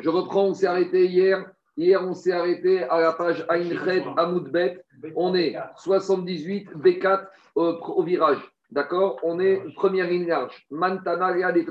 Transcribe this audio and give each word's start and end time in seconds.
Je 0.00 0.10
reprends, 0.10 0.44
on 0.44 0.54
s'est 0.54 0.66
arrêté 0.66 1.06
hier. 1.06 1.50
Hier, 1.76 2.02
on 2.02 2.14
s'est 2.14 2.32
arrêté 2.32 2.82
à 2.84 3.00
la 3.00 3.12
page 3.12 3.46
Ainchet 3.50 4.04
Amoudbet. 4.16 4.82
On 5.14 5.34
est 5.34 5.56
78 5.76 6.70
B4 6.76 7.26
au, 7.54 8.02
virage. 8.02 8.40
D'accord? 8.70 9.18
On 9.22 9.38
est 9.40 9.62
première 9.74 10.08
ligne 10.08 10.26
large. 10.26 10.66
Mantana 10.70 11.52
des 11.52 11.66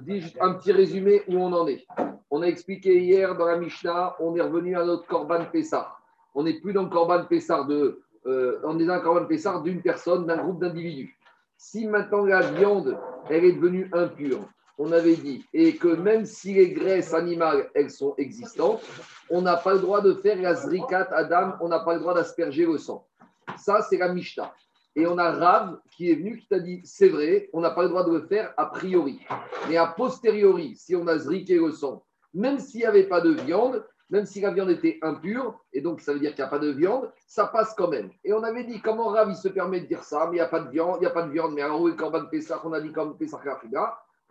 Dis 0.00 0.20
juste 0.20 0.38
un 0.40 0.54
petit 0.54 0.72
résumé 0.72 1.22
où 1.28 1.36
on 1.36 1.52
en 1.52 1.66
est? 1.66 1.86
On 2.30 2.42
a 2.42 2.46
expliqué 2.46 2.98
hier 3.00 3.36
dans 3.36 3.46
la 3.46 3.58
Mishnah, 3.58 4.16
on 4.20 4.34
est 4.36 4.40
revenu 4.40 4.76
à 4.76 4.84
notre 4.84 5.06
Korban 5.06 5.44
Pessar. 5.52 6.00
On 6.34 6.44
n'est 6.44 6.60
plus 6.60 6.72
dans 6.72 6.84
le 6.84 7.26
Pessar 7.26 7.66
de. 7.66 8.00
Euh, 8.24 8.60
dans 8.62 8.72
le 8.72 9.00
Korban 9.00 9.26
Pessar 9.26 9.62
d'une 9.62 9.82
personne, 9.82 10.26
d'un 10.26 10.38
groupe 10.38 10.60
d'individus. 10.60 11.18
Si 11.56 11.86
maintenant 11.86 12.24
la 12.24 12.40
viande, 12.40 12.98
elle 13.28 13.44
est 13.44 13.52
devenue 13.52 13.90
impure, 13.92 14.40
on 14.78 14.92
avait 14.92 15.16
dit, 15.16 15.44
et 15.52 15.76
que 15.76 15.88
même 15.88 16.24
si 16.24 16.54
les 16.54 16.70
graisses 16.72 17.14
animales, 17.14 17.70
elles 17.74 17.90
sont 17.90 18.14
existantes, 18.16 18.82
on 19.30 19.42
n'a 19.42 19.56
pas 19.56 19.74
le 19.74 19.80
droit 19.80 20.00
de 20.00 20.14
faire 20.14 20.40
la 20.40 20.54
zrikat 20.54 21.08
Adam, 21.12 21.54
on 21.60 21.68
n'a 21.68 21.80
pas 21.80 21.94
le 21.94 22.00
droit 22.00 22.14
d'asperger 22.14 22.66
le 22.66 22.78
sang. 22.78 23.06
Ça, 23.56 23.82
c'est 23.88 23.98
la 23.98 24.12
Mishnah. 24.12 24.52
Et 24.94 25.06
on 25.06 25.16
a 25.16 25.30
Rav 25.30 25.78
qui 25.96 26.10
est 26.10 26.14
venu, 26.14 26.36
qui 26.36 26.46
t'a 26.48 26.58
dit, 26.58 26.80
c'est 26.84 27.08
vrai, 27.08 27.48
on 27.52 27.60
n'a 27.60 27.70
pas 27.70 27.82
le 27.82 27.88
droit 27.88 28.04
de 28.04 28.12
le 28.12 28.26
faire 28.26 28.52
a 28.56 28.66
priori. 28.66 29.20
Mais 29.68 29.76
a 29.76 29.86
posteriori, 29.86 30.76
si 30.76 30.94
on 30.94 31.06
a 31.06 31.18
zriqué 31.18 31.56
le 31.56 31.70
sang, 31.72 32.04
même 32.34 32.58
s'il 32.58 32.80
n'y 32.80 32.86
avait 32.86 33.08
pas 33.08 33.20
de 33.20 33.30
viande, 33.30 33.84
même 34.10 34.26
si 34.26 34.42
la 34.42 34.50
viande 34.50 34.70
était 34.70 34.98
impure, 35.00 35.58
et 35.72 35.80
donc 35.80 36.02
ça 36.02 36.12
veut 36.12 36.20
dire 36.20 36.34
qu'il 36.34 36.44
n'y 36.44 36.48
a 36.48 36.50
pas 36.50 36.58
de 36.58 36.68
viande, 36.68 37.10
ça 37.26 37.46
passe 37.46 37.74
quand 37.74 37.88
même. 37.88 38.10
Et 38.24 38.34
on 38.34 38.42
avait 38.42 38.64
dit, 38.64 38.82
comment 38.82 39.08
Rav 39.08 39.30
il 39.30 39.36
se 39.36 39.48
permet 39.48 39.80
de 39.80 39.86
dire 39.86 40.04
ça, 40.04 40.26
mais 40.26 40.32
il 40.32 40.34
n'y 40.34 40.40
a 40.40 40.48
pas 40.48 40.60
de 40.60 40.68
viande, 40.68 40.96
il 40.98 41.00
n'y 41.00 41.06
a 41.06 41.10
pas 41.10 41.22
de 41.22 41.30
viande, 41.30 41.54
mais 41.54 41.62
alors 41.62 41.80
où 41.80 41.88
est 41.88 41.96
Corban 41.96 42.26
Pessah 42.26 42.60
On 42.64 42.72
a 42.74 42.80
dit 42.80 42.92
comme 42.92 43.16
Pessah 43.16 43.40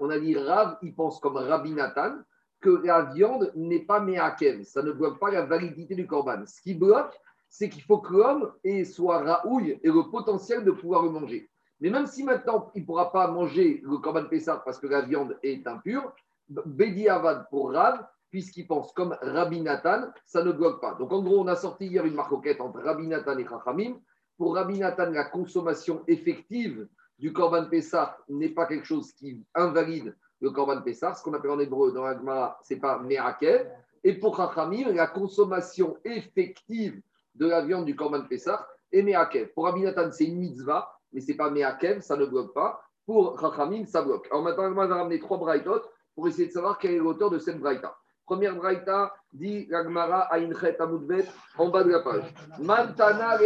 on 0.01 0.09
a 0.09 0.19
dit 0.19 0.35
Rav, 0.35 0.77
il 0.81 0.93
pense 0.93 1.19
comme 1.19 1.37
Rabbi 1.37 1.71
Nathan, 1.73 2.15
que 2.59 2.69
la 2.83 3.03
viande 3.03 3.51
n'est 3.55 3.85
pas 3.85 3.99
méakev, 3.99 4.63
ça 4.63 4.81
ne 4.81 4.91
bloque 4.91 5.19
pas 5.19 5.31
la 5.31 5.43
validité 5.43 5.95
du 5.95 6.07
Corban. 6.07 6.43
Ce 6.45 6.61
qui 6.61 6.73
bloque, 6.73 7.17
c'est 7.49 7.69
qu'il 7.69 7.83
faut 7.83 7.99
que 7.99 8.13
l'homme 8.13 8.51
soit 8.85 9.19
raouille 9.19 9.79
et 9.83 9.89
le 9.89 10.09
potentiel 10.09 10.63
de 10.63 10.71
pouvoir 10.71 11.03
le 11.03 11.11
manger. 11.11 11.49
Mais 11.79 11.89
même 11.89 12.07
si 12.07 12.23
maintenant 12.23 12.71
il 12.75 12.81
ne 12.81 12.85
pourra 12.85 13.11
pas 13.11 13.27
manger 13.27 13.81
le 13.83 13.97
Corban 13.97 14.25
Pessah 14.25 14.61
parce 14.65 14.79
que 14.79 14.87
la 14.87 15.01
viande 15.01 15.37
est 15.43 15.65
impure, 15.67 16.13
Bedi 16.49 17.07
Avad 17.07 17.47
pour 17.49 17.71
Rav, 17.71 18.05
puisqu'il 18.29 18.67
pense 18.67 18.91
comme 18.93 19.15
Rabbi 19.21 19.61
Nathan, 19.61 20.05
ça 20.25 20.43
ne 20.43 20.51
bloque 20.51 20.81
pas. 20.81 20.95
Donc 20.95 21.11
en 21.11 21.21
gros, 21.21 21.39
on 21.39 21.47
a 21.47 21.55
sorti 21.55 21.85
hier 21.85 22.05
une 22.05 22.15
marcoquette 22.15 22.61
entre 22.61 22.79
Rabbi 22.81 23.07
Nathan 23.07 23.37
et 23.37 23.45
Chachamim. 23.45 23.99
Pour 24.37 24.55
Rabbi 24.55 24.79
Nathan, 24.79 25.11
la 25.11 25.25
consommation 25.25 26.03
effective 26.07 26.87
du 27.21 27.31
Corban 27.31 27.65
Pessah 27.65 28.17
n'est 28.27 28.49
pas 28.49 28.65
quelque 28.65 28.85
chose 28.85 29.13
qui 29.13 29.45
invalide 29.53 30.15
le 30.41 30.49
Corban 30.49 30.81
Pessah. 30.81 31.13
Ce 31.13 31.23
qu'on 31.23 31.35
appelle 31.35 31.51
en 31.51 31.59
hébreu 31.59 31.91
dans 31.91 32.03
l'Agma, 32.03 32.57
ce 32.63 32.73
n'est 32.73 32.79
pas 32.79 32.97
Me'akev. 32.97 33.69
Et 34.03 34.15
pour 34.15 34.35
Chachamim, 34.35 34.91
la 34.91 35.05
consommation 35.05 35.97
effective 36.03 36.99
de 37.35 37.47
la 37.47 37.61
viande 37.61 37.85
du 37.85 37.95
Corban 37.95 38.23
Pessah 38.23 38.67
est 38.91 39.03
Me'akev. 39.03 39.49
Pour 39.53 39.65
Rabbi 39.65 39.83
Nathan, 39.83 40.11
c'est 40.11 40.25
une 40.25 40.39
mitzvah, 40.39 40.91
mais 41.13 41.21
ce 41.21 41.27
n'est 41.27 41.37
pas 41.37 41.51
Me'akev, 41.51 42.01
ça 42.01 42.17
ne 42.17 42.25
bloque 42.25 42.55
pas. 42.55 42.81
Pour 43.05 43.39
Chachamim, 43.39 43.85
ça 43.85 44.01
bloque. 44.01 44.27
Alors 44.31 44.41
maintenant, 44.41 44.63
l'Agma 44.63 44.87
va 44.87 44.95
ramener 44.95 45.19
trois 45.19 45.37
braïtot 45.37 45.81
pour 46.15 46.27
essayer 46.27 46.47
de 46.47 46.53
savoir 46.53 46.79
quel 46.79 46.95
est 46.95 46.97
l'auteur 46.97 47.29
de 47.29 47.37
cette 47.37 47.59
braïta. 47.59 47.95
Première 48.25 48.55
braïta, 48.55 49.13
dit 49.31 49.67
l'Agmara 49.67 50.33
Ainchet 50.33 50.81
Amoudbet, 50.81 51.25
en 51.57 51.69
bas 51.69 51.83
de 51.83 51.91
la 51.91 51.99
page. 51.99 52.33
Mantana. 52.59 53.37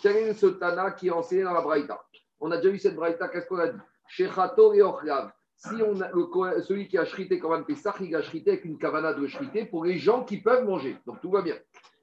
Quel 0.00 0.16
est 0.16 0.32
ce 0.34 0.46
Tana 0.46 0.92
qui 0.92 1.10
enseigne 1.10 1.44
dans 1.44 1.52
la 1.52 1.60
braïta? 1.60 2.00
On 2.40 2.50
a 2.50 2.56
déjà 2.56 2.70
vu 2.70 2.78
cette 2.78 2.94
braïta, 2.94 3.28
qu'est-ce 3.28 3.46
qu'on 3.46 3.58
a 3.58 3.68
dit? 3.68 3.78
Shechato 4.06 4.72
et 4.74 4.82
Ochlav. 4.82 5.30
Si 5.56 5.74
on 5.82 6.00
a, 6.00 6.60
celui 6.62 6.86
qui 6.86 6.96
a 6.98 7.04
shrité 7.04 7.40
un 7.50 7.62
Pessah, 7.62 7.94
il 8.00 8.14
a 8.14 8.22
shrité 8.22 8.52
avec 8.52 8.64
une 8.64 8.78
kavana 8.78 9.12
de 9.12 9.26
shrité 9.26 9.64
pour 9.64 9.84
les 9.84 9.98
gens 9.98 10.24
qui 10.24 10.40
peuvent 10.40 10.64
manger. 10.64 10.96
Donc 11.04 11.20
tout 11.20 11.30
va 11.30 11.42
bien. 11.42 11.56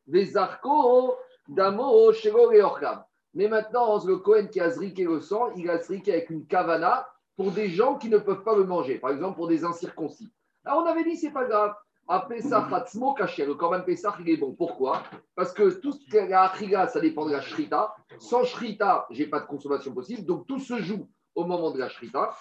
Les 0.08 0.36
arcos, 0.36 1.16
damo, 1.48 2.12
shego 2.12 2.52
et 2.52 2.62
Ochlav. 2.62 3.04
Mais 3.34 3.48
maintenant, 3.48 4.04
le 4.06 4.18
Kohen 4.18 4.50
qui 4.50 4.60
a 4.60 4.70
zriqué 4.70 5.06
le 5.06 5.22
sang, 5.22 5.52
il 5.56 5.70
a 5.70 5.82
zriqué 5.82 6.14
avec 6.14 6.30
une 6.30 6.46
kavana 6.48 7.08
pour 7.38 7.52
des 7.52 7.70
gens 7.70 7.98
qui 7.98 8.10
ne 8.10 8.18
peuvent 8.18 8.44
pas 8.44 8.56
le 8.56 8.66
manger. 8.66 9.00
Par 9.00 9.12
exemple, 9.12 9.36
pour 9.36 9.48
des 9.48 9.64
incirconcis. 9.64 10.32
Alors, 10.66 10.84
on 10.84 10.86
avait 10.86 11.04
dit, 11.04 11.18
c'est 11.18 11.32
pas 11.32 11.46
grave. 11.46 11.74
À 12.08 12.20
Pesach, 12.20 12.70
le 12.70 13.54
Korban 13.56 13.82
Pesach, 13.82 14.14
il 14.20 14.30
est 14.30 14.38
bon. 14.38 14.54
Pourquoi? 14.54 15.02
Parce 15.36 15.52
que 15.52 15.70
tout 15.80 15.92
ce 15.92 16.00
qui 16.00 16.16
est 16.16 16.28
la 16.28 16.54
ça 16.88 17.00
dépend 17.00 17.26
de 17.26 17.32
la 17.32 17.42
shrita. 17.42 17.96
Sans 18.20 18.44
shrita, 18.44 19.08
j'ai 19.10 19.26
pas 19.26 19.40
de 19.40 19.48
consommation 19.48 19.92
possible. 19.92 20.24
Donc, 20.24 20.46
tout 20.46 20.60
se 20.60 20.78
joue 20.82 21.08
au 21.34 21.46
moment 21.46 21.72
de 21.72 21.80
la 21.80 21.90
shrita. 21.90 22.36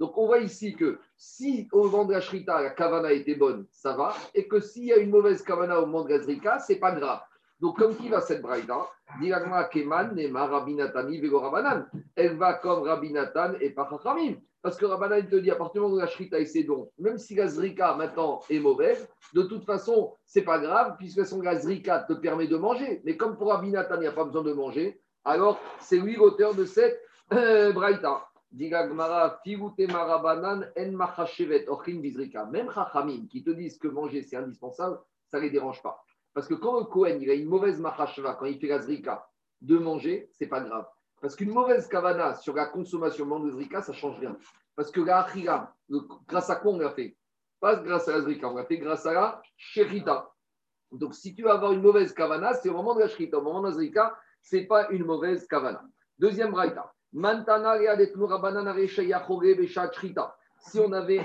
Donc, 0.00 0.18
on 0.18 0.26
voit 0.26 0.38
ici 0.38 0.74
que 0.74 0.98
si 1.16 1.68
au 1.72 1.84
moment 1.84 2.06
de 2.06 2.12
la 2.14 2.20
shrita, 2.20 2.62
la 2.62 2.70
kavana 2.70 3.12
était 3.12 3.34
bonne, 3.34 3.66
ça 3.70 3.94
va. 3.94 4.14
Et 4.34 4.48
que 4.48 4.60
s'il 4.60 4.84
y 4.84 4.92
a 4.92 4.96
une 4.96 5.10
mauvaise 5.10 5.42
kavana 5.42 5.80
au 5.80 5.86
moment 5.86 6.04
de 6.04 6.10
la 6.10 6.20
zrika, 6.20 6.58
c'est 6.58 6.76
pas 6.76 6.92
grave. 6.92 7.20
Donc, 7.60 7.76
comme 7.76 7.96
qui 7.96 8.08
va 8.08 8.20
cette 8.20 8.40
braïda 8.40 8.86
Elle 12.16 12.36
va 12.36 12.54
comme 12.54 12.82
Rabinatan 12.82 13.54
et 13.60 13.70
pas. 13.70 13.88
Parce 14.60 14.76
que 14.76 14.86
Rabbanan 14.86 15.28
te 15.28 15.36
dit, 15.36 15.50
à 15.50 15.56
partir 15.56 15.80
du 15.80 15.86
moment 15.86 15.94
où 15.94 15.98
la 15.98 16.08
shrita 16.08 16.38
et 16.40 16.64
dons, 16.64 16.90
même 16.98 17.16
si 17.18 17.36
la 17.36 17.46
zrika 17.46 17.94
maintenant 17.94 18.40
est 18.50 18.58
mauvaise, 18.58 19.08
de 19.32 19.42
toute 19.42 19.64
façon, 19.64 20.14
c'est 20.24 20.42
pas 20.42 20.58
grave, 20.58 20.96
puisque 20.98 21.24
son 21.24 21.40
la 21.40 21.56
zrika 21.56 22.00
te 22.00 22.14
permet 22.14 22.48
de 22.48 22.56
manger. 22.56 23.00
Mais 23.04 23.16
comme 23.16 23.36
pour 23.36 23.52
Rabinatan, 23.52 23.96
il 23.96 24.00
n'y 24.00 24.06
a 24.06 24.12
pas 24.12 24.24
besoin 24.24 24.42
de 24.42 24.52
manger, 24.52 25.00
alors 25.24 25.60
c'est 25.78 25.98
lui 25.98 26.16
l'auteur 26.16 26.54
de 26.54 26.64
cette 26.64 27.00
euh, 27.32 27.72
braïta. 27.72 28.24
Même 28.50 28.70
Chachamim 32.74 33.26
qui 33.30 33.44
te 33.44 33.50
disent 33.50 33.78
que 33.78 33.88
manger 33.88 34.22
c'est 34.22 34.36
indispensable, 34.36 34.98
ça 35.26 35.38
ne 35.38 35.42
les 35.42 35.50
dérange 35.50 35.82
pas. 35.82 36.02
Parce 36.34 36.48
que 36.48 36.54
quand 36.54 36.78
le 36.78 36.84
Kohen 36.86 37.20
il 37.20 37.30
a 37.30 37.34
une 37.34 37.48
mauvaise 37.48 37.78
machashva, 37.78 38.34
quand 38.34 38.46
il 38.46 38.58
fait 38.58 38.68
la 38.68 38.80
zrika, 38.80 39.28
de 39.60 39.76
manger, 39.76 40.30
c'est 40.32 40.46
pas 40.46 40.60
grave. 40.60 40.86
Parce 41.20 41.34
qu'une 41.34 41.50
mauvaise 41.50 41.88
kavana 41.88 42.34
sur 42.34 42.54
la 42.54 42.66
consommation 42.66 43.26
de 43.40 43.50
zrika, 43.50 43.82
ça 43.82 43.92
ne 43.92 43.96
change 43.96 44.18
rien. 44.18 44.36
Parce 44.76 44.90
que 44.90 45.00
la 45.00 45.20
achira, 45.20 45.74
grâce 46.26 46.50
à 46.50 46.56
quoi 46.56 46.72
on 46.72 46.78
l'a 46.78 46.90
fait? 46.90 47.16
Pas 47.60 47.76
grâce 47.76 48.08
à 48.08 48.12
la 48.12 48.20
zrika, 48.20 48.48
on 48.48 48.56
l'a 48.56 48.64
fait 48.64 48.78
grâce 48.78 49.04
à 49.06 49.12
la 49.12 49.42
sherita. 49.56 50.30
Donc 50.92 51.14
si 51.14 51.34
tu 51.34 51.42
vas 51.42 51.54
avoir 51.54 51.72
une 51.72 51.82
mauvaise 51.82 52.12
kavana, 52.14 52.54
c'est 52.54 52.68
au 52.68 52.74
moment 52.74 52.94
de 52.94 53.00
la 53.00 53.08
sherita. 53.08 53.38
Au 53.38 53.42
moment 53.42 53.60
de 53.62 53.66
la 53.66 53.72
zrika, 53.72 54.16
ce 54.42 54.56
n'est 54.56 54.66
pas 54.66 54.88
une 54.90 55.04
mauvaise 55.04 55.46
kavana. 55.46 55.82
Deuxième 56.18 56.52
braïta. 56.52 56.92
Si 60.60 60.80
on 60.80 60.92
avait 60.92 61.24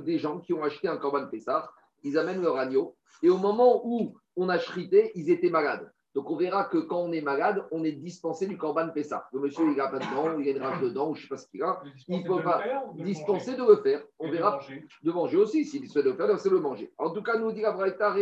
des 0.00 0.18
gens 0.18 0.40
qui 0.40 0.52
ont 0.52 0.64
acheté 0.64 0.88
un 0.88 0.96
korban 0.96 1.26
Pessah, 1.28 1.70
ils 2.02 2.18
amènent 2.18 2.42
leur 2.42 2.56
agneau, 2.56 2.96
et 3.22 3.30
au 3.30 3.36
moment 3.36 3.82
où 3.84 4.16
on 4.36 4.48
a 4.48 4.58
shrité, 4.58 5.12
ils 5.14 5.30
étaient 5.30 5.50
malades. 5.50 5.92
Donc 6.14 6.28
on 6.28 6.36
verra 6.36 6.64
que 6.64 6.78
quand 6.78 6.98
on 6.98 7.12
est 7.12 7.20
malade, 7.20 7.64
on 7.70 7.84
est 7.84 7.92
dispensé 7.92 8.46
du 8.46 8.58
Corban 8.58 8.88
Pessah. 8.88 9.28
Le 9.32 9.40
monsieur, 9.40 9.64
il 9.64 9.76
n'a 9.76 9.88
pas 9.88 9.98
de 10.00 10.14
dents, 10.14 10.38
il 10.38 10.48
a 10.48 10.50
une 10.50 10.62
rage 10.62 10.80
de 10.80 10.88
dents, 10.88 11.14
je 11.14 11.20
ne 11.20 11.22
sais 11.22 11.28
pas 11.28 11.36
ce 11.36 11.46
qu'il 11.48 11.62
a. 11.62 11.80
Il 12.08 12.22
ne 12.22 12.26
peut 12.26 12.42
pas 12.42 12.62
dispenser 12.94 13.54
de 13.54 13.64
le 13.64 13.76
faire. 13.76 14.02
On 14.18 14.30
verra 14.30 14.60
de 15.02 15.12
manger, 15.12 15.36
aussi. 15.36 15.64
S'il 15.64 15.88
souhaite 15.88 16.04
de 16.06 16.10
le 16.10 16.16
faire, 16.16 16.38
c'est 16.40 16.50
le 16.50 16.58
manger. 16.58 16.92
En 16.98 17.10
tout 17.10 17.22
cas, 17.22 17.38
nous 17.38 17.52
dit 17.52 17.60
la 17.60 17.72
Braïta, 17.72 18.14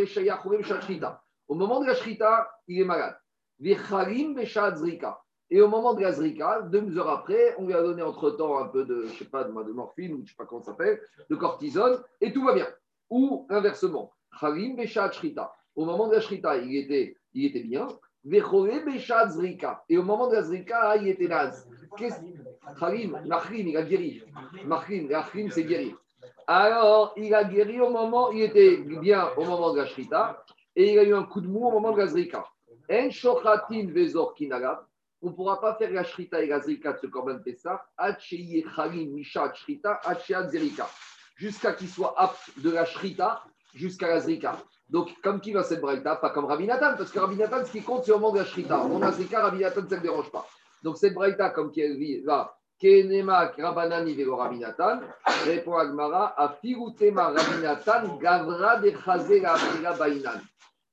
Au 1.48 1.54
moment 1.54 1.80
de 1.80 1.86
la 1.86 1.94
Shrita, 1.94 2.50
il 2.66 2.82
est 2.82 2.84
malade. 2.84 3.16
Et 5.50 5.62
au 5.62 5.68
moment 5.68 5.94
de 5.94 6.02
la 6.02 6.12
Zrika, 6.12 6.60
deux 6.70 6.98
heures 6.98 7.08
après, 7.08 7.54
on 7.58 7.66
lui 7.66 7.72
a 7.72 7.82
donné 7.82 8.02
entre-temps 8.02 8.58
un 8.58 8.68
peu 8.68 8.84
de, 8.84 9.06
je 9.06 9.18
sais 9.18 9.24
pas, 9.24 9.44
de, 9.44 9.50
de 9.50 9.72
morphine 9.72 10.12
ou 10.12 10.16
je 10.18 10.22
ne 10.22 10.26
sais 10.26 10.34
pas 10.36 10.44
comment 10.44 10.62
ça 10.62 10.72
s'appelle, 10.72 11.00
de 11.30 11.36
cortisone, 11.36 12.02
et 12.20 12.32
tout 12.32 12.44
va 12.44 12.52
bien. 12.52 12.68
Ou 13.08 13.46
inversement, 13.48 14.12
Au 15.74 15.84
moment 15.84 16.08
de 16.08 16.14
la 16.14 16.20
Shrita, 16.20 16.58
il 16.58 16.76
était 16.76 17.16
il 17.38 17.46
était 17.46 17.62
bien. 17.62 17.86
Et 19.88 19.98
au 19.98 20.02
moment 20.02 20.28
de 20.28 20.34
la 20.34 20.42
Zrika, 20.42 20.96
il 20.96 21.08
était 21.08 21.28
naze. 21.28 21.68
Machrim, 23.26 23.68
il 23.68 23.76
a 23.76 23.82
guéri. 23.82 24.22
Machrim, 24.64 25.08
Machrim, 25.08 25.50
c'est 25.50 25.64
guérir. 25.64 25.96
Alors, 26.46 27.14
il 27.16 27.32
a 27.34 27.44
guéri 27.44 27.80
au 27.80 27.90
moment, 27.90 28.32
il 28.32 28.42
était 28.42 28.78
bien 28.78 29.28
au 29.36 29.44
moment 29.44 29.72
de 29.72 29.78
la 29.78 29.86
Shrita, 29.86 30.44
et 30.74 30.92
il 30.92 30.98
a 30.98 31.04
eu 31.04 31.14
un 31.14 31.22
coup 31.24 31.40
de 31.40 31.46
mou 31.46 31.66
au 31.66 31.70
moment 31.70 31.92
de 31.92 31.98
la 31.98 32.06
Zrika. 32.06 32.44
En 32.90 33.10
shochatin 33.10 33.86
vezor 33.92 34.34
kinagab. 34.34 34.78
On 35.20 35.30
ne 35.30 35.32
pourra 35.32 35.60
pas 35.60 35.74
faire 35.74 35.90
la 35.90 36.04
Shrita 36.04 36.42
et 36.42 36.46
la 36.46 36.60
Zrika 36.60 36.92
de 36.92 36.98
ce 36.98 37.06
Korban 37.06 37.38
Pessah, 37.40 37.84
Chalim, 38.18 39.12
Mishat, 39.12 39.52
Shrita, 39.54 40.00
Zerika. 40.48 40.88
Jusqu'à 41.36 41.72
qu'il 41.72 41.88
soit 41.88 42.14
apte 42.16 42.58
de 42.58 42.70
la 42.70 42.84
Shrita 42.84 43.44
jusqu'à 43.74 44.08
la 44.08 44.20
Zrika. 44.20 44.56
Donc, 44.88 45.10
comme 45.22 45.40
qui 45.40 45.52
va 45.52 45.62
cette 45.62 45.80
braïta 45.80 46.16
Pas 46.16 46.30
comme 46.30 46.46
Rabbi 46.46 46.66
Nathan, 46.66 46.96
parce 46.96 47.10
que 47.10 47.18
Rabbi 47.18 47.36
Nathan, 47.36 47.64
ce 47.64 47.72
qui 47.72 47.82
compte, 47.82 48.04
c'est 48.04 48.12
au 48.12 48.18
moment 48.18 48.32
de 48.32 48.38
la 48.38 48.44
shrita. 48.44 48.80
On 48.80 49.02
a 49.02 49.12
Zrika, 49.12 49.42
Rabbi 49.42 49.60
Nathan, 49.60 49.82
ça 49.88 49.96
ne 49.96 50.00
dérange 50.00 50.30
pas. 50.30 50.46
Donc, 50.82 50.96
cette 50.96 51.14
braïta, 51.14 51.50
comme 51.50 51.70
qui 51.70 52.20
va, 52.22 52.56
Kenema 52.78 53.52
Rabanani 53.58 54.14
velo 54.14 54.36
Rabbi 54.36 54.58
Nathan, 54.58 55.00
répond 55.44 55.76
Agmara, 55.76 56.34
a 56.36 56.56
Firutema 56.60 57.28
Rabbi 57.28 57.62
Nathan, 57.62 58.16
Gavra 58.18 58.76
de 58.76 59.82
la 59.82 59.92
Bainan. 59.94 60.40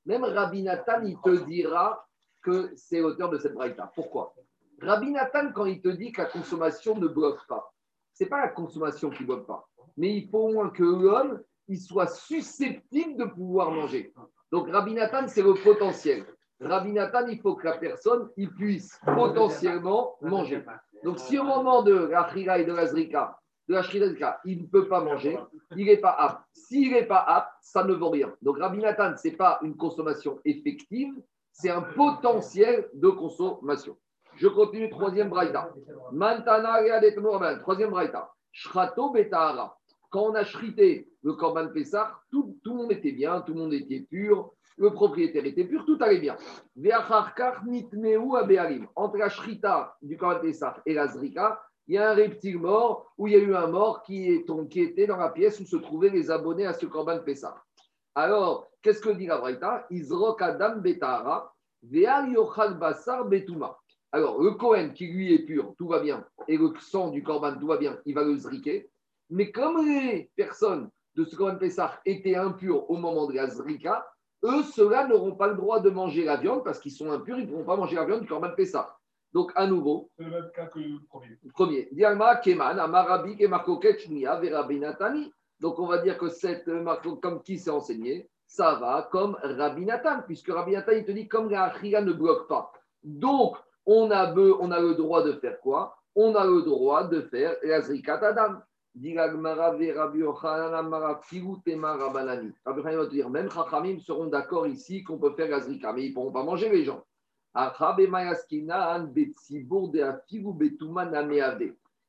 Même 0.04 0.24
Rabbi 0.24 0.62
Nathan, 0.62 1.02
il 1.04 1.16
te 1.20 1.44
dira 1.44 2.04
que 2.42 2.72
c'est 2.76 3.00
l'auteur 3.00 3.30
de 3.30 3.38
cette 3.38 3.54
braïta. 3.54 3.90
Pourquoi? 3.94 4.34
Rabbi 4.82 5.10
Nathan, 5.10 5.52
quand 5.52 5.64
il 5.64 5.80
te 5.80 5.88
dit 5.88 6.12
que 6.12 6.22
la 6.22 6.28
consommation 6.28 6.98
ne 6.98 7.06
bloque 7.06 7.46
pas, 7.46 7.72
ce 8.12 8.24
n'est 8.24 8.30
pas 8.30 8.40
la 8.40 8.48
consommation 8.48 9.10
qui 9.10 9.22
ne 9.22 9.28
bloque 9.28 9.46
pas. 9.46 9.66
mais 9.96 10.14
il 10.14 10.28
faut 10.28 10.48
au 10.48 10.52
moins 10.52 10.70
que 10.70 10.82
l'homme 10.82 11.40
il 11.68 11.80
soit 11.80 12.06
susceptible 12.06 13.16
de 13.16 13.24
pouvoir 13.24 13.70
manger. 13.70 14.12
Donc 14.52 14.70
Rabbi 14.70 14.94
Nathan, 14.94 15.26
c'est 15.26 15.42
le 15.42 15.54
potentiel. 15.54 16.24
Rabbi 16.60 16.92
Nathan, 16.92 17.26
il 17.28 17.38
faut 17.40 17.54
que 17.54 17.66
la 17.66 17.76
personne 17.76 18.30
il 18.36 18.50
puisse 18.50 18.98
potentiellement 19.04 20.16
manger. 20.22 20.64
Donc 21.04 21.18
si 21.18 21.38
au 21.38 21.44
moment 21.44 21.82
de 21.82 22.08
la 22.10 22.58
et 22.58 22.64
de 22.64 22.72
la 22.72 22.86
zrika, 22.86 23.38
de 23.68 23.74
la 23.74 24.40
il 24.44 24.62
ne 24.62 24.66
peut 24.66 24.88
pas 24.88 25.02
manger, 25.02 25.38
il 25.76 25.86
n'est 25.86 25.96
pas 25.96 26.12
apte. 26.12 26.42
S'il 26.52 26.92
n'est 26.92 27.06
pas 27.06 27.18
apte, 27.18 27.52
ça 27.60 27.84
ne 27.84 27.94
vaut 27.94 28.10
rien. 28.10 28.32
Donc 28.40 28.58
Rabbi 28.58 28.78
Nathan, 28.78 29.16
ce 29.16 29.28
n'est 29.28 29.34
pas 29.34 29.58
une 29.62 29.76
consommation 29.76 30.40
effective, 30.44 31.14
c'est 31.52 31.70
un 31.70 31.82
potentiel 31.82 32.88
de 32.94 33.08
consommation. 33.08 33.96
Je 34.36 34.48
continue, 34.48 34.90
troisième 34.90 35.30
braïta. 35.30 35.70
Mantana 36.12 36.78
troisième 37.60 37.90
braïta. 37.90 38.30
Shrato 38.52 39.10
betahara. 39.10 39.76
Quand 40.16 40.30
on 40.30 40.34
a 40.34 40.44
shrité 40.44 41.10
le 41.22 41.34
Korban 41.34 41.68
Pessah, 41.74 42.18
tout, 42.30 42.58
tout, 42.64 42.70
le 42.70 42.76
monde 42.78 42.92
était 42.92 43.12
bien, 43.12 43.42
tout 43.42 43.52
le 43.52 43.60
monde 43.60 43.74
était 43.74 44.00
pur, 44.00 44.50
le 44.78 44.90
propriétaire 44.90 45.44
était 45.44 45.66
pur, 45.66 45.84
tout 45.84 45.98
allait 46.00 46.20
bien. 46.20 46.38
Entre 48.96 49.18
la 49.18 49.28
shrita 49.28 49.94
du 50.00 50.16
Korban 50.16 50.40
Pessah 50.40 50.80
et 50.86 50.94
la 50.94 51.06
zrika, 51.08 51.60
il 51.86 51.96
y 51.96 51.98
a 51.98 52.12
un 52.12 52.14
reptile 52.14 52.58
mort 52.58 53.12
où 53.18 53.26
il 53.26 53.34
y 53.34 53.36
a 53.36 53.40
eu 53.40 53.54
un 53.54 53.66
mort 53.66 54.02
qui, 54.04 54.30
est, 54.30 54.46
qui 54.70 54.80
était 54.80 55.06
dans 55.06 55.18
la 55.18 55.28
pièce 55.28 55.60
où 55.60 55.66
se 55.66 55.76
trouvaient 55.76 56.08
les 56.08 56.30
abonnés 56.30 56.64
à 56.64 56.72
ce 56.72 56.86
Korban 56.86 57.18
Pessah. 57.18 57.62
Alors, 58.14 58.70
qu'est-ce 58.80 59.02
que 59.02 59.10
dit 59.10 59.26
la 59.26 59.36
Braïta? 59.36 59.86
Izrok 59.90 60.40
Adam 60.40 60.76
Betara, 60.76 61.52
Yochal 61.92 62.78
Basar 62.78 63.26
Betuma. 63.26 63.76
Alors, 64.12 64.40
le 64.40 64.52
Kohen 64.52 64.94
qui 64.94 65.08
lui 65.08 65.34
est 65.34 65.44
pur, 65.44 65.74
tout 65.76 65.88
va 65.88 66.00
bien, 66.00 66.24
et 66.48 66.56
le 66.56 66.72
sang 66.80 67.10
du 67.10 67.22
Korban, 67.22 67.58
tout 67.58 67.66
va 67.66 67.76
bien, 67.76 67.98
il 68.06 68.14
va 68.14 68.24
le 68.24 68.34
zriquer. 68.34 68.88
Mais 69.30 69.50
comme 69.50 69.86
les 69.86 70.30
personnes 70.36 70.90
de 71.14 71.24
ce 71.24 71.34
Korban 71.34 71.56
Pessah 71.56 72.00
étaient 72.04 72.36
impures 72.36 72.88
au 72.90 72.96
moment 72.96 73.26
de 73.26 73.34
la 73.34 73.48
zrika, 73.48 74.06
eux, 74.44 74.62
ceux-là 74.62 75.08
n'auront 75.08 75.34
pas 75.34 75.48
le 75.48 75.56
droit 75.56 75.80
de 75.80 75.90
manger 75.90 76.24
la 76.24 76.36
viande 76.36 76.62
parce 76.62 76.78
qu'ils 76.78 76.92
sont 76.92 77.10
impurs, 77.10 77.38
ils 77.38 77.46
ne 77.46 77.50
pourront 77.50 77.64
pas 77.64 77.76
manger 77.76 77.96
la 77.96 78.04
viande 78.04 78.20
du 78.20 78.26
Korban 78.26 78.50
Pessah. 78.56 78.96
Donc, 79.32 79.52
à 79.54 79.66
nouveau. 79.66 80.10
C'est 80.16 80.24
le 80.24 80.30
même 80.30 80.50
cas 80.54 80.66
que 80.66 80.78
le 80.78 80.98
premier. 81.08 81.38
Premier. 81.52 81.88
Dialma, 81.92 82.36
Keman, 82.36 82.78
Amarabi, 82.78 83.36
Kemarko, 83.36 83.78
Ketchnia, 83.78 84.40
Verabinatani. 84.40 85.32
Donc, 85.60 85.78
on 85.78 85.86
va 85.86 85.98
dire 85.98 86.16
que 86.16 86.28
cette 86.28 86.68
marque, 86.68 87.06
comme 87.20 87.42
qui 87.42 87.58
s'est 87.58 87.70
enseigné, 87.70 88.28
ça 88.46 88.76
va 88.76 89.08
comme 89.10 89.36
Rabbi 89.42 89.84
Nathan, 89.84 90.22
puisque 90.26 90.50
Rabbi 90.50 90.72
Nathan, 90.72 90.92
il 90.92 91.04
te 91.04 91.12
dit 91.12 91.28
comme 91.28 91.50
la 91.50 91.72
ne 91.82 92.12
bloque 92.12 92.48
pas. 92.48 92.72
Donc, 93.02 93.56
on 93.84 94.10
a, 94.10 94.32
on 94.34 94.70
a 94.70 94.80
le 94.80 94.94
droit 94.94 95.22
de 95.22 95.32
faire 95.32 95.60
quoi? 95.60 95.96
On 96.14 96.34
a 96.34 96.46
le 96.46 96.62
droit 96.62 97.04
de 97.04 97.20
faire 97.22 97.56
la 97.62 97.80
Zrikat 97.82 98.24
Adam. 98.24 98.60
Rabbi 98.96 99.12
va 102.82 103.06
te 103.06 103.10
dire, 103.10 103.28
même 103.28 103.50
Chachamim 103.50 103.98
seront 104.00 104.26
d'accord 104.26 104.66
ici 104.66 105.04
qu'on 105.04 105.18
peut 105.18 105.34
faire 105.34 105.50
la 105.50 105.60
Zrika, 105.60 105.92
mais 105.92 106.06
ils 106.06 106.08
ne 106.10 106.14
pourront 106.14 106.32
pas 106.32 106.44
manger 106.44 106.70
les 106.70 106.84
gens. 106.84 107.04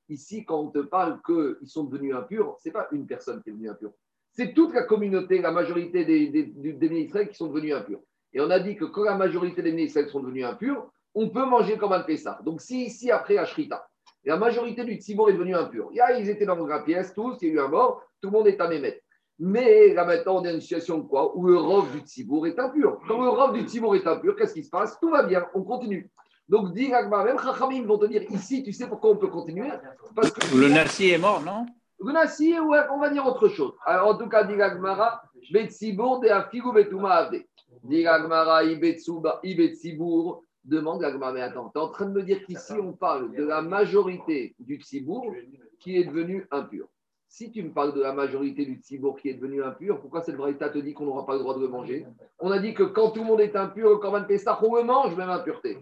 Ici, 0.09 0.45
quand 0.45 0.59
on 0.59 0.67
te 0.69 0.79
parle 0.79 1.21
qu'ils 1.25 1.67
sont 1.67 1.83
devenus 1.83 2.15
impurs, 2.15 2.55
ce 2.61 2.69
n'est 2.69 2.73
pas 2.73 2.87
une 2.91 3.05
personne 3.05 3.43
qui 3.43 3.49
est 3.49 3.51
devenue 3.51 3.69
impure. 3.69 3.91
C'est 4.31 4.53
toute 4.53 4.73
la 4.73 4.83
communauté, 4.83 5.41
la 5.41 5.51
majorité 5.51 6.05
des, 6.05 6.29
des, 6.29 6.89
ministres 6.89 7.23
qui 7.23 7.35
sont 7.35 7.47
devenus 7.47 7.73
impurs. 7.73 7.99
Et 8.31 8.39
on 8.39 8.49
a 8.49 8.59
dit 8.59 8.75
que 8.77 8.85
quand 8.85 9.03
la 9.03 9.15
majorité 9.15 9.61
des 9.61 9.71
ministres 9.73 10.07
sont 10.09 10.21
devenus 10.21 10.45
impurs, 10.45 10.89
on 11.15 11.29
peut 11.29 11.45
manger 11.45 11.77
comme 11.77 11.93
un 11.93 12.01
Pessah. 12.01 12.39
Donc, 12.43 12.61
si 12.61 12.85
ici, 12.85 13.11
après 13.11 13.33
la 13.33 13.45
Shrita, 13.45 13.89
la 14.27 14.37
majorité 14.37 14.83
du 14.83 14.95
Tzibour 14.95 15.29
est 15.29 15.33
devenu 15.33 15.55
impur, 15.55 15.89
ils 15.91 16.29
étaient 16.29 16.45
dans 16.45 16.65
la 16.65 16.79
pièce, 16.79 17.13
tous, 17.13 17.37
il 17.41 17.47
y 17.47 17.51
a 17.51 17.53
eu 17.55 17.59
un 17.61 17.69
mort, 17.69 18.03
tout 18.21 18.29
le 18.29 18.37
monde 18.37 18.47
est 18.47 18.59
à 18.59 18.67
Mémet. 18.67 19.01
Mais 19.39 19.93
là 19.93 20.03
maintenant, 20.03 20.37
on 20.37 20.43
est 20.43 20.49
dans 20.49 20.55
une 20.55 20.61
situation 20.61 20.97
de 20.97 21.03
quoi? 21.03 21.37
Où 21.37 21.45
le 21.45 21.57
rov 21.57 21.91
du 21.91 21.99
Tzibour 21.99 22.47
est 22.47 22.59
impur. 22.59 22.99
Quand 23.07 23.21
le 23.21 23.29
rov 23.29 23.53
du 23.53 23.61
Tzibour 23.61 23.95
est 23.95 24.05
impur, 24.05 24.35
qu'est-ce 24.35 24.53
qui 24.53 24.63
se 24.63 24.69
passe? 24.69 24.99
Tout 24.99 25.11
va 25.11 25.23
bien, 25.23 25.45
on 25.53 25.63
continue. 25.63 26.09
Donc, 26.49 26.73
dit 26.73 26.89
même 26.89 27.39
Chachamim 27.39 27.85
vont 27.85 27.97
te 27.97 28.05
dire 28.05 28.23
ici, 28.31 28.63
tu 28.63 28.73
sais 28.73 28.87
pourquoi 28.87 29.11
on 29.11 29.17
peut 29.17 29.27
continuer? 29.27 29.69
Parce 30.15 30.31
que 30.31 30.57
Le 30.57 30.69
Nassi 30.69 31.11
est 31.11 31.17
mort, 31.17 31.41
non? 31.41 31.65
Le 31.99 32.11
Nassi, 32.11 32.59
ouais, 32.59 32.79
on 32.91 32.99
va 32.99 33.09
dire 33.09 33.25
autre 33.25 33.47
chose. 33.49 33.73
Alors, 33.85 34.09
en 34.09 34.17
tout 34.17 34.27
cas, 34.27 34.43
dit 34.43 34.55
Gagmara, 34.55 35.21
Betsibour 35.51 36.19
de 36.19 36.29
Afigu 36.29 36.71
Betuma 36.73 37.11
Avde. 37.11 37.43
Dit 37.83 38.03
Gagmara, 38.03 38.63
Ibetsibour, 38.63 40.43
demande 40.67 41.01
Gagmara, 41.01 41.33
mais 41.33 41.41
attends, 41.41 41.69
tu 41.69 41.79
es 41.79 41.81
en 41.81 41.89
train 41.89 42.05
de 42.05 42.11
me 42.11 42.23
dire 42.23 42.45
qu'ici, 42.45 42.73
on 42.73 42.93
parle 42.93 43.33
de 43.33 43.43
la 43.43 43.61
majorité 43.61 44.55
du 44.59 44.75
Tzibour 44.75 45.33
qui 45.79 45.97
est 45.97 46.03
devenu 46.03 46.45
impur. 46.51 46.87
Si 47.29 47.51
tu 47.51 47.61
me 47.61 47.71
parles 47.71 47.93
de 47.93 48.01
la 48.01 48.13
majorité 48.13 48.65
du 48.65 48.75
tzibour 48.75 49.17
qui 49.17 49.29
est 49.29 49.33
devenu 49.33 49.61
impur, 49.61 49.99
pourquoi 49.99 50.21
cette 50.21 50.37
Braïta 50.37 50.69
te 50.69 50.77
dit 50.77 50.93
qu'on 50.93 51.05
n'aura 51.05 51.25
pas 51.25 51.33
le 51.33 51.39
droit 51.39 51.55
de 51.55 51.61
le 51.61 51.67
manger? 51.67 52.05
On 52.39 52.51
a 52.51 52.59
dit 52.59 52.73
que 52.73 52.83
quand 52.83 53.11
tout 53.11 53.19
le 53.19 53.25
monde 53.25 53.41
est 53.41 53.55
impur, 53.55 53.89
le 53.89 53.97
Korban 53.97 54.23
Pessah, 54.23 54.57
on 54.63 54.75
le 54.75 54.83
mange, 54.83 55.15
même 55.15 55.29
impureté. 55.29 55.77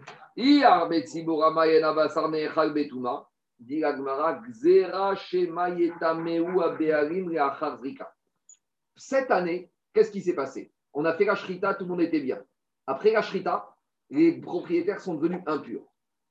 Cette 8.96 9.30
année, 9.30 9.70
qu'est-ce 9.94 10.10
qui 10.10 10.20
s'est 10.20 10.34
passé? 10.34 10.72
On 10.92 11.04
a 11.04 11.14
fait 11.14 11.24
la 11.24 11.36
shrita, 11.36 11.74
tout 11.74 11.84
le 11.84 11.90
monde 11.90 12.00
était 12.00 12.20
bien. 12.20 12.42
Après 12.88 13.12
la 13.12 13.22
shrita, 13.22 13.75
les 14.10 14.40
propriétaires 14.40 15.00
sont 15.00 15.14
devenus 15.14 15.40
impurs. 15.46 15.82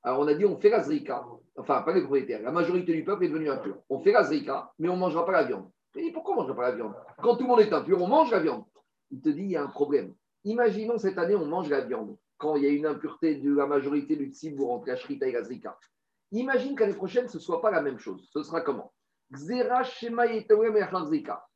Alors 0.02 0.20
on 0.20 0.28
a 0.28 0.34
dit 0.34 0.44
on 0.44 0.58
fait 0.58 0.70
la 0.70 0.82
zrika, 0.82 1.24
enfin 1.56 1.82
pas 1.82 1.92
les 1.92 2.02
propriétaires, 2.02 2.42
la 2.42 2.52
majorité 2.52 2.92
du 2.92 3.04
peuple 3.04 3.24
est 3.24 3.28
devenue 3.28 3.50
impure. 3.50 3.78
On 3.88 4.00
fait 4.00 4.12
la 4.12 4.22
zrika, 4.22 4.72
mais 4.78 4.88
on 4.88 4.94
ne 4.94 5.00
mangera 5.00 5.26
pas 5.26 5.32
la 5.32 5.44
viande. 5.44 5.68
Et 5.96 6.12
pourquoi 6.12 6.34
on 6.34 6.36
ne 6.36 6.42
mangera 6.42 6.56
pas 6.56 6.70
la 6.70 6.76
viande? 6.76 6.94
Quand 7.22 7.36
tout 7.36 7.42
le 7.42 7.48
monde 7.48 7.60
est 7.60 7.72
impur, 7.72 8.00
on 8.00 8.06
mange 8.06 8.30
la 8.30 8.40
viande. 8.40 8.64
Il 9.10 9.20
te 9.20 9.28
dit 9.28 9.42
il 9.42 9.50
y 9.50 9.56
a 9.56 9.62
un 9.62 9.68
problème. 9.68 10.14
Imaginons 10.44 10.98
cette 10.98 11.18
année 11.18 11.34
on 11.34 11.46
mange 11.46 11.68
la 11.70 11.80
viande, 11.80 12.16
quand 12.38 12.56
il 12.56 12.62
y 12.64 12.66
a 12.66 12.70
une 12.70 12.86
impureté 12.86 13.36
de 13.36 13.54
la 13.54 13.66
majorité 13.66 14.16
du 14.16 14.26
tzibour 14.26 14.72
entre 14.72 14.88
la 14.88 14.96
shrita 14.96 15.26
et 15.26 15.32
la 15.32 15.42
zrika. 15.42 15.76
Imagine 16.32 16.76
qu'année 16.76 16.94
prochaine 16.94 17.28
ce 17.28 17.36
ne 17.38 17.42
soit 17.42 17.60
pas 17.60 17.70
la 17.70 17.82
même 17.82 17.98
chose. 17.98 18.28
Ce 18.32 18.42
sera 18.42 18.60
comment? 18.60 18.92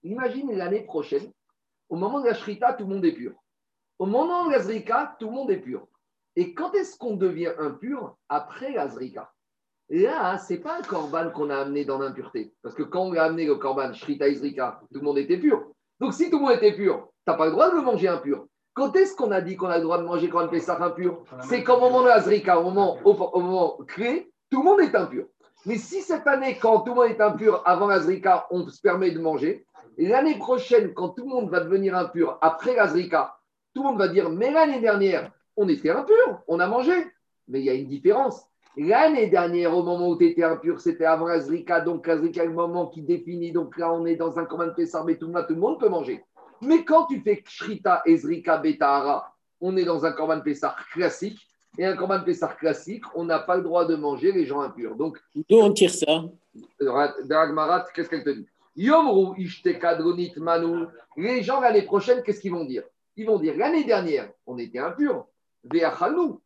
Imagine 0.02 0.52
l'année 0.56 0.82
prochaine, 0.82 1.32
au 1.88 1.96
moment 1.96 2.20
de 2.20 2.26
la 2.26 2.34
shrita, 2.34 2.72
tout 2.72 2.86
le 2.86 2.94
monde 2.94 3.04
est 3.04 3.12
pur. 3.12 3.32
Au 3.98 4.06
moment 4.06 4.46
de 4.46 4.52
la 4.52 4.60
zrika, 4.60 5.16
tout 5.20 5.26
le 5.26 5.32
monde 5.32 5.50
est 5.52 5.60
pur. 5.60 5.86
Et 6.36 6.54
quand 6.54 6.72
est-ce 6.74 6.96
qu'on 6.96 7.16
devient 7.16 7.52
impur 7.58 8.16
Après 8.28 8.72
la 8.72 8.88
zrika. 8.88 9.30
Là, 9.88 10.38
ce 10.38 10.52
n'est 10.52 10.60
pas 10.60 10.78
un 10.78 10.82
korban 10.82 11.30
qu'on 11.30 11.50
a 11.50 11.56
amené 11.56 11.84
dans 11.84 11.98
l'impureté. 11.98 12.54
Parce 12.62 12.76
que 12.76 12.84
quand 12.84 13.02
on 13.02 13.14
a 13.14 13.22
amené 13.22 13.44
le 13.46 13.56
korban 13.56 13.92
shrita 13.92 14.28
et 14.28 14.36
zrika, 14.36 14.80
tout 14.92 15.00
le 15.00 15.04
monde 15.04 15.18
était 15.18 15.38
pur. 15.38 15.64
Donc 15.98 16.14
si 16.14 16.30
tout 16.30 16.38
le 16.38 16.44
monde 16.44 16.54
était 16.54 16.74
pur, 16.74 17.08
tu 17.26 17.30
n'as 17.30 17.36
pas 17.36 17.46
le 17.46 17.52
droit 17.52 17.70
de 17.70 17.76
le 17.76 17.82
manger 17.82 18.06
impur. 18.06 18.46
Quand 18.72 18.94
est-ce 18.94 19.16
qu'on 19.16 19.32
a 19.32 19.40
dit 19.40 19.56
qu'on 19.56 19.66
a 19.66 19.78
le 19.78 19.82
droit 19.82 19.98
de 19.98 20.04
manger 20.04 20.28
quand 20.28 20.46
on 20.46 20.48
fait 20.48 20.60
ça 20.60 20.80
impur 20.80 21.24
C'est 21.42 21.64
qu'au 21.64 21.80
moment 21.80 22.02
de 22.02 22.06
la 22.06 22.20
zrika, 22.20 22.60
au 22.60 22.64
moment, 22.64 22.98
au, 23.04 23.40
moment 23.40 23.78
clé, 23.88 24.30
tout 24.48 24.62
le 24.62 24.64
monde 24.64 24.80
est 24.80 24.94
impur. 24.94 25.26
Mais 25.66 25.76
si 25.76 26.02
cette 26.02 26.26
année, 26.28 26.56
quand 26.56 26.80
tout 26.80 26.94
le 26.94 27.00
monde 27.00 27.10
est 27.10 27.20
impur, 27.20 27.62
avant 27.66 27.88
la 27.88 27.98
zrika, 27.98 28.46
on 28.50 28.66
se 28.68 28.80
permet 28.80 29.10
de 29.10 29.18
manger, 29.18 29.66
et 29.98 30.06
l'année 30.06 30.38
prochaine, 30.38 30.94
quand 30.94 31.10
tout 31.10 31.24
le 31.24 31.34
monde 31.34 31.50
va 31.50 31.60
devenir 31.60 31.96
impur, 31.96 32.38
après 32.40 32.74
la 32.76 32.86
zrika, 32.86 33.36
tout 33.74 33.82
le 33.82 33.88
monde 33.88 33.98
va 33.98 34.08
dire, 34.08 34.30
mais 34.30 34.50
l'année 34.50 34.80
dernière, 34.80 35.30
on 35.56 35.68
était 35.68 35.90
impur, 35.90 36.42
on 36.48 36.60
a 36.60 36.66
mangé. 36.66 36.92
Mais 37.48 37.60
il 37.60 37.66
y 37.66 37.70
a 37.70 37.74
une 37.74 37.88
différence. 37.88 38.42
L'année 38.76 39.26
dernière, 39.26 39.76
au 39.76 39.82
moment 39.82 40.08
où 40.08 40.16
tu 40.16 40.26
étais 40.26 40.44
impur, 40.44 40.80
c'était 40.80 41.04
avant 41.04 41.26
Azrika. 41.26 41.80
Donc, 41.80 42.08
Azrika 42.08 42.44
est 42.44 42.46
le 42.46 42.52
moment 42.52 42.86
qui 42.86 43.02
définit. 43.02 43.50
Donc 43.50 43.76
là, 43.76 43.92
on 43.92 44.06
est 44.06 44.16
dans 44.16 44.38
un 44.38 44.44
commande 44.44 44.74
Pessar, 44.76 45.04
mais 45.04 45.16
tout 45.16 45.26
le 45.26 45.54
monde 45.56 45.80
peut 45.80 45.88
manger. 45.88 46.24
Mais 46.62 46.84
quand 46.84 47.06
tu 47.06 47.20
fais 47.20 47.42
Shrita, 47.44 48.02
Ezrika, 48.06 48.58
Betahara, 48.58 49.34
on 49.60 49.76
est 49.76 49.84
dans 49.84 50.04
un 50.04 50.12
Korban 50.12 50.40
Pessar 50.40 50.76
classique. 50.92 51.38
Et 51.78 51.84
un 51.84 51.96
Korban 51.96 52.22
Pessar 52.22 52.56
classique, 52.56 53.04
on 53.14 53.24
n'a 53.24 53.38
pas 53.38 53.56
le 53.56 53.62
droit 53.62 53.86
de 53.86 53.96
manger 53.96 54.32
les 54.32 54.44
gens 54.44 54.60
impurs. 54.60 54.96
Donc, 54.96 55.18
d'où 55.34 55.58
on 55.58 55.72
tire 55.72 55.90
ça? 55.90 56.24
Dragmarat, 57.24 57.86
qu'est-ce 57.94 58.08
qu'elle 58.08 58.24
te 58.24 58.30
dit? 58.30 58.46
Yomru 58.76 59.48
Manu. 60.36 60.86
Les 61.16 61.42
gens 61.42 61.60
l'année 61.60 61.82
prochaine, 61.82 62.22
qu'est-ce 62.22 62.40
qu'ils 62.40 62.52
vont 62.52 62.64
dire? 62.64 62.84
Ils 63.16 63.26
vont 63.26 63.38
dire 63.38 63.56
l'année 63.56 63.84
dernière, 63.84 64.30
on 64.46 64.58
était 64.58 64.78
impurs 64.78 65.26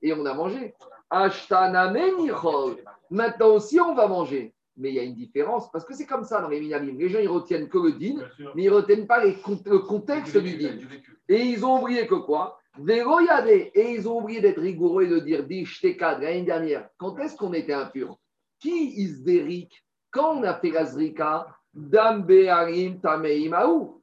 et 0.02 0.12
on 0.12 0.26
a 0.26 0.34
mangé. 0.34 0.74
Maintenant 3.10 3.54
aussi, 3.54 3.80
on 3.80 3.94
va 3.94 4.08
manger. 4.08 4.54
Mais 4.76 4.88
il 4.88 4.94
y 4.96 4.98
a 4.98 5.04
une 5.04 5.14
différence, 5.14 5.70
parce 5.70 5.84
que 5.84 5.94
c'est 5.94 6.06
comme 6.06 6.24
ça 6.24 6.40
dans 6.40 6.48
les 6.48 6.60
minalim. 6.60 6.98
Les 6.98 7.08
gens, 7.08 7.20
ils 7.20 7.28
retiennent 7.28 7.68
que 7.68 7.78
le 7.78 7.92
din, 7.92 8.16
mais 8.56 8.64
ils 8.64 8.70
ne 8.70 8.74
retiennent 8.74 9.06
pas 9.06 9.24
les, 9.24 9.36
le 9.66 9.78
contexte 9.78 10.36
du 10.36 10.56
din. 10.56 10.78
Et 11.28 11.42
ils 11.42 11.64
ont 11.64 11.80
oublié 11.80 12.08
que 12.08 12.16
quoi? 12.16 12.58
Et 12.88 13.92
ils 13.92 14.08
ont 14.08 14.18
oublié 14.20 14.40
d'être 14.40 14.60
rigoureux 14.60 15.04
et 15.04 15.08
de 15.08 15.20
dire 15.20 15.44
Dishteka 15.44 16.18
l'année 16.18 16.42
dernière. 16.42 16.88
Quand 16.96 17.16
est-ce 17.18 17.36
qu'on 17.36 17.52
était 17.52 17.72
impur? 17.72 18.18
Qui 18.58 19.00
isdérique 19.00 19.84
Quand 20.10 20.38
on 20.38 20.42
a 20.42 20.54
fait 20.54 20.70
la 20.70 20.84
zrika, 20.84 21.46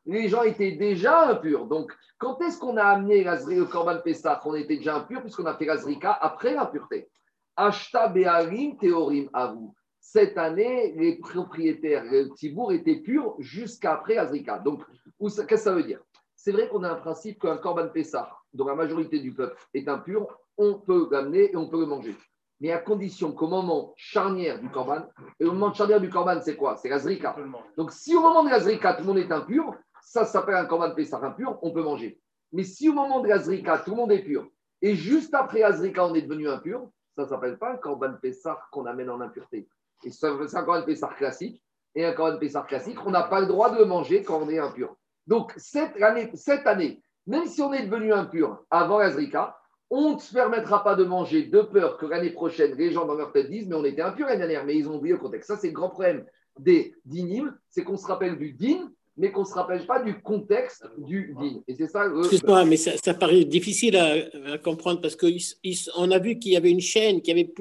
les 0.06 0.28
gens 0.28 0.44
étaient 0.44 0.74
déjà 0.74 1.30
impurs. 1.30 1.68
Donc, 1.68 1.92
quand 2.18 2.42
est-ce 2.42 2.60
qu'on 2.60 2.78
a 2.78 2.84
amené 2.84 3.24
le 3.24 3.66
Korban 3.66 4.00
Pessah 4.04 4.42
On 4.46 4.56
était 4.56 4.78
déjà 4.78 4.98
impur 4.98 5.22
puisqu'on 5.22 5.46
a 5.46 5.56
fait 5.56 5.66
la 5.66 5.78
Zrika 5.78 6.12
après 6.12 6.54
l'impureté. 6.54 7.10
Ashta 7.56 8.08
Be'arim 8.08 8.78
Théorim 8.78 9.30
Avu. 9.34 9.68
cette 10.00 10.38
année, 10.38 10.94
les 10.98 11.18
propriétaires, 11.18 12.04
le 12.04 12.30
Tibour 12.34 12.74
étaient 12.74 12.98
purs 12.98 13.36
jusqu'après 13.40 14.18
Azrika. 14.18 14.60
Donc, 14.60 14.84
qu'est-ce 15.20 15.42
que 15.44 15.58
ça 15.58 15.74
veut 15.74 15.84
dire? 15.84 16.00
C'est 16.36 16.52
vrai 16.52 16.68
qu'on 16.68 16.84
a 16.84 16.92
un 16.92 16.96
principe 16.96 17.40
qu'un 17.42 17.58
Corban 17.58 17.90
Pessah, 17.90 18.30
dont 18.54 18.66
la 18.66 18.76
majorité 18.76 19.20
du 19.20 19.34
peuple 19.34 19.56
est 19.74 19.88
impur, 19.88 20.28
on 20.58 20.74
peut 20.76 21.08
l'amener 21.12 21.52
et 21.52 21.56
on 21.56 21.70
peut 21.70 21.80
le 21.80 21.86
manger. 21.86 22.16
Mais 22.62 22.72
à 22.72 22.78
condition 22.78 23.34
qu'au 23.34 23.48
moment 23.48 23.94
charnière 23.98 24.60
du 24.60 24.70
Corban, 24.70 25.04
et 25.40 25.46
au 25.46 25.52
moment 25.52 25.74
charnière 25.74 26.00
du 26.00 26.10
Corban, 26.10 26.40
c'est 26.42 26.56
quoi? 26.56 26.78
C'est 26.78 26.88
l'Azrika. 26.88 27.36
Donc, 27.76 27.92
si 27.92 28.16
au 28.16 28.22
moment 28.22 28.44
de 28.44 28.50
l'Azrika, 28.50 28.94
tout 28.94 29.02
le 29.02 29.08
monde 29.08 29.18
est 29.18 29.32
impur, 29.32 29.76
ça 30.02 30.26
s'appelle 30.26 30.56
un 30.56 30.66
Corban 30.66 30.96
Pessah 30.96 31.20
impur, 31.24 31.60
on 31.62 31.72
peut 31.72 31.84
manger. 31.84 32.22
Mais 32.54 32.64
si 32.64 32.88
au 32.88 32.94
moment 32.94 33.20
de 33.20 33.28
l'Azrika, 33.28 33.80
tout 33.80 33.92
le 33.92 33.98
monde 33.98 34.12
est 34.12 34.24
pur, 34.24 34.48
et 34.82 34.96
juste 34.96 35.34
après 35.34 35.64
Azrika, 35.64 36.06
on 36.06 36.14
est 36.14 36.22
devenu 36.22 36.48
impur, 36.48 36.88
ça 37.16 37.24
ne 37.24 37.28
s'appelle 37.28 37.58
pas 37.58 37.74
un 37.74 37.78
Corban 37.78 38.14
Pessah 38.22 38.58
qu'on 38.72 38.86
amène 38.86 39.10
en 39.10 39.20
impureté. 39.20 39.68
Et 40.04 40.12
c'est 40.12 40.28
un 40.28 40.64
Corban 40.64 40.84
Pessah 40.84 41.10
classique. 41.18 41.62
Et 41.94 42.06
un 42.06 42.14
Corban 42.14 42.38
Pessah 42.40 42.62
classique, 42.62 42.98
on 43.06 43.12
n'a 43.12 43.24
pas 43.24 43.42
le 43.42 43.48
droit 43.48 43.70
de 43.70 43.78
le 43.78 43.86
manger 43.86 44.24
quand 44.24 44.40
on 44.42 44.50
est 44.50 44.60
impur. 44.60 44.96
Donc, 45.28 45.54
cette 45.58 46.02
année, 46.02 46.32
cette 46.36 46.66
année 46.66 47.02
même 47.28 47.46
si 47.46 47.62
on 47.62 47.74
est 47.74 47.86
devenu 47.86 48.14
impur 48.14 48.64
avant 48.70 49.00
l'Azrika, 49.00 49.58
on 49.92 50.16
ne 50.16 50.20
se 50.20 50.34
permettra 50.34 50.84
pas 50.84 50.96
de 50.96 51.04
manger 51.04 51.44
de 51.44 51.62
peur 51.62 51.98
que 51.98 52.06
l'année 52.06 52.30
prochaine, 52.32 52.76
les 52.78 52.92
gens 52.92 53.06
dans 53.06 53.14
leur 53.14 53.34
tête 53.34 53.50
disent 53.50 53.68
Mais 53.68 53.76
on 53.76 53.84
était 53.84 54.02
impur 54.02 54.26
l'année 54.26 54.40
dernière, 54.40 54.66
mais 54.66 54.78
ils 54.78 54.88
ont 54.88 54.96
oublié 54.96 55.14
le 55.14 55.20
contexte. 55.20 55.50
Ça, 55.50 55.58
c'est 55.58 55.68
le 55.68 55.74
grand 55.74 55.90
problème 55.90 56.26
des 56.58 56.96
dinim, 57.06 57.54
c'est 57.70 57.84
qu'on 57.84 57.98
se 57.98 58.08
rappelle 58.08 58.38
du 58.38 58.54
din, 58.54 58.92
mais 59.18 59.32
qu'on 59.32 59.42
ne 59.42 59.46
se 59.46 59.54
rappelle 59.54 59.86
pas 59.86 60.02
du 60.02 60.22
contexte 60.22 60.86
du 60.98 61.36
din. 61.38 61.62
Et 61.68 61.76
c'est 61.76 61.88
ça. 61.88 62.06
Excuse-moi, 62.20 62.64
mais 62.66 62.78
ça, 62.78 63.14
paraît 63.14 63.44
difficile 63.44 63.98
à, 63.98 64.58
comprendre 64.60 65.02
parce 65.02 65.18
qu'on 65.18 66.12
a 66.12 66.20
vu 66.20 66.40
qu'il 66.40 66.54
y 66.54 66.58
avait 66.58 66.72
une 66.72 66.82
chaîne, 66.82 67.22
qu'il 67.22 67.38
y 67.38 67.42
avait 67.42 67.54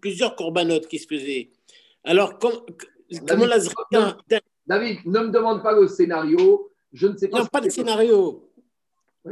plusieurs 0.00 0.36
corbanotes 0.36 0.88
qui 0.88 0.98
se 0.98 1.06
faisaient. 1.06 1.50
Alors, 2.02 2.38
comment 2.38 3.46
l'Azrika. 3.46 4.16
David, 4.66 5.00
ne 5.04 5.20
me 5.20 5.28
demande 5.28 5.62
pas 5.62 5.78
le 5.78 5.86
scénario. 5.86 6.70
Je 6.94 7.08
ne 7.08 7.16
sais 7.18 7.28
pas. 7.28 7.40
Non, 7.40 7.46
pas 7.46 7.60
le 7.60 7.68
scénario. 7.68 8.50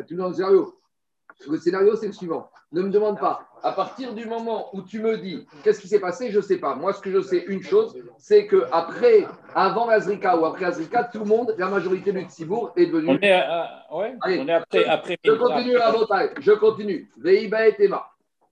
Tu 0.07 0.15
le 0.15 0.33
scénario. 0.33 0.82
Le 1.49 1.57
scénario, 1.59 1.97
c'est 1.97 2.07
le 2.07 2.13
suivant. 2.13 2.49
Ne 2.73 2.83
me 2.83 2.91
demande 2.91 3.19
pas. 3.19 3.47
À 3.63 3.73
partir 3.73 4.15
du 4.15 4.27
moment 4.27 4.75
où 4.75 4.83
tu 4.83 5.01
me 5.01 5.19
dis 5.19 5.47
qu'est-ce 5.63 5.81
qui 5.81 5.89
s'est 5.89 6.01
passé, 6.01 6.31
je 6.31 6.39
ne 6.39 6.43
sais 6.43 6.59
pas. 6.59 6.75
Moi, 6.75 6.93
ce 6.93 7.01
que 7.01 7.11
je 7.11 7.21
sais, 7.21 7.45
une 7.47 7.63
chose, 7.63 7.97
c'est 8.19 8.47
que 8.47 8.65
après, 8.73 9.27
avant 9.55 9.89
Azrika 9.89 10.37
ou 10.37 10.45
après 10.45 10.65
Azrika, 10.65 11.05
tout 11.05 11.21
le 11.21 11.27
monde, 11.27 11.55
la 11.59 11.69
majorité 11.69 12.13
du 12.13 12.23
Tzibour 12.23 12.73
est 12.77 12.87
devenu. 12.87 13.11
On 13.11 13.19
est, 13.21 13.45
ouais, 13.93 14.17
on 14.25 14.49
est 14.49 14.53
après, 14.53 14.85
après. 14.87 15.19
Je 15.25 15.33
continue 15.33 15.77
à 15.77 15.91
voter. 15.91 16.31
Je 16.41 16.53
continue. 16.53 17.11
Veiba 17.19 17.69
et 17.69 17.75
Tema. 17.75 18.07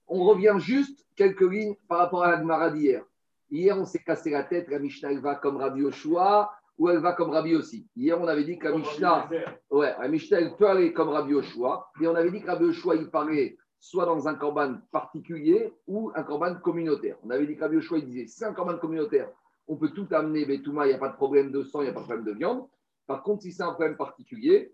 On 0.07 0.23
revient 0.23 0.55
juste 0.57 1.05
quelques 1.15 1.41
lignes 1.41 1.75
par 1.87 1.99
rapport 1.99 2.23
à 2.23 2.41
la 2.41 2.69
d'hier. 2.69 3.03
Hier, 3.49 3.77
on 3.77 3.85
s'est 3.85 3.99
cassé 3.99 4.29
la 4.29 4.43
tête. 4.43 4.69
La 4.69 4.79
Mishnah 4.79 5.19
va 5.19 5.35
comme 5.35 5.57
Rabbi 5.57 5.81
Yoshua 5.81 6.51
ou 6.77 6.89
elle 6.89 6.99
va 6.99 7.13
comme 7.13 7.29
Rabbi 7.29 7.55
aussi. 7.55 7.87
Hier, 7.95 8.19
on 8.19 8.27
avait 8.27 8.43
dit 8.43 8.57
que 8.57 8.67
la 8.67 8.75
Mishnah, 8.75 9.29
ouais, 9.69 9.93
la 9.99 10.07
Mishnah, 10.07 10.39
elle 10.39 10.55
peut 10.55 10.67
aller 10.67 10.93
comme 10.93 11.09
Rabbi 11.09 11.33
Oshua. 11.33 11.91
Et 12.01 12.07
on 12.07 12.15
avait 12.15 12.31
dit 12.31 12.41
que 12.41 12.47
Rabbi 12.47 12.65
Oshua, 12.65 12.95
il 12.95 13.09
parlait 13.09 13.57
soit 13.79 14.05
dans 14.05 14.27
un 14.27 14.35
corban 14.35 14.77
particulier 14.91 15.73
ou 15.87 16.11
un 16.15 16.23
corban 16.23 16.55
communautaire. 16.55 17.17
On 17.23 17.29
avait 17.29 17.47
dit 17.47 17.55
que 17.55 17.61
Rabbi 17.61 17.77
Oshua, 17.77 17.97
il 17.99 18.05
disait 18.05 18.27
c'est 18.27 18.45
un 18.45 18.53
corban 18.53 18.77
communautaire, 18.77 19.29
on 19.67 19.75
peut 19.75 19.89
tout 19.89 20.07
amener, 20.11 20.45
Betouma, 20.45 20.85
il 20.85 20.89
n'y 20.89 20.95
a 20.95 20.99
pas 20.99 21.09
de 21.09 21.15
problème 21.15 21.51
de 21.51 21.63
sang, 21.63 21.81
il 21.81 21.85
n'y 21.85 21.89
a 21.89 21.93
pas 21.93 22.01
de 22.01 22.05
problème 22.05 22.25
de 22.25 22.33
viande. 22.33 22.67
Par 23.07 23.23
contre, 23.23 23.43
si 23.43 23.51
c'est 23.51 23.63
un 23.63 23.73
problème 23.73 23.97
particulier, 23.97 24.73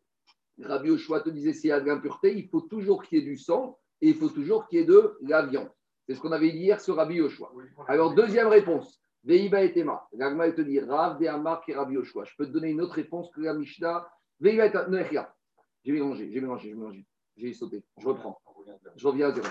Rabbi 0.62 0.90
Oshua 0.90 1.22
te 1.22 1.30
disait 1.30 1.54
s'il 1.54 1.70
y 1.70 1.74
a 1.74 1.80
de 1.80 1.86
l'impureté, 1.86 2.36
il 2.36 2.48
faut 2.48 2.62
toujours 2.62 3.04
qu'il 3.04 3.20
y 3.20 3.22
ait 3.22 3.26
du 3.26 3.38
sang 3.38 3.78
et 4.02 4.10
il 4.10 4.16
faut 4.16 4.30
toujours 4.30 4.68
qu'il 4.68 4.80
y 4.80 4.82
ait 4.82 4.86
de 4.86 5.18
la 5.22 5.46
viande. 5.46 5.70
C'est 6.08 6.16
ce 6.16 6.22
qu'on 6.22 6.32
avait 6.32 6.52
dit 6.52 6.60
hier 6.60 6.80
sur 6.80 6.96
Rabbi 6.96 7.22
Oshua. 7.22 7.52
Alors, 7.88 8.16
deuxième 8.16 8.48
réponse. 8.48 9.02
Veiba 9.24 9.62
et 9.62 9.74
Tema. 9.74 10.08
L'agma, 10.14 10.52
te 10.52 10.62
dit 10.62 10.80
Rav 10.80 11.20
de 11.20 11.28
Amar 11.28 11.62
et 11.68 11.76
Rabbi 11.76 11.96
Yoshua. 11.96 12.24
Je 12.26 12.34
peux 12.38 12.46
te 12.46 12.52
donner 12.52 12.70
une 12.70 12.82
autre 12.82 12.94
réponse 12.94 13.30
que 13.32 13.42
la 13.42 13.54
Mishnah. 13.54 14.08
Veiba 14.40 14.66
et 14.66 14.72
Tema. 14.72 15.34
J'ai 15.84 15.92
mélangé, 15.92 16.32
j'ai 16.32 16.42
mélangé, 16.42 16.70
j'ai 16.70 16.76
mélangé. 16.76 17.06
J'ai 17.38 17.54
sauté. 17.54 17.84
Je 17.98 18.08
reprends. 18.08 18.42
Je 18.96 19.08
reviens 19.08 19.30
à 19.30 19.32
zéro. 19.32 19.48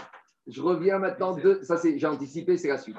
Je 0.47 0.63
reviens 0.63 0.99
maintenant 0.99 1.37
de. 1.37 1.61
Ça, 1.63 1.77
c'est, 1.77 1.99
j'ai 1.99 2.07
anticipé, 2.07 2.57
c'est 2.57 2.69
la 2.69 2.79
suite. 2.79 2.97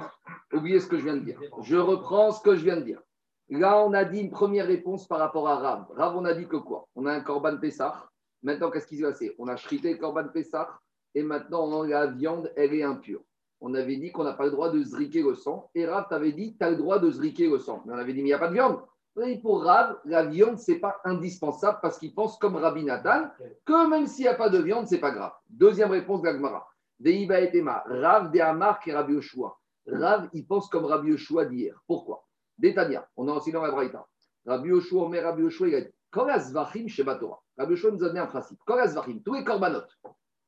Oubliez 0.54 0.80
ce 0.80 0.88
que 0.88 0.98
je 0.98 1.04
viens 1.04 1.16
de 1.16 1.22
dire. 1.22 1.40
Je 1.62 1.76
reprends 1.76 2.32
ce 2.32 2.42
que 2.42 2.56
je 2.56 2.64
viens 2.64 2.78
de 2.78 2.82
dire. 2.84 3.02
Là, 3.50 3.84
on 3.86 3.94
a 3.94 4.04
dit 4.04 4.20
une 4.20 4.32
première 4.32 4.68
réponse 4.68 5.08
par 5.08 5.20
rapport 5.20 5.48
à 5.48 5.56
Rav. 5.56 5.86
Rav, 5.92 6.18
on 6.18 6.26
a 6.26 6.34
dit 6.34 6.48
que 6.48 6.58
quoi? 6.58 6.88
On 6.96 7.06
a 7.06 7.14
un 7.14 7.22
Corban 7.22 7.58
Pessah. 7.58 8.10
Maintenant, 8.44 8.70
qu'est-ce 8.70 8.88
qui 8.88 8.98
s'est 8.98 9.04
passé? 9.04 9.36
On 9.40 9.48
a 9.48 9.56
chrité 9.56 9.94
le 9.94 9.98
Corban 9.98 10.28
Pessah 10.28 10.80
et 11.16 11.24
maintenant, 11.24 11.84
la 11.84 12.08
viande, 12.08 12.52
elle 12.56 12.74
est 12.74 12.84
impure 12.84 13.22
on 13.62 13.74
avait 13.74 13.98
dit 13.98 14.12
qu'on 14.12 14.24
n'a 14.24 14.34
pas 14.34 14.46
le 14.46 14.52
droit 14.52 14.70
de 14.70 14.82
zriquer 14.84 15.24
le 15.24 15.36
sang. 15.36 15.70
Et 15.74 15.86
Rav 15.86 16.08
t'avait 16.10 16.32
dit, 16.32 16.56
tu 16.58 16.64
as 16.64 16.70
le 16.70 16.76
droit 16.76 17.00
de 17.00 17.10
zriquer 17.10 17.50
le 17.50 17.60
sang. 17.60 17.84
Mais 17.86 17.94
on 17.94 17.98
avait 17.98 18.14
dit, 18.14 18.22
mais 18.22 18.30
il 18.30 18.32
n'y 18.32 18.34
a 18.34 18.40
pas 18.40 18.50
de 18.50 18.54
viande. 18.54 18.82
Et 19.26 19.40
pour 19.40 19.64
Rav, 19.64 19.98
la 20.06 20.26
viande, 20.26 20.60
ce 20.60 20.72
n'est 20.72 20.80
pas 20.80 21.02
indispensable 21.04 21.80
parce 21.82 21.98
qu'il 21.98 22.14
pense 22.14 22.38
comme 22.38 22.56
Rabbi 22.56 22.84
Nathan 22.84 23.30
que 23.66 23.90
même 23.90 24.06
s'il 24.06 24.26
n'y 24.26 24.30
a 24.30 24.36
pas 24.36 24.50
de 24.50 24.60
viande, 24.60 24.88
ce 24.88 24.96
n'est 24.96 25.02
pas 25.02 25.12
grave. 25.12 25.32
Deuxième 25.50 25.90
réponse 25.90 26.22
d'Agmara. 26.22 26.68
Deiba 27.00 27.42
et 27.42 27.52
Tema. 27.52 27.84
Rav 27.88 28.32
de 28.32 28.38
et 28.38 28.94
Rabbi 28.94 29.14
Yoshua. 29.14 29.58
Rav, 29.88 30.30
il 30.34 30.46
pense 30.46 30.70
comme 30.70 30.86
Rabbi 30.86 31.10
Yoshua 31.10 31.46
d'hier. 31.46 31.82
Pourquoi? 31.88 32.26
Détania, 32.60 33.08
on 33.16 33.28
a 33.28 33.34
aussi 33.34 33.52
dans 33.52 33.62
la 33.62 33.72
Braïta. 33.72 34.06
Rabbi 34.46 34.70
Yoshua, 34.70 35.10
mais 35.10 35.20
Rabbi 35.20 35.42
Yoshua, 35.42 35.68
il 35.68 35.76
a 35.76 35.82
dit 35.82 35.94
Korazvachim 36.12 36.88
Shebatora. 36.88 37.40
Rabbi 37.58 37.72
Yoshua 37.72 37.92
nous 37.92 38.04
a 38.04 38.08
donné 38.08 38.20
un 38.20 38.28
principe. 38.28 38.60
Korazvachim, 38.66 39.20
tous 39.26 39.34
les 39.34 39.44
corbanotes, 39.44 39.98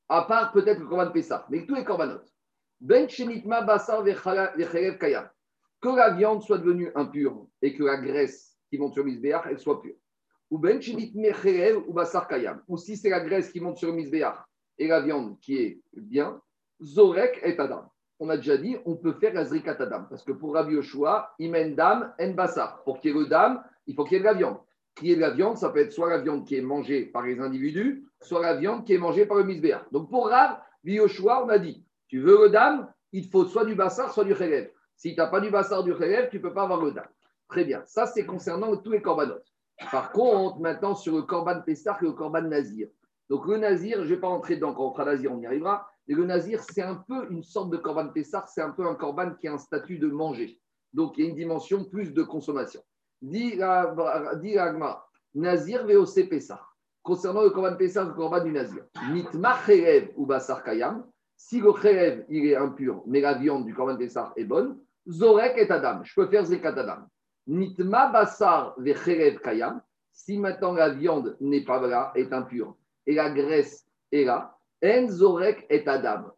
à 0.09 0.23
part 0.23 0.51
peut-être 0.51 0.79
le 0.79 0.85
corban 0.85 1.11
Pessah, 1.11 1.45
mais 1.49 1.65
tous 1.65 1.75
les 1.75 1.83
corbanotes 1.83 2.31
ben 2.81 3.07
que 5.81 5.95
la 5.95 6.11
viande 6.11 6.43
soit 6.43 6.57
devenue 6.57 6.91
impure 6.95 7.47
et 7.61 7.73
que 7.75 7.83
la 7.83 7.97
graisse 7.97 8.57
qui 8.69 8.77
monte 8.77 8.93
sur 8.93 9.03
Misbéach, 9.03 9.45
elle 9.49 9.59
soit 9.59 9.81
pure. 9.81 9.95
Ou 10.51 10.57
ben 10.57 10.79
ou 11.87 11.93
basar 11.93 12.27
kayam. 12.27 12.61
Ou 12.67 12.77
si 12.77 12.97
c'est 12.97 13.09
la 13.09 13.19
graisse 13.19 13.51
qui 13.51 13.59
monte 13.59 13.77
sur 13.77 13.93
Misbéach 13.93 14.43
et 14.77 14.87
la 14.87 15.01
viande 15.01 15.39
qui 15.39 15.57
est 15.57 15.81
bien, 15.93 16.41
zorek 16.81 17.39
et 17.43 17.57
adam. 17.59 17.91
On 18.19 18.29
a 18.29 18.35
déjà 18.35 18.57
dit, 18.57 18.75
on 18.85 18.95
peut 18.97 19.13
faire 19.13 19.33
la 19.33 19.41
adam. 19.43 20.05
Parce 20.09 20.23
que 20.23 20.33
pour 20.33 20.53
Rabbi 20.53 20.73
Yoshua, 20.73 21.33
imen 21.39 21.75
dam 21.75 22.13
en 22.19 22.31
basar. 22.31 22.83
Pour 22.83 22.99
qu'il 22.99 23.11
y 23.11 23.17
ait 23.17 23.19
le 23.19 23.27
dam, 23.27 23.63
il 23.87 23.95
faut 23.95 24.03
qu'il 24.03 24.13
y 24.13 24.15
ait 24.17 24.19
de 24.19 24.25
la 24.25 24.33
viande. 24.33 24.57
Qui 24.95 25.11
est 25.11 25.15
de 25.15 25.21
la 25.21 25.29
viande, 25.29 25.57
ça 25.57 25.69
peut 25.69 25.79
être 25.79 25.93
soit 25.93 26.09
la 26.09 26.17
viande 26.17 26.45
qui 26.45 26.55
est 26.55 26.61
mangée 26.61 27.05
par 27.05 27.23
les 27.23 27.39
individus, 27.39 28.05
soit 28.21 28.41
la 28.41 28.55
viande 28.55 28.85
qui 28.85 28.93
est 28.93 28.97
mangée 28.97 29.25
par 29.25 29.37
le 29.37 29.45
Misbéach. 29.45 29.83
Donc 29.91 30.09
pour 30.09 30.27
Rabbi 30.27 30.93
Yoshua, 30.93 31.45
on 31.45 31.49
a 31.49 31.59
dit, 31.59 31.85
tu 32.09 32.19
veux 32.19 32.43
le 32.43 32.49
dam, 32.49 32.91
il 33.13 33.27
faut 33.29 33.45
soit 33.45 33.65
du 33.65 33.75
bassar, 33.75 34.11
soit 34.11 34.25
du 34.25 34.35
khelev. 34.35 34.69
Si 34.95 35.13
tu 35.13 35.17
n'as 35.17 35.27
pas 35.27 35.39
du 35.39 35.49
bassar, 35.49 35.83
du 35.83 35.93
khelev, 35.93 36.29
tu 36.29 36.37
ne 36.37 36.41
peux 36.41 36.53
pas 36.53 36.63
avoir 36.63 36.81
le 36.83 36.91
dam. 36.91 37.05
Très 37.47 37.63
bien. 37.63 37.83
Ça, 37.85 38.05
c'est 38.05 38.25
concernant 38.25 38.75
tous 38.75 38.91
les 38.91 39.01
corbanotes. 39.01 39.47
Par 39.91 40.11
contre, 40.11 40.59
maintenant, 40.59 40.93
sur 40.93 41.15
le 41.15 41.21
corban 41.21 41.61
Pessah 41.61 41.97
et 42.01 42.05
le 42.05 42.11
corban 42.11 42.41
Nazir. 42.41 42.89
Donc, 43.29 43.47
le 43.47 43.57
Nazir, 43.57 43.97
je 43.99 44.03
ne 44.03 44.07
vais 44.07 44.19
pas 44.19 44.27
rentrer 44.27 44.55
dedans. 44.55 44.73
Quand 44.73 44.93
on 44.97 45.05
Nazir, 45.05 45.31
on 45.31 45.39
y 45.39 45.45
arrivera. 45.45 45.87
Mais 46.07 46.15
le 46.15 46.25
Nazir, 46.25 46.61
c'est 46.63 46.81
un 46.81 46.95
peu 46.95 47.27
une 47.29 47.43
sorte 47.43 47.69
de 47.69 47.77
corban 47.77 48.09
Pessah. 48.09 48.45
C'est 48.47 48.61
un 48.61 48.71
peu 48.71 48.85
un 48.85 48.95
corban 48.95 49.35
qui 49.39 49.47
a 49.47 49.53
un 49.53 49.57
statut 49.57 49.99
de 49.99 50.07
manger. 50.07 50.59
Donc, 50.93 51.17
il 51.17 51.23
y 51.23 51.27
a 51.27 51.29
une 51.29 51.35
dimension 51.35 51.85
plus 51.85 52.13
de 52.13 52.23
consommation. 52.23 52.81
Dit 53.21 53.61
Agma, 53.61 55.05
Nazir 55.35 55.85
VOC 55.85 56.27
Pessah. 56.27 56.61
Concernant 57.03 57.43
le 57.43 57.51
corban 57.51 57.75
Pessah, 57.75 58.03
le 58.03 58.13
corban 58.13 58.43
du 58.43 58.51
Nazir. 58.51 58.83
Mitma 59.11 59.57
ou 60.17 60.25
Bassar 60.25 60.63
Kayam. 60.63 61.05
Si 61.41 61.61
le 61.61 61.71
khelev, 61.71 62.25
il 62.27 62.47
est 62.47 62.55
impur, 62.57 63.01
mais 63.07 63.21
la 63.21 63.33
viande 63.35 63.65
du 63.65 63.73
Korban 63.73 63.95
Pessah 63.95 64.33
est 64.35 64.43
bonne, 64.43 64.77
Zorek 65.07 65.57
et 65.57 65.71
Adam. 65.71 66.03
Je 66.03 66.13
peux 66.13 66.27
faire 66.27 66.43
Zekat 66.43 66.77
Adam. 66.77 67.07
Nitma 67.47 68.07
Basar 68.07 68.75
ve 68.77 68.93
Kayam. 69.41 69.81
Si 70.11 70.37
maintenant 70.37 70.73
la 70.73 70.89
viande 70.89 71.37
n'est 71.39 71.63
pas 71.63 71.79
là, 71.87 72.11
est 72.13 72.33
impure, 72.33 72.75
et 73.07 73.15
la 73.15 73.29
graisse 73.29 73.87
est 74.11 74.25
là, 74.25 74.53
En 74.83 75.07
Zorek 75.07 75.65
et 75.69 75.87
Adam. 75.87 76.33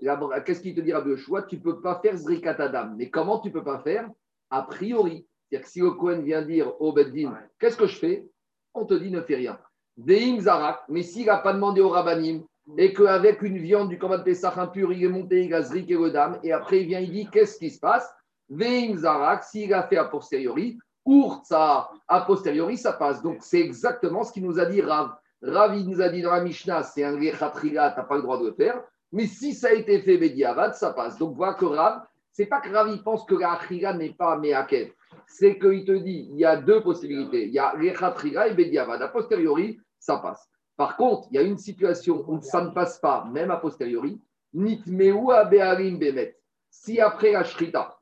Qu'est-ce 0.46 0.62
qu'il 0.62 0.76
te 0.76 0.82
dit, 0.82 0.94
Rabbi 0.94 1.18
choix? 1.18 1.42
Tu 1.42 1.58
ne 1.58 1.62
peux 1.62 1.82
pas 1.82 2.00
faire 2.00 2.16
Zrikat 2.16 2.62
Adam. 2.62 2.94
Mais 2.96 3.10
comment 3.10 3.40
tu 3.40 3.48
ne 3.48 3.54
peux 3.54 3.64
pas 3.64 3.80
faire? 3.80 4.08
A 4.52 4.62
priori. 4.62 5.28
C'est-à-dire 5.50 5.66
que 5.66 5.72
si 5.72 5.80
le 5.80 5.92
Kohen 5.92 6.22
vient 6.22 6.44
dire 6.44 6.80
au 6.80 6.94
Beddin, 6.94 7.36
qu'est-ce 7.60 7.76
que 7.76 7.88
je 7.88 7.98
fais? 7.98 8.30
On 8.76 8.86
te 8.86 8.94
dit 8.94 9.10
ne 9.10 9.22
fais 9.22 9.36
rien. 9.36 9.60
Veim 9.98 10.40
Zarak. 10.40 10.84
Mais 10.90 11.02
s'il 11.02 11.26
n'a 11.26 11.38
pas 11.38 11.54
demandé 11.54 11.82
au 11.82 11.90
Rabbanim, 11.90 12.44
et 12.78 12.94
qu'avec 12.94 13.42
une 13.42 13.58
viande 13.58 13.90
du 13.90 13.98
de 13.98 14.24
Pessah 14.24 14.54
impur, 14.58 14.92
il 14.94 15.04
est 15.04 15.10
monté, 15.10 15.46
il 15.46 15.54
a 15.54 15.62
zriqué 15.62 15.94
le 15.96 16.12
et 16.44 16.52
après 16.52 16.82
il 16.82 16.88
vient, 16.88 17.00
il 17.00 17.12
dit 17.12 17.28
qu'est-ce 17.32 17.58
qui 17.58 17.70
se 17.70 17.80
passe? 17.80 18.10
Veim 18.50 18.98
Zarak, 18.98 19.44
s'il 19.44 19.74
a 19.74 19.84
fait 19.84 19.98
a 19.98 20.06
posteriori, 20.06 20.78
Urtsa, 21.06 21.90
a 22.08 22.22
posteriori, 22.22 22.78
ça 22.78 22.94
passe. 22.94 23.22
Donc 23.22 23.38
c'est 23.42 23.62
exactement 23.62 24.24
ce 24.24 24.32
qu'il 24.34 24.44
nous 24.44 24.60
a 24.60 24.66
dit 24.66 24.82
Rav. 24.82 25.16
Rav, 25.42 25.76
il 25.76 25.88
nous 25.88 26.02
a 26.02 26.10
dit 26.10 26.22
dans 26.22 26.32
la 26.32 26.44
Mishnah, 26.44 26.84
c'est 26.84 27.04
un 27.04 27.16
Rechatriga, 27.16 27.92
tu 27.92 28.00
n'as 28.00 28.06
pas 28.06 28.16
le 28.18 28.22
droit 28.22 28.40
de 28.40 28.48
le 28.48 28.54
faire. 28.54 28.84
Mais 29.12 29.26
si 29.26 29.54
ça 29.54 29.70
a 29.70 29.74
été 29.74 30.02
fait 30.02 30.18
Bediavad, 30.18 30.74
ça 30.74 30.92
passe. 30.92 31.18
Donc 31.18 31.36
voilà 31.36 31.54
que 31.54 31.66
Rav, 31.66 32.02
c'est 32.32 32.46
pas 32.46 32.62
que 32.62 32.70
Rav 32.72 32.90
il 32.90 33.02
pense 33.04 33.26
que 33.26 33.36
la 33.36 33.94
n'est 33.94 34.14
pas 34.14 34.38
Meakev. 34.38 34.92
C'est 35.28 35.58
qu'il 35.58 35.86
te 35.86 35.92
dit, 35.92 36.28
il 36.30 36.38
y 36.38 36.46
a 36.46 36.58
deux 36.58 36.82
possibilités. 36.82 37.46
Il 37.46 37.54
y 37.54 37.60
a 37.60 37.72
Rechatriga 37.72 38.48
et 38.48 38.54
Bediavad. 38.54 39.02
A 39.02 39.08
posteriori, 39.08 39.80
ça 39.98 40.18
passe. 40.18 40.51
Par 40.82 40.98
contre, 40.98 41.28
il 41.30 41.36
y 41.36 41.38
a 41.38 41.44
une 41.44 41.60
situation 41.60 42.26
où 42.28 42.42
ça 42.42 42.60
ne 42.64 42.72
passe 42.72 42.98
pas, 42.98 43.30
même 43.32 43.52
a 43.52 43.58
posteriori. 43.58 44.20
Bemet. 44.52 46.36
Si 46.72 47.00
après 47.00 47.34
la 47.34 47.44
Shrita, 47.44 48.00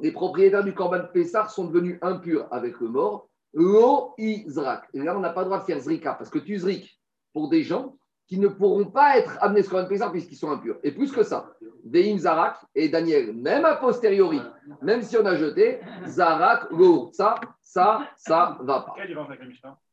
les 0.00 0.10
propriétaires 0.10 0.64
du 0.64 0.74
Corban 0.74 1.04
Pessar 1.12 1.52
sont 1.52 1.66
devenus 1.66 2.00
impurs 2.02 2.48
avec 2.50 2.80
le 2.80 2.88
mort, 2.88 3.28
Lo 3.54 4.12
Izrak. 4.18 4.88
Et 4.92 4.98
là, 4.98 5.16
on 5.16 5.20
n'a 5.20 5.30
pas 5.30 5.42
le 5.42 5.44
droit 5.44 5.60
de 5.60 5.64
faire 5.66 5.78
Zrika, 5.78 6.14
parce 6.14 6.30
que 6.30 6.40
tu 6.40 6.58
Zrik 6.58 7.00
pour 7.32 7.48
des 7.48 7.62
gens 7.62 7.96
qui 8.26 8.40
ne 8.40 8.48
pourront 8.48 8.86
pas 8.86 9.16
être 9.16 9.38
amenés 9.40 9.62
ce 9.62 9.70
Corban 9.70 9.86
Pessar 9.86 10.10
puisqu'ils 10.10 10.34
sont 10.34 10.50
impurs. 10.50 10.78
Et 10.82 10.90
plus 10.90 11.12
que 11.12 11.22
ça, 11.22 11.54
Deim 11.84 12.18
Zarak 12.18 12.56
et 12.74 12.88
Daniel, 12.88 13.34
même 13.34 13.64
a 13.64 13.76
posteriori, 13.76 14.40
même 14.82 15.02
si 15.02 15.16
on 15.16 15.24
a 15.24 15.36
jeté, 15.36 15.78
Zarak, 16.06 16.72
Lo, 16.72 17.10
ça, 17.12 17.36
ça, 17.62 18.10
ça 18.16 18.58
va 18.62 18.80
pas. 18.80 18.96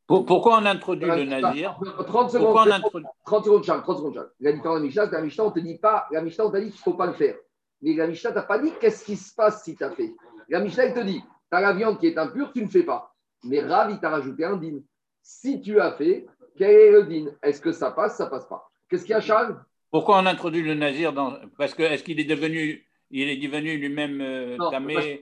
Pourquoi 0.07 0.59
on 0.59 0.65
introduit 0.65 1.05
le 1.05 1.25
nazir 1.25 1.77
30 2.07 2.31
secondes, 2.31 2.45
Pourquoi 2.45 2.63
on 2.65 2.71
introduit... 2.71 3.07
30 3.25 3.45
secondes, 3.45 3.63
Charles, 3.65 3.83
30 3.83 3.97
secondes, 3.97 4.31
La 4.39 4.53
différence 4.53 4.79
de 4.79 4.85
Mishnah, 4.85 5.03
c'est 5.03 5.09
que 5.09 5.15
la 5.15 5.21
Mishnah, 5.21 5.43
on 5.43 5.49
ne 5.49 5.53
te 5.53 5.59
dit 5.59 5.77
pas, 5.77 6.07
la 6.11 6.21
Mishnah, 6.21 6.45
on 6.45 6.51
t'a 6.51 6.59
dit 6.59 6.67
qu'il 6.67 6.79
ne 6.79 6.83
faut 6.83 6.93
pas 6.93 7.07
le 7.07 7.13
faire. 7.13 7.35
Mais 7.81 7.93
la 7.93 8.07
Mishnah 8.07 8.31
t'a 8.31 8.43
pas 8.43 8.57
dit 8.57 8.71
qu'est-ce 8.79 9.03
qui 9.03 9.17
se 9.17 9.35
passe 9.35 9.63
si 9.63 9.75
tu 9.75 9.83
as 9.83 9.91
fait? 9.91 10.15
La 10.47 10.61
Mishnah, 10.61 10.85
elle 10.85 10.93
te 10.93 11.01
dit, 11.01 11.19
tu 11.21 11.57
as 11.57 11.59
la 11.59 11.73
viande 11.73 11.99
qui 11.99 12.07
est 12.07 12.17
impure, 12.17 12.53
tu 12.53 12.63
ne 12.63 12.69
fais 12.69 12.83
pas. 12.83 13.13
Mais 13.43 13.59
Rav, 13.59 13.91
il 13.91 13.99
t'a 13.99 14.09
rajouté 14.09 14.45
un 14.45 14.55
din. 14.55 14.79
Si 15.21 15.61
tu 15.61 15.79
as 15.79 15.91
fait, 15.91 16.25
quel 16.57 16.71
est 16.71 16.91
le 16.91 17.03
din? 17.03 17.25
Est-ce 17.43 17.59
que 17.59 17.73
ça 17.73 17.91
passe, 17.91 18.15
ça 18.15 18.27
passe 18.27 18.47
pas? 18.47 18.69
Qu'est-ce 18.89 19.03
qu'il 19.03 19.11
y 19.11 19.15
a, 19.15 19.19
Charles? 19.19 19.59
Pourquoi 19.91 20.19
on 20.19 20.25
introduit 20.25 20.63
le 20.63 20.73
nazir 20.73 21.11
dans... 21.11 21.33
Parce 21.57 21.73
que 21.73 21.83
est-ce 21.83 22.03
qu'il 22.03 22.19
est 22.19 22.25
devenu, 22.25 22.87
il 23.11 23.29
est 23.29 23.37
devenu 23.37 23.77
lui-même 23.77 24.21
euh, 24.21 24.57
tamé, 24.71 25.21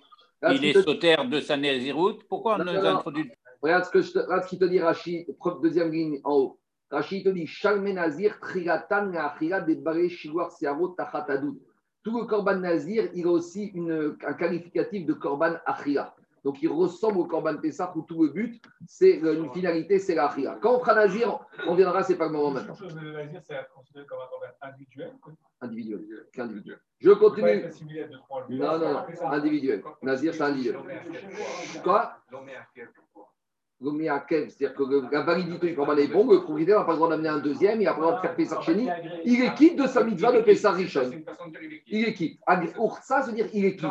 il 0.52 0.64
est 0.64 0.80
sautaire 0.82 1.26
de 1.26 1.40
sa 1.40 1.58
naziroute 1.58 2.24
Pourquoi 2.28 2.58
on 2.60 2.64
nous 2.64 2.86
introduit 2.86 3.32
Regarde 3.66 3.86
ce, 3.86 3.90
que 3.90 4.02
je 4.04 4.12
te, 4.12 4.20
regarde 4.20 4.44
ce 4.44 4.50
qu'il 4.50 4.60
te 4.60 4.66
dit, 4.66 4.80
Rachid, 4.80 5.26
deuxième 5.64 5.92
ligne 5.92 6.22
en 6.24 6.34
haut. 6.34 6.60
Rachid 6.92 7.24
te 7.24 7.30
dit 7.30 7.48
Shalme 7.48 7.92
Nazir, 7.94 8.40
Trilatan, 8.40 9.08
Debare, 9.08 10.08
Shiwar, 10.08 10.52
Siaro, 10.52 10.90
Tachatadou. 10.90 11.60
Tout 12.04 12.16
le 12.16 12.26
Korban 12.28 12.58
Nazir, 12.58 13.10
il 13.16 13.26
a 13.26 13.32
aussi 13.32 13.72
une, 13.74 14.16
un 14.24 14.34
qualificatif 14.34 15.08
de 15.08 15.14
Korban 15.14 15.56
Achira. 15.66 16.16
Donc 16.44 16.62
il 16.62 16.68
ressemble 16.70 17.18
au 17.18 17.26
Korban 17.26 17.58
Pessah 17.58 17.92
où 17.96 18.04
tout 18.04 18.22
le 18.22 18.30
but, 18.30 18.62
c'est 18.86 19.14
une 19.18 19.52
finalité, 19.52 19.98
c'est 19.98 20.14
l'Achira. 20.14 20.58
Quand 20.62 20.76
on 20.76 20.80
fera 20.80 20.94
Nazir, 20.94 21.40
on 21.66 21.74
viendra, 21.74 22.04
c'est 22.04 22.18
pas 22.18 22.28
le 22.28 22.34
moment 22.34 22.52
maintenant. 22.52 22.76
Le 22.80 23.14
Nazir, 23.14 23.42
c'est 23.42 23.68
considéré 23.74 24.06
comme 24.06 24.20
un 24.20 24.28
Korban 24.28 24.46
individuel 24.62 25.12
Individuel. 25.60 26.28
individuel. 26.38 26.80
Je 27.00 27.10
continue. 27.14 27.64
Non, 28.50 28.78
non, 28.78 28.94
non, 28.94 29.32
individuel. 29.32 29.84
Nazir, 30.04 30.36
c'est 30.36 30.44
individuel. 30.44 30.78
Quoi? 31.84 32.16
C'est-à-dire 33.82 34.74
que 34.74 35.14
la 35.14 35.22
validité 35.22 35.68
du 35.68 35.76
Korban 35.76 35.98
est 35.98 36.08
bon, 36.08 36.32
le 36.32 36.42
propriétaire 36.42 36.80
n'a 36.80 36.86
pas 36.86 36.94
le 36.94 36.98
droit 36.98 37.10
d'amener 37.10 37.28
un 37.28 37.40
deuxième, 37.40 37.82
il 37.82 37.86
n'a 37.86 37.94
pas 37.94 38.10
le 38.10 38.16
de 38.16 38.22
faire 38.22 38.36
Pessar 38.36 38.64
Chéni. 38.64 38.88
Il 39.26 39.44
est 39.44 39.54
quitte 39.54 39.78
de 39.78 39.86
sa 39.86 40.04
mitzvah 40.04 40.32
de 40.32 40.42
Pessar 40.42 40.76
Rishon. 40.76 41.12
Il 41.88 42.06
est 42.06 42.14
quitte. 42.14 42.40
Ça, 43.02 43.22
veut 43.22 43.34
dire 43.34 43.48
il 43.54 43.66
est 43.66 43.76
quitte. 43.76 43.90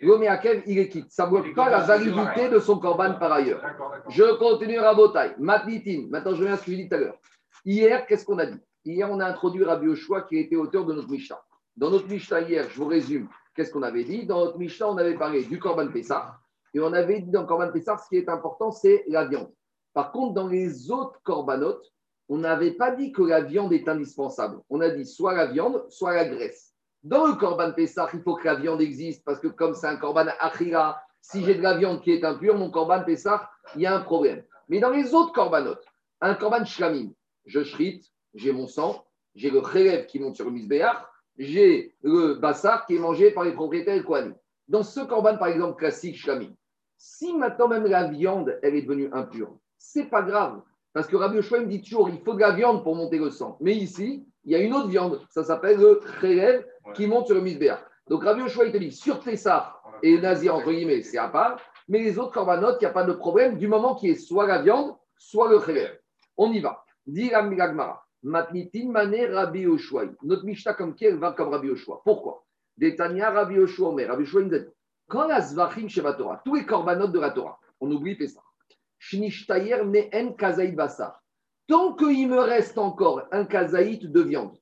L'Oméakev, 0.00 0.62
il 0.66 0.78
est 0.78 0.88
quitte. 0.88 1.10
Ça 1.10 1.24
ne 1.24 1.30
bloque 1.30 1.54
pas 1.54 1.70
la 1.70 1.80
validité 1.80 2.50
de 2.50 2.58
son 2.58 2.78
Korban 2.78 3.14
par 3.14 3.32
ailleurs. 3.32 3.62
Je 4.10 4.36
continue 4.38 4.78
Rabotai. 4.78 5.36
Matnitin. 5.38 6.08
Maintenant, 6.10 6.34
je 6.34 6.40
reviens 6.40 6.54
à 6.54 6.56
ce 6.58 6.66
que 6.66 6.70
j'ai 6.70 6.76
dit 6.76 6.88
tout 6.88 6.96
à 6.96 6.98
l'heure. 6.98 7.18
Hier, 7.64 8.06
qu'est-ce 8.06 8.26
qu'on 8.26 8.38
a 8.38 8.46
dit? 8.46 8.60
Hier, 8.84 9.10
on 9.10 9.18
a 9.20 9.26
introduit 9.26 9.64
Rabbi 9.64 9.88
Oshua 9.88 10.22
qui 10.22 10.36
était 10.38 10.56
auteur 10.56 10.84
de 10.84 10.92
notre 10.92 11.08
Mishnah. 11.08 11.40
Dans 11.76 11.90
notre 11.90 12.08
Mishnah 12.08 12.42
hier, 12.42 12.66
je 12.70 12.76
vous 12.76 12.86
résume, 12.86 13.28
qu'est-ce 13.54 13.72
qu'on 13.72 13.82
avait 13.82 14.04
dit? 14.04 14.26
Dans 14.26 14.44
notre 14.44 14.58
Mishnah, 14.58 14.88
on 14.88 14.98
avait 14.98 15.14
parlé 15.14 15.44
du 15.44 15.58
Korban 15.58 15.88
Pessah 15.88 16.38
et 16.76 16.80
on 16.80 16.92
avait 16.92 17.22
dit 17.22 17.30
dans 17.30 17.46
Corban 17.46 17.72
Pessar, 17.72 17.98
ce 17.98 18.06
qui 18.10 18.18
est 18.18 18.28
important, 18.28 18.70
c'est 18.70 19.04
la 19.08 19.24
viande. 19.24 19.50
Par 19.94 20.12
contre, 20.12 20.34
dans 20.34 20.46
les 20.46 20.90
autres 20.90 21.18
corbanotes, 21.24 21.90
on 22.28 22.36
n'avait 22.36 22.72
pas 22.72 22.90
dit 22.90 23.12
que 23.12 23.22
la 23.22 23.40
viande 23.40 23.72
est 23.72 23.88
indispensable. 23.88 24.60
On 24.68 24.82
a 24.82 24.90
dit 24.90 25.06
soit 25.06 25.32
la 25.32 25.46
viande, 25.46 25.86
soit 25.88 26.12
la 26.12 26.26
graisse. 26.26 26.74
Dans 27.02 27.28
le 27.28 27.32
Corban 27.36 27.72
Pessar, 27.72 28.10
il 28.12 28.20
faut 28.20 28.34
que 28.34 28.44
la 28.44 28.56
viande 28.56 28.82
existe 28.82 29.24
parce 29.24 29.40
que 29.40 29.48
comme 29.48 29.72
c'est 29.72 29.86
un 29.86 29.96
Corban 29.96 30.26
Achira, 30.38 31.00
si 31.22 31.42
j'ai 31.42 31.54
de 31.54 31.62
la 31.62 31.78
viande 31.78 32.02
qui 32.02 32.12
est 32.12 32.22
impure, 32.26 32.58
mon 32.58 32.70
Corban 32.70 33.04
Pessar, 33.04 33.50
il 33.74 33.80
y 33.80 33.86
a 33.86 33.96
un 33.96 34.02
problème. 34.02 34.44
Mais 34.68 34.78
dans 34.78 34.90
les 34.90 35.14
autres 35.14 35.32
corbanotes, 35.32 35.86
un 36.20 36.34
Corban 36.34 36.66
Shlamim, 36.66 37.08
je 37.46 37.62
shrite, 37.64 38.04
j'ai 38.34 38.52
mon 38.52 38.66
sang, 38.66 39.02
j'ai 39.34 39.48
le 39.48 39.62
Khelev 39.62 40.04
qui 40.04 40.20
monte 40.20 40.36
sur 40.36 40.44
le 40.44 40.50
Misbéach, 40.50 41.06
j'ai 41.38 41.96
le 42.02 42.34
Bassar 42.34 42.84
qui 42.84 42.96
est 42.96 42.98
mangé 42.98 43.30
par 43.30 43.44
les 43.44 43.52
propriétaires 43.52 44.04
Kohanim. 44.04 44.34
Dans 44.68 44.82
ce 44.82 45.00
Corban, 45.00 45.38
par 45.38 45.48
exemple, 45.48 45.78
classique 45.78 46.18
Shlamim, 46.18 46.52
si 46.96 47.34
maintenant 47.34 47.68
même 47.68 47.86
la 47.86 48.08
viande, 48.08 48.58
elle 48.62 48.74
est 48.74 48.82
devenue 48.82 49.08
impure, 49.12 49.56
c'est 49.78 50.06
pas 50.06 50.22
grave. 50.22 50.62
Parce 50.92 51.06
que 51.08 51.16
Rabbi 51.16 51.36
Yoshua 51.36 51.60
me 51.60 51.66
dit 51.66 51.82
toujours, 51.82 52.08
il 52.08 52.20
faut 52.20 52.34
de 52.34 52.40
la 52.40 52.52
viande 52.52 52.82
pour 52.82 52.96
monter 52.96 53.18
le 53.18 53.30
sang. 53.30 53.58
Mais 53.60 53.74
ici, 53.74 54.26
il 54.44 54.52
y 54.52 54.54
a 54.54 54.60
une 54.60 54.72
autre 54.72 54.88
viande, 54.88 55.20
ça 55.28 55.44
s'appelle 55.44 55.78
le 55.78 56.00
khelev, 56.20 56.64
qui 56.94 57.06
monte 57.06 57.26
sur 57.26 57.34
le 57.34 57.42
misbéach. 57.42 57.80
Donc 58.08 58.24
Rabbi 58.24 58.40
Yoshua, 58.40 58.66
il 58.66 58.72
te 58.72 58.78
dit, 58.78 58.92
sur 58.92 59.20
Tessar 59.20 59.82
et 60.02 60.18
Nazir, 60.18 60.54
entre 60.54 60.70
guillemets, 60.70 61.02
c'est 61.02 61.18
à 61.18 61.28
part. 61.28 61.60
Mais 61.88 61.98
les 62.00 62.18
autres 62.18 62.32
corbanotes, 62.32 62.78
il 62.80 62.84
n'y 62.84 62.90
a 62.90 62.94
pas 62.94 63.04
de 63.04 63.12
problème 63.12 63.58
du 63.58 63.68
moment 63.68 63.94
qu'il 63.94 64.08
y 64.08 64.12
ait 64.12 64.16
soit 64.16 64.46
la 64.46 64.62
viande, 64.62 64.96
soit 65.18 65.50
le 65.50 65.58
khelev. 65.58 65.98
On 66.36 66.50
y 66.52 66.60
va. 66.60 66.84
Dit 67.06 67.28
Gagmara. 67.28 68.04
Matnitin 68.22 68.88
mané 68.88 69.26
Rabbi 69.26 69.60
Yoshua. 69.60 70.04
Notre 70.22 70.44
Mishnah 70.44 70.74
comme 70.74 70.94
qui 70.94 71.04
elle 71.04 71.18
va 71.18 71.32
comme 71.32 71.50
Rabbi 71.50 71.68
Yoshua. 71.68 72.00
Pourquoi? 72.04 72.44
Détania 72.76 73.30
Rabbi 73.30 73.54
Yoshua, 73.54 73.92
mais 73.94 74.06
Rabbi 74.06 74.24
Yoshua, 74.24 74.42
il 74.42 74.50
dit 74.50 74.56
quand 75.08 75.26
la 75.26 75.40
Zvachim 75.40 75.88
Sheva 75.88 76.14
Torah, 76.14 76.42
tous 76.44 76.54
les 76.54 76.66
corbanotes 76.66 77.12
de 77.12 77.20
la 77.20 77.30
Torah, 77.30 77.58
on 77.80 77.90
oublie 77.90 78.16
ça. 78.28 78.40
Shnishtayer 78.98 79.80
en 79.80 80.32
kazaït 80.32 80.74
basar. 80.74 81.22
Tant 81.68 81.94
qu'il 81.94 82.28
me 82.28 82.38
reste 82.38 82.78
encore 82.78 83.22
un 83.32 83.44
kazaït 83.44 84.10
de 84.10 84.20
viande, 84.20 84.56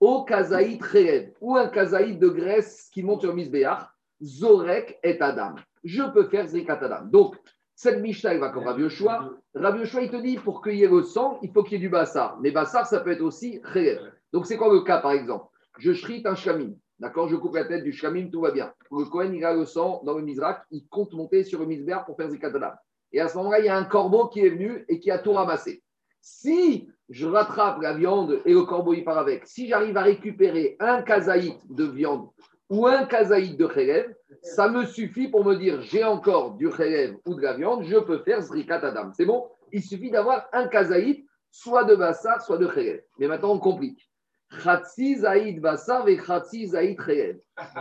au 0.00 0.24
kazaït 0.24 0.82
réel, 0.82 1.34
ou 1.40 1.56
un 1.56 1.68
kazaït 1.68 2.18
de 2.18 2.28
graisse 2.28 2.88
qui 2.92 3.02
monte 3.02 3.20
sur 3.22 3.34
Misbéach, 3.34 3.86
Zorek 4.22 4.98
et 5.02 5.20
Adam. 5.20 5.54
Je 5.84 6.02
peux 6.02 6.28
faire 6.28 6.48
Zrikat 6.48 6.78
Adam. 6.82 7.04
Donc, 7.06 7.36
cette 7.74 8.00
Mishnah, 8.00 8.34
il 8.34 8.40
va 8.40 8.48
comme 8.48 8.64
Rabbi 8.64 8.82
Yoshua? 8.82 9.30
Il 9.54 10.10
te 10.10 10.16
dit, 10.16 10.36
pour 10.36 10.62
qu'il 10.62 10.80
le 10.80 11.02
sang, 11.02 11.38
il 11.42 11.52
faut 11.52 11.62
qu'il 11.62 11.74
y 11.74 11.76
ait 11.76 11.80
du 11.80 11.90
bassar. 11.90 12.38
Mais 12.40 12.50
bassar, 12.50 12.86
ça 12.86 13.00
peut 13.00 13.10
être 13.10 13.20
aussi 13.20 13.60
réel. 13.62 14.12
Donc, 14.32 14.46
c'est 14.46 14.56
quoi 14.56 14.72
le 14.72 14.80
cas, 14.80 14.98
par 14.98 15.12
exemple? 15.12 15.46
Je 15.78 15.92
shrite 15.92 16.26
un 16.26 16.34
chamin. 16.34 16.72
D'accord 16.98 17.28
Je 17.28 17.36
coupe 17.36 17.54
la 17.54 17.64
tête 17.64 17.84
du 17.84 17.92
Shamim, 17.92 18.30
tout 18.30 18.40
va 18.40 18.50
bien. 18.50 18.72
Le 18.90 19.04
Kohen, 19.04 19.34
il 19.34 19.44
a 19.44 19.52
le 19.52 19.66
sang 19.66 20.00
dans 20.04 20.14
le 20.14 20.22
Mizrak, 20.22 20.62
il 20.70 20.86
compte 20.88 21.12
monter 21.12 21.44
sur 21.44 21.60
le 21.60 21.66
Mizber 21.66 21.98
pour 22.06 22.16
faire 22.16 22.30
Zikatadam. 22.30 22.74
Et 23.12 23.20
à 23.20 23.28
ce 23.28 23.36
moment-là, 23.36 23.60
il 23.60 23.66
y 23.66 23.68
a 23.68 23.76
un 23.76 23.84
corbeau 23.84 24.28
qui 24.28 24.40
est 24.40 24.48
venu 24.48 24.84
et 24.88 24.98
qui 24.98 25.10
a 25.10 25.18
tout 25.18 25.32
ramassé. 25.32 25.82
Si 26.20 26.88
je 27.08 27.26
rattrape 27.26 27.80
la 27.82 27.92
viande 27.92 28.40
et 28.46 28.52
le 28.52 28.62
corbeau 28.62 28.94
y 28.94 29.02
part 29.02 29.18
avec, 29.18 29.46
si 29.46 29.68
j'arrive 29.68 29.96
à 29.96 30.02
récupérer 30.02 30.76
un 30.80 31.02
kazaït 31.02 31.58
de 31.68 31.84
viande 31.84 32.28
ou 32.68 32.86
un 32.86 33.04
kazaït 33.04 33.56
de 33.56 33.66
khelev, 33.66 34.12
ça 34.42 34.68
me 34.68 34.84
suffit 34.86 35.28
pour 35.28 35.44
me 35.44 35.54
dire 35.54 35.80
j'ai 35.82 36.02
encore 36.02 36.54
du 36.54 36.68
khelev 36.70 37.16
ou 37.26 37.34
de 37.34 37.42
la 37.42 37.52
viande, 37.52 37.84
je 37.84 37.98
peux 37.98 38.18
faire 38.18 38.40
Zrikat 38.40 38.80
Adam. 38.84 39.12
C'est 39.12 39.26
bon? 39.26 39.46
Il 39.70 39.82
suffit 39.82 40.10
d'avoir 40.10 40.46
un 40.52 40.66
kazaït, 40.66 41.26
soit 41.50 41.84
de 41.84 41.94
bassar, 41.94 42.42
soit 42.42 42.58
de 42.58 42.66
khelev. 42.66 43.02
Mais 43.18 43.28
maintenant, 43.28 43.52
on 43.52 43.58
complique. 43.58 44.10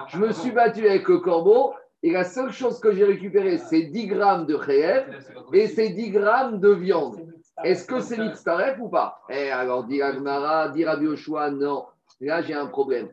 Je 0.07 0.17
me 0.17 0.31
suis 0.31 0.51
battu 0.51 0.87
avec 0.87 1.07
le 1.07 1.19
corbeau 1.19 1.73
et 2.03 2.11
la 2.11 2.23
seule 2.23 2.51
chose 2.51 2.79
que 2.79 2.91
j'ai 2.91 3.05
récupérée, 3.05 3.57
c'est 3.57 3.83
10 3.83 4.07
grammes 4.07 4.45
de 4.45 4.55
Khayev 4.55 5.05
et 5.53 5.67
c'est 5.67 5.89
10 5.89 6.11
grammes 6.11 6.59
de 6.59 6.69
viande. 6.69 7.27
Est-ce 7.63 7.87
que 7.87 7.99
c'est 7.99 8.17
mitzaref 8.17 8.77
ou 8.79 8.89
pas? 8.89 9.19
Eh 9.29 9.49
alors, 9.49 9.85
dit 9.85 10.01
Agmara, 10.01 10.69
dit 10.69 10.85
Rabbi 10.85 11.05
Yoshua, 11.05 11.51
non. 11.51 11.85
Là, 12.19 12.41
j'ai 12.41 12.53
un 12.53 12.67
problème. 12.67 13.09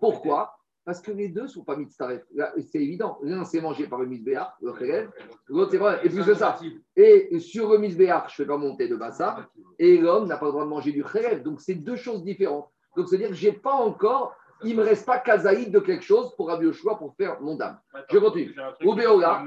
Pourquoi? 0.00 0.55
Parce 0.86 1.00
que 1.00 1.10
les 1.10 1.28
deux 1.28 1.42
ne 1.42 1.48
sont 1.48 1.64
pas 1.64 1.76
mitzaref. 1.76 2.22
C'est 2.70 2.78
évident. 2.78 3.18
L'un, 3.20 3.44
c'est 3.44 3.60
mangé 3.60 3.88
par 3.88 3.98
le 3.98 4.06
misbéach, 4.06 4.52
le 4.62 4.72
khelev. 4.72 5.10
L'autre, 5.48 5.72
c'est 5.72 5.78
vrai. 5.78 5.98
Et 6.04 6.08
plus 6.08 6.24
que 6.24 6.32
ça. 6.32 6.60
Et 6.94 7.40
sur 7.40 7.72
le 7.72 7.78
misbéach, 7.78 8.28
je 8.28 8.42
ne 8.42 8.46
fais 8.46 8.48
pas 8.48 8.56
monter 8.56 8.86
de 8.86 8.94
bassa. 8.94 9.48
Et 9.80 9.98
l'homme 9.98 10.28
n'a 10.28 10.36
pas 10.36 10.46
le 10.46 10.52
droit 10.52 10.64
de 10.64 10.70
manger 10.70 10.92
du 10.92 11.02
khelev. 11.02 11.42
Donc, 11.42 11.60
c'est 11.60 11.74
deux 11.74 11.96
choses 11.96 12.22
différentes. 12.22 12.70
Donc, 12.96 13.08
c'est-à-dire 13.08 13.30
que 13.30 13.34
je 13.34 13.48
n'ai 13.48 13.54
pas 13.54 13.72
encore, 13.72 14.36
il 14.62 14.76
ne 14.76 14.80
me 14.80 14.84
reste 14.84 15.04
pas 15.04 15.18
kazaïd 15.18 15.72
de 15.72 15.80
quelque 15.80 16.04
chose 16.04 16.32
pour 16.36 16.46
Rabbi 16.46 16.72
choix 16.72 16.96
pour 16.96 17.16
faire 17.16 17.40
mon 17.40 17.56
dame. 17.56 17.80
Je 18.08 18.18
continue. 18.18 18.54
Oubéola, 18.84 19.42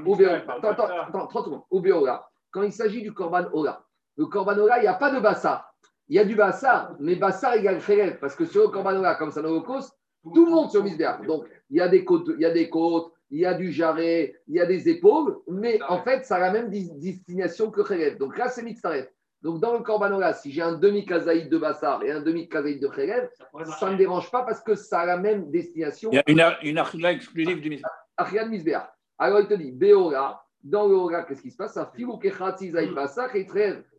attends, 0.46 0.68
attends, 0.68 0.88
attends, 1.08 1.26
30 1.26 1.44
secondes. 1.46 1.62
Oubéola, 1.70 2.28
quand 2.50 2.62
il 2.62 2.72
s'agit 2.72 3.00
du 3.00 3.14
korban 3.14 3.46
ola, 3.54 3.82
le 4.18 4.26
korban 4.26 4.58
ola, 4.58 4.78
il 4.78 4.82
n'y 4.82 4.88
a 4.88 4.94
pas 4.94 5.10
de 5.10 5.20
bassa. 5.20 5.66
Il 6.06 6.16
y 6.16 6.18
a 6.18 6.24
du 6.24 6.34
bassa, 6.34 6.94
mais 7.00 7.16
bassa 7.16 7.56
égale 7.56 7.80
khelev. 7.80 8.18
Parce 8.20 8.36
que 8.36 8.44
sur 8.44 8.60
le 8.60 8.68
korban 8.68 8.94
ola, 8.94 9.14
comme 9.14 9.30
ça 9.30 9.40
nous 9.40 9.62
cause, 9.62 9.90
tout 10.22 10.44
le 10.44 10.50
monde 10.50 10.70
sur 10.70 10.82
Misbéach. 10.82 11.26
Donc, 11.26 11.46
il 11.70 11.76
y 11.76 11.80
a 11.80 11.88
des 11.88 12.04
côtes, 12.04 12.30
il 12.34 12.40
y 12.40 12.44
a 12.44 12.50
des 12.50 12.68
côtes, 12.68 13.12
il 13.30 13.40
y 13.40 13.46
a 13.46 13.54
du 13.54 13.70
jarret, 13.72 14.36
il 14.48 14.56
y 14.56 14.60
a 14.60 14.66
des 14.66 14.88
épaules, 14.88 15.38
mais 15.48 15.80
en 15.88 16.02
fait, 16.02 16.24
ça 16.24 16.36
a 16.36 16.40
la 16.40 16.50
même 16.50 16.68
destination 16.70 17.70
que 17.70 17.80
Khélev. 17.80 18.18
Donc 18.18 18.36
là, 18.36 18.48
c'est 18.48 18.62
Mitzaref. 18.62 19.08
Donc, 19.42 19.60
dans 19.60 19.72
le 19.72 19.80
Corbanola, 19.80 20.34
si 20.34 20.50
j'ai 20.50 20.60
un 20.60 20.72
demi-kazaïd 20.72 21.48
de 21.48 21.56
Bassar 21.56 22.02
et 22.02 22.10
un 22.10 22.20
demi-kazaïd 22.20 22.80
de 22.80 22.88
Khélev, 22.88 23.30
ça 23.78 23.86
ne 23.86 23.92
me 23.92 23.96
dérange 23.96 24.30
pas 24.30 24.42
parce 24.42 24.60
que 24.60 24.74
ça 24.74 25.00
a 25.00 25.06
la 25.06 25.16
même 25.16 25.50
destination. 25.50 26.10
Il 26.12 26.16
y 26.16 26.18
a 26.18 26.24
une, 26.62 26.78
une 26.78 27.04
exclusive 27.06 27.60
du 27.60 27.70
Misbéach. 27.70 27.92
Achia 28.16 28.44
de 28.44 28.50
Misbéach. 28.50 28.90
Alors, 29.18 29.40
il 29.40 29.46
te 29.46 29.54
dit, 29.54 29.72
Béora, 29.72 30.44
dans 30.62 30.86
le 30.86 30.94
Hora, 30.94 31.22
qu'est-ce 31.22 31.40
qui 31.40 31.50
se 31.50 31.56
passe? 31.56 31.74
Ça 31.74 31.90
filou 31.94 32.18
kechatzi 32.18 32.70
zaïd 32.72 32.92
Bassar 32.92 33.34
et 33.34 33.46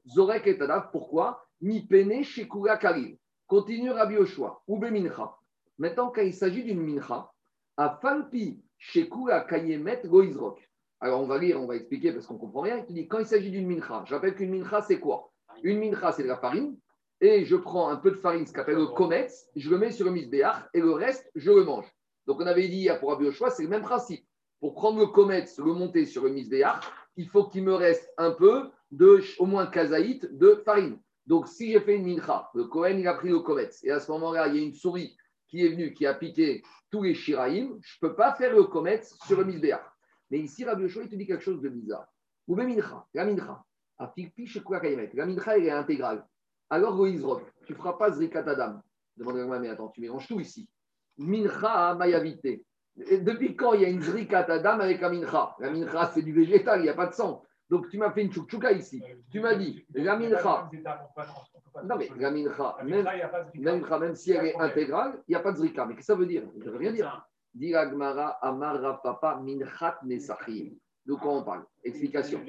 zorek 0.05 0.45
et 0.45 0.60
Pourquoi? 0.91 1.43
Mi 1.62 1.81
pene 1.88 2.21
shekura 2.23 2.77
karim. 2.77 3.17
Continue 3.47 3.91
Rabbi 3.91 4.15
Yoshua. 4.15 4.62
Ou 4.67 4.77
Bemincha. 4.77 5.31
Maintenant, 5.82 6.12
quand 6.13 6.22
il 6.22 6.36
s'agit 6.36 6.63
d'une 6.63 6.80
mincha, 6.80 7.32
à 7.76 7.98
Falpi, 8.00 8.62
Shekula 8.78 9.41
Kayemet 9.46 10.04
Goizrok. 10.06 10.62
Alors 11.00 11.22
on 11.22 11.26
va 11.26 11.39
lire, 11.39 11.60
on 11.60 11.65
va 11.65 11.76
expliquer 11.76 12.12
parce 12.12 12.28
qu'on 12.28 12.36
ne 12.36 12.39
comprend 12.39 12.62
rien. 12.62 12.86
Il 12.88 12.94
dit 12.94 13.08
quand 13.08 13.17
il 13.17 13.26
s'agit 13.26 13.50
d'une 13.50 13.67
mincha, 13.67 14.04
je 14.06 14.13
rappelle 14.13 14.36
qu'une 14.36 14.52
mincha 14.52 14.84
c'est 14.84 15.00
quoi? 15.00 15.32
Une 15.63 15.80
mincha 15.80 16.12
c'est 16.12 16.22
de 16.22 16.28
la 16.28 16.38
farine 16.38 16.78
et 17.20 17.46
je 17.46 17.56
prends 17.56 17.89
un 17.89 17.96
peu 17.96 18.12
de 18.12 18.15
farine, 18.17 18.46
ce 18.46 18.54
qu'on 18.54 18.62
appelle 18.62 18.76
le 18.76 18.86
kometz, 18.86 19.50
je 19.56 19.72
le 19.72 19.80
mets 19.80 19.89
sur 19.89 20.06
le 20.06 20.12
misbéach 20.12 20.70
et 20.76 20.82
le 20.82 20.91
reste 20.91 21.32
je 21.34 21.50
le 21.50 21.63
mange. 21.63 21.91
Donc 22.28 22.39
on 22.39 22.46
avait 22.46 22.67
dit 22.67 22.88
pour 23.00 23.10
Rabbi 23.10 23.32
choix, 23.32 23.50
c'est 23.50 23.63
le 23.63 23.70
même 23.70 23.82
principe. 23.82 24.24
Pour 24.60 24.76
prendre 24.76 25.00
le 25.00 25.08
kometz, 25.08 25.58
le 25.58 25.74
monter 25.74 26.06
sur 26.06 26.26
le 26.26 26.30
misbéach, 26.30 26.84
il 27.15 27.28
faut 27.28 27.46
qu'il 27.46 27.63
me 27.63 27.74
reste 27.74 28.08
un 28.20 28.30
peu 28.30 28.70
de, 28.91 29.24
au 29.39 29.48
moins 29.48 29.65
kazaït 29.65 30.32
de 30.32 30.62
farine. 30.63 31.00
Donc 31.26 31.48
si 31.48 31.72
j'ai 31.72 31.80
fait 31.80 31.96
une 31.96 32.06
mincha, 32.06 32.52
le 32.54 32.65
Kohen 32.65 33.00
il 33.00 33.08
a 33.08 33.15
pris 33.15 33.30
le 33.30 33.39
kometz 33.39 33.84
et 33.84 33.89
à 33.89 34.00
ce 34.00 34.12
moment-là 34.12 34.48
il 34.48 34.56
y 34.56 34.60
a 34.60 34.62
une 34.62 34.76
souris 34.76 35.17
qui 35.52 35.66
est 35.66 35.70
venue, 35.70 35.94
qui 35.94 36.06
a 36.06 36.14
piqué 36.14 36.64
tous 36.90 37.04
les 37.04 37.14
shiraïm, 37.14 37.78
je 37.82 37.98
ne 38.02 38.08
peux 38.08 38.16
pas 38.16 38.34
faire 38.34 38.56
le 38.56 38.64
kometz 38.64 39.18
sur 39.28 39.38
le 39.38 39.44
misbéach. 39.44 39.86
Mais 40.32 40.40
ici, 40.40 40.64
Rabbi 40.64 40.84
Yoshua, 40.84 41.04
il 41.04 41.10
te 41.10 41.16
dit 41.16 41.28
quelque 41.28 41.44
chose 41.44 41.62
de 41.62 41.68
bizarre. 41.68 42.08
Ou 42.48 42.56
mincha, 42.56 43.06
la 43.14 43.26
mincha. 43.26 43.62
La 44.00 45.26
mincha, 45.26 45.58
elle 45.58 45.66
est 45.66 45.72
intégrale. 45.72 46.26
Alors, 46.70 46.96
Goïzrok, 46.96 47.44
tu 47.66 47.74
ne 47.74 47.78
feras 47.78 47.94
pas 47.94 48.12
Zrikat 48.12 48.50
Adam. 48.50 48.82
Demande-moi, 49.18 49.60
mais 49.60 49.68
attends, 49.68 49.90
tu 49.90 50.00
mélanges 50.00 50.28
tout 50.28 50.40
ici. 50.40 50.70
Mincha 51.18 51.96
mayavité. 51.96 52.66
Depuis 52.96 53.56
quand 53.56 53.74
il 53.74 53.82
y 53.82 53.86
a 53.86 53.90
une 53.90 54.02
Zrikat 54.02 54.50
Adam 54.50 54.80
avec 54.80 55.02
la 55.02 55.10
mincha? 55.10 55.56
La 55.60 55.70
mincha, 55.70 56.12
c'est 56.14 56.22
du 56.22 56.32
végétal, 56.32 56.80
il 56.80 56.84
n'y 56.84 56.90
a 56.90 56.94
pas 56.94 57.08
de 57.08 57.14
sang. 57.14 57.44
Donc, 57.71 57.89
tu 57.89 57.97
m'as 57.97 58.12
fait 58.12 58.23
une 58.23 58.34
chouchouka 58.34 58.73
ici. 58.73 59.01
Tu 59.31 59.39
m'as 59.39 59.55
dit, 59.55 59.86
la 59.93 60.17
mincha. 60.17 60.69
Non, 61.86 61.95
mais 61.97 62.10
la 62.19 62.29
mincha, 62.29 62.75
même, 62.84 63.07
même, 63.55 63.86
même 64.01 64.15
si 64.15 64.34
elle 64.34 64.47
est 64.47 64.60
intégrale, 64.60 65.23
il 65.27 65.31
n'y 65.31 65.36
a 65.36 65.39
pas 65.39 65.53
de 65.53 65.57
zrika. 65.57 65.86
Mais 65.86 65.95
qu'est-ce 65.95 66.07
que 66.07 66.13
ça 66.13 66.19
veut 66.19 66.25
dire? 66.25 66.43
Je 66.60 66.65
ne 66.65 66.69
veux 66.69 66.77
rien 66.77 66.91
dire. 66.91 67.25
Diragmara 67.53 68.31
Amar 68.41 69.01
Papa 69.01 69.39
Minchat 69.41 69.99
Nesachim. 70.03 70.73
De 71.05 71.13
quoi 71.13 71.31
on 71.31 71.43
parle? 71.43 71.65
Explication. 71.84 72.41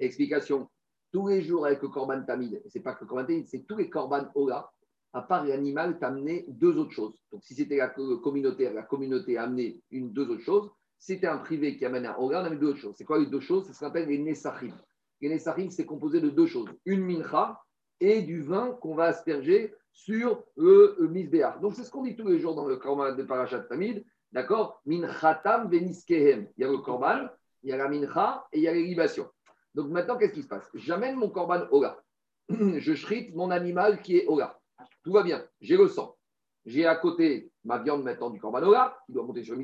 Explication. 0.00 0.68
Tous 1.12 1.28
les 1.28 1.42
jours 1.42 1.66
avec 1.66 1.80
le 1.80 1.88
Korban 1.88 2.22
Tamid, 2.24 2.62
c'est 2.66 2.80
pas 2.80 2.94
que 2.94 3.04
le 3.04 3.06
Korban 3.06 3.24
Tamid, 3.24 3.46
c'est 3.46 3.64
tous 3.64 3.76
les 3.76 3.88
Korban 3.88 4.26
Ola, 4.34 4.68
à 5.12 5.22
part 5.22 5.44
l'animal, 5.44 5.96
amené 6.00 6.46
deux 6.48 6.76
autres 6.78 6.92
choses. 6.92 7.22
Donc 7.30 7.44
si 7.44 7.54
c'était 7.54 7.76
la 7.76 7.88
communauté, 7.90 8.72
la 8.72 8.82
communauté 8.82 9.38
a 9.38 9.44
amené 9.44 9.80
une, 9.90 10.12
deux 10.12 10.28
autres 10.28 10.42
choses. 10.42 10.70
Si 11.02 11.14
c'était 11.14 11.26
un 11.26 11.38
privé 11.38 11.76
qui 11.76 11.84
amène 11.84 12.06
un 12.06 12.14
Ola, 12.16 12.42
on 12.42 12.44
amène 12.44 12.60
deux 12.60 12.76
choses. 12.76 12.94
C'est 12.96 13.04
quoi 13.04 13.18
les 13.18 13.26
deux 13.26 13.40
choses? 13.40 13.66
C'est 13.66 13.72
ce 13.72 13.80
qu'on 13.80 13.86
appelle 13.86 14.06
les 14.06 14.18
Nesachim. 14.18 14.72
Les 15.20 15.28
Nesachim, 15.28 15.68
c'est 15.68 15.84
composé 15.84 16.20
de 16.20 16.30
deux 16.30 16.46
choses. 16.46 16.68
Une 16.84 17.04
mincha 17.04 17.60
et 17.98 18.22
du 18.22 18.40
vin 18.40 18.70
qu'on 18.80 18.94
va 18.94 19.06
asperger 19.06 19.74
sur 19.90 20.44
le, 20.56 20.94
le 21.00 21.60
Donc 21.60 21.74
c'est 21.74 21.82
ce 21.82 21.90
qu'on 21.90 22.04
dit 22.04 22.14
tous 22.14 22.28
les 22.28 22.38
jours 22.38 22.54
dans 22.54 22.68
le 22.68 22.76
Korban 22.76 23.16
de 23.16 23.22
Parashat 23.24 23.62
Tamid. 23.62 24.04
D'accord? 24.30 24.80
Minchatam 24.86 25.68
veniskehem. 25.68 26.46
Il 26.56 26.60
y 26.60 26.64
a 26.64 26.70
le 26.70 26.78
korban, 26.78 27.26
il 27.64 27.70
y 27.70 27.72
a 27.72 27.76
la 27.78 27.88
mincha 27.88 28.46
et 28.52 28.58
il 28.58 28.62
y 28.62 28.68
a 28.68 28.72
les 28.72 28.84
libations. 28.84 29.28
Donc 29.74 29.90
maintenant, 29.90 30.16
qu'est-ce 30.16 30.34
qui 30.34 30.44
se 30.44 30.48
passe? 30.48 30.70
J'amène 30.72 31.16
mon 31.16 31.30
korban 31.30 31.66
Ola. 31.72 32.00
Je 32.48 32.94
shrite 32.94 33.34
mon 33.34 33.50
animal 33.50 34.02
qui 34.02 34.18
est 34.18 34.26
Ola. 34.28 34.56
Tout 35.02 35.10
va 35.10 35.24
bien. 35.24 35.44
J'ai 35.60 35.76
le 35.76 35.88
sang. 35.88 36.16
J'ai 36.64 36.86
à 36.86 36.94
côté 36.94 37.50
ma 37.64 37.78
viande 37.78 38.04
maintenant 38.04 38.30
du 38.30 38.38
korban 38.38 38.62
Ola, 38.62 38.96
qui 39.04 39.12
doit 39.12 39.24
monter 39.24 39.42
sur 39.42 39.56
le 39.56 39.62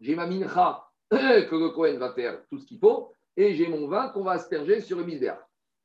J'ai 0.00 0.14
ma 0.14 0.26
mincha 0.26 0.86
que 1.10 1.56
le 1.56 1.70
Kohen 1.70 1.98
va 1.98 2.12
faire 2.12 2.40
tout 2.48 2.58
ce 2.58 2.66
qu'il 2.66 2.78
faut. 2.78 3.12
Et 3.36 3.54
j'ai 3.54 3.68
mon 3.68 3.86
vin 3.88 4.08
qu'on 4.08 4.24
va 4.24 4.32
asperger 4.32 4.80
sur 4.80 4.98
le 4.98 5.04
misbéach. 5.04 5.38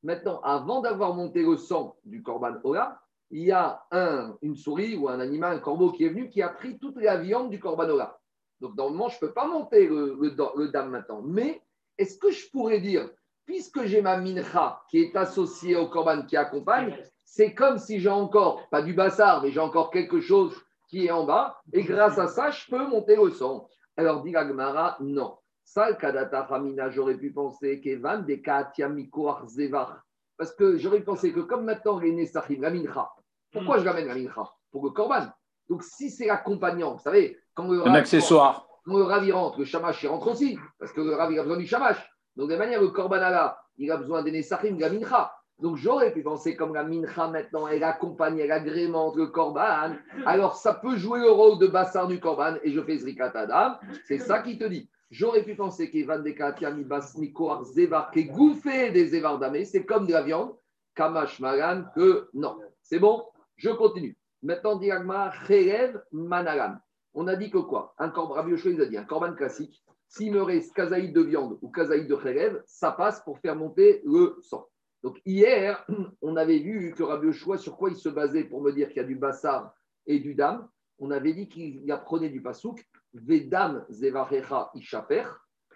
Maintenant, 0.03 0.39
avant 0.41 0.81
d'avoir 0.81 1.13
monté 1.13 1.41
le 1.41 1.57
sang 1.57 1.95
du 2.03 2.21
korban 2.21 2.55
Ola, 2.63 3.01
il 3.31 3.43
y 3.43 3.51
a 3.51 3.83
un, 3.91 4.37
une 4.41 4.55
souris 4.55 4.95
ou 4.95 5.09
un 5.09 5.19
animal, 5.19 5.57
un 5.57 5.59
corbeau 5.59 5.91
qui 5.91 6.05
est 6.05 6.09
venu, 6.09 6.29
qui 6.29 6.41
a 6.41 6.49
pris 6.49 6.77
toute 6.77 6.97
la 6.97 7.17
viande 7.17 7.49
du 7.49 7.59
corbanola. 7.59 8.19
Donc, 8.61 8.75
normalement, 8.75 9.09
je 9.09 9.15
ne 9.15 9.19
peux 9.19 9.33
pas 9.33 9.47
monter 9.47 9.87
le, 9.87 10.17
le, 10.19 10.67
dame 10.67 10.91
maintenant. 10.91 11.21
Mais 11.23 11.61
est-ce 11.97 12.17
que 12.17 12.31
je 12.31 12.49
pourrais 12.51 12.79
dire, 12.79 13.09
puisque 13.45 13.83
j'ai 13.83 14.01
ma 14.01 14.17
mincha 14.17 14.81
qui 14.89 14.99
est 14.99 15.15
associée 15.15 15.75
au 15.75 15.87
corban 15.87 16.21
qui 16.23 16.37
accompagne, 16.37 16.95
c'est 17.23 17.53
comme 17.53 17.79
si 17.79 17.99
j'ai 17.99 18.09
encore, 18.09 18.69
pas 18.69 18.81
du 18.81 18.93
bassard, 18.93 19.41
mais 19.41 19.51
j'ai 19.51 19.59
encore 19.59 19.89
quelque 19.89 20.21
chose 20.21 20.55
qui 20.87 21.07
est 21.07 21.11
en 21.11 21.25
bas, 21.25 21.59
et 21.73 21.83
grâce 21.83 22.19
à 22.19 22.27
ça, 22.27 22.51
je 22.51 22.69
peux 22.69 22.87
monter 22.87 23.15
le 23.15 23.31
sang. 23.31 23.67
Alors, 23.97 24.23
dit 24.23 24.31
Gagmara, 24.31 24.97
non. 24.99 25.37
Ça, 25.63 25.93
Kadata 25.93 26.43
Ramina, 26.43 26.89
j'aurais 26.89 27.17
pu 27.17 27.31
penser 27.31 27.81
qu'Evan 27.81 28.25
de 28.25 28.35
Katiamikoar 28.35 29.47
Zevar. 29.47 30.03
Parce 30.37 30.53
que 30.53 30.77
j'aurais 30.77 31.01
pensé 31.01 31.31
que 31.31 31.39
comme 31.39 31.65
maintenant 31.65 31.99
les 31.99 32.11
Nessachim, 32.11 32.61
la 32.61 32.69
mincha, 32.69 33.09
pourquoi 33.51 33.77
hmm. 33.77 33.79
je 33.79 33.85
l'amène 33.85 34.07
la 34.07 34.15
mincha 34.15 34.43
Pour 34.71 34.83
le 34.83 34.91
korban? 34.91 35.27
Donc 35.69 35.83
si 35.83 36.11
c'est 36.11 36.29
accompagnant, 36.29 36.93
vous 36.93 36.99
savez, 36.99 37.39
quand 37.53 37.67
le 37.67 37.87
un 37.87 37.93
accessoire. 37.93 38.67
Quand 38.85 38.97
le 38.97 39.03
ravi 39.03 39.31
rentre, 39.31 39.57
le 39.57 39.65
shamash 39.65 40.03
il 40.03 40.07
rentre 40.07 40.27
aussi, 40.27 40.59
parce 40.77 40.91
que 40.91 41.01
le 41.01 41.15
ravi 41.15 41.39
a 41.39 41.43
besoin 41.43 41.57
du 41.57 41.65
shamash. 41.65 41.97
Donc 42.35 42.49
de 42.49 42.55
manière, 42.55 42.81
le 42.81 42.89
korban 42.89 43.15
là, 43.15 43.57
il 43.77 43.89
a 43.89 43.97
besoin 43.97 44.21
des 44.21 44.31
Nessachim, 44.31 44.75
de 44.75 44.81
la 44.81 44.89
mincha. 44.89 45.33
Donc 45.59 45.77
j'aurais 45.77 46.11
pu 46.11 46.21
penser 46.21 46.55
comme 46.55 46.73
la 46.73 46.83
mincha 46.83 47.27
maintenant, 47.27 47.67
elle 47.67 47.83
accompagne, 47.83 48.39
elle 48.39 48.51
agrémente 48.51 49.15
le 49.15 49.27
korban. 49.27 49.95
Alors 50.25 50.55
ça 50.57 50.73
peut 50.73 50.97
jouer 50.97 51.19
le 51.19 51.31
rôle 51.31 51.59
de 51.59 51.67
bassar 51.67 52.07
du 52.07 52.19
korban 52.19 52.55
et 52.63 52.71
je 52.71 52.81
fais 52.81 52.97
zrikat 52.97 53.31
adam. 53.33 53.75
C'est 54.05 54.19
ça 54.19 54.39
qui 54.39 54.57
te 54.57 54.65
dit. 54.65 54.89
J'aurais 55.11 55.43
pu 55.43 55.55
penser 55.55 55.89
qu'Evan 55.91 56.23
de 56.23 56.83
Bas 56.83 57.13
Mikoar 57.17 57.63
Zevar, 57.63 58.11
qui 58.11 58.25
gouffé 58.25 58.91
des 58.91 59.07
Zevar 59.07 59.39
c'est 59.63 59.85
comme 59.85 60.07
de 60.07 60.11
la 60.11 60.23
viande, 60.23 60.55
Kamash 60.95 61.39
Magan, 61.39 61.85
que 61.95 62.27
non. 62.33 62.57
C'est 62.81 62.99
bon? 62.99 63.23
Je 63.55 63.69
continue. 63.69 64.17
Maintenant, 64.41 64.75
diagma 64.75 65.31
Cherev 65.47 66.01
Managan. 66.11 66.75
On 67.13 67.27
a 67.27 67.35
dit 67.35 67.49
que 67.49 67.59
quoi? 67.59 67.93
Un 67.97 68.09
Rabbi 68.09 68.55
il 68.65 68.81
a 68.81 68.85
dit, 68.87 68.97
un 68.97 69.05
corban 69.05 69.33
classique, 69.33 69.83
s'il 70.07 70.33
me 70.33 70.41
reste 70.41 70.73
kazaïd 70.73 71.13
de 71.13 71.21
viande 71.21 71.57
ou 71.61 71.69
kazaïd 71.69 72.07
de 72.07 72.17
Cherev, 72.17 72.61
ça 72.65 72.91
passe 72.91 73.21
pour 73.21 73.39
faire 73.39 73.55
monter 73.55 74.01
le 74.05 74.37
sang. 74.41 74.67
Donc 75.05 75.21
hier, 75.23 75.85
on 76.23 76.35
avait 76.35 76.57
vu 76.57 76.91
que 76.97 77.03
Rabbi 77.03 77.27
Yoshua, 77.27 77.59
sur 77.59 77.77
quoi 77.77 77.91
il 77.91 77.95
se 77.95 78.09
basait 78.09 78.45
pour 78.45 78.63
me 78.63 78.71
dire 78.71 78.87
qu'il 78.87 78.97
y 78.97 79.01
a 79.01 79.03
du 79.03 79.13
bassar 79.13 79.71
et 80.07 80.19
du 80.19 80.33
dam 80.33 80.67
On 80.97 81.11
avait 81.11 81.33
dit 81.33 81.47
qu'il 81.47 81.91
apprenait 81.91 82.31
du 82.31 82.41
pasouk 82.41 82.83
Vedam 83.13 83.85
Zevarecha 83.87 84.71
Ishaper, 84.73 85.25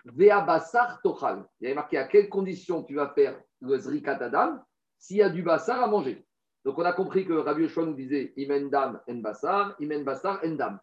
Vea 0.04 0.42
Bassar 0.42 1.00
Tochal. 1.04 1.46
Il 1.62 1.68
avait 1.68 1.76
marqué 1.76 2.00
à 2.00 2.06
quelles 2.06 2.28
conditions 2.28 2.84
tu 2.84 2.96
vas 2.96 3.10
faire 3.10 3.40
le 3.62 3.78
Zrikat 3.78 4.18
Adam 4.20 4.64
s'il 4.98 5.18
y 5.18 5.22
a 5.22 5.30
du 5.30 5.44
Bassar 5.44 5.84
à 5.84 5.88
manger. 5.88 6.26
Donc 6.66 6.80
on 6.80 6.84
a 6.84 6.94
compris 6.94 7.24
que 7.24 7.34
Rabbi 7.34 7.62
Yoshua 7.62 7.86
nous 7.86 7.94
disait 7.94 8.34
Imen 8.36 8.72
Dam 8.72 9.00
en 9.08 9.16
Bassar, 9.18 9.76
Imen 9.80 10.04
Bassar 10.04 10.40
en 10.44 10.56
Dam. 10.56 10.80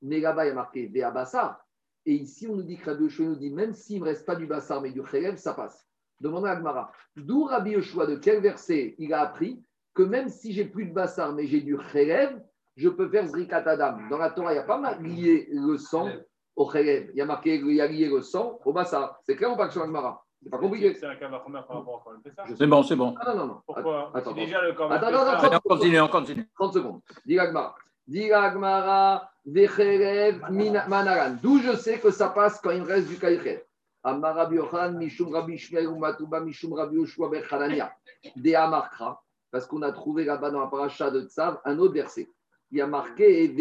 Mais 0.00 0.20
là-bas, 0.20 0.46
il 0.46 0.52
a 0.52 0.54
marqué 0.54 0.86
Vea 0.86 1.10
Bassar. 1.10 1.62
Et 2.06 2.14
ici, 2.14 2.48
on 2.48 2.56
nous 2.56 2.62
dit 2.62 2.78
que 2.78 2.88
Rabbi 2.88 3.14
nous 3.18 3.36
dit 3.36 3.50
même 3.50 3.74
s'il 3.74 4.00
ne 4.00 4.06
reste 4.06 4.24
pas 4.24 4.36
du 4.36 4.46
Bassar 4.46 4.80
mais 4.80 4.90
du 4.90 5.02
Kherev, 5.02 5.36
ça 5.36 5.52
passe. 5.52 5.89
Demandez 6.20 6.48
à 6.48 6.52
Agmara. 6.52 6.92
D'où 7.16 7.44
Rabbi 7.44 7.72
Yoshua, 7.72 8.06
de 8.06 8.16
quel 8.16 8.40
verset 8.40 8.94
il 8.98 9.12
a 9.14 9.22
appris 9.22 9.62
que 9.94 10.02
même 10.02 10.28
si 10.28 10.52
j'ai 10.52 10.64
plus 10.64 10.86
de 10.86 10.92
Bassar 10.92 11.32
mais 11.32 11.46
j'ai 11.46 11.60
du 11.60 11.76
Kherev, 11.76 12.40
je 12.76 12.88
peux 12.88 13.08
faire 13.08 13.26
Zrikat 13.26 13.64
Adam. 13.66 13.98
Dans 14.08 14.18
la 14.18 14.30
Torah, 14.30 14.52
il 14.52 14.56
n'y 14.56 14.60
a 14.60 14.64
pas 14.64 14.96
lié 15.00 15.48
le 15.50 15.76
sang 15.76 16.08
au 16.56 16.68
Khélev. 16.68 17.10
Il 17.12 17.16
y 17.16 17.20
a 17.20 17.26
marqué 17.26 17.56
il 17.56 17.74
y 17.74 17.80
a 17.80 17.86
lié 17.86 18.08
le 18.08 18.22
sang 18.22 18.58
au 18.64 18.72
Bassa. 18.72 19.18
C'est 19.24 19.36
clair 19.36 19.52
ou 19.52 19.56
pas 19.56 19.66
que 19.66 19.72
sur 19.72 19.82
Agmara? 19.82 20.24
C'est 20.42 20.48
pas 20.48 20.58
compliqué. 20.58 20.94
C'est 20.94 21.06
un 21.06 21.16
cas 21.16 21.28
par 21.28 21.44
rapport 21.44 22.06
au 22.06 22.30
ça 22.30 22.44
C'est 22.56 22.66
bon, 22.66 22.82
c'est 22.82 22.96
bon. 22.96 23.14
Ah 23.20 23.34
non, 23.34 23.40
non, 23.40 23.46
non. 23.46 23.60
Pourquoi? 23.66 24.10
Attends, 24.14 24.32
déjà 24.32 24.62
le 24.62 24.70
Attends, 24.70 25.26
attends, 25.26 25.60
on 25.64 25.68
continue, 25.68 26.00
on 26.00 26.08
continue. 26.08 26.48
30 26.54 26.74
secondes. 26.74 27.00
Dis 27.26 27.38
Agmara. 27.38 27.74
Dis 28.06 28.32
Agmara, 28.32 29.30
Vecherev, 29.44 30.40
Manaran. 30.50 31.36
D'où 31.42 31.58
je 31.60 31.76
sais 31.76 31.98
que 31.98 32.10
ça 32.10 32.30
passe 32.30 32.58
quand 32.60 32.70
il 32.70 32.82
me 32.82 32.86
reste 32.86 33.08
du 33.08 33.18
Kaïchev. 33.18 33.62
Amar 34.02 34.34
Rabbi 34.34 34.56
Mishum 34.56 35.32
Rabbi 35.32 35.56
Shmuel, 35.56 35.86
Umatuba, 35.86 36.40
Mishum 36.40 36.74
Rabbi 36.74 36.96
Yoshua, 36.96 37.30
Bechanania. 37.30 37.92
De 38.36 38.54
Amarkra. 38.54 39.22
Parce 39.50 39.66
qu'on 39.66 39.82
a 39.82 39.92
trouvé 39.92 40.24
là-bas 40.24 40.50
dans 40.50 40.60
la 40.60 40.66
paracha 40.68 41.10
de 41.10 41.22
Tzav 41.22 41.60
un 41.64 41.78
autre 41.78 41.94
verset 41.94 42.28
il 42.70 42.78
y 42.78 42.80
a 42.80 42.86
marqué 42.86 43.54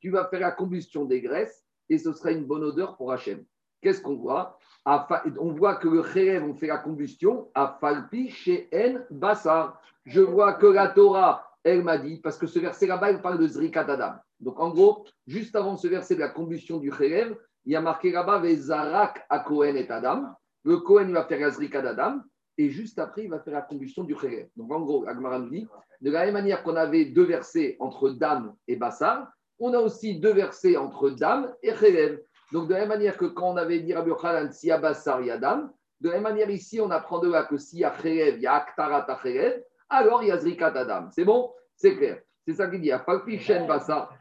Tu 0.00 0.10
vas 0.10 0.24
faire 0.28 0.40
la 0.40 0.50
combustion 0.50 1.04
des 1.04 1.20
graisses 1.20 1.64
et 1.88 1.98
ce 1.98 2.12
sera 2.12 2.30
une 2.30 2.46
bonne 2.46 2.64
odeur 2.64 2.96
pour 2.96 3.12
Hachem. 3.12 3.44
Qu'est-ce 3.82 4.00
qu'on 4.00 4.16
voit? 4.16 4.58
On 4.86 5.52
voit 5.52 5.76
que 5.76 5.88
le 5.88 6.02
Cherev, 6.02 6.44
on 6.44 6.54
fait 6.54 6.68
la 6.68 6.78
combustion 6.78 7.50
à 7.54 7.76
Falpi 7.80 8.30
chez 8.30 8.68
En 8.72 9.00
Bassar. 9.10 9.80
Je 10.04 10.20
vois 10.20 10.54
que 10.54 10.66
la 10.66 10.88
Torah, 10.88 11.46
elle 11.64 11.82
m'a 11.82 11.98
dit, 11.98 12.18
parce 12.18 12.38
que 12.38 12.46
ce 12.46 12.58
verset 12.58 12.86
là-bas, 12.86 13.10
il 13.10 13.20
parle 13.20 13.38
de 13.38 13.46
Zrikat 13.46 13.88
Adam. 13.88 14.14
Donc 14.42 14.60
en 14.60 14.70
gros, 14.70 15.06
juste 15.26 15.56
avant 15.56 15.76
ce 15.76 15.88
verset 15.88 16.16
de 16.16 16.20
la 16.20 16.28
combustion 16.28 16.78
du 16.78 16.92
Cherev, 16.92 17.34
il 17.64 17.72
y 17.72 17.76
a 17.76 17.80
marqué 17.80 18.12
là-bas 18.12 18.38
Vezarak 18.38 19.24
à 19.30 19.38
Cohen 19.40 19.76
et 19.76 19.88
Adam. 19.88 20.24
Le 20.64 20.78
Cohen, 20.78 21.10
va 21.12 21.24
faire 21.24 21.40
la 21.40 21.50
Zrikat 21.50 21.86
Adam 21.86 22.20
et 22.58 22.70
juste 22.70 22.98
après, 22.98 23.24
il 23.24 23.30
va 23.30 23.40
faire 23.40 23.54
la 23.54 23.62
combustion 23.62 24.04
du 24.04 24.14
Khérev. 24.14 24.48
Donc 24.56 24.72
en 24.72 24.80
gros, 24.80 25.06
Agmara 25.08 25.38
nous 25.38 25.50
dit, 25.50 25.66
de 26.00 26.10
la 26.10 26.24
même 26.26 26.34
manière 26.34 26.62
qu'on 26.62 26.76
avait 26.76 27.06
deux 27.06 27.24
versets 27.24 27.76
entre 27.80 28.10
Dam 28.10 28.54
et 28.68 28.76
Bassar, 28.76 29.28
on 29.58 29.72
a 29.74 29.78
aussi 29.78 30.18
deux 30.18 30.32
versets 30.32 30.76
entre 30.76 31.10
Dam 31.10 31.52
et 31.62 31.72
Khérev. 31.72 32.20
Donc 32.52 32.68
de 32.68 32.74
la 32.74 32.80
même 32.80 32.90
manière 32.90 33.16
que 33.16 33.24
quand 33.24 33.52
on 33.52 33.56
avait 33.56 33.80
dit 33.80 33.94
Rabbi 33.94 34.10
Yochanan, 34.10 34.52
s'il 34.52 34.68
y 34.68 34.72
a 34.72 34.78
Bassar, 34.78 35.20
il 35.20 35.28
y 35.28 35.30
a 35.30 35.38
de 35.38 36.08
la 36.08 36.14
même 36.14 36.22
manière 36.22 36.50
ici, 36.50 36.80
on 36.80 36.90
apprend 36.90 37.20
de 37.20 37.30
là 37.30 37.44
que 37.44 37.56
s'il 37.56 37.78
y 37.78 37.84
a 37.84 37.94
il 38.04 38.40
y 38.40 38.46
a 38.46 38.54
Aktarat 38.54 39.06
Khérev, 39.22 39.62
alors 39.88 40.22
il 40.22 40.28
y 40.28 40.32
a 40.32 40.38
Zrikat 40.38 40.76
Adam. 40.76 41.08
C'est 41.10 41.24
bon? 41.24 41.52
C'est 41.76 41.96
clair. 41.96 42.20
C'est 42.46 42.54
ça 42.54 42.68
qu'il 42.68 42.80
dit. 42.80 42.90
Apalpichen 42.90 43.66
Bassar. 43.66 44.12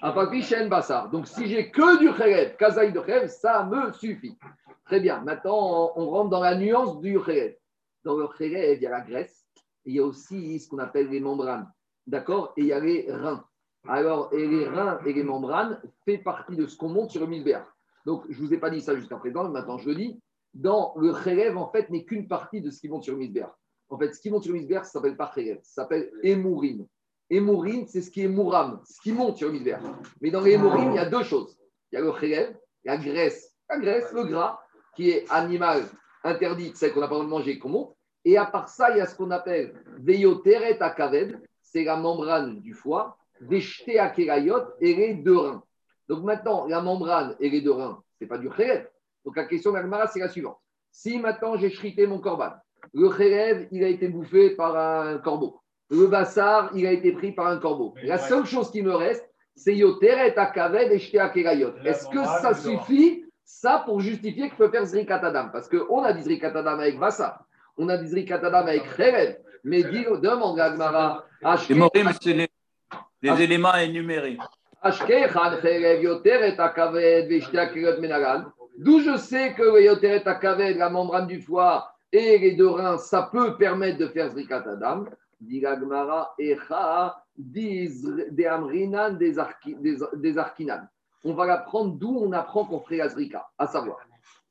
Apalpichen 0.00 0.68
Bassar. 0.68 1.10
Donc 1.10 1.26
si 1.26 1.46
j'ai 1.46 1.70
que 1.70 1.98
du 1.98 2.12
Kherev, 2.12 2.56
Kazaï 2.56 2.92
de 2.92 3.00
Kherev, 3.00 3.28
ça 3.28 3.64
me 3.64 3.92
suffit. 3.92 4.38
Très 4.86 5.00
bien. 5.00 5.20
Maintenant, 5.20 5.92
on 5.96 6.08
rentre 6.08 6.30
dans 6.30 6.40
la 6.40 6.54
nuance 6.54 7.00
du 7.00 7.20
Kherev. 7.20 7.54
Dans 8.04 8.16
le 8.16 8.26
Kherev, 8.28 8.76
il 8.76 8.82
y 8.82 8.86
a 8.86 8.90
la 8.90 9.00
graisse. 9.00 9.46
Il 9.84 9.94
y 9.94 9.98
a 9.98 10.04
aussi 10.04 10.58
ce 10.60 10.68
qu'on 10.68 10.78
appelle 10.78 11.08
les 11.08 11.20
membranes. 11.20 11.70
D'accord? 12.06 12.54
Et 12.56 12.62
il 12.62 12.66
y 12.68 12.72
a 12.72 12.80
les 12.80 13.06
reins. 13.10 13.44
Alors, 13.86 14.32
et 14.32 14.46
les 14.46 14.66
reins 14.66 14.98
et 15.04 15.12
les 15.12 15.22
membranes 15.22 15.78
fait 16.06 16.18
partie 16.18 16.56
de 16.56 16.66
ce 16.66 16.76
qu'on 16.76 16.88
monte 16.88 17.10
sur 17.10 17.20
le 17.20 17.26
misbéach. 17.26 17.66
Donc, 18.06 18.24
je 18.30 18.40
ne 18.40 18.46
vous 18.46 18.54
ai 18.54 18.58
pas 18.58 18.70
dit 18.70 18.80
ça 18.80 18.94
jusqu'à 18.94 19.16
présent, 19.16 19.48
maintenant 19.50 19.76
je 19.76 19.90
le 19.90 19.94
dis. 19.94 20.20
Dans 20.54 20.94
le 20.96 21.12
Kherev, 21.12 21.58
en 21.58 21.68
fait, 21.70 21.90
n'est 21.90 22.04
qu'une 22.04 22.28
partie 22.28 22.62
de 22.62 22.70
ce 22.70 22.80
qui 22.80 22.88
monte 22.88 23.04
sur 23.04 23.12
le 23.12 23.18
misbéach. 23.18 23.52
En 23.88 23.98
fait, 23.98 24.12
ce 24.12 24.20
qui 24.20 24.30
monte 24.30 24.44
sur 24.44 24.52
le 24.52 24.58
misbéach, 24.58 24.84
ça 24.84 24.92
s'appelle 24.92 25.16
pas 25.16 25.32
ça 25.34 25.82
s'appelle 25.82 26.10
Emourim. 26.22 26.86
Emourim, 27.30 27.86
c'est 27.86 28.02
ce 28.02 28.10
qui 28.10 28.22
est 28.22 28.28
Mouram, 28.28 28.80
ce 28.84 29.00
qui 29.00 29.12
monte 29.12 29.36
sur 29.36 29.48
le 29.48 29.54
misbéach. 29.54 29.82
Mais 30.20 30.30
dans 30.30 30.40
les 30.40 30.54
il 30.54 30.94
y 30.94 30.98
a 30.98 31.06
deux 31.06 31.22
choses. 31.22 31.58
Il 31.90 31.96
y 31.96 31.98
a 31.98 32.00
le 32.00 32.12
Kherev, 32.12 32.56
la 32.84 32.96
graisse, 32.96 33.54
la 33.68 33.78
graisse, 33.78 34.12
le 34.12 34.24
gras, 34.24 34.60
qui 34.96 35.10
est 35.10 35.30
animal 35.30 35.84
interdit, 36.24 36.72
celle 36.74 36.92
qu'on 36.92 37.00
n'a 37.00 37.08
pas 37.08 37.14
le 37.14 37.24
droit 37.24 37.26
de 37.26 37.30
manger, 37.30 37.58
qu'on 37.58 37.68
monte. 37.68 37.96
Et 38.24 38.36
à 38.38 38.46
part 38.46 38.68
ça, 38.68 38.90
il 38.90 38.98
y 38.98 39.00
a 39.00 39.06
ce 39.06 39.14
qu'on 39.14 39.30
appelle 39.30 39.74
Veyoteret 39.98 40.82
Akaved, 40.82 41.40
c'est 41.62 41.84
la 41.84 41.96
membrane 41.96 42.60
du 42.60 42.72
foie, 42.72 43.16
Veshte 43.40 43.90
Akerayot 43.98 44.62
et 44.80 44.94
les 44.94 45.14
deux 45.14 45.36
reins. 45.36 45.62
Donc 46.08 46.24
maintenant, 46.24 46.66
la 46.66 46.80
membrane 46.80 47.36
et 47.40 47.50
les 47.50 47.60
deux 47.60 47.72
reins, 47.72 48.02
ce 48.18 48.24
n'est 48.24 48.28
pas 48.28 48.38
du 48.38 48.48
Kherev. 48.48 48.86
Donc 49.24 49.36
la 49.36 49.44
question 49.44 49.72
d'Agmara, 49.72 50.06
c'est 50.06 50.20
la 50.20 50.28
suivante. 50.28 50.58
Si 50.90 51.18
maintenant 51.18 51.56
j'ai 51.56 51.70
chrité 51.70 52.06
mon 52.06 52.20
corban, 52.20 52.52
le 52.94 53.08
Kherev, 53.10 53.66
il 53.72 53.82
a 53.84 53.88
été 53.88 54.08
bouffé 54.08 54.50
par 54.50 54.76
un 54.76 55.18
corbeau. 55.18 55.60
Le 55.90 56.06
Bassar, 56.06 56.70
il 56.74 56.86
a 56.86 56.92
été 56.92 57.12
pris 57.12 57.32
par 57.32 57.48
un 57.48 57.58
corbeau. 57.58 57.94
La 58.04 58.18
seule 58.18 58.46
chose 58.46 58.70
qui 58.70 58.82
me 58.82 58.94
reste, 58.94 59.28
c'est 59.56 59.74
Yoteret 59.74 60.38
Akaved 60.38 60.90
et 60.92 60.98
Shte 60.98 61.16
Akerayot. 61.16 61.72
Est-ce 61.84 62.08
que 62.08 62.24
ça 62.24 62.54
suffit, 62.54 63.24
ça, 63.44 63.82
pour 63.84 64.00
justifier 64.00 64.48
que 64.48 64.54
je 64.54 64.58
peux 64.58 64.70
faire 64.70 64.84
Zrikatadam 64.86 65.50
Parce 65.52 65.68
qu'on 65.68 66.02
a 66.02 66.12
dit 66.12 66.22
Zrikatadam 66.22 66.80
avec 66.80 66.98
Bassar. 66.98 67.44
On 67.76 67.88
a 67.88 67.96
dit 67.96 68.06
Zrikatadam 68.06 68.66
avec 68.66 68.82
Kherev. 68.96 69.36
Mais 69.64 69.82
dis, 69.82 70.04
demande 70.04 70.60
à 70.60 70.66
Agmara. 70.66 71.24
C'est 71.66 71.74
les, 72.32 72.48
les 73.22 73.42
éléments 73.42 73.74
énumérés. 73.74 74.38
D'où 78.76 79.00
je 79.00 79.16
sais 79.16 79.54
que 79.54 79.62
le 79.62 80.78
la 80.78 80.90
membrane 80.90 81.26
du 81.26 81.40
foie 81.40 81.93
et 82.14 82.38
les 82.38 82.52
deux 82.52 82.68
reins, 82.68 82.96
ça 82.98 83.28
peut 83.30 83.56
permettre 83.56 83.98
de 83.98 84.06
faire 84.06 84.30
Zrikat 84.30 84.64
Adam. 84.68 85.04
Dit 85.40 85.64
Echa, 86.38 87.16
des 87.36 88.46
Amrinan, 88.48 89.14
des 89.14 90.38
Arkinan. 90.38 90.80
On 91.24 91.34
va 91.34 91.46
l'apprendre 91.46 91.96
d'où 91.96 92.18
on 92.20 92.32
apprend 92.32 92.64
qu'on 92.64 92.80
ferait 92.80 92.98
la 92.98 93.08
Zrika, 93.08 93.46
à 93.58 93.66
savoir. 93.66 93.98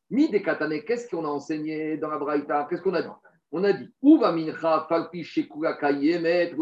Mi 0.10 0.30
des 0.30 0.42
Katane, 0.42 0.82
qu'est-ce 0.84 1.10
qu'on 1.10 1.24
a 1.24 1.30
enseigné 1.30 1.98
dans 1.98 2.10
la 2.10 2.18
Braïta? 2.18 2.68
Qu'est-ce 2.70 2.82
qu'on 2.82 2.94
a 2.94 3.02
dit? 3.02 3.08
On 3.52 3.64
a 3.64 3.72
dit, 3.72 3.90
où 4.02 4.18
va 4.20 4.32
Mincha, 4.32 4.86
Falpi, 4.90 5.24
Shekula, 5.24 5.76
Kayemet, 5.76 6.54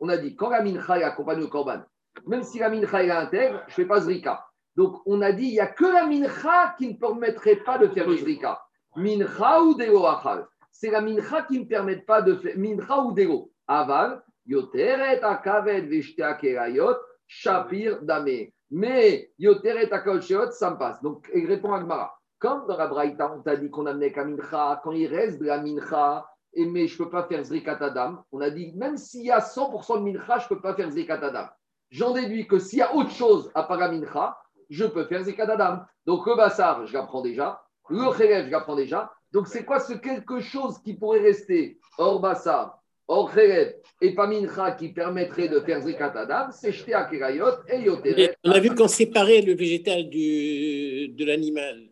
On 0.00 0.08
a 0.08 0.16
dit, 0.16 0.34
quand 0.34 0.50
la 0.50 0.62
Mincha 0.62 0.94
accompagne 0.94 1.40
le 1.40 1.48
Korban, 1.48 1.82
même 2.26 2.42
si 2.42 2.58
la 2.58 2.70
mincha 2.70 3.04
est 3.04 3.10
intègre, 3.10 3.62
je 3.66 3.72
ne 3.72 3.74
fais 3.74 3.84
pas 3.84 4.00
zrika. 4.00 4.46
Donc, 4.74 5.02
on 5.06 5.20
a 5.20 5.32
dit, 5.32 5.48
il 5.48 5.52
n'y 5.52 5.60
a 5.60 5.66
que 5.66 5.84
la 5.84 6.06
mincha 6.06 6.74
qui 6.78 6.88
ne 6.88 6.94
permettrait 6.94 7.56
pas 7.56 7.76
de 7.78 7.88
faire 7.88 8.10
zrika. 8.10 8.62
Mincha 8.96 9.62
ou 9.62 9.74
dego 9.74 10.06
achal. 10.06 10.46
C'est 10.72 10.90
la 10.90 11.00
mincha 11.00 11.42
qui 11.42 11.60
ne 11.60 11.64
permet 11.64 11.96
pas 11.96 12.22
de 12.22 12.34
faire 12.34 12.58
mincha 12.58 13.00
ou 13.00 13.12
dego. 13.12 13.50
Aval, 13.66 14.22
yoteret 14.46 15.22
akavet 15.22 15.82
veshte 15.82 16.20
akerayot, 16.20 16.96
shapir 17.26 18.02
dame. 18.02 18.50
Mais 18.70 19.30
yoteret 19.38 19.92
akol 19.92 20.22
ça 20.22 20.70
me 20.70 20.78
passe. 20.78 21.00
Donc, 21.02 21.30
il 21.34 21.46
répond 21.46 21.72
à 21.72 21.80
Gmara. 21.80 22.18
Comme 22.38 22.66
dans 22.66 22.76
la 22.76 22.86
Braïta, 22.86 23.32
on 23.32 23.42
t'a 23.42 23.56
dit 23.56 23.70
qu'on 23.70 23.86
amenait 23.86 24.12
qu'à 24.12 24.24
mincha, 24.24 24.80
quand 24.82 24.92
il 24.92 25.06
reste 25.06 25.40
de 25.40 25.46
la 25.46 25.62
mincha, 25.62 26.26
et 26.52 26.66
mais 26.66 26.86
je 26.86 27.00
ne 27.00 27.04
peux 27.04 27.10
pas 27.10 27.24
faire 27.24 27.42
zrikat 27.44 27.78
adam, 27.80 28.24
on 28.32 28.40
a 28.40 28.50
dit, 28.50 28.72
même 28.76 28.96
s'il 28.96 29.24
y 29.24 29.30
a 29.30 29.40
100% 29.40 29.98
de 29.98 30.02
mincha, 30.02 30.38
je 30.38 30.44
ne 30.44 30.48
peux 30.48 30.60
pas 30.60 30.74
faire 30.74 30.90
zrikat 30.90 31.22
adam 31.22 31.46
j'en 31.90 32.12
déduis 32.12 32.46
que 32.46 32.58
s'il 32.58 32.80
y 32.80 32.82
a 32.82 32.94
autre 32.94 33.10
chose 33.10 33.50
à 33.54 33.62
Paramincha, 33.62 34.38
je 34.68 34.84
peux 34.84 35.04
faire 35.04 35.22
Zekadadam. 35.22 35.86
Donc 36.04 36.26
le 36.26 36.36
Bassar, 36.36 36.86
je 36.86 36.92
l'apprends 36.92 37.22
déjà. 37.22 37.62
Le 37.88 38.16
Kherev, 38.16 38.46
je 38.46 38.50
l'apprends 38.50 38.76
déjà. 38.76 39.12
Donc 39.32 39.48
c'est 39.48 39.64
quoi 39.64 39.80
ce 39.80 39.94
quelque 39.94 40.40
chose 40.40 40.78
qui 40.84 40.94
pourrait 40.94 41.20
rester? 41.20 41.78
Hors 41.98 42.20
Bassar, 42.20 42.82
hors 43.08 43.32
Kherev 43.32 43.74
et 44.00 44.14
pas 44.14 44.26
Mincha 44.26 44.72
qui 44.72 44.92
permettrait 44.92 45.48
de 45.48 45.60
faire 45.60 45.80
Zekadadam 45.80 46.50
C'est 46.52 46.72
Shte 46.72 46.92
Akerayot 46.92 47.62
et 47.68 47.80
Yoteret. 47.80 48.36
On 48.44 48.50
a 48.50 48.60
vu 48.60 48.74
qu'on 48.74 48.88
séparait 48.88 49.42
le 49.42 49.54
végétal 49.54 50.08
du, 50.08 51.08
de 51.08 51.24
l'animal. 51.24 51.88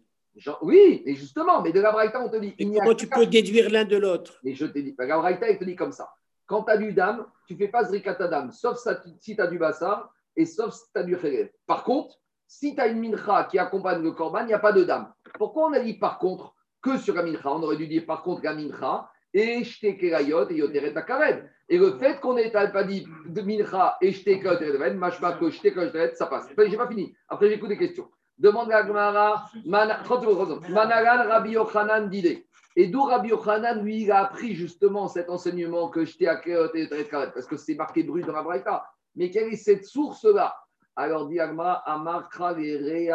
Oui, 0.63 1.03
et 1.07 1.15
justement, 1.15 1.63
mais 1.63 1.73
de 1.73 1.81
la 1.81 1.93
Braïta, 1.93 2.21
on 2.21 2.29
te 2.29 2.37
dit. 2.37 2.55
comment 2.57 2.95
tu 2.95 3.07
peux 3.07 3.27
déduire 3.27 3.71
l'un 3.71 3.85
de 3.85 3.97
l'autre? 3.97 4.41
Mais 4.43 4.55
je 4.55 4.67
te 4.67 4.79
dis, 4.79 4.95
la 4.99 5.19
Braïta, 5.19 5.49
il 5.49 5.59
te 5.59 5.65
dit 5.65 5.77
comme 5.77 5.93
ça. 5.93 6.11
Quand 6.47 6.65
tu 6.65 6.73
as 6.73 6.77
du 6.77 6.93
dam, 6.93 7.25
tu 7.47 7.55
ne 7.55 7.59
fais 7.59 7.69
pas 7.69 7.85
zrikatadam, 7.85 8.51
sauf 8.51 8.79
si 9.21 9.37
tu 9.37 9.41
as 9.41 9.47
du 9.47 9.59
bassar 9.59 10.13
et 10.37 10.45
sauf 10.45 10.75
si 10.75 10.83
tu 10.93 11.01
as 11.01 11.05
du 11.05 11.17
khérev. 11.17 11.49
Par 11.67 11.85
contre, 11.85 12.19
si 12.59 12.75
tu 12.75 12.81
as 12.81 12.87
une 12.87 13.01
mincha 13.01 13.45
qui 13.51 13.59
accompagne 13.59 14.03
le 14.03 14.12
korban, 14.12 14.40
il 14.40 14.47
n'y 14.47 14.53
a 14.53 14.59
pas 14.59 14.73
de 14.73 14.85
dam. 14.85 15.12
Pourquoi 15.38 15.67
on 15.67 15.73
a 15.73 15.81
dit 15.81 15.95
par 15.95 16.19
contre 16.19 16.55
que 16.81 16.99
sur 16.99 17.14
la 17.14 17.23
mincha 17.23 17.51
On 17.51 17.62
aurait 17.62 17.77
dû 17.77 17.88
dire 17.88 18.07
par 18.07 18.23
contre 18.23 18.43
la 18.45 18.55
mincha 18.55 19.11
et 19.33 19.64
shte 19.64 19.99
kerayot 19.99 20.49
et 20.51 20.57
yoteret 20.57 20.97
akared. 20.97 21.51
Et 21.69 21.79
le 21.79 21.99
fait 21.99 22.21
qu'on 22.21 22.35
n'ait 22.35 22.51
pas 22.51 22.85
dit 22.85 23.07
de 23.27 23.40
mincha 23.43 23.97
et 24.01 24.12
shte 24.12 24.40
kerayot 24.40 24.61
et 24.61 25.51
shte 25.51 25.75
kerayot 25.75 26.14
ça 26.14 26.27
passe. 26.27 26.49
J'ai 26.57 26.77
pas 26.77 26.88
fini. 26.88 27.14
Après, 27.29 27.49
j'écoute 27.49 27.71
des 27.71 27.79
questions. 27.79 28.09
Demande 28.38 28.71
à 28.73 28.83
Gmara, 28.83 29.47
Managan 29.64 31.29
Rabbi 31.29 31.51
Yochanan 31.53 32.09
d'idée. 32.09 32.47
Et 32.77 32.88
d'où 32.88 33.03
Rabbi 33.03 33.29
Yochanan, 33.29 33.83
lui, 33.83 34.03
il 34.03 34.12
a 34.12 34.25
appris 34.25 34.55
justement 34.55 35.07
cet 35.07 35.31
enseignement 35.31 35.88
que 35.88 36.01
à 36.27 36.40
et 36.75 37.05
parce 37.33 37.47
que 37.47 37.57
c'est 37.57 37.75
marqué 37.75 38.03
brut 38.03 38.27
dans 38.27 38.33
la 38.33 38.43
Braïta. 38.43 38.85
Mais 39.14 39.31
quelle 39.31 39.53
est 39.53 39.57
cette 39.57 39.85
source-là 39.85 40.55
Alors, 40.97 41.29
dit 41.29 41.41
Agma, 41.41 41.83
Amarkra 41.87 42.53
les 42.55 43.11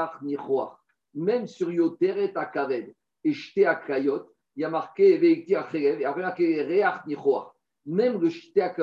Même 1.14 1.48
sur 1.48 1.72
Yoteret 1.72 2.38
Akaved 2.38 2.94
et 3.24 3.34
j'étais 3.34 3.66
à 3.66 3.76
Krayot, 3.76 4.30
il 4.56 4.62
y 4.62 4.66
a 4.66 4.70
marqué 4.70 5.18
Veikti 5.18 5.56
Acherev, 5.56 6.02
et 6.02 6.06
après 6.06 6.22
marqué 6.22 6.64
Reach 6.64 7.06
Nichoar. 7.06 7.56
Même 7.86 8.20
le 8.20 8.30
j'étais 8.30 8.62
à 8.62 8.74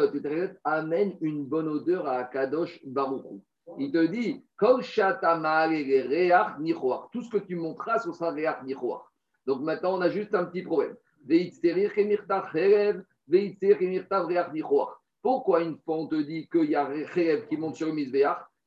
amène 0.65 1.17
une 1.21 1.45
bonne 1.45 1.69
odeur 1.69 2.09
à 2.09 2.25
Kadosh 2.25 2.81
Baruchou. 2.85 3.43
Il 3.79 3.93
te 3.93 4.07
dit, 4.07 4.45
Kol 4.57 4.83
Shatamal 4.83 5.75
et 5.75 6.03
Reach 6.03 6.59
Nichoar. 6.61 7.09
Tout 7.13 7.23
ce 7.23 7.31
que 7.31 7.39
tu 7.39 7.57
montras, 7.57 7.99
ce 7.99 8.13
sera 8.13 8.31
Reach 8.31 8.63
Nichoar. 8.65 9.13
Donc 9.47 9.61
maintenant, 9.63 9.97
on 9.97 10.01
a 10.01 10.09
juste 10.09 10.35
un 10.35 10.45
petit 10.45 10.63
problème. 10.63 10.97
Pourquoi 15.23 15.63
une 15.63 15.79
fois 15.79 15.97
on 15.97 16.07
te 16.07 16.15
dit 16.23 16.49
qu'il 16.49 16.71
y 16.71 16.75
a 16.75 16.85
Rev 16.85 17.49
qui 17.49 17.57
monte 17.57 17.77
sur 17.77 17.89
le 17.89 17.93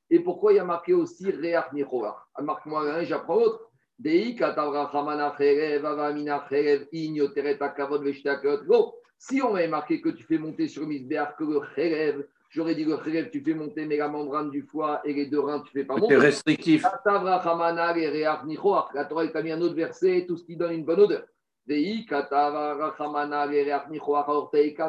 et 0.10 0.20
pourquoi 0.20 0.54
il 0.54 0.58
y 0.58 0.60
a 0.60 0.66
marqué 0.66 0.94
aussi 0.94 1.32
Reach 1.32 1.72
Nichoach 1.74 2.16
Marque-moi 2.42 2.82
un, 2.82 3.04
j'apprends 3.04 3.36
l'autre. 3.36 3.70
Si 9.22 9.42
on 9.42 9.56
avait 9.56 9.68
marqué 9.68 10.02
que 10.02 10.10
tu 10.10 10.24
fais 10.24 10.38
monter 10.38 10.70
sur 10.70 10.84
que 10.84 11.44
le 11.44 11.60
J'aurais 12.52 12.74
dit 12.74 12.84
le 12.84 12.98
khrev, 12.98 13.30
tu 13.30 13.44
fais 13.44 13.54
monter, 13.54 13.86
mais 13.86 13.98
la 13.98 14.08
membrane 14.08 14.50
du 14.50 14.64
foie 14.64 15.02
et 15.06 15.14
les 15.14 15.28
deux 15.28 15.40
reins, 15.40 15.60
tu 15.60 15.72
fais 15.72 15.84
pas 15.84 15.96
monter. 15.96 16.16
C'est 16.16 16.22
restrictif. 16.22 16.84
La 18.96 19.06
Torah 19.06 19.28
t'a 19.28 19.44
mis 19.44 19.52
un 19.52 19.62
autre 19.62 19.76
verset, 19.76 20.26
tout 20.28 20.36
ce 20.36 20.44
qui 20.44 20.56
donne 20.56 20.72
une 20.72 20.84
bonne 20.84 21.02
odeur. 21.02 21.28
Alors, 21.70 22.96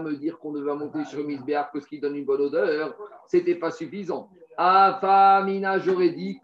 me 0.01 0.15
dire 0.15 0.39
qu'on 0.39 0.53
devait 0.53 0.75
monter 0.75 1.05
sur 1.05 1.23
que 1.71 1.81
ce 1.81 1.87
qui 1.87 2.01
donne 2.01 2.17
une 2.17 2.25
bonne 2.25 2.41
odeur, 2.41 2.97
c'était 3.27 3.57
pas 3.57 3.71
suffisant. 3.71 4.31
Afamina, 4.63 5.79
j'aurais 5.79 6.11
dit, 6.11 6.39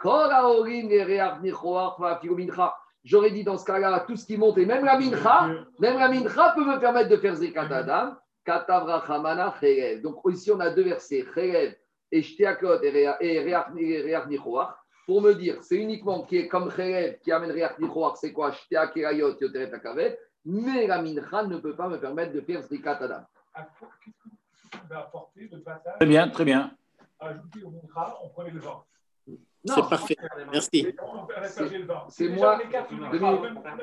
J'aurais 3.05 3.31
dit 3.31 3.45
dans 3.45 3.59
ce 3.59 3.65
cas-là, 3.67 4.05
tout 4.07 4.17
ce 4.17 4.25
qui 4.25 4.39
monte, 4.39 4.57
et 4.57 4.65
même 4.65 4.87
la 4.87 4.99
mincha, 4.99 5.51
même 5.79 5.99
la 5.99 6.09
mincha 6.09 6.53
peut 6.57 6.65
me 6.65 6.81
permettre 6.81 7.11
de 7.11 7.17
faire 7.19 7.35
zekat 7.35 7.69
adam. 7.71 8.17
Donc 10.03 10.17
ici, 10.31 10.51
on 10.51 10.61
a 10.61 10.71
deux 10.71 10.85
versets, 10.85 11.27
et 12.11 12.23
Shteakot 12.23 12.83
et 12.83 13.41
Reach 13.41 14.27
Nichoach. 14.29 14.69
Pour 15.05 15.21
me 15.21 15.35
dire, 15.35 15.63
c'est 15.63 15.77
uniquement 15.77 16.23
qui 16.23 16.39
est 16.39 16.49
comme 16.49 16.71
Cherev 16.71 17.19
qui 17.23 17.33
amène 17.33 17.51
Reach 17.51 17.79
Nichoach, 17.79 18.17
c'est 18.17 18.33
quoi? 18.33 18.51
Shteakirayot 18.51 19.39
Yoteret 19.39 19.75
Akavet. 19.75 20.19
Mais 20.47 20.87
la 20.87 21.03
mincha 21.03 21.43
ne 21.43 21.59
peut 21.59 21.77
pas 21.77 21.89
me 21.89 21.99
permettre 21.99 22.33
de 22.33 22.41
faire 22.41 22.63
Zrikat 22.63 22.97
Adam. 22.99 23.27
Très 25.99 26.07
bien, 26.07 26.29
très 26.31 26.45
bien. 26.47 26.71
Ajouter 27.19 27.63
au 27.65 27.71
mincha, 27.71 28.19
on 28.23 28.29
prenait 28.29 28.51
le 28.51 28.61
vent. 28.61 28.85
C'est 29.65 29.89
parfait. 29.89 30.17
Merci. 30.53 30.95
C'est 32.09 32.29
moi. 32.29 32.59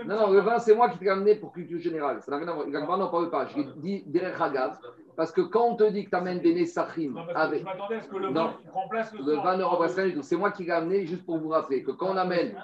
Non, 0.05 0.17
non, 0.17 0.31
le 0.31 0.39
vin, 0.39 0.59
c'est 0.59 0.75
moi 0.75 0.89
qui 0.89 0.97
t'ai 0.97 1.09
amené 1.09 1.35
pour 1.35 1.51
culture 1.51 1.79
générale. 1.79 2.21
Ça 2.21 2.31
n'a 2.31 2.37
rien 2.37 2.47
à 2.47 2.53
voir. 2.53 2.67
Le 2.67 2.79
vin, 2.79 2.97
n'en 2.97 3.09
parle 3.09 3.29
pas. 3.29 3.47
Je 3.47 3.61
dis 3.77 4.03
derrière 4.05 4.41
Hagav. 4.41 4.77
Parce 5.15 5.31
que 5.31 5.41
quand 5.41 5.65
on 5.65 5.75
te 5.75 5.83
dit 5.89 6.05
que 6.05 6.09
tu 6.09 6.15
amènes 6.15 6.39
des 6.39 6.53
Nessachim 6.53 7.15
avec. 7.35 7.59
Je 7.59 7.65
m'attendais 7.65 7.95
à 7.95 8.01
ce 8.01 8.07
que 8.07 8.17
le 8.17 8.31
vin 8.31 8.55
remplace 8.71 9.13
le 9.13 9.23
Le 9.23 9.35
vin 9.35 9.57
ne 9.57 9.63
remplace 9.63 9.95
rien 9.95 10.07
du 10.07 10.15
tout. 10.15 10.23
C'est 10.23 10.37
moi 10.37 10.51
qui 10.51 10.63
l'ai 10.63 10.71
amené 10.71 11.05
juste 11.05 11.25
pour 11.25 11.37
vous 11.37 11.49
rappeler 11.49 11.83
que 11.83 11.91
quand 11.91 12.13
on 12.13 12.17
amène. 12.17 12.55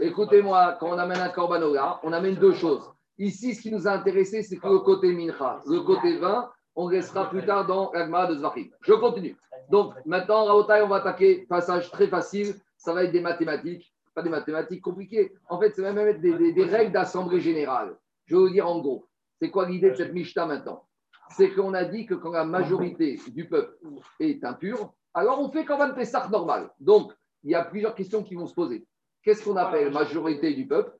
Écoutez-moi, 0.00 0.76
quand 0.80 0.88
on 0.88 0.98
amène 0.98 1.20
un 1.20 1.28
Corbanola, 1.28 2.00
on 2.02 2.12
amène 2.12 2.34
deux 2.34 2.54
choses. 2.54 2.92
Ici, 3.18 3.54
ce 3.54 3.62
qui 3.62 3.70
nous 3.70 3.86
a 3.86 3.92
intéressé, 3.92 4.42
c'est 4.42 4.56
que 4.56 4.68
le 4.68 4.80
côté 4.80 5.12
Mincha, 5.12 5.60
le 5.66 5.80
côté 5.80 6.18
vin, 6.18 6.50
on 6.74 6.84
restera 6.84 7.30
plus 7.30 7.44
tard 7.46 7.66
dans 7.66 7.90
l'Agma 7.92 8.26
de 8.26 8.34
Zvachim. 8.34 8.68
Je 8.82 8.92
continue. 8.92 9.36
Donc, 9.70 9.94
maintenant, 10.04 10.44
Raotai, 10.44 10.82
on 10.82 10.88
va 10.88 10.96
attaquer 10.96 11.46
passage 11.48 11.90
très 11.90 12.08
facile. 12.08 12.54
Ça 12.76 12.92
va 12.92 13.04
être 13.04 13.12
des 13.12 13.20
mathématiques, 13.20 13.92
pas 14.14 14.22
des 14.22 14.30
mathématiques 14.30 14.82
compliquées. 14.82 15.32
En 15.48 15.58
fait, 15.58 15.74
c'est 15.74 15.82
même 15.82 16.20
des, 16.20 16.52
des, 16.52 16.64
règles 16.64 16.92
d'assemblée 16.92 17.40
générale. 17.40 17.96
Je 18.26 18.36
vais 18.36 18.42
vous 18.42 18.50
dire 18.50 18.68
en 18.68 18.80
gros. 18.80 19.06
C'est 19.40 19.50
quoi 19.50 19.68
l'idée 19.68 19.90
de 19.90 19.96
cette 19.96 20.12
Mishnah 20.12 20.46
maintenant? 20.46 20.84
C'est 21.30 21.50
qu'on 21.50 21.74
a 21.74 21.84
dit 21.84 22.06
que 22.06 22.14
quand 22.14 22.30
la 22.30 22.44
majorité 22.44 23.20
du 23.28 23.48
peuple 23.48 23.76
est 24.20 24.44
impure, 24.44 24.94
alors 25.12 25.40
on 25.40 25.50
fait 25.50 25.64
quand 25.64 25.78
même 25.78 25.94
Pessah 25.94 26.28
normal. 26.28 26.70
Donc, 26.78 27.12
il 27.42 27.50
y 27.50 27.54
a 27.54 27.64
plusieurs 27.64 27.94
questions 27.94 28.22
qui 28.22 28.34
vont 28.34 28.46
se 28.46 28.54
poser. 28.54 28.86
Qu'est-ce 29.22 29.44
qu'on 29.44 29.56
appelle 29.56 29.92
majorité 29.92 30.54
du 30.54 30.68
peuple? 30.68 30.92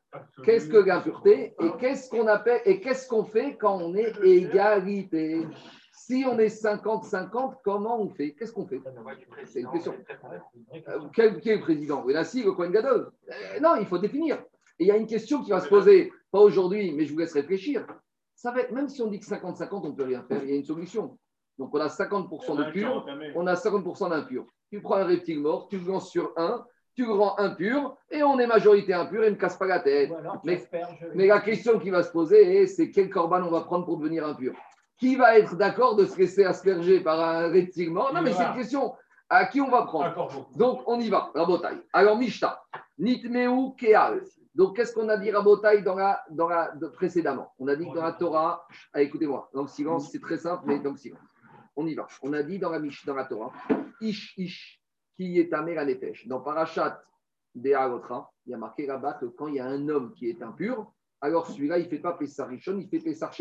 Qu'est-ce 0.44 0.68
que 0.68 0.78
l'impureté? 0.78 1.54
Et 1.60 1.70
qu'est-ce 1.78 2.10
qu'on 2.10 2.26
appelle 2.26 2.60
et 2.64 2.80
qu'est-ce 2.80 3.06
qu'on 3.06 3.24
fait 3.24 3.56
quand 3.56 3.78
on 3.80 3.94
est 3.94 4.12
égalité? 4.24 5.46
Si 6.06 6.24
on 6.24 6.38
est 6.38 6.62
50-50, 6.62 7.54
comment 7.64 8.00
on 8.00 8.08
fait? 8.10 8.32
Qu'est-ce 8.34 8.52
qu'on 8.52 8.64
fait? 8.64 8.80
C'est 9.44 9.62
une 9.62 9.70
question. 9.72 9.92
Euh, 10.72 11.00
quel, 11.12 11.40
qui 11.40 11.50
est 11.50 11.56
le 11.56 11.62
président? 11.62 12.02
Renassi, 12.02 12.44
le 12.44 12.52
Cohen 12.52 12.70
Gadol 12.70 13.10
euh, 13.28 13.60
Non, 13.60 13.74
il 13.74 13.86
faut 13.86 13.98
définir. 13.98 14.36
Et 14.78 14.84
il 14.84 14.86
y 14.86 14.92
a 14.92 14.96
une 14.96 15.08
question 15.08 15.42
qui 15.42 15.50
va 15.50 15.58
se 15.58 15.68
poser, 15.68 16.12
pas 16.30 16.38
aujourd'hui, 16.38 16.92
mais 16.92 17.06
je 17.06 17.12
vous 17.12 17.18
laisse 17.18 17.32
réfléchir. 17.32 17.84
Ça 18.36 18.52
va 18.52 18.70
même 18.70 18.88
si 18.88 19.02
on 19.02 19.08
dit 19.08 19.18
que 19.18 19.26
50-50, 19.26 19.68
on 19.72 19.88
ne 19.88 19.94
peut 19.96 20.04
rien 20.04 20.22
faire, 20.22 20.44
il 20.44 20.50
y 20.50 20.52
a 20.52 20.56
une 20.56 20.64
solution. 20.64 21.18
Donc 21.58 21.74
on 21.74 21.80
a 21.80 21.88
50% 21.88 22.56
de 22.56 22.70
pur, 22.70 23.04
on 23.34 23.48
a 23.48 23.54
50% 23.54 24.10
d'impur. 24.10 24.46
Tu 24.70 24.80
prends 24.80 24.96
un 24.96 25.04
reptile 25.06 25.40
mort, 25.40 25.66
tu 25.66 25.78
le 25.78 25.86
lances 25.86 26.08
sur 26.08 26.32
un, 26.36 26.64
tu 26.94 27.04
le 27.04 27.14
rends 27.14 27.36
impur, 27.38 27.96
et 28.12 28.22
on 28.22 28.38
est 28.38 28.46
majorité 28.46 28.94
impure 28.94 29.24
et 29.24 29.30
ne 29.30 29.34
casse 29.34 29.56
pas 29.56 29.66
la 29.66 29.80
tête. 29.80 30.12
mais, 30.44 31.26
la 31.26 31.40
question 31.40 31.80
qui 31.80 31.90
va 31.90 32.04
se 32.04 32.12
poser, 32.12 32.68
c'est 32.68 32.92
quel 32.92 33.10
corban 33.10 33.42
on 33.42 33.50
va 33.50 33.62
prendre 33.62 33.84
pour 33.84 33.96
devenir 33.96 34.24
impur? 34.24 34.54
Qui 34.98 35.16
va 35.16 35.38
être 35.38 35.56
d'accord 35.56 35.96
de 35.96 36.06
se 36.06 36.16
laisser 36.16 36.44
asperger 36.44 37.00
par 37.00 37.20
un 37.20 37.48
reptile 37.48 37.90
mort 37.90 38.12
Non, 38.14 38.22
mais 38.22 38.32
c'est 38.32 38.44
une 38.44 38.54
question. 38.54 38.94
À 39.28 39.46
qui 39.46 39.60
on 39.60 39.68
va 39.68 39.82
prendre 39.82 40.48
Donc, 40.56 40.82
on 40.86 41.00
y 41.00 41.10
va, 41.10 41.30
Rabotai. 41.34 41.82
Alors, 41.92 42.16
Mishta, 42.16 42.62
Nitmeu 42.98 43.74
Keal. 43.76 44.22
Donc, 44.54 44.76
qu'est-ce 44.76 44.94
qu'on 44.94 45.08
a 45.08 45.16
dit, 45.16 45.30
Rabotai, 45.30 45.82
dans 45.82 45.96
la, 45.96 46.24
dans 46.30 46.48
la, 46.48 46.72
précédemment? 46.94 47.52
On 47.58 47.68
a 47.68 47.76
dit 47.76 47.88
que 47.88 47.94
dans 47.94 48.04
la 48.04 48.12
Torah, 48.12 48.66
ah, 48.92 49.02
écoutez-moi, 49.02 49.50
dans 49.52 49.62
le 49.62 49.68
silence, 49.68 50.10
c'est 50.10 50.20
très 50.20 50.38
simple, 50.38 50.62
mais 50.66 50.78
dans 50.78 50.92
le 50.92 50.96
silence. 50.96 51.20
On 51.74 51.86
y 51.86 51.94
va. 51.94 52.06
On 52.22 52.32
a 52.32 52.42
dit 52.42 52.58
dans 52.58 52.70
la, 52.70 52.78
dans 52.78 53.14
la 53.14 53.24
Torah, 53.24 53.52
Ish, 54.00 54.34
Ish, 54.38 54.80
qui 55.16 55.38
est 55.38 55.52
Amé 55.52 55.74
la 55.74 55.84
Nefesh. 55.84 56.26
Dans 56.26 56.40
Parashat 56.40 57.02
des 57.54 57.70
il 57.70 58.50
y 58.50 58.54
a 58.54 58.58
marqué 58.58 58.86
là-bas 58.86 59.14
que 59.14 59.26
quand 59.26 59.48
il 59.48 59.54
y 59.54 59.60
a 59.60 59.66
un 59.66 59.88
homme 59.88 60.12
qui 60.12 60.28
est 60.28 60.42
impur, 60.42 60.92
alors 61.20 61.46
celui-là, 61.46 61.78
il 61.78 61.84
ne 61.84 61.88
fait 61.88 61.98
pas 61.98 62.12
Pessar 62.12 62.52
il 62.52 62.60
fait 62.60 63.00
Pessar. 63.00 63.32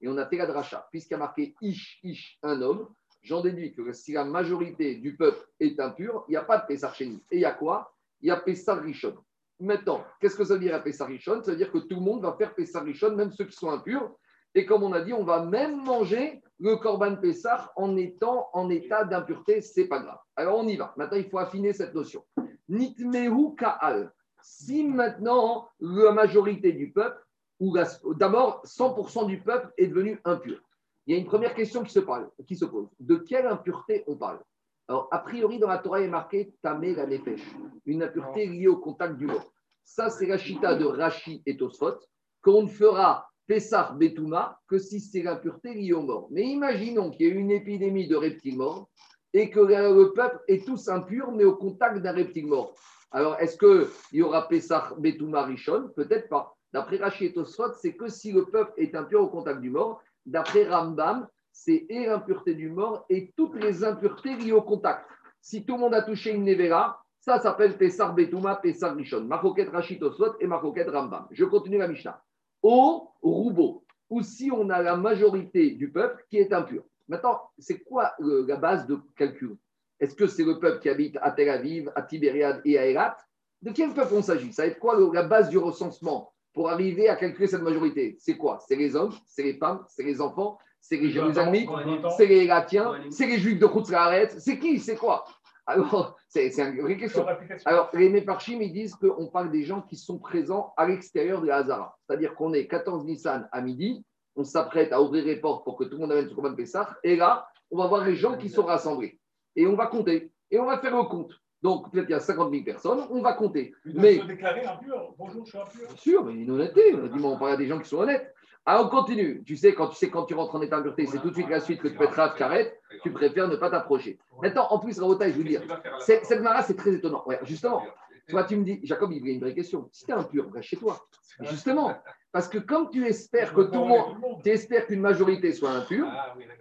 Et 0.00 0.08
on 0.08 0.16
a 0.18 0.26
fait 0.26 0.36
la 0.36 0.46
dracha. 0.46 0.86
Puisqu'il 0.90 1.12
y 1.12 1.14
a 1.14 1.18
marqué 1.18 1.54
Ish, 1.60 2.00
Ish, 2.02 2.38
un 2.42 2.60
homme, 2.62 2.88
j'en 3.22 3.40
déduis 3.40 3.74
que 3.74 3.92
si 3.92 4.12
la 4.12 4.24
majorité 4.24 4.96
du 4.96 5.16
peuple 5.16 5.46
est 5.60 5.80
impur, 5.80 6.24
il 6.28 6.32
n'y 6.32 6.36
a 6.36 6.44
pas 6.44 6.58
de 6.58 6.66
Pessar. 6.66 6.94
Et 7.00 7.18
il 7.32 7.40
y 7.40 7.44
a 7.44 7.52
quoi? 7.52 7.94
Il 8.20 8.28
y 8.28 8.30
a 8.30 8.36
Pessar 8.36 8.80
Rishon. 8.80 9.16
Maintenant, 9.58 10.04
qu'est-ce 10.20 10.36
que 10.36 10.44
ça 10.44 10.54
veut 10.54 10.60
dire 10.60 10.74
à 10.74 10.80
Pessar 10.80 11.08
Rishon? 11.08 11.42
Ça 11.42 11.52
veut 11.52 11.56
dire 11.56 11.72
que 11.72 11.78
tout 11.78 11.96
le 11.96 12.02
monde 12.02 12.22
va 12.22 12.34
faire 12.36 12.54
Pessar 12.54 12.84
Rishon, 12.84 13.14
même 13.16 13.32
ceux 13.32 13.46
qui 13.46 13.56
sont 13.56 13.70
impurs. 13.70 14.14
Et 14.54 14.64
comme 14.64 14.82
on 14.82 14.92
a 14.92 15.00
dit, 15.00 15.12
on 15.12 15.24
va 15.24 15.44
même 15.44 15.84
manger 15.84 16.42
le 16.58 16.76
Korban 16.76 17.16
Pessah 17.16 17.72
en 17.76 17.96
étant 17.96 18.48
en 18.52 18.70
état 18.70 19.04
d'impureté, 19.04 19.60
c'est 19.60 19.86
pas 19.86 20.00
grave. 20.00 20.18
Alors 20.34 20.58
on 20.58 20.66
y 20.66 20.76
va. 20.76 20.94
Maintenant, 20.96 21.18
il 21.18 21.28
faut 21.28 21.38
affiner 21.38 21.72
cette 21.72 21.94
notion. 21.94 22.24
Nitmehu 22.68 23.54
Ka'al. 23.56 24.12
Si 24.42 24.84
maintenant 24.84 25.68
la 25.80 26.12
majorité 26.12 26.72
du 26.72 26.92
peuple, 26.92 27.22
ou 27.60 27.76
d'abord 28.14 28.62
100% 28.64 29.26
du 29.26 29.40
peuple 29.40 29.72
est 29.76 29.86
devenu 29.86 30.20
impur, 30.24 30.60
il 31.06 31.14
y 31.14 31.18
a 31.18 31.20
une 31.20 31.26
première 31.26 31.54
question 31.54 31.84
qui 31.84 31.92
se, 31.92 32.00
parle, 32.00 32.28
qui 32.46 32.56
se 32.56 32.64
pose. 32.64 32.88
De 32.98 33.16
quelle 33.16 33.46
impureté 33.46 34.02
on 34.08 34.16
parle 34.16 34.40
Alors, 34.88 35.08
a 35.12 35.18
priori, 35.20 35.58
dans 35.58 35.68
la 35.68 35.78
Torah, 35.78 36.00
il 36.00 36.06
est 36.06 36.08
marqué 36.08 36.52
Tamé 36.62 36.94
la 36.94 37.06
Nefesh, 37.06 37.42
une 37.84 38.02
impureté 38.02 38.46
liée 38.46 38.66
au 38.66 38.78
contact 38.78 39.16
du 39.16 39.26
mort. 39.26 39.52
Ça, 39.84 40.10
c'est 40.10 40.26
la 40.26 40.36
chita 40.36 40.74
de 40.74 40.84
Rashi 40.84 41.42
et 41.46 41.56
Tosfot, 41.56 42.00
qu'on 42.42 42.64
ne 42.64 42.68
fera 42.68 43.28
Pessah 43.46 43.92
Betouma 43.96 44.58
que 44.66 44.78
si 44.78 44.98
c'est 44.98 45.22
l'impureté 45.22 45.74
liée 45.74 45.92
aux 45.92 46.02
morts. 46.02 46.26
Mais 46.32 46.42
imaginons 46.42 47.10
qu'il 47.10 47.26
y 47.26 47.30
ait 47.30 47.34
une 47.34 47.52
épidémie 47.52 48.08
de 48.08 48.16
reptiles 48.16 48.56
morts 48.56 48.88
et 49.32 49.48
que 49.50 49.60
le 49.60 50.12
peuple 50.12 50.40
est 50.48 50.66
tous 50.66 50.88
impur, 50.88 51.30
mais 51.30 51.44
au 51.44 51.54
contact 51.54 51.98
d'un 51.98 52.12
reptile 52.12 52.48
mort. 52.48 52.74
Alors, 53.12 53.36
est-ce 53.38 53.56
qu'il 53.56 54.18
y 54.18 54.22
aura 54.22 54.48
Pessah 54.48 54.92
Betouma 54.98 55.44
Rishon? 55.44 55.90
Peut-être 55.94 56.28
pas. 56.28 56.55
D'après 56.72 56.96
Rachid 56.96 57.34
Tosfot, 57.34 57.74
c'est 57.74 57.94
que 57.94 58.08
si 58.08 58.32
le 58.32 58.44
peuple 58.46 58.72
est 58.76 58.94
impur 58.94 59.22
au 59.22 59.28
contact 59.28 59.60
du 59.60 59.70
mort. 59.70 60.02
D'après 60.24 60.68
Rambam, 60.68 61.28
c'est 61.52 61.86
et 61.88 62.06
l'impureté 62.06 62.54
du 62.54 62.68
mort 62.68 63.06
et 63.08 63.32
toutes 63.36 63.54
les 63.56 63.84
impuretés 63.84 64.36
liées 64.36 64.52
au 64.52 64.62
contact. 64.62 65.08
Si 65.40 65.64
tout 65.64 65.74
le 65.74 65.80
monde 65.80 65.94
a 65.94 66.02
touché 66.02 66.34
une 66.34 66.44
nevera, 66.44 67.02
ça 67.20 67.40
s'appelle 67.40 67.78
Pessar 67.78 68.14
Betouma, 68.14 68.56
Pessar 68.56 68.94
Rishon. 68.94 69.24
Marcoquette 69.24 69.70
Rachid 69.70 70.02
et 70.40 70.46
Marcoquette 70.46 70.90
Rambam. 70.90 71.26
Je 71.30 71.44
continue 71.44 71.78
la 71.78 71.88
Mishnah 71.88 72.22
au 72.62 73.12
roubo, 73.22 73.84
ou 74.10 74.22
si 74.22 74.50
on 74.50 74.70
a 74.70 74.82
la 74.82 74.96
majorité 74.96 75.70
du 75.70 75.90
peuple 75.90 76.24
qui 76.28 76.38
est 76.38 76.52
impur. 76.52 76.82
Maintenant, 77.08 77.40
c'est 77.58 77.80
quoi 77.80 78.14
la 78.18 78.56
base 78.56 78.86
de 78.86 78.98
calcul? 79.16 79.56
Est-ce 80.00 80.14
que 80.14 80.26
c'est 80.26 80.44
le 80.44 80.58
peuple 80.58 80.80
qui 80.80 80.88
habite 80.88 81.16
à 81.22 81.30
Tel 81.30 81.48
Aviv, 81.48 81.90
à 81.94 82.02
Tibériade 82.02 82.60
et 82.64 82.78
à 82.78 82.86
Elat 82.86 83.16
De 83.62 83.70
quel 83.70 83.94
peuple 83.94 84.14
on 84.14 84.22
s'agit? 84.22 84.52
Ça 84.52 84.62
va 84.62 84.68
être 84.68 84.78
quoi 84.78 84.98
la 85.12 85.22
base 85.22 85.48
du 85.48 85.58
recensement 85.58 86.32
pour 86.56 86.70
arriver 86.70 87.10
à 87.10 87.16
calculer 87.16 87.46
cette 87.46 87.60
majorité 87.60 88.16
C'est 88.18 88.38
quoi? 88.38 88.58
C'est 88.66 88.76
les 88.76 88.96
hommes, 88.96 89.12
c'est 89.26 89.42
les 89.42 89.58
femmes, 89.58 89.84
c'est 89.88 90.02
les 90.02 90.22
enfants, 90.22 90.56
c'est 90.80 90.96
les 90.96 91.10
Jérusalemites, 91.10 91.68
c'est 92.16 92.24
les 92.24 92.44
Elatiens, 92.44 92.94
c'est 93.10 93.26
les 93.26 93.38
Juifs 93.38 93.58
de 93.58 93.66
Khutzlaret, 93.66 94.30
c'est 94.38 94.58
qui? 94.58 94.80
C'est 94.80 94.96
quoi? 94.96 95.26
Alors, 95.66 96.16
c'est 96.28 96.56
une 96.58 96.80
vraie 96.80 96.96
question. 96.96 97.26
Alors, 97.66 97.90
les 97.92 98.08
Méparchim, 98.08 98.58
ils 98.62 98.72
disent 98.72 98.94
qu'on 98.94 99.26
parle 99.26 99.50
des 99.50 99.64
gens 99.64 99.82
qui 99.82 99.96
sont 99.96 100.18
présents 100.18 100.72
à 100.78 100.86
l'extérieur 100.86 101.42
de 101.42 101.46
la 101.46 101.56
Hazara. 101.56 101.94
C'est-à-dire 102.06 102.34
qu'on 102.34 102.54
est 102.54 102.66
14 102.66 103.04
Nissan 103.04 103.46
à 103.52 103.60
midi, 103.60 104.02
on 104.34 104.42
s'apprête 104.42 104.94
à 104.94 105.02
ouvrir 105.02 105.26
les 105.26 105.36
portes 105.36 105.62
pour 105.62 105.76
que 105.76 105.84
tout 105.84 105.96
le 105.96 105.98
monde 105.98 106.12
amène 106.12 106.30
son 106.30 106.40
de 106.40 106.54
Pessah, 106.54 106.96
et 107.02 107.16
là, 107.16 107.46
on 107.70 107.76
va 107.76 107.86
voir 107.86 108.02
les 108.02 108.16
gens 108.16 108.38
qui 108.38 108.48
sont 108.48 108.64
rassemblés. 108.64 109.20
Et 109.56 109.66
on 109.66 109.76
va 109.76 109.88
compter. 109.88 110.32
Et 110.50 110.58
on 110.58 110.64
va 110.64 110.78
faire 110.78 110.96
le 110.96 111.02
compte. 111.02 111.32
Donc, 111.66 111.90
peut-être 111.90 112.06
qu'il 112.06 112.12
y 112.14 112.16
a 112.16 112.20
50 112.20 112.52
000 112.52 112.62
personnes, 112.62 113.00
on 113.10 113.20
va 113.22 113.32
compter. 113.32 113.74
mais 113.84 114.18
déclarer 114.18 114.64
impur. 114.64 115.14
Bonjour, 115.18 115.44
je 115.44 115.50
suis 115.50 115.58
impur. 115.58 115.88
Bien 115.88 115.96
sûr, 115.96 116.24
mais 116.24 116.34
une 116.34 116.50
honnêteté. 116.52 116.92
Dis-moi, 117.12 117.32
on 117.32 117.38
parle 117.38 117.54
à 117.54 117.56
des 117.56 117.66
gens 117.66 117.80
qui 117.80 117.88
sont 117.88 117.96
honnêtes. 117.96 118.32
Alors, 118.64 118.86
on 118.86 118.88
continue. 118.88 119.42
Tu 119.42 119.56
sais, 119.56 119.74
quand 119.74 119.88
tu 119.88 119.96
sais 119.96 120.08
quand 120.08 120.26
tu 120.26 120.34
rentres 120.34 120.54
en 120.54 120.62
état 120.62 120.76
d'impureté, 120.76 121.06
c'est 121.06 121.18
tout 121.18 121.30
de 121.30 121.34
suite 121.34 121.48
la 121.48 121.58
suite 121.58 121.80
que 121.80 121.88
tu 121.88 121.96
peux 121.96 122.04
être 122.04 122.34
carrette, 122.36 122.80
tu 123.02 123.10
préfères 123.10 123.48
ne 123.48 123.56
pas 123.56 123.68
t'approcher. 123.68 124.16
Maintenant, 124.40 124.68
en 124.70 124.78
plus, 124.78 124.96
Rabota, 125.00 125.28
je 125.28 125.38
veux 125.38 125.42
dire, 125.42 125.60
cette 125.98 126.40
Mara, 126.40 126.62
c'est 126.62 126.76
très 126.76 126.94
étonnant. 126.94 127.24
Ouais, 127.26 127.40
justement, 127.42 127.82
toi, 128.28 128.44
tu 128.44 128.54
me 128.54 128.62
dis, 128.62 128.78
Jacob, 128.84 129.10
il 129.10 129.26
y 129.26 129.30
a 129.30 129.34
une 129.34 129.40
vraie 129.40 129.54
question. 129.54 129.88
Si 129.90 130.04
tu 130.04 130.12
es 130.12 130.14
impur, 130.14 130.46
reste 130.54 130.68
chez 130.68 130.76
toi. 130.76 131.04
Justement, 131.40 131.96
parce 132.30 132.46
que 132.46 132.58
comme 132.58 132.90
tu 132.90 133.04
espères 133.06 133.52
que 133.52 133.62
tout 133.62 133.80
le 133.80 133.86
monde, 133.86 134.16
tu 134.44 134.50
espères 134.50 134.86
qu'une 134.86 135.00
majorité 135.00 135.50
soit 135.50 135.70
impure, 135.70 136.06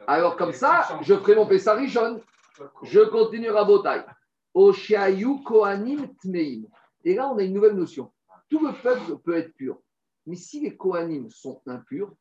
alors 0.07 0.35
comme 0.35 0.51
ça, 0.51 0.97
je 1.01 1.13
ferai 1.13 1.35
mon 1.35 1.45
Pessarichon. 1.45 2.21
Je 2.81 3.01
continue 3.01 3.51
Rabotai. 3.51 4.01
Oshayu 4.55 5.43
Kohanim 5.43 6.07
Tmeim. 6.21 6.63
Et 7.03 7.13
là, 7.13 7.29
on 7.31 7.37
a 7.37 7.43
une 7.43 7.53
nouvelle 7.53 7.75
notion. 7.75 8.11
Tout 8.49 8.65
le 8.65 8.73
peuple 8.81 9.17
peut 9.23 9.35
être 9.35 9.53
pur. 9.53 9.77
Mais 10.25 10.35
si 10.35 10.61
les 10.61 10.75
Kohanim 10.75 11.29
sont 11.29 11.61
impurs, 11.67 12.11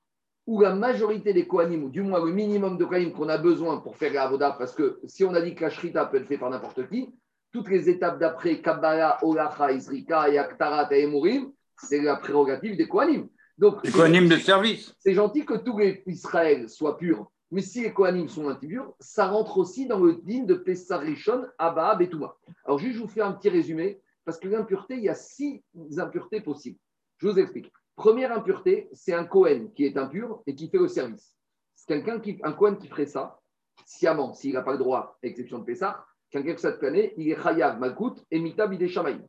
ou 0.46 0.60
la 0.60 0.74
majorité 0.74 1.32
des 1.32 1.46
Kohanim, 1.46 1.84
ou 1.84 1.88
du 1.88 2.02
moins 2.02 2.22
le 2.22 2.32
minimum 2.32 2.76
de 2.76 2.84
Kohanim 2.84 3.12
qu'on 3.12 3.28
a 3.30 3.38
besoin 3.38 3.78
pour 3.78 3.96
faire 3.96 4.12
la 4.12 4.24
Avoda, 4.24 4.50
parce 4.58 4.74
que 4.74 5.00
si 5.06 5.24
on 5.24 5.32
a 5.32 5.40
dit 5.40 5.54
que 5.54 5.62
la 5.62 5.70
Shrita 5.70 6.04
peut 6.04 6.18
être 6.18 6.26
faite 6.26 6.40
par 6.40 6.50
n'importe 6.50 6.86
qui, 6.90 7.08
toutes 7.52 7.68
les 7.70 7.88
étapes 7.88 8.18
d'après, 8.18 8.60
Kabbalah, 8.60 9.18
Olacha, 9.22 9.72
Isrika, 9.72 10.28
Yaktarat 10.28 10.88
et 10.92 11.04
Emurim, 11.04 11.52
c'est 11.78 12.02
la 12.02 12.16
prérogative 12.16 12.76
des 12.76 12.88
Kohanim. 12.88 13.28
Donc, 13.56 13.84
les 13.84 13.92
Kohanim 13.92 14.28
de 14.28 14.36
service. 14.36 14.94
C'est 14.98 15.14
gentil 15.14 15.46
que 15.46 15.54
tous 15.54 15.78
les 15.78 16.02
Israël 16.06 16.68
soient 16.68 16.98
purs, 16.98 17.30
mais 17.50 17.60
si 17.60 17.82
les 17.82 17.92
Kohanim 17.92 18.28
sont 18.28 18.48
impurs, 18.48 18.94
ça 18.98 19.28
rentre 19.28 19.58
aussi 19.58 19.86
dans 19.86 20.00
le 20.00 20.14
din 20.14 20.44
de 20.44 20.54
Pessar 20.54 21.00
Rishon, 21.00 21.44
Abba, 21.58 21.94
Betouma. 21.94 22.36
Alors, 22.64 22.78
juste, 22.78 22.96
je 22.96 23.02
vous 23.02 23.08
fais 23.08 23.20
un 23.20 23.32
petit 23.32 23.48
résumé, 23.48 24.00
parce 24.24 24.38
que 24.38 24.48
l'impureté, 24.48 24.94
il 24.96 25.04
y 25.04 25.08
a 25.08 25.14
six 25.14 25.62
impuretés 25.98 26.40
possibles. 26.40 26.78
Je 27.18 27.28
vous 27.28 27.38
explique. 27.38 27.70
Première 27.96 28.32
impureté, 28.32 28.88
c'est 28.92 29.12
un 29.12 29.24
Cohen 29.24 29.68
qui 29.74 29.84
est 29.84 29.96
impur 29.96 30.42
et 30.46 30.54
qui 30.54 30.68
fait 30.68 30.78
le 30.78 30.88
service. 30.88 31.36
C'est 31.74 31.86
quelqu'un 31.86 32.18
qui, 32.18 32.40
un 32.42 32.52
Cohen 32.52 32.76
qui 32.76 32.88
ferait 32.88 33.06
ça, 33.06 33.38
sciemment, 33.86 34.32
s'il 34.32 34.54
n'a 34.54 34.62
pas 34.62 34.72
le 34.72 34.78
droit, 34.78 35.18
à 35.22 35.26
exception 35.26 35.58
de 35.58 35.64
Pessah, 35.64 36.04
quelqu'un 36.30 36.56
cette 36.56 36.82
année, 36.82 37.14
il 37.16 37.30
est 37.30 37.40
Chayav 37.40 37.78
Malkout 37.78 38.24
et 38.30 38.40
Mitab 38.40 38.74
Shamaïm. 38.86 39.24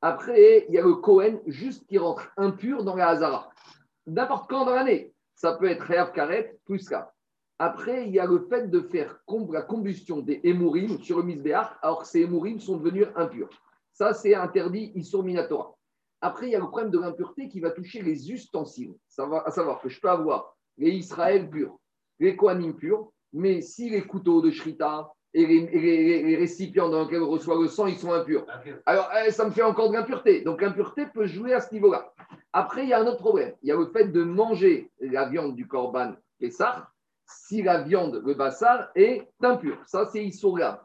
Après, 0.00 0.66
il 0.68 0.74
y 0.74 0.78
a 0.78 0.82
le 0.82 0.94
Kohen 0.96 1.40
juste 1.46 1.86
qui 1.86 1.98
rentre 1.98 2.30
impur 2.36 2.84
dans 2.84 2.94
la 2.94 3.08
Hazara. 3.08 3.50
N'importe 4.06 4.48
quand 4.50 4.66
dans 4.66 4.74
l'année. 4.74 5.12
Ça 5.34 5.54
peut 5.54 5.66
être 5.66 5.86
Chayav 5.86 6.12
Karet 6.12 6.58
plus 6.64 6.86
K. 6.88 6.94
Après, 7.58 8.06
il 8.06 8.12
y 8.12 8.18
a 8.18 8.26
le 8.26 8.46
fait 8.48 8.68
de 8.68 8.80
faire 8.80 9.20
la 9.52 9.62
combustion 9.62 10.20
des 10.20 10.40
hémourim 10.42 10.98
sur 11.00 11.18
le 11.18 11.24
misbéach, 11.24 11.70
alors 11.82 12.00
que 12.02 12.08
ces 12.08 12.22
hémourim 12.22 12.58
sont 12.58 12.78
devenus 12.78 13.06
impurs. 13.14 13.50
Ça, 13.92 14.12
c'est 14.12 14.34
interdit 14.34 14.90
Issur 14.96 15.22
Minatora. 15.22 15.74
Après, 16.20 16.46
il 16.48 16.52
y 16.52 16.56
a 16.56 16.58
le 16.58 16.66
problème 16.66 16.90
de 16.90 16.98
l'impureté 16.98 17.48
qui 17.48 17.60
va 17.60 17.70
toucher 17.70 18.02
les 18.02 18.32
ustensiles. 18.32 18.94
Ça 19.08 19.26
va, 19.26 19.44
à 19.46 19.50
savoir 19.50 19.80
que 19.80 19.88
je 19.88 20.00
peux 20.00 20.10
avoir 20.10 20.56
les 20.78 20.90
Israël 20.90 21.48
purs, 21.48 21.78
les 22.18 22.34
Kohanim 22.34 22.74
purs, 22.74 23.12
mais 23.32 23.60
si 23.60 23.88
les 23.90 24.02
couteaux 24.02 24.40
de 24.40 24.50
Shrita 24.50 25.12
et 25.32 25.46
les, 25.46 26.36
récipients 26.36 26.88
dans 26.88 27.02
lesquels 27.04 27.22
on 27.22 27.28
reçoit 27.28 27.60
le 27.60 27.68
sang, 27.68 27.86
ils 27.86 27.98
sont 27.98 28.12
impurs. 28.12 28.46
Alors, 28.86 29.10
eh, 29.24 29.30
ça 29.30 29.44
me 29.44 29.50
fait 29.50 29.62
encore 29.62 29.90
de 29.90 29.94
l'impureté. 29.94 30.40
Donc, 30.42 30.60
l'impureté 30.60 31.06
peut 31.06 31.26
jouer 31.26 31.52
à 31.52 31.60
ce 31.60 31.72
niveau-là. 31.72 32.12
Après, 32.52 32.84
il 32.84 32.88
y 32.88 32.92
a 32.92 33.00
un 33.00 33.06
autre 33.06 33.18
problème. 33.18 33.54
Il 33.62 33.68
y 33.68 33.72
a 33.72 33.76
le 33.76 33.86
fait 33.86 34.08
de 34.08 34.22
manger 34.24 34.90
la 35.00 35.28
viande 35.28 35.54
du 35.54 35.68
korban 35.68 36.14
Pessah 36.38 36.88
si 37.26 37.62
la 37.62 37.82
viande, 37.82 38.22
le 38.24 38.34
bassar, 38.34 38.90
est 38.94 39.28
impure. 39.42 39.78
Ça, 39.86 40.06
c'est 40.06 40.28
grave. 40.42 40.80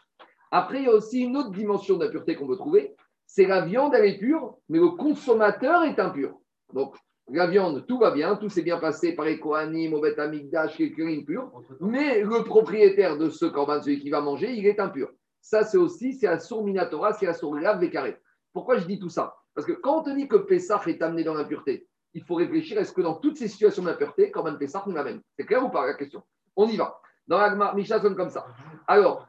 Après, 0.52 0.80
il 0.80 0.86
y 0.86 0.88
a 0.88 0.94
aussi 0.94 1.22
une 1.22 1.38
autre 1.38 1.52
dimension 1.52 1.98
d'impureté 1.98 2.36
qu'on 2.36 2.48
peut 2.48 2.56
trouver. 2.56 2.96
C'est 3.26 3.46
la 3.46 3.62
viande, 3.62 3.94
elle 3.94 4.06
est 4.06 4.18
pure, 4.18 4.58
mais 4.70 4.80
le 4.80 4.90
consommateur 4.90 5.84
est 5.84 6.00
impur. 6.00 6.40
Donc, 6.74 6.96
la 7.32 7.46
viande, 7.46 7.86
tout 7.86 8.00
va 8.00 8.10
bien, 8.12 8.36
tout 8.36 8.50
s'est 8.50 8.64
bien 8.64 8.80
passé 8.80 9.14
par 9.14 9.26
les 9.26 9.40
Kohanim, 9.40 9.94
au 9.94 10.04
Amigdash, 10.04 10.78
quelqu'un 10.78 11.22
pur, 11.24 11.52
mais 11.80 12.22
le 12.22 12.44
propriétaire 12.44 13.18
de 13.18 13.30
ce 13.30 13.46
corban, 13.46 13.82
celui 13.82 14.00
qui 14.00 14.10
va 14.10 14.22
manger, 14.22 14.52
il 14.54 14.66
est 14.66 14.80
impur. 14.80 15.10
Ça, 15.42 15.64
c'est 15.64 15.78
aussi, 15.78 16.14
c'est 16.14 16.28
un 16.28 16.40
sourd 16.40 16.64
minatora, 16.64 17.14
c'est 17.14 17.28
un 17.28 17.34
sourd 17.34 17.56
grave 17.58 17.80
des 17.80 17.92
carrés. 17.92 18.18
Pourquoi 18.52 18.78
je 18.78 18.86
dis 18.86 19.00
tout 19.00 19.10
ça? 19.10 19.36
Parce 19.54 19.68
que 19.68 19.74
quand 19.74 20.00
on 20.00 20.04
te 20.04 20.10
dit 20.16 20.28
que 20.28 20.38
Pessah 20.38 20.82
est 20.88 21.02
amené 21.02 21.24
dans 21.24 21.34
l'impureté, 21.34 21.88
il 22.14 22.24
faut 22.24 22.36
réfléchir 22.36 22.78
est-ce 22.80 22.94
que 22.94 23.02
dans 23.02 23.16
toutes 23.16 23.38
ces 23.38 23.48
situations 23.48 23.84
d'impureté, 23.84 24.32
Corban 24.32 24.56
Pessah 24.56 24.84
nous 24.86 24.94
l'amène? 24.94 25.22
C'est 25.38 25.46
clair 25.46 25.64
ou 25.64 25.70
pas 25.70 25.86
la 25.86 25.94
question? 25.94 26.24
On 26.56 26.68
y 26.68 26.78
va. 26.78 27.00
Dans 27.28 27.38
la 27.38 27.74
Misha 27.74 28.02
sonne 28.02 28.16
comme 28.16 28.32
ça. 28.32 28.48
Alors, 28.88 29.28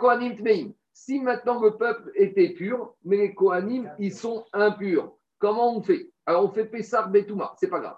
Kohanim 0.00 0.36
Tmeim, 0.36 0.72
si 0.92 1.18
maintenant 1.20 1.60
le 1.60 1.76
peuple 1.76 2.12
était 2.14 2.50
pur, 2.50 2.94
mais 3.04 3.16
les 3.16 3.34
Kohanim, 3.34 3.90
ils 3.98 4.14
sont 4.14 4.44
impurs, 4.52 5.12
comment 5.38 5.74
on 5.76 5.82
fait? 5.82 6.10
Alors, 6.26 6.44
on 6.44 6.48
fait 6.50 6.66
Pessar 6.66 7.08
Betouma, 7.08 7.54
c'est 7.58 7.68
pas 7.68 7.80
grave. 7.80 7.96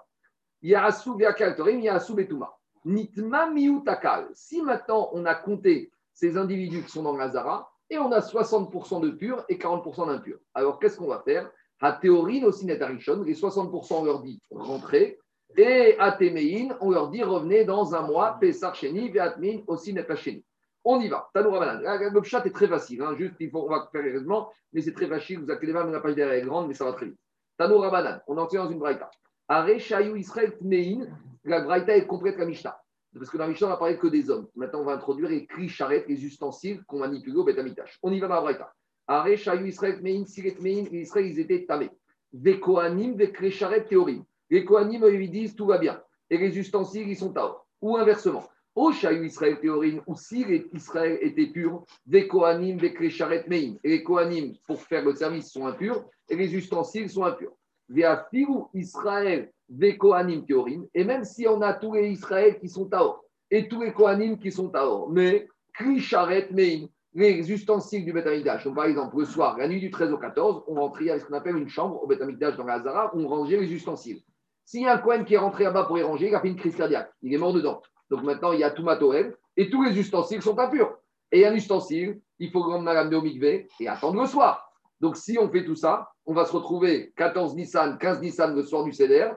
Il 0.61 0.69
y 0.69 0.75
a 0.75 0.85
Asou 0.85 1.17
il 1.19 1.81
y 1.81 1.89
a 1.89 1.95
Asou 1.95 2.15
Betouma. 2.15 2.57
Nitma 2.85 3.49
Miutakal. 3.49 4.29
Si 4.33 4.61
maintenant 4.61 5.09
on 5.13 5.25
a 5.25 5.35
compté 5.35 5.91
ces 6.13 6.37
individus 6.37 6.83
qui 6.83 6.91
sont 6.91 7.03
dans 7.03 7.17
Lazara, 7.17 7.71
et 7.89 7.97
on 7.99 8.11
a 8.11 8.19
60% 8.19 9.01
de 9.01 9.09
purs 9.11 9.43
et 9.49 9.57
40% 9.57 10.07
d'impurs. 10.07 10.39
Alors, 10.53 10.79
qu'est-ce 10.79 10.97
qu'on 10.97 11.07
va 11.07 11.19
faire? 11.19 11.51
À 11.81 11.93
théorie, 11.93 12.43
aussi 12.43 12.65
Netarishon, 12.65 13.23
les 13.23 13.35
60% 13.35 13.93
on 13.93 14.05
leur 14.05 14.21
dit 14.21 14.41
rentrez, 14.49 15.19
et 15.57 15.95
à 15.99 16.11
Temein, 16.11 16.75
on 16.81 16.91
leur 16.91 17.09
dit 17.09 17.23
revenez 17.23 17.63
dans 17.63 17.95
un 17.95 18.01
mois, 18.01 18.37
Pessar 18.39 18.75
Sheni, 18.75 19.09
Veatmin, 19.09 19.59
aussi 19.67 19.93
Netacheni. 19.93 20.43
On 20.83 20.99
y 20.99 21.07
va. 21.07 21.29
Banan. 21.33 21.81
Le 21.81 22.23
chat 22.23 22.45
est 22.45 22.51
très 22.51 22.67
facile, 22.67 23.01
hein. 23.01 23.15
juste 23.17 23.35
il 23.39 23.49
faut, 23.49 23.65
on 23.65 23.69
va 23.69 23.89
faire 23.91 24.03
heureusement, 24.05 24.51
mais 24.71 24.81
c'est 24.81 24.93
très 24.93 25.07
facile. 25.07 25.39
Vous 25.39 25.47
les 25.47 25.73
mains, 25.73 25.85
la 25.85 25.99
page 25.99 26.15
derrière 26.15 26.43
est 26.43 26.45
grande, 26.45 26.67
mais 26.67 26.73
ça 26.73 26.85
va 26.85 26.93
très 26.93 27.07
vite. 27.07 27.19
Tano 27.57 27.79
Rabanan, 27.79 28.21
on 28.27 28.37
en 28.37 28.45
dans 28.45 28.69
une 28.69 28.79
braïta. 28.79 29.09
Are 29.47 29.67
Shayu 29.79 30.17
Israël 30.19 30.57
Tnein, 30.57 31.07
la 31.43 31.61
braïta 31.61 31.95
est 31.95 32.05
complète 32.05 32.37
la 32.37 32.45
Mishnah. 32.45 32.77
Parce 33.13 33.29
que 33.29 33.37
dans 33.37 33.45
la 33.45 33.49
Mishnah, 33.49 33.67
on 33.67 33.69
va 33.69 33.77
parler 33.77 33.97
que 33.97 34.07
des 34.07 34.29
hommes. 34.29 34.47
Maintenant, 34.55 34.81
on 34.81 34.85
va 34.85 34.93
introduire 34.93 35.29
les 35.29 35.45
cris 35.45 35.71
les 36.07 36.25
ustensiles 36.25 36.83
qu'on 36.83 36.99
manipule 36.99 37.37
au 37.37 37.45
Betamitash. 37.45 37.97
On 38.03 38.11
y 38.11 38.19
va 38.19 38.27
dans 38.27 38.35
la 38.35 38.41
braïta. 38.41 38.73
Shayu 39.07 39.67
Israël 39.67 39.99
Tnein, 39.99 40.25
Siret 40.25 40.55
Tnein, 40.55 40.85
Israël, 40.91 41.27
ils 41.27 41.39
étaient 41.39 41.65
tamés. 41.65 41.91
Des 42.33 42.59
Kohanim, 42.59 43.15
des 43.15 43.31
Kresharet 43.31 43.85
théorim. 43.85 44.23
Les 44.49 44.65
Kohanim, 44.65 45.03
ils 45.13 45.31
disent 45.31 45.55
tout 45.55 45.67
va 45.67 45.77
bien. 45.77 46.01
Et 46.29 46.37
les 46.37 46.57
ustensiles, 46.57 47.07
ils 47.07 47.17
sont 47.17 47.31
taor. 47.31 47.67
Ou 47.81 47.97
inversement. 47.97 48.43
Au 48.73 48.91
Shayu 48.91 49.25
Israël 49.25 49.59
théorim, 49.61 50.01
ou 50.05 50.15
si 50.15 50.45
Israël 50.73 51.17
était 51.21 51.47
pur, 51.47 51.85
des 52.05 52.27
Kohanim, 52.27 52.77
des 52.77 52.93
Kresharet 52.93 53.45
Mein. 53.47 53.77
Et 53.83 53.89
les 53.89 54.03
Kohanim, 54.03 54.53
pour 54.67 54.81
faire 54.81 55.05
le 55.05 55.13
service, 55.13 55.51
sont 55.51 55.65
impurs 55.65 56.03
et 56.29 56.35
les 56.35 56.53
ustensiles 56.55 57.09
sont 57.09 57.23
impurs. 57.23 57.53
Via 57.87 58.27
Filou 58.31 58.67
Israël 58.73 59.51
des 59.69 59.97
Kohanim 59.97 60.45
Théorim, 60.45 60.87
et 60.93 61.03
même 61.03 61.23
si 61.23 61.47
on 61.47 61.61
a 61.61 61.73
tous 61.73 61.93
les 61.93 62.09
Israël 62.09 62.59
qui 62.59 62.69
sont 62.69 62.85
Taor, 62.85 63.23
et 63.49 63.67
tous 63.67 63.81
les 63.81 63.93
Kohanim 63.93 64.37
qui 64.37 64.51
sont 64.51 64.69
Taor, 64.69 65.09
mais 65.09 65.47
Kri 65.73 65.99
Sharet 65.99 66.49
Mein, 66.51 66.87
les 67.15 67.51
ustensiles 67.51 68.03
du 68.03 68.11
Beth 68.11 68.27
Donc, 68.65 68.75
par 68.75 68.85
exemple, 68.85 69.17
le 69.17 69.25
soir, 69.25 69.57
la 69.57 69.67
nuit 69.67 69.79
du 69.79 69.89
13 69.89 70.11
au 70.11 70.17
14, 70.17 70.65
on 70.67 70.75
rentrait 70.75 71.09
avec 71.09 71.21
ce 71.21 71.27
qu'on 71.27 71.33
appelle 71.33 71.55
une 71.55 71.69
chambre 71.69 72.03
au 72.03 72.07
Beth 72.07 72.19
dans 72.19 72.65
la 72.65 72.73
Hazara, 72.73 73.15
où 73.15 73.21
on 73.21 73.27
rangeait 73.27 73.57
les 73.57 73.71
ustensiles. 73.71 74.21
S'il 74.65 74.81
y 74.81 74.85
a 74.85 74.95
un 74.95 74.97
Kohen 74.97 75.23
qui 75.23 75.35
est 75.35 75.37
rentré 75.37 75.63
là-bas 75.63 75.85
pour 75.85 75.95
les 75.95 76.03
ranger, 76.03 76.27
il 76.27 76.35
a 76.35 76.41
fait 76.41 76.49
une 76.49 76.57
crise 76.57 76.75
cardiaque. 76.75 77.09
Il 77.21 77.33
est 77.33 77.37
mort 77.37 77.53
dedans. 77.53 77.81
Donc 78.09 78.23
maintenant, 78.23 78.51
il 78.51 78.59
y 78.59 78.63
a 78.63 78.71
tout 78.71 78.83
Matoel 78.83 79.35
et 79.55 79.69
tous 79.69 79.83
les 79.83 79.97
ustensiles 79.97 80.41
sont 80.41 80.57
impurs. 80.59 80.97
Et 81.31 81.45
un 81.45 81.53
ustensile, 81.53 82.19
il 82.39 82.51
faut 82.51 82.61
rendre 82.61 82.83
madame 82.83 83.13
au 83.13 83.21
mikvé 83.21 83.67
et 83.79 83.87
attendre 83.87 84.19
le 84.19 84.27
soir. 84.27 84.71
Donc 84.99 85.17
si 85.17 85.37
on 85.39 85.49
fait 85.49 85.63
tout 85.63 85.75
ça, 85.75 86.09
on 86.25 86.33
va 86.33 86.45
se 86.45 86.51
retrouver 86.51 87.13
14 87.15 87.55
Nissan, 87.55 87.97
15 87.97 88.21
Nissan 88.21 88.55
le 88.55 88.63
soir 88.63 88.83
du 88.83 88.91
CDR 88.91 89.35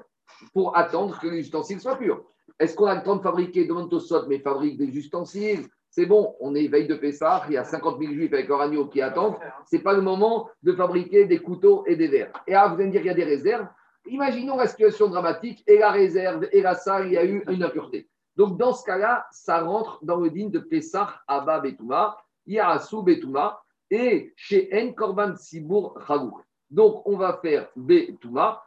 pour 0.53 0.77
attendre 0.77 1.19
que 1.19 1.29
les 1.29 1.41
ustensiles 1.41 1.81
soient 1.81 1.97
purs. 1.97 2.25
Est-ce 2.59 2.75
qu'on 2.75 2.87
a 2.87 2.95
le 2.95 3.03
temps 3.03 3.17
de 3.17 3.23
fabriquer 3.23 3.67
de 3.67 3.73
Montosot, 3.73 4.27
mais 4.29 4.41
fabrique 4.41 4.79
des 4.79 4.97
ustensiles 4.97 5.69
C'est 5.91 6.07
bon, 6.07 6.37
on 6.41 6.55
est 6.55 6.69
veille 6.69 6.87
de 6.87 6.95
Pessah, 6.95 7.45
il 7.49 7.55
y 7.55 7.57
a 7.57 7.65
50 7.65 7.99
000 7.99 8.13
juifs 8.13 8.33
avec 8.33 8.49
leur 8.49 8.91
qui 8.91 9.01
attendent. 9.01 9.37
Ce 9.71 9.77
n'est 9.77 9.83
pas 9.83 9.95
le 9.95 10.03
moment 10.03 10.49
de 10.63 10.73
fabriquer 10.73 11.25
des 11.25 11.39
couteaux 11.39 11.85
et 11.87 11.97
des 11.97 12.09
verres. 12.09 12.33
Et 12.47 12.53
là, 12.53 12.69
vous 12.69 12.75
allez 12.75 12.87
me 12.87 12.91
dire 12.91 13.01
qu'il 13.01 13.09
y 13.09 13.13
a 13.13 13.15
des 13.15 13.25
réserves. 13.25 13.67
Imaginons 14.07 14.57
la 14.57 14.67
situation 14.67 15.09
dramatique 15.09 15.63
et 15.67 15.79
la 15.79 15.91
réserve 15.91 16.47
et 16.53 16.63
la 16.63 16.75
salle, 16.75 17.07
il 17.07 17.13
y 17.13 17.19
a 17.19 17.25
eu 17.25 17.43
une 17.49 17.63
impureté. 17.63 18.09
Donc, 18.37 18.57
dans 18.59 18.73
ce 18.73 18.85
cas-là, 18.85 19.27
ça 19.33 19.61
rentre 19.61 19.99
dans 20.03 20.17
le 20.17 20.31
digne 20.31 20.51
de 20.51 20.61
Pessah, 20.61 21.21
Abba, 21.27 21.61
Betouma, 21.61 22.17
Yarasu, 22.47 23.03
Betouma, 23.03 23.61
et 23.91 24.33
chez 24.37 24.71
En 24.73 24.93
Korban 24.93 25.35
Sibour 25.37 25.99
Chagour. 26.07 26.43
Donc, 26.71 27.03
on 27.07 27.17
va 27.17 27.39
faire 27.43 27.69
Betouma 27.75 28.63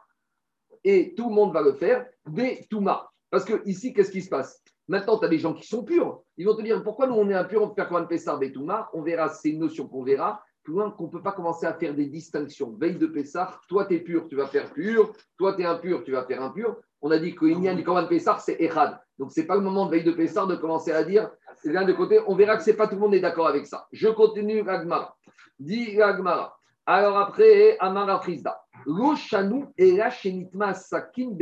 et 0.84 1.14
tout 1.14 1.28
le 1.28 1.34
monde 1.34 1.52
va 1.52 1.62
le 1.62 1.72
faire 1.72 2.06
Betouma. 2.26 3.10
Parce 3.30 3.44
que 3.44 3.62
ici, 3.66 3.94
qu'est-ce 3.94 4.10
qui 4.10 4.22
se 4.22 4.28
passe? 4.28 4.62
Maintenant, 4.88 5.18
tu 5.18 5.24
as 5.24 5.28
des 5.28 5.38
gens 5.38 5.54
qui 5.54 5.66
sont 5.66 5.84
purs. 5.84 6.20
Ils 6.36 6.46
vont 6.46 6.56
te 6.56 6.62
dire 6.62 6.82
pourquoi 6.82 7.06
nous, 7.06 7.14
on 7.14 7.28
est 7.28 7.34
impurs, 7.34 7.62
on 7.62 7.68
peut 7.68 7.74
faire 7.74 7.88
Korban 7.88 8.06
Pessar 8.06 8.38
Betouma. 8.38 8.90
On 8.92 9.02
verra, 9.02 9.28
c'est 9.28 9.50
une 9.50 9.60
notion 9.60 9.86
qu'on 9.86 10.02
verra. 10.02 10.42
Plus 10.62 10.74
loin 10.74 10.90
qu'on 10.90 11.06
ne 11.06 11.10
peut 11.10 11.22
pas 11.22 11.32
commencer 11.32 11.66
à 11.66 11.74
faire 11.74 11.94
des 11.94 12.06
distinctions. 12.06 12.76
Veille 12.80 12.96
de 12.96 13.06
Pessar, 13.06 13.60
toi, 13.68 13.84
tu 13.84 13.94
es 13.94 13.98
pur, 13.98 14.28
tu 14.28 14.36
vas 14.36 14.46
faire 14.46 14.72
pur. 14.72 15.12
Toi, 15.36 15.54
tu 15.54 15.62
es 15.62 15.66
impur, 15.66 16.04
tu 16.04 16.12
vas 16.12 16.24
faire 16.24 16.42
impur. 16.42 16.76
On 17.00 17.10
a 17.10 17.18
dit 17.18 17.34
qu'il 17.34 17.62
y 17.62 17.68
a 17.68 17.74
du 17.74 17.82
Korban 17.82 18.06
Pessar, 18.06 18.40
c'est 18.40 18.56
Erad. 18.60 18.98
Donc, 19.18 19.32
ce 19.32 19.40
n'est 19.40 19.46
pas 19.46 19.56
le 19.56 19.60
moment 19.60 19.86
de 19.86 19.90
veille 19.90 20.04
de 20.04 20.12
Pessar 20.12 20.46
de 20.46 20.56
commencer 20.56 20.92
à 20.92 21.02
dire 21.04 21.30
c'est 21.56 21.72
l'un 21.72 21.84
de 21.84 21.92
côté. 21.92 22.20
On 22.26 22.34
verra 22.34 22.56
que 22.56 22.62
c'est 22.62 22.76
pas 22.76 22.86
tout 22.86 22.94
le 22.94 23.00
monde 23.00 23.14
est 23.14 23.20
d'accord 23.20 23.46
avec 23.46 23.66
ça. 23.66 23.86
Je 23.92 24.08
continue 24.08 24.62
Ragmara. 24.62 25.16
Dit 25.58 26.00
Ragmara. 26.00 26.58
Alors 26.86 27.18
après, 27.18 27.76
Amara 27.78 28.20
Frisda. 28.20 28.60
L'oshanu 28.86 29.66
et 29.76 29.92
la 29.92 30.10
sakin. 30.10 31.36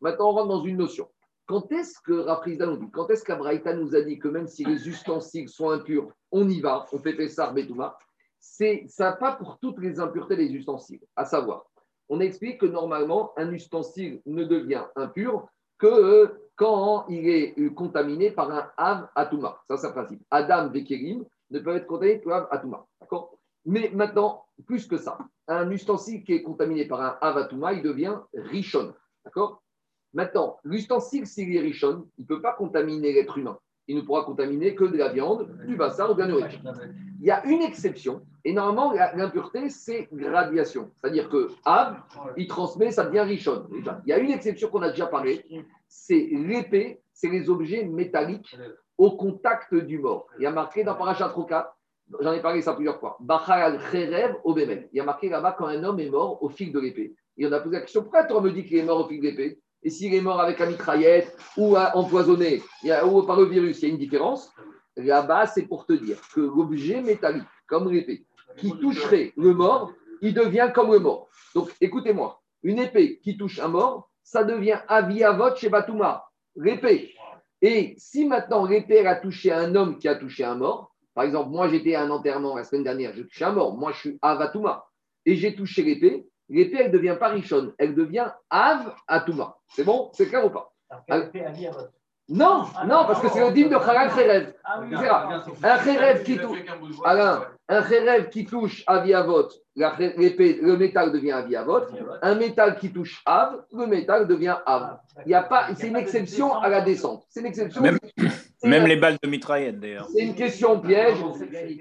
Maintenant, 0.00 0.28
on 0.28 0.32
rentre 0.32 0.48
dans 0.48 0.64
une 0.64 0.76
notion. 0.76 1.08
Quand 1.46 1.70
est-ce 1.72 2.00
que 2.00 2.12
Rafrizda 2.12 2.66
nous 2.66 2.76
dit, 2.76 2.90
quand 2.90 3.10
est-ce 3.10 3.24
qu'Abraïta 3.24 3.74
nous 3.74 3.94
a 3.94 4.00
dit 4.02 4.18
que 4.18 4.28
même 4.28 4.46
si 4.46 4.64
les 4.64 4.88
ustensiles 4.88 5.48
sont 5.48 5.70
impurs, 5.70 6.08
on 6.30 6.48
y 6.48 6.60
va, 6.60 6.86
on 6.92 6.98
fait 6.98 7.14
Pessar 7.14 7.52
Betouma 7.52 7.98
C'est 8.38 8.84
ça 8.88 9.12
pas 9.12 9.32
pour 9.32 9.58
toutes 9.58 9.78
les 9.78 10.00
impuretés 10.00 10.36
des 10.36 10.52
ustensiles. 10.52 11.00
À 11.16 11.24
savoir, 11.24 11.66
on 12.08 12.20
explique 12.20 12.60
que 12.60 12.66
normalement, 12.66 13.32
un 13.36 13.50
ustensile 13.52 14.20
ne 14.26 14.44
devient 14.44 14.84
impur 14.96 15.48
que 15.78 16.42
quand 16.56 17.06
il 17.08 17.28
est 17.28 17.58
euh, 17.58 17.70
contaminé 17.70 18.30
par 18.30 18.50
un 18.50 18.70
Av 18.76 19.08
Atuma. 19.14 19.60
Ça, 19.68 19.76
c'est 19.76 19.86
un 19.88 19.92
principe. 19.92 20.22
Adam 20.30 20.68
Vekerim 20.68 21.24
ne 21.50 21.58
peut 21.58 21.74
être 21.74 21.86
contaminé 21.86 22.18
par 22.18 22.42
un 22.42 22.48
Atuma. 22.56 22.86
D'accord? 23.00 23.36
Mais 23.64 23.90
maintenant, 23.92 24.44
plus 24.66 24.86
que 24.86 24.96
ça, 24.96 25.18
un 25.48 25.70
ustensile 25.70 26.22
qui 26.22 26.34
est 26.34 26.42
contaminé 26.42 26.86
par 26.86 27.00
un 27.00 27.18
Av 27.20 27.36
Atuma, 27.36 27.72
il 27.72 27.82
devient 27.82 28.16
Rishon. 28.32 28.94
D'accord? 29.24 29.62
Maintenant, 30.14 30.58
l'ustensile, 30.64 31.26
s'il 31.26 31.54
est 31.56 31.60
Rishon, 31.60 32.06
il 32.18 32.22
ne 32.22 32.26
peut 32.26 32.42
pas 32.42 32.52
contaminer 32.52 33.12
l'être 33.12 33.38
humain. 33.38 33.58
Il 33.88 33.96
ne 33.96 34.02
pourra 34.02 34.24
contaminer 34.24 34.74
que 34.74 34.84
de 34.84 34.96
la 34.96 35.08
viande, 35.08 35.48
du 35.66 35.76
bassin 35.76 36.08
ou 36.10 36.14
de 36.14 36.22
la. 36.22 36.48
Il 37.20 37.26
y 37.26 37.30
a 37.30 37.44
une 37.46 37.62
exception, 37.62 38.22
et 38.44 38.52
normalement, 38.52 38.92
l'impureté, 38.92 39.70
c'est 39.70 40.08
gradiation. 40.12 40.90
C'est-à-dire 40.96 41.28
que 41.28 41.48
Av, 41.64 42.02
il 42.36 42.46
transmet, 42.46 42.90
ça 42.90 43.04
devient 43.04 43.20
Rishon. 43.20 43.68
Il 43.72 44.08
y 44.08 44.12
a 44.12 44.18
une 44.18 44.30
exception 44.30 44.68
qu'on 44.68 44.82
a 44.82 44.90
déjà 44.90 45.06
parlé, 45.06 45.44
c'est 45.88 46.28
l'épée, 46.32 47.00
c'est 47.12 47.28
les 47.28 47.48
objets 47.48 47.84
métalliques 47.84 48.56
au 48.98 49.12
contact 49.12 49.74
du 49.74 49.98
mort. 49.98 50.26
Il 50.38 50.42
y 50.42 50.46
a 50.46 50.50
marqué 50.50 50.84
dans 50.84 50.94
Parachat 50.94 51.34
j'en 52.20 52.32
ai 52.32 52.40
parlé 52.40 52.62
ça 52.62 52.74
plusieurs 52.74 52.98
fois, 53.00 53.18
Cherev 53.90 54.36
Il 54.44 54.88
y 54.92 55.00
a 55.00 55.04
marqué 55.04 55.28
là-bas 55.28 55.54
quand 55.56 55.66
un 55.66 55.82
homme 55.84 56.00
est 56.00 56.10
mort 56.10 56.42
au 56.42 56.48
fil 56.48 56.72
de 56.72 56.80
l'épée. 56.80 57.14
Et 57.38 57.46
on 57.46 57.52
a 57.52 57.60
posé 57.60 57.76
la 57.76 57.80
question 57.82 58.02
pourquoi 58.02 58.26
on 58.30 58.40
me 58.40 58.50
dit 58.50 58.64
qu'il 58.64 58.76
est 58.76 58.82
mort 58.82 59.04
au 59.04 59.08
fil 59.08 59.20
de 59.20 59.26
l'épée? 59.26 59.60
Et 59.82 59.90
s'il 59.90 60.14
est 60.14 60.20
mort 60.20 60.40
avec 60.40 60.60
un 60.60 60.66
mitraillette 60.66 61.36
ou 61.56 61.76
empoisonné 61.76 62.62
ou 63.04 63.22
par 63.22 63.36
le 63.36 63.46
virus, 63.46 63.82
il 63.82 63.88
y 63.88 63.90
a 63.90 63.94
une 63.94 63.98
différence. 63.98 64.52
Là-bas, 64.96 65.46
c'est 65.46 65.62
pour 65.62 65.86
te 65.86 65.92
dire 65.92 66.18
que 66.34 66.40
l'objet 66.40 67.00
métallique, 67.00 67.48
comme 67.66 67.90
l'épée, 67.90 68.26
qui 68.56 68.70
toucherait 68.78 69.32
le 69.36 69.54
mort, 69.54 69.92
il 70.20 70.34
devient 70.34 70.70
comme 70.74 70.92
le 70.92 70.98
mort. 70.98 71.28
Donc, 71.54 71.74
écoutez-moi, 71.80 72.40
une 72.62 72.78
épée 72.78 73.18
qui 73.22 73.36
touche 73.36 73.58
un 73.58 73.68
mort, 73.68 74.10
ça 74.22 74.44
devient 74.44 74.78
aviavot 74.88 75.56
chez 75.56 75.68
Batouma, 75.68 76.24
l'épée. 76.56 77.14
Et 77.60 77.94
si 77.96 78.26
maintenant 78.26 78.66
l'épée 78.66 79.06
a 79.06 79.16
touché 79.16 79.52
un 79.52 79.74
homme 79.74 79.98
qui 79.98 80.08
a 80.08 80.14
touché 80.14 80.44
un 80.44 80.56
mort, 80.56 80.94
par 81.14 81.24
exemple, 81.24 81.50
moi 81.50 81.68
j'étais 81.68 81.94
à 81.94 82.02
un 82.02 82.10
enterrement 82.10 82.56
la 82.56 82.64
semaine 82.64 82.84
dernière, 82.84 83.14
j'ai 83.14 83.26
touché 83.26 83.44
un 83.44 83.52
mort, 83.52 83.76
moi 83.76 83.92
je 83.92 83.98
suis 83.98 84.18
Avatouma, 84.22 84.86
et 85.26 85.36
j'ai 85.36 85.54
touché 85.54 85.82
l'épée, 85.82 86.26
l'épée 86.52 86.82
elle 86.84 86.92
devient 86.92 87.16
pas 87.18 87.28
richonne, 87.28 87.72
elle 87.78 87.94
devient 87.94 88.30
Av 88.50 88.94
Atouma. 89.08 89.56
C'est 89.68 89.84
bon? 89.84 90.10
C'est 90.12 90.26
clair 90.26 90.44
ou 90.44 90.50
pas? 90.50 90.72
Non, 92.28 92.64
ah, 92.76 92.86
non, 92.86 93.04
parce 93.06 93.20
que 93.20 93.28
c'est 93.28 93.44
le 93.44 93.52
dîme 93.52 93.68
de 93.68 93.76
Kharan 93.76 94.08
Kherev. 94.08 94.54
Ah 94.64 94.80
un 95.64 95.78
Kherev 95.78 96.22
qui 96.22 96.38
touche, 96.38 96.60
Alain, 97.04 97.44
un 97.68 97.82
Kherev 97.82 98.28
qui 98.30 98.46
touche 98.46 98.84
Aviavot, 98.86 99.48
le 99.74 100.76
métal 100.76 101.12
devient 101.12 101.32
Aviavot. 101.32 101.80
Un 102.22 102.34
métal 102.36 102.78
qui 102.78 102.92
touche 102.92 103.22
Av, 103.26 103.64
le 103.72 103.86
métal 103.86 104.28
devient 104.28 104.56
Av. 104.64 104.98
Il 105.26 105.32
y 105.32 105.34
a 105.34 105.42
pas, 105.42 105.68
c'est 105.76 105.88
une 105.88 105.96
exception 105.96 106.54
à 106.54 106.68
la 106.68 106.80
descente. 106.80 107.24
C'est 107.28 107.40
une 107.40 107.46
exception. 107.46 107.82
Même, 108.64 108.86
les 108.86 108.96
balles 108.96 109.16
de 109.20 109.28
mitraillette 109.28 109.80
d'ailleurs. 109.80 110.06
C'est 110.14 110.22
une 110.22 110.36
question 110.36 110.78
piège. 110.78 111.18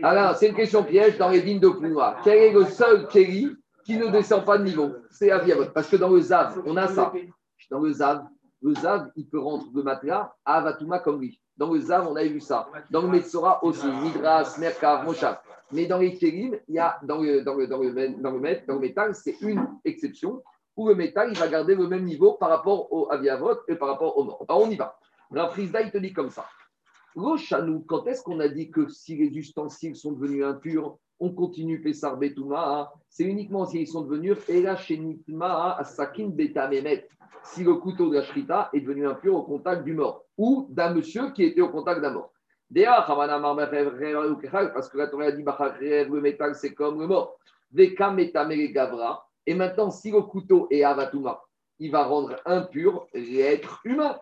Alain, 0.02 0.34
c'est 0.34 0.48
une 0.48 0.56
question 0.56 0.84
piège 0.84 1.18
dans 1.20 1.30
les 1.30 1.42
dîmes 1.42 1.60
de 1.60 1.70
Plouma. 1.70 2.18
Quel 2.24 2.38
est 2.40 2.52
le 2.52 2.66
seul 2.66 3.08
Kelly 3.08 3.56
qui 3.84 3.98
ne 3.98 4.08
descend 4.08 4.46
pas 4.46 4.58
de 4.58 4.64
niveau 4.64 4.92
C'est 5.10 5.32
Aviavot. 5.32 5.66
Parce 5.74 5.88
que 5.88 5.96
dans 5.96 6.10
le 6.10 6.22
Zav, 6.22 6.62
on 6.66 6.78
a 6.78 6.88
ça. 6.88 7.14
Dans 7.70 7.80
le 7.80 7.92
Zav, 7.92 8.26
le 8.62 8.74
Zav, 8.76 9.12
il 9.16 9.28
peut 9.28 9.40
rendre 9.40 9.66
le 9.74 9.84
matelas 9.84 10.34
à 10.46 10.58
Avatouma 10.58 11.00
comme 11.00 11.22
lui. 11.22 11.42
Dans 11.58 11.74
le 11.74 11.80
Zav, 11.80 12.08
on 12.08 12.16
a 12.16 12.24
vu 12.24 12.40
ça. 12.40 12.68
Dans 12.90 13.02
le 13.02 13.08
Metzora 13.08 13.64
aussi, 13.64 13.88
Midras, 13.88 14.58
Merkav, 14.60 15.06
Moshav. 15.06 15.40
Mais 15.72 15.86
dans 15.86 16.00
les 16.00 16.16
Kélim, 16.16 16.58
il 16.68 16.76
y 16.76 16.80
a 16.80 17.00
dans 17.04 17.22
le, 17.22 17.44
dans 17.44 17.56
le, 17.56 17.68
dans 17.68 17.78
le, 17.78 17.92
dans 17.92 18.32
le, 18.32 18.68
dans 18.68 18.74
le 18.74 18.80
métal, 18.80 19.16
c'est 19.16 19.38
une 19.42 19.66
exception 19.86 20.44
où 20.76 20.88
le 20.88 20.96
métal, 20.96 21.30
il 21.32 21.38
va 21.38 21.48
garder 21.48 21.76
le 21.76 21.88
même 21.88 22.06
niveau 22.06 22.34
par 22.34 22.50
rapport 22.50 22.92
au 22.92 23.12
Aviavot 23.12 23.60
et 23.68 23.76
par 23.76 23.90
rapport 23.90 24.18
au 24.18 24.24
mort. 24.24 24.46
Alors, 24.48 24.64
on 24.64 24.70
y 24.70 24.76
va. 24.76 24.98
Rafrizda, 25.32 25.82
il 25.82 25.92
te 25.92 25.98
dit 25.98 26.14
comme 26.14 26.30
ça. 26.30 26.46
Rochanou, 27.16 27.84
quand 27.88 28.08
est-ce 28.08 28.22
qu'on 28.24 28.40
a 28.40 28.48
dit 28.48 28.72
que 28.72 28.88
si 28.90 29.16
les 29.16 29.38
ustensiles 29.38 29.96
sont 29.96 30.14
devenus 30.14 30.46
impurs, 30.46 30.98
on 31.22 31.30
continue 31.30 31.82
Pessar 31.82 32.18
Betouma 32.18 32.92
C'est 33.08 33.24
uniquement 33.24 33.66
s'ils 33.66 33.88
sont 33.88 34.02
devenus 34.02 34.38
Ela 34.50 34.76
Shenitma 34.76 35.80
Sakin 35.84 36.30
Betamemet 36.30 37.08
si 37.44 37.64
le 37.64 37.76
couteau 37.76 38.10
de 38.10 38.16
la 38.16 38.24
shrita 38.24 38.70
est 38.74 38.82
devenu 38.82 39.08
impur 39.08 39.36
au 39.36 39.44
contact 39.44 39.84
du 39.84 39.94
mort 39.94 40.26
ou 40.38 40.68
d'un 40.70 40.94
monsieur 40.94 41.32
qui 41.32 41.44
était 41.44 41.62
au 41.62 41.70
contact 41.70 42.02
d'un 42.02 42.12
mort. 42.12 42.32
Parce 42.74 43.08
que 44.90 44.98
la 44.98 45.08
Torah 45.08 45.26
a 45.26 45.32
dit 45.32 45.44
le 45.44 46.22
métal 46.22 46.56
c'est 46.56 46.74
comme 46.74 47.00
le 47.00 47.08
mort. 47.08 47.38
Et 49.46 49.56
maintenant, 49.56 49.90
si 49.90 50.12
le 50.12 50.22
couteau 50.22 50.68
est 50.70 50.84
avatuma, 50.84 51.42
il 51.80 51.92
va 51.92 52.04
rendre 52.04 52.36
impur 52.46 53.08
l'être 53.14 53.82
humain. 53.86 54.20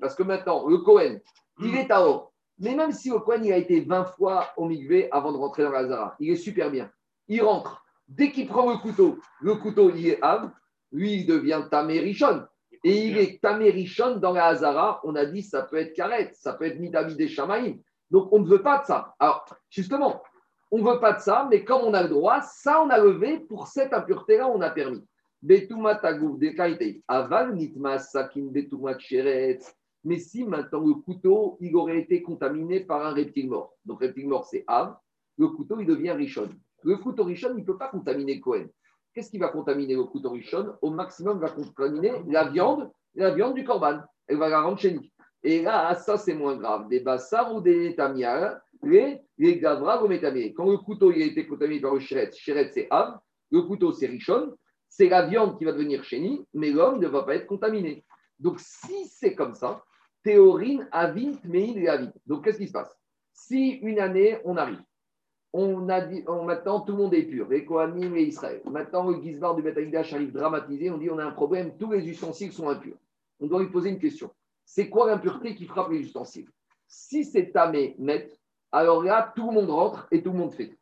Parce 0.00 0.14
que 0.14 0.22
maintenant, 0.22 0.68
le 0.68 0.78
Kohen, 0.78 1.20
il 1.60 1.74
est 1.74 1.90
à 1.90 2.06
or. 2.06 2.31
Mais 2.62 2.76
même 2.76 2.92
si 2.92 3.10
Kohen 3.10 3.44
il 3.44 3.52
a 3.52 3.56
été 3.56 3.80
20 3.80 4.04
fois 4.04 4.52
au 4.56 4.70
avant 5.10 5.32
de 5.32 5.36
rentrer 5.36 5.64
dans 5.64 5.72
la 5.72 5.88
Zara, 5.88 6.16
il 6.20 6.30
est 6.30 6.36
super 6.36 6.70
bien. 6.70 6.88
Il 7.26 7.42
rentre. 7.42 7.84
Dès 8.06 8.30
qu'il 8.30 8.46
prend 8.46 8.70
le 8.70 8.78
couteau, 8.78 9.18
le 9.40 9.56
couteau, 9.56 9.90
il 9.94 10.06
est 10.06 10.22
Av, 10.22 10.48
lui, 10.92 11.14
il 11.14 11.26
devient 11.26 11.64
Tamérichon. 11.68 12.44
Et 12.84 13.06
il 13.06 13.18
est 13.18 13.40
Tamérichon 13.42 14.16
dans 14.16 14.32
la 14.32 14.46
Hazara. 14.46 15.00
On 15.02 15.16
a 15.16 15.24
dit 15.24 15.42
ça 15.42 15.62
peut 15.62 15.76
être 15.76 15.92
Karet, 15.92 16.30
ça 16.34 16.52
peut 16.52 16.66
être 16.66 16.78
Midavi 16.78 17.16
des 17.16 17.26
Shamaïm. 17.26 17.80
Donc, 18.12 18.32
on 18.32 18.38
ne 18.38 18.46
veut 18.46 18.62
pas 18.62 18.78
de 18.78 18.86
ça. 18.86 19.14
Alors, 19.18 19.44
justement, 19.68 20.22
on 20.70 20.78
ne 20.78 20.88
veut 20.88 21.00
pas 21.00 21.14
de 21.14 21.20
ça, 21.20 21.48
mais 21.50 21.64
comme 21.64 21.82
on 21.82 21.94
a 21.94 22.02
le 22.04 22.10
droit, 22.10 22.42
ça, 22.42 22.80
on 22.80 22.90
a 22.90 22.98
levé. 22.98 23.40
Pour 23.40 23.66
cette 23.66 23.92
impureté-là, 23.92 24.48
on 24.48 24.60
a 24.60 24.70
permis. 24.70 25.04
Aval 27.08 27.54
nitma 27.56 27.98
sakin 27.98 28.52
Mais 30.04 30.18
si 30.18 30.44
maintenant 30.44 30.80
le 30.80 30.94
couteau, 30.94 31.56
il 31.60 31.74
aurait 31.76 31.98
été 31.98 32.22
contaminé 32.22 32.80
par 32.80 33.06
un 33.06 33.12
reptile 33.12 33.48
mort. 33.48 33.74
Donc, 33.84 34.00
reptile 34.00 34.28
mort, 34.28 34.44
c'est 34.46 34.64
Av. 34.66 34.96
Le 35.38 35.48
couteau, 35.48 35.80
il 35.80 35.86
devient 35.86 36.12
Richon. 36.12 36.48
Le 36.82 36.96
couteau 36.96 37.24
richon, 37.24 37.50
il 37.56 37.60
ne 37.60 37.64
peut 37.64 37.78
pas 37.78 37.88
contaminer 37.88 38.40
Cohen. 38.40 38.66
Qu'est-ce 39.14 39.30
qui 39.30 39.38
va 39.38 39.48
contaminer 39.48 39.94
le 39.94 40.04
couteau 40.04 40.30
richon 40.30 40.74
Au 40.80 40.90
maximum, 40.90 41.38
il 41.38 41.40
va 41.40 41.50
contaminer 41.50 42.12
la 42.26 42.48
viande, 42.48 42.90
la 43.14 43.30
viande 43.30 43.54
du 43.54 43.64
corban. 43.64 44.00
Elle 44.26 44.38
va 44.38 44.48
la 44.48 44.62
rendre 44.62 44.78
chénique. 44.78 45.12
Et 45.44 45.62
là, 45.62 45.94
ça, 45.94 46.16
c'est 46.16 46.34
moins 46.34 46.56
grave. 46.56 46.88
Des 46.88 47.00
bassars 47.00 47.54
ou 47.54 47.60
des 47.60 47.94
tamias, 47.94 48.60
les, 48.82 49.20
les 49.38 49.58
gavras 49.58 50.02
ou 50.02 50.08
métamiers. 50.08 50.54
Quand 50.54 50.70
le 50.70 50.78
couteau 50.78 51.10
a 51.10 51.16
été 51.16 51.46
contaminé 51.46 51.80
par 51.80 51.94
le 51.94 52.00
chéret, 52.00 52.30
chéret 52.32 52.70
c'est 52.72 52.86
Av, 52.90 53.18
le 53.50 53.62
couteau 53.62 53.92
c'est 53.92 54.06
richon, 54.06 54.56
c'est 54.88 55.08
la 55.08 55.26
viande 55.26 55.58
qui 55.58 55.64
va 55.64 55.72
devenir 55.72 56.04
chénie, 56.04 56.44
mais 56.54 56.70
l'homme 56.70 56.98
ne 56.98 57.08
va 57.08 57.22
pas 57.22 57.34
être 57.34 57.46
contaminé. 57.46 58.04
Donc, 58.38 58.60
si 58.60 59.06
c'est 59.06 59.34
comme 59.34 59.54
ça, 59.54 59.82
théorine, 60.22 60.88
avint, 60.92 61.32
mein 61.44 61.76
et 61.76 61.88
avint. 61.88 62.12
Donc, 62.26 62.44
qu'est-ce 62.44 62.58
qui 62.58 62.68
se 62.68 62.72
passe? 62.72 62.96
Si 63.32 63.70
une 63.82 63.98
année, 63.98 64.38
on 64.44 64.56
arrive, 64.56 64.82
on 65.52 65.88
a 65.88 66.00
dit, 66.00 66.24
maintenant 66.26 66.80
tout 66.80 66.92
le 66.92 66.98
monde 66.98 67.14
est 67.14 67.24
pur, 67.24 67.48
les 67.48 67.64
Kohanim 67.64 68.16
et 68.16 68.22
Israël. 68.22 68.62
Maintenant, 68.64 69.10
le 69.10 69.20
du 69.20 69.62
Betagdash 69.62 70.14
arrive 70.14 70.32
dramatisé, 70.32 70.90
on 70.90 70.96
dit 70.96 71.10
on 71.10 71.18
a 71.18 71.24
un 71.24 71.32
problème, 71.32 71.76
tous 71.76 71.92
les 71.92 72.08
ustensiles 72.08 72.52
sont 72.52 72.68
impurs. 72.68 72.96
On 73.40 73.46
doit 73.46 73.60
lui 73.60 73.70
poser 73.70 73.90
une 73.90 73.98
question. 73.98 74.30
C'est 74.64 74.88
quoi 74.88 75.06
l'impureté 75.06 75.54
qui 75.54 75.66
frappe 75.66 75.90
les 75.90 75.98
ustensiles? 75.98 76.48
Si 76.86 77.24
c'est 77.24 77.52
tamé 77.52 77.94
net, 77.98 78.38
alors 78.70 79.02
là, 79.02 79.32
tout 79.36 79.48
le 79.48 79.54
monde 79.54 79.70
rentre 79.70 80.08
et 80.10 80.22
tout 80.22 80.32
le 80.32 80.38
monde 80.38 80.54
fait. 80.54 80.78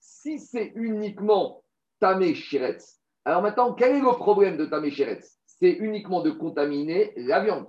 Si 0.00 0.38
c'est 0.38 0.72
uniquement 0.74 1.62
tamé 2.00 2.34
shiretz, 2.34 3.00
alors 3.24 3.42
maintenant, 3.42 3.74
quel 3.74 3.96
est 3.96 4.00
le 4.00 4.16
problème 4.16 4.56
de 4.56 4.66
tamé 4.66 4.90
shiretz 4.90 5.38
C'est 5.46 5.72
uniquement 5.72 6.22
de 6.22 6.30
contaminer 6.30 7.12
la 7.16 7.44
viande. 7.44 7.66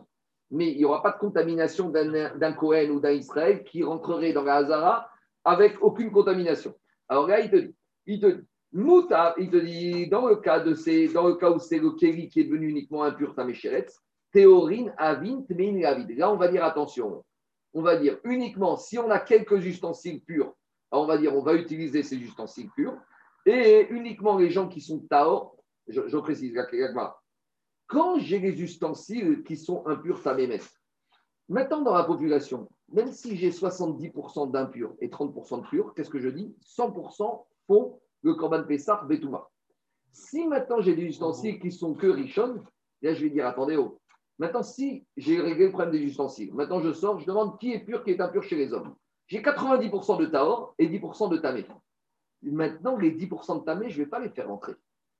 Mais 0.51 0.71
il 0.71 0.77
n'y 0.77 0.85
aura 0.85 1.03
pas 1.03 1.11
de 1.11 1.19
contamination 1.19 1.89
d'un 1.89 2.53
Kohen 2.53 2.91
ou 2.91 2.99
d'un 2.99 3.11
Israël 3.11 3.63
qui 3.63 3.83
rentrerait 3.83 4.33
dans 4.33 4.43
la 4.43 4.55
Hazara 4.55 5.09
avec 5.43 5.81
aucune 5.81 6.11
contamination. 6.11 6.73
Alors 7.07 7.27
là, 7.27 7.39
il 7.39 7.49
te 7.49 7.55
dit, 7.55 7.75
il 8.05 8.19
te 8.19 8.27
dit, 8.27 8.47
il 8.71 9.49
te 9.49 9.57
dit, 9.57 10.07
dans 10.07 10.27
le 10.27 10.37
cas, 10.37 10.59
de 10.59 10.73
ces, 10.73 11.07
dans 11.09 11.27
le 11.27 11.35
cas 11.35 11.51
où 11.51 11.59
c'est 11.59 11.79
le 11.79 11.91
Kéli 11.91 12.29
qui 12.29 12.41
est 12.41 12.45
devenu 12.45 12.69
uniquement 12.69 13.03
impur, 13.03 13.35
Taméchéretz, 13.35 13.99
théorine, 14.31 14.93
avin, 14.97 15.41
tmein, 15.41 15.83
avid. 15.83 16.17
Là, 16.17 16.31
on 16.31 16.37
va 16.37 16.47
dire 16.47 16.63
attention. 16.63 17.23
On 17.73 17.81
va 17.81 17.97
dire 17.97 18.17
uniquement 18.23 18.77
si 18.77 18.97
on 18.97 19.09
a 19.11 19.19
quelques 19.19 19.63
ustensiles 19.65 20.21
purs, 20.21 20.53
on 20.91 21.05
va 21.05 21.17
dire 21.17 21.35
on 21.35 21.43
va 21.43 21.53
utiliser 21.53 22.01
ces 22.01 22.17
ustensiles 22.17 22.69
purs, 22.75 22.97
et 23.45 23.87
uniquement 23.89 24.37
les 24.37 24.49
gens 24.49 24.67
qui 24.67 24.81
sont 24.81 24.99
taor, 25.07 25.55
je, 25.87 26.07
je 26.07 26.17
précise, 26.17 26.53
quand 27.89 28.19
j'ai 28.19 28.39
les 28.39 28.61
ustensiles 28.61 29.43
qui 29.43 29.57
sont 29.57 29.85
impurs, 29.87 30.21
tamémet, 30.21 30.61
maintenant 31.49 31.81
dans 31.81 31.95
la 31.95 32.03
population, 32.03 32.69
même 32.93 33.11
si 33.11 33.35
j'ai 33.35 33.49
70% 33.49 34.51
d'impurs 34.51 34.93
et 35.01 35.09
30% 35.09 35.63
de 35.63 35.67
purs, 35.67 35.93
qu'est-ce 35.95 36.09
que 36.11 36.19
je 36.19 36.29
dis? 36.29 36.55
100% 36.63 37.43
font 37.67 37.99
le 38.21 38.35
Korban 38.35 38.63
Pessah 38.63 39.03
Betouma. 39.09 39.49
Si 40.11 40.47
maintenant 40.47 40.81
j'ai 40.81 40.95
des 40.95 41.03
ustensiles 41.03 41.59
qui 41.59 41.71
sont 41.71 41.95
que 41.95 42.05
Rishon, 42.05 42.63
là 43.01 43.13
je 43.13 43.23
vais 43.23 43.31
dire 43.31 43.47
attendez, 43.47 43.75
oh. 43.75 43.99
Maintenant, 44.37 44.63
si 44.63 45.05
j'ai 45.17 45.41
réglé 45.41 45.65
le 45.65 45.71
problème 45.71 45.91
des 45.91 45.99
ustensiles, 45.99 46.53
maintenant 46.53 46.79
je 46.79 46.93
sors, 46.93 47.19
je 47.19 47.25
demande 47.25 47.59
qui 47.59 47.73
est 47.73 47.79
pur, 47.79 48.05
qui 48.05 48.11
est 48.11 48.21
impur 48.21 48.41
chez 48.41 48.55
les 48.55 48.71
hommes. 48.71 48.95
J'ai 49.27 49.41
90% 49.41 50.17
de 50.17 50.27
Taor 50.27 50.75
et 50.79 50.87
10% 50.87 51.29
de 51.29 51.37
Tamé. 51.37 51.65
Maintenant, 52.43 52.95
les 52.95 53.11
10% 53.11 53.59
de 53.59 53.65
Tamé, 53.65 53.89
je 53.89 53.99
ne 53.99 54.05
vais 54.05 54.09
pas 54.09 54.19
les 54.19 54.29
faire 54.29 54.47
rentrer. 54.47 54.75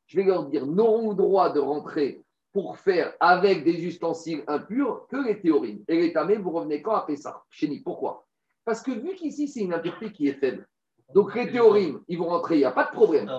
Je 0.05 0.15
vais 0.15 0.23
leur 0.23 0.45
dire 0.45 0.65
non 0.65 1.09
au 1.09 1.13
droit 1.13 1.51
de 1.51 1.59
rentrer 1.59 2.23
pour 2.53 2.77
faire 2.77 3.13
avec 3.19 3.63
des 3.63 3.85
ustensiles 3.85 4.43
impurs 4.47 5.07
que 5.07 5.17
les 5.17 5.39
théorines. 5.39 5.83
Et 5.87 6.01
les 6.01 6.13
tamés, 6.13 6.37
vous 6.37 6.51
revenez 6.51 6.81
quand 6.81 6.93
après 6.93 7.15
ça 7.15 7.43
Chéni. 7.49 7.79
Pourquoi? 7.79 8.25
Parce 8.65 8.81
que 8.81 8.91
vu 8.91 9.15
qu'ici, 9.15 9.47
c'est 9.47 9.61
une 9.61 9.73
impureté 9.73 10.11
qui 10.11 10.27
est 10.27 10.33
faible, 10.33 10.67
donc 11.13 11.33
les 11.35 11.51
théorines, 11.51 11.99
ils 12.07 12.19
vont 12.19 12.27
rentrer, 12.27 12.55
il 12.55 12.59
n'y 12.59 12.65
a 12.65 12.71
pas 12.71 12.85
de 12.85 12.91
problème. 12.91 13.29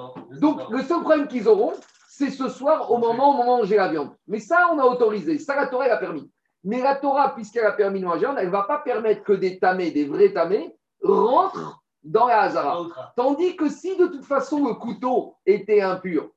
Donc 0.40 0.68
le 0.70 0.82
seul 0.82 1.00
problème 1.00 1.28
qu'ils 1.28 1.48
auront, 1.48 1.72
c'est 2.08 2.30
ce 2.30 2.48
soir 2.48 2.90
au 2.90 2.98
moment, 2.98 3.60
où 3.60 3.64
j'ai 3.64 3.76
la 3.76 3.88
viande. 3.88 4.10
Mais 4.26 4.40
ça, 4.40 4.68
on 4.72 4.78
a 4.78 4.84
autorisé. 4.84 5.38
Ça, 5.38 5.54
la 5.54 5.68
Torah, 5.68 5.86
elle 5.86 5.92
a 5.92 5.96
permis. 5.96 6.30
Mais 6.64 6.82
la 6.82 6.96
Torah, 6.96 7.34
puisqu'elle 7.34 7.64
a 7.64 7.72
permis 7.72 8.00
de 8.00 8.06
manger, 8.06 8.28
elle 8.36 8.46
ne 8.46 8.50
va 8.50 8.64
pas 8.64 8.78
permettre 8.78 9.22
que 9.22 9.32
des 9.32 9.58
tamés, 9.58 9.90
des 9.92 10.04
vrais 10.04 10.32
tamés, 10.32 10.76
rentrent 11.02 11.80
dans 12.02 12.26
la 12.26 12.42
Hazara. 12.42 13.12
Tandis 13.16 13.56
que 13.56 13.68
si 13.68 13.96
de 13.96 14.06
toute 14.06 14.24
façon 14.24 14.66
le 14.66 14.74
couteau 14.74 15.36
était 15.46 15.80
impur, 15.80 16.28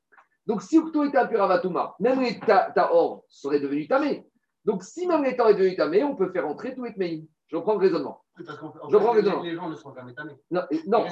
donc, 0.46 0.62
si 0.62 0.78
Ukto 0.78 1.06
était 1.06 1.18
impur 1.18 1.42
à 1.42 1.48
Vatouma, 1.48 1.96
même 2.00 2.22
les 2.22 2.40
Tahor 2.40 3.24
seraient 3.30 3.60
devenus 3.60 3.88
Tamé. 3.88 4.28
Donc, 4.66 4.84
si 4.84 5.08
même 5.08 5.24
les 5.24 5.36
Tahor 5.36 5.52
est 5.52 5.56
devenu 5.56 5.76
Tamé, 5.76 6.04
on 6.04 6.16
peut 6.16 6.32
faire 6.32 6.48
entrer 6.48 6.76
tous 6.76 6.84
les 6.84 6.94
Tmeïm. 6.94 7.26
Je 7.48 7.56
reprends 7.56 7.74
le 7.74 7.80
raisonnement. 7.80 8.22
je 8.38 8.96
reprends 8.96 9.14
le 9.14 9.20
raisonnement. 9.20 9.44
Les 9.44 9.56
gens 9.56 9.70
ne 9.70 9.76
sont 9.76 9.94
jamais 9.94 10.14
Tamé. 10.14 10.34
Non, 10.52 10.64
non 10.88 11.06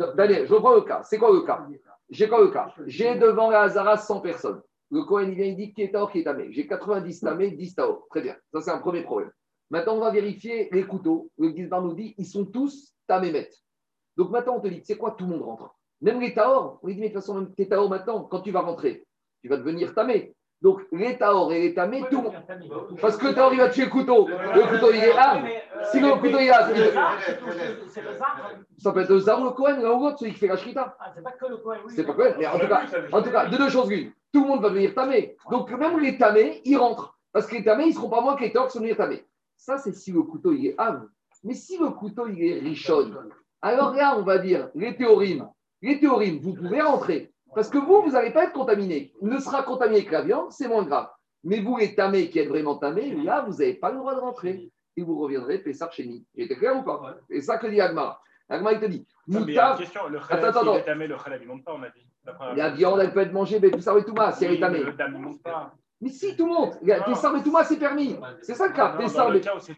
euh, 0.00 0.12
Daniel, 0.14 0.46
je 0.46 0.54
reprends 0.54 0.74
le 0.74 0.82
cas. 0.82 1.02
C'est 1.02 1.18
quoi 1.18 1.30
le 1.32 1.42
cas? 1.42 1.66
J'ai 2.08 2.28
quoi 2.28 2.40
le 2.40 2.48
cas? 2.48 2.72
J'ai 2.86 3.16
devant 3.16 3.50
la 3.50 3.62
Hazara 3.62 3.96
100 3.96 4.20
personnes. 4.20 4.62
Le 4.90 5.04
Cohen, 5.04 5.28
il 5.28 5.34
vient, 5.34 5.44
il 5.44 5.56
dit 5.56 5.72
qui 5.72 5.82
est 5.82 5.92
Tahor, 5.92 6.10
qui 6.10 6.20
est 6.20 6.24
Tamé. 6.24 6.50
J'ai 6.52 6.66
90 6.66 7.20
Tamé, 7.20 7.50
10 7.50 7.74
Tahor. 7.74 8.06
Très 8.08 8.22
bien. 8.22 8.36
Ça, 8.52 8.60
c'est 8.62 8.70
un 8.70 8.78
premier 8.78 9.02
problème. 9.02 9.30
Maintenant, 9.70 9.94
on 9.96 10.00
va 10.00 10.10
vérifier 10.10 10.68
les 10.72 10.84
couteaux. 10.84 11.30
Le 11.38 11.50
Gizbar 11.54 11.82
nous 11.82 11.94
dit, 11.94 12.14
ils 12.18 12.26
sont 12.26 12.44
tous 12.44 12.92
tamémet. 13.06 13.48
Donc 14.16 14.30
maintenant, 14.30 14.56
on 14.56 14.60
te 14.60 14.66
dit, 14.66 14.82
c'est 14.84 14.96
quoi 14.96 15.12
Tout 15.12 15.26
le 15.26 15.30
monde 15.30 15.42
rentre? 15.42 15.74
Même 16.00 16.20
les 16.20 16.34
taors, 16.34 16.78
on 16.82 16.88
dit, 16.88 16.94
mais 16.94 17.08
de 17.08 17.14
toute 17.14 17.22
façon, 17.22 17.34
même 17.34 17.54
tes 17.54 17.68
taors 17.68 17.88
maintenant, 17.88 18.22
quand 18.24 18.40
tu 18.40 18.50
vas 18.50 18.60
rentrer, 18.60 19.04
tu 19.42 19.48
vas 19.48 19.56
devenir 19.56 19.94
tamé. 19.94 20.34
Donc 20.62 20.82
les 20.92 21.16
taors 21.16 21.52
et 21.52 21.60
les 21.60 21.74
tamés, 21.74 22.02
tout 22.10 22.18
le 22.18 22.22
monde. 22.24 22.34
Parce 23.00 23.16
que 23.16 23.28
le 23.28 23.34
taor, 23.34 23.52
il 23.54 23.58
va 23.60 23.70
tuer 23.70 23.84
le 23.84 23.90
couteau. 23.90 24.28
Le 24.28 24.70
couteau, 24.70 24.92
il 24.92 25.02
est 25.02 25.14
là. 25.14 25.42
Si 25.90 26.00
le 26.00 26.10
couteau, 26.16 26.38
il 26.38 26.46
est 26.46 26.48
là. 26.48 26.68
C'est 27.88 28.02
le 28.02 28.14
zar. 28.16 28.50
Ça 28.76 28.92
peut 28.92 29.00
être 29.00 29.08
le 29.08 29.18
zar 29.20 29.40
ou 29.40 29.44
le 29.44 29.50
Cohen, 29.50 29.80
l'un 29.80 29.92
ou 29.92 30.00
l'autre, 30.04 30.18
celui 30.18 30.32
qui 30.32 30.38
fait 30.38 30.48
la 30.48 30.56
shrita. 30.56 30.96
Ah, 31.00 31.12
c'est 31.14 31.22
pas 31.22 31.32
que 31.32 31.46
le 31.46 31.56
Cohen. 31.58 31.78
oui. 31.86 31.92
C'est 31.96 32.04
pas 32.04 32.12
Cohen, 32.12 32.34
mais 32.38 32.46
en 32.46 32.58
tout 32.58 32.68
cas, 32.68 32.82
en 33.12 33.22
tout 33.22 33.30
cas, 33.30 33.46
de 33.46 33.56
deux 33.56 33.70
choses 33.70 33.88
l'une. 33.88 34.12
Tout 34.32 34.42
le 34.42 34.48
monde 34.48 34.62
va 34.62 34.68
devenir 34.68 34.94
tamé. 34.94 35.36
Donc 35.50 35.70
même 35.70 35.98
les 35.98 36.18
tamés, 36.18 36.60
ils 36.64 36.76
rentrent. 36.76 37.18
Parce 37.32 37.46
que 37.46 37.56
les 37.56 37.64
tamés, 37.64 37.84
ils 37.84 37.90
ne 37.90 37.94
seront 37.94 38.10
pas 38.10 38.20
moins 38.20 38.36
que 38.36 38.42
les 38.42 38.52
taors 38.52 38.66
qui 38.66 38.72
sont 38.72 38.80
devenir 38.80 38.96
tamés. 38.96 39.24
Ça, 39.56 39.78
c'est 39.78 39.94
si 39.94 40.12
le 40.12 40.22
couteau, 40.22 40.52
il 40.52 40.68
est 40.68 40.74
âme. 40.78 41.08
Mais 41.42 41.54
si 41.54 41.78
le 41.78 41.88
couteau, 41.90 42.26
il 42.28 42.42
est 42.44 42.58
richonne, 42.60 43.16
alors 43.62 43.94
là, 43.94 44.16
on 44.18 44.22
va 44.22 44.38
dire, 44.38 44.68
les 44.74 44.94
théories, 44.94 45.40
les 45.82 45.98
théories, 45.98 46.38
vous 46.38 46.54
pouvez 46.54 46.80
rentrer. 46.80 47.32
Parce 47.54 47.68
que 47.68 47.78
vous, 47.78 48.02
vous 48.02 48.12
n'allez 48.12 48.30
pas 48.30 48.44
être 48.44 48.52
contaminé. 48.52 49.12
Ne 49.22 49.38
sera 49.38 49.62
contaminé 49.62 50.04
que 50.04 50.12
la 50.12 50.22
viande, 50.22 50.52
c'est 50.52 50.68
moins 50.68 50.84
grave. 50.84 51.08
Mais 51.42 51.60
vous, 51.60 51.76
les 51.76 51.94
tamés 51.94 52.28
qui 52.30 52.38
êtes 52.38 52.48
vraiment 52.48 52.76
tamés, 52.76 53.14
là, 53.14 53.44
vous 53.46 53.52
n'avez 53.54 53.74
pas 53.74 53.90
le 53.90 53.98
droit 53.98 54.14
de 54.14 54.20
rentrer. 54.20 54.70
Et 54.96 55.02
vous 55.02 55.18
reviendrez 55.18 55.58
Pessar 55.58 55.92
chez 55.92 56.06
nous. 56.06 56.22
J'étais 56.36 56.56
clair 56.56 56.76
ou 56.76 56.82
pas 56.82 57.16
C'est 57.28 57.40
ça 57.40 57.58
que 57.58 57.66
dit 57.66 57.80
Agmar. 57.80 58.22
Agmar, 58.48 58.72
il 58.74 58.80
te 58.80 58.86
dit 58.86 59.06
Non, 59.26 59.40
mais 59.40 59.52
il 59.52 59.54
y 59.54 59.58
a 59.58 59.62
une 59.62 59.68
Moutav, 59.70 59.78
question. 59.78 60.08
Le 60.08 60.18
Attends, 60.18 60.60
attends, 60.60 60.76
est 60.76 60.84
tamé, 60.84 61.06
le 61.06 61.16
khalal, 61.16 61.40
il 61.40 61.48
monte 61.48 61.64
pas, 61.64 61.74
on 61.74 61.82
a 61.82 61.88
dit. 61.88 62.06
La 62.56 62.70
viande, 62.70 63.00
elle 63.00 63.12
peut 63.12 63.20
être 63.20 63.32
mangée, 63.32 63.58
mais 63.60 63.70
tout 63.70 63.80
ça 63.80 63.96
et 63.96 64.04
tout 64.04 64.14
ça, 64.16 64.32
si 64.32 64.44
elle 64.44 64.52
est 64.52 64.54
Oui, 64.54 64.60
tamée. 64.60 64.80
Le 64.80 64.92
dame, 64.92 65.14
il 65.16 65.20
monte 65.20 65.42
pas. 65.42 65.72
Mais 66.02 66.08
si, 66.08 66.34
tout 66.34 66.46
le 66.46 66.52
monde. 66.52 66.70
Pessar 67.04 67.36
et 67.36 67.42
tout 67.42 67.54
c'est 67.64 67.78
permis. 67.78 68.16
C'est 68.40 68.54
ça 68.54 68.68
le 68.68 68.72
cas. 68.72 68.96
Non, 68.98 69.06
dans 69.06 69.28
le 69.28 69.40
cas 69.40 69.54
où 69.54 69.60
c'est 69.60 69.76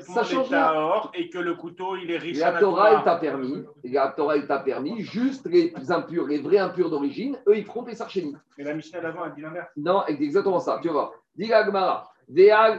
Ça 0.00 0.24
change 0.24 0.50
tahor 0.50 1.12
et 1.14 1.28
que 1.30 1.38
le 1.38 1.54
couteau, 1.54 1.96
il 1.96 2.10
est 2.10 2.18
riche 2.18 2.38
La 2.38 2.58
Torah, 2.58 2.92
elle 2.94 3.04
t'a 3.04 3.16
permis. 3.16 3.64
La 3.84 4.08
Torah, 4.08 4.36
elle 4.36 4.46
t'a 4.46 4.58
permis. 4.58 5.02
Juste 5.02 5.46
les 5.46 5.72
impurs, 5.90 6.26
les 6.26 6.38
vrais 6.38 6.58
impurs 6.58 6.90
d'origine, 6.90 7.38
eux, 7.46 7.56
ils 7.56 7.64
feront 7.64 7.84
Pessar 7.84 8.10
chez 8.10 8.22
nous. 8.22 8.36
Mais 8.58 8.64
la 8.64 8.74
Mishnah 8.74 9.00
d'avant, 9.00 9.24
elle 9.24 9.34
dit 9.34 9.40
l'inverse. 9.42 9.70
Non, 9.76 10.02
c'est 10.06 10.20
exactement 10.20 10.58
ça. 10.58 10.80
Tu 10.82 10.88
vas 10.88 10.94
voir. 10.94 11.12
Dis 11.36 11.46
la 11.46 11.64
Gemara. 11.64 12.12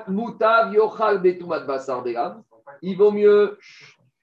Mutav 0.08 0.74
yochal 0.74 1.20
betumat 1.22 1.62
basar. 1.62 2.04
Il 2.82 2.98
vaut 2.98 3.12
mieux, 3.12 3.58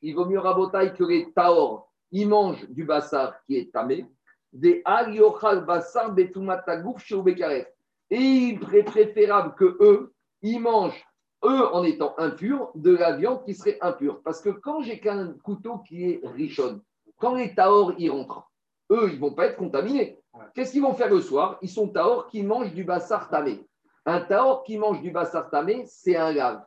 il 0.02 0.14
vaut 0.14 0.26
mieux 0.26 0.38
rabotaille 0.38 0.92
que 0.94 1.04
les 1.04 1.32
taor. 1.32 1.88
Ils 2.12 2.28
mangent 2.28 2.68
du 2.68 2.84
bassar 2.84 3.34
qui 3.46 3.56
est 3.56 3.72
tamé. 3.72 4.06
Ve'al 4.52 5.14
yochal 5.14 5.64
basar 5.64 6.12
betumat 6.12 6.58
tagouf 6.58 7.02
sheu 7.04 7.22
bekaret. 7.22 7.72
Et 8.10 8.16
il 8.16 8.74
est 8.74 8.82
préférable 8.82 9.54
que 9.54 9.76
eux, 9.80 10.12
ils 10.42 10.58
mangent, 10.58 11.06
eux, 11.44 11.74
en 11.74 11.84
étant 11.84 12.14
impurs, 12.18 12.70
de 12.74 12.94
la 12.96 13.16
viande 13.16 13.44
qui 13.44 13.54
serait 13.54 13.78
impure. 13.80 14.20
Parce 14.22 14.40
que 14.40 14.50
quand 14.50 14.82
j'ai 14.82 14.98
qu'un 14.98 15.32
couteau 15.44 15.78
qui 15.78 16.10
est 16.10 16.20
richonne, 16.24 16.82
quand 17.18 17.34
les 17.34 17.54
taor 17.54 17.92
y 17.98 18.08
rentrent, 18.08 18.50
eux, 18.90 19.08
ils 19.08 19.16
ne 19.16 19.20
vont 19.20 19.34
pas 19.34 19.46
être 19.46 19.56
contaminés. 19.56 20.18
Qu'est-ce 20.54 20.72
qu'ils 20.72 20.82
vont 20.82 20.94
faire 20.94 21.10
le 21.10 21.20
soir? 21.20 21.58
Ils 21.62 21.68
sont 21.68 21.88
taor 21.88 22.26
qui 22.26 22.42
mangent 22.42 22.74
du 22.74 22.84
bassar 22.84 23.28
tamé. 23.28 23.64
Un 24.06 24.20
taor 24.20 24.64
qui 24.64 24.78
mange 24.78 25.00
du 25.02 25.10
bassar 25.10 25.50
tamé, 25.50 25.84
c'est 25.86 26.16
un 26.16 26.32
lave. 26.32 26.64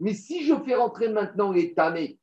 Mais 0.00 0.14
si 0.14 0.44
je 0.44 0.54
fais 0.64 0.74
rentrer 0.74 1.08
maintenant 1.08 1.50
les 1.50 1.74
tamés 1.74 2.18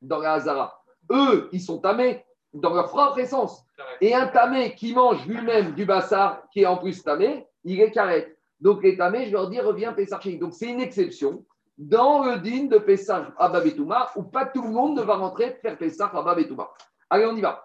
dans 0.00 0.18
la 0.18 0.34
Hazara, 0.34 0.82
eux, 1.10 1.48
ils 1.52 1.60
sont 1.60 1.78
tamés 1.78 2.24
dans 2.52 2.74
leur 2.74 2.88
propre 2.88 3.18
essence. 3.18 3.64
Et 4.00 4.14
un 4.14 4.26
tamé 4.26 4.74
qui 4.74 4.94
mange 4.94 5.26
lui-même 5.26 5.72
du 5.72 5.84
bassar, 5.84 6.42
qui 6.50 6.62
est 6.62 6.66
en 6.66 6.78
plus 6.78 7.02
tamé, 7.02 7.46
il. 7.74 8.26
Donc 8.60 8.82
les 8.82 8.96
tamés, 8.96 9.26
je 9.26 9.32
leur 9.32 9.48
dis, 9.48 9.60
reviens 9.60 9.92
Pessar 9.92 10.20
chez 10.20 10.32
nous. 10.32 10.38
Donc 10.38 10.54
c'est 10.54 10.70
une 10.70 10.80
exception 10.80 11.44
dans 11.76 12.24
le 12.24 12.38
din 12.38 12.64
de 12.64 12.78
Pessar 12.78 13.32
Abba 13.38 13.60
Betouma, 13.60 14.10
où 14.16 14.24
pas 14.24 14.46
tout 14.46 14.62
le 14.62 14.70
monde 14.70 14.98
ne 14.98 15.02
va 15.02 15.16
rentrer 15.16 15.58
faire 15.62 15.78
Pessar 15.78 16.14
Abba 16.16 16.34
Betouma. 16.34 16.68
Allez, 17.08 17.26
on 17.26 17.36
y 17.36 17.40
va. 17.40 17.64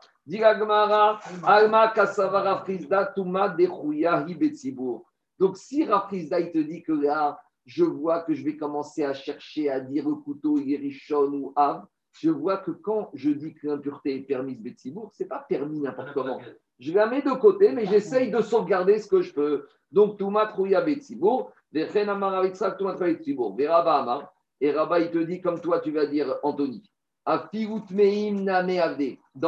Donc, 5.39 5.57
si 5.57 5.83
Rafrizda, 5.83 6.39
il 6.39 6.51
te 6.51 6.59
dit 6.59 6.81
que 6.81 6.93
là, 6.93 7.41
je 7.65 7.83
vois 7.83 8.21
que 8.21 8.33
je 8.33 8.43
vais 8.45 8.55
commencer 8.55 9.03
à 9.03 9.13
chercher 9.13 9.69
à 9.69 9.81
dire 9.81 10.07
le 10.07 10.15
couteau, 10.15 10.57
il 10.59 10.95
ou 11.11 11.51
ave, 11.57 11.85
je 12.13 12.29
vois 12.29 12.57
que 12.57 12.71
quand 12.71 13.09
je 13.13 13.31
dis 13.31 13.53
que 13.53 13.67
l'impureté 13.67 14.15
est 14.15 14.21
permise 14.21 14.61
Betsibour, 14.61 15.11
ce 15.13 15.23
n'est 15.23 15.29
pas 15.29 15.45
permis 15.47 15.79
n'importe 15.79 16.13
comment. 16.13 16.39
Je 16.79 16.93
la 16.93 17.07
mets 17.07 17.21
de 17.21 17.31
côté, 17.31 17.71
mais 17.71 17.85
j'essaye 17.85 18.31
de 18.31 18.41
sauvegarder 18.41 18.99
ce 18.99 19.07
que 19.07 19.21
je 19.21 19.33
peux. 19.33 19.67
Donc, 19.91 20.17
Touma 20.17 20.53
Betsibour, 20.55 21.51
Betsibour, 21.71 23.55
Veraba 23.55 23.99
Amar, 23.99 24.33
et 24.61 24.71
Rabat, 24.71 24.99
il 25.01 25.11
te 25.11 25.17
dit, 25.17 25.41
comme 25.41 25.59
toi, 25.59 25.79
tu 25.79 25.91
vas 25.91 26.05
dire, 26.05 26.37
Anthony, 26.43 26.83
dans 27.25 27.41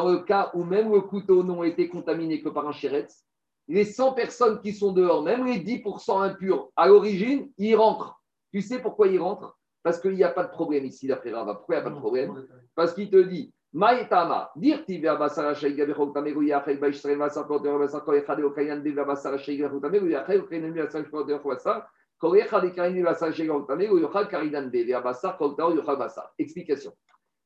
le 0.09 0.19
cas 0.19 0.51
où 0.53 0.63
même 0.63 0.91
le 0.91 1.01
couteau 1.01 1.43
n'ont 1.43 1.63
été 1.63 1.89
contaminé 1.89 2.41
que 2.41 2.49
par 2.49 2.67
un 2.67 2.71
chéretz, 2.71 3.23
les 3.67 3.83
100 3.83 4.13
personnes 4.13 4.61
qui 4.61 4.73
sont 4.73 4.93
dehors, 4.93 5.23
même 5.23 5.45
les 5.45 5.59
10% 5.59 6.21
impurs, 6.21 6.69
à 6.75 6.87
l'origine, 6.87 7.49
ils 7.57 7.75
rentrent. 7.75 8.21
Tu 8.51 8.61
sais 8.61 8.79
pourquoi 8.79 9.07
ils 9.07 9.19
rentrent? 9.19 9.57
Parce 9.85 9.99
qu'il 9.99 10.15
n'y 10.15 10.23
a 10.23 10.31
pas 10.31 10.45
de 10.45 10.49
problème 10.49 10.83
ici, 10.83 11.05
d'après 11.05 11.31
Rava. 11.31 11.53
Pourquoi 11.53 11.75
il 11.75 11.77
n'y 11.77 11.81
a 11.85 11.89
pas 11.89 11.95
de 11.95 11.99
problème 11.99 12.47
Parce 12.73 12.91
qu'il 12.95 13.07
te 13.07 13.17
dit, 13.17 13.53
Maïtama, 13.71 14.49
dire 14.55 14.83
ti 14.83 14.97
ver 14.97 15.15
basara 15.19 15.53
sheiga 15.53 15.85
bechol 15.85 16.11
tamegu 16.11 16.41
yachel 16.47 16.79
baishtrem 16.79 17.19
vasar 17.19 17.45
koter 17.45 17.77
vasar 17.77 18.03
kol 18.03 18.15
echad 18.15 18.39
okayan 18.39 18.79
de 18.79 18.89
ver 18.89 19.05
basara 19.05 19.37
sheiga 19.37 19.67
bechol 19.67 19.81
tamegu 19.81 20.09
yachel 20.09 20.41
okayan 20.41 20.71
de 20.71 20.81
vasar 20.81 21.11
koter 21.11 21.37
vasar 21.43 21.87
kol 22.17 22.35
echad 22.35 22.65
ekayan 22.65 22.95
de 22.95 23.03
vasar 23.03 23.31
sheiga 23.31 23.53
bechol 23.53 23.67
tamegu 23.67 23.99
yochal 23.99 24.27
karidan 24.27 24.71
de 24.71 24.83
ver 24.85 25.03
basar 25.03 25.37
kol 25.37 25.55
tao 25.55 25.75
yochal 25.75 25.97
basar. 25.99 26.33
Explication. 26.39 26.91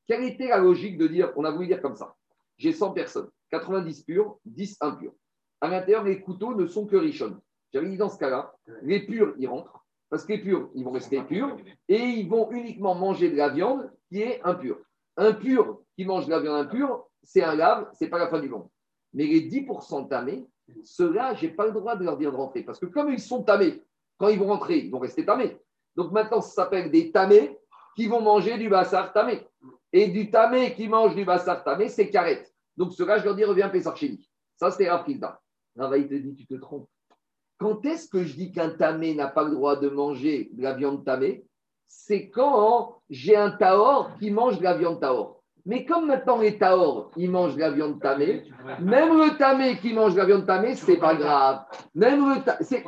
Quelle 0.07 0.23
était 0.23 0.47
la 0.47 0.59
logique 0.59 0.97
de 0.97 1.07
dire, 1.07 1.33
on 1.35 1.43
a 1.43 1.51
voulu 1.51 1.67
dire 1.67 1.81
comme 1.81 1.95
ça, 1.95 2.15
j'ai 2.57 2.71
100 2.71 2.93
personnes, 2.93 3.29
90 3.51 4.05
purs, 4.05 4.37
10 4.45 4.77
impurs. 4.79 5.13
À 5.59 5.67
l'intérieur, 5.67 6.05
les 6.05 6.21
couteaux 6.21 6.55
ne 6.55 6.67
sont 6.67 6.85
que 6.85 6.95
richonnes. 6.95 7.39
J'avais 7.73 7.89
dit 7.89 7.97
dans 7.97 8.09
ce 8.09 8.17
cas-là, 8.17 8.55
les 8.81 9.05
purs, 9.05 9.35
ils 9.37 9.47
rentrent, 9.47 9.78
parce 10.09 10.25
purs, 10.25 10.69
ils 10.75 10.83
vont 10.83 10.91
rester 10.91 11.21
purs, 11.21 11.55
et 11.87 11.97
ils 11.97 12.27
vont 12.27 12.49
uniquement 12.51 12.95
manger 12.95 13.29
de 13.29 13.37
la 13.37 13.49
viande 13.49 13.91
qui 14.09 14.21
est 14.21 14.41
impure. 14.43 14.79
Un 15.17 15.33
pur 15.33 15.81
qui 15.95 16.05
mange 16.05 16.25
de 16.25 16.31
la 16.31 16.39
viande 16.39 16.65
impure, 16.65 17.07
c'est 17.23 17.43
un 17.43 17.55
lave, 17.55 17.89
c'est 17.93 18.09
pas 18.09 18.17
la 18.17 18.27
fin 18.27 18.39
du 18.39 18.49
monde. 18.49 18.67
Mais 19.13 19.25
les 19.25 19.49
10% 19.49 20.07
tamés, 20.07 20.47
ceux-là, 20.83 21.33
je 21.35 21.45
n'ai 21.45 21.51
pas 21.53 21.65
le 21.65 21.71
droit 21.71 21.95
de 21.95 22.03
leur 22.03 22.17
dire 22.17 22.31
de 22.31 22.37
rentrer, 22.37 22.63
parce 22.63 22.79
que 22.79 22.85
comme 22.87 23.11
ils 23.11 23.19
sont 23.19 23.43
tamés, 23.43 23.83
quand 24.17 24.29
ils 24.29 24.39
vont 24.39 24.47
rentrer, 24.47 24.79
ils 24.79 24.91
vont 24.91 24.99
rester 24.99 25.25
tamés. 25.25 25.57
Donc 25.95 26.11
maintenant, 26.11 26.41
ça 26.41 26.63
s'appelle 26.63 26.91
des 26.91 27.11
tamés 27.11 27.57
qui 27.95 28.07
vont 28.07 28.21
manger 28.21 28.57
du 28.57 28.69
bassar 28.69 29.13
tamé. 29.13 29.45
Et 29.91 30.07
du 30.07 30.29
tamé 30.29 30.73
qui 30.75 30.87
mange 30.87 31.15
du 31.15 31.25
bassar 31.25 31.63
tamé, 31.63 31.89
c'est 31.89 32.09
carrette. 32.09 32.53
Donc 32.77 32.93
ceux-là, 32.93 33.17
je 33.17 33.25
leur 33.25 33.35
dis, 33.35 33.43
reviens 33.43 33.71
lui. 33.71 34.29
Ça, 34.55 34.71
c'est 34.71 34.89
Rafrizda. 34.89 35.41
Rava, 35.75 35.97
il 35.97 36.07
te 36.07 36.13
dit, 36.13 36.35
tu 36.35 36.45
te 36.45 36.55
trompes. 36.55 36.89
Quand 37.59 37.85
est-ce 37.85 38.07
que 38.07 38.23
je 38.23 38.33
dis 38.35 38.51
qu'un 38.51 38.69
tamé 38.69 39.13
n'a 39.13 39.27
pas 39.27 39.43
le 39.43 39.51
droit 39.51 39.75
de 39.75 39.89
manger 39.89 40.49
de 40.53 40.63
la 40.63 40.73
viande 40.73 41.03
tamée? 41.03 41.43
C'est 41.85 42.29
quand 42.29 43.01
j'ai 43.09 43.35
un 43.35 43.51
taor 43.51 44.11
qui 44.19 44.31
mange 44.31 44.59
de 44.59 44.63
la 44.63 44.77
viande 44.77 45.01
taor. 45.01 45.41
Mais 45.65 45.83
comme 45.85 46.07
maintenant 46.07 46.39
les 46.39 46.57
taors, 46.57 47.11
ils 47.17 47.29
mangent 47.29 47.55
de 47.55 47.59
la 47.59 47.69
viande 47.71 47.99
tamée, 48.01 48.43
même 48.79 49.17
le 49.17 49.37
tamé 49.37 49.77
qui 49.77 49.93
mange 49.93 50.13
de 50.13 50.19
la 50.19 50.25
viande 50.25 50.45
tamée, 50.45 50.73
c'est 50.75 50.97
pas 50.97 51.15
grave. 51.15 51.65
Même 51.93 52.33
le 52.33 52.41
ta- 52.41 52.57
c'est- 52.61 52.85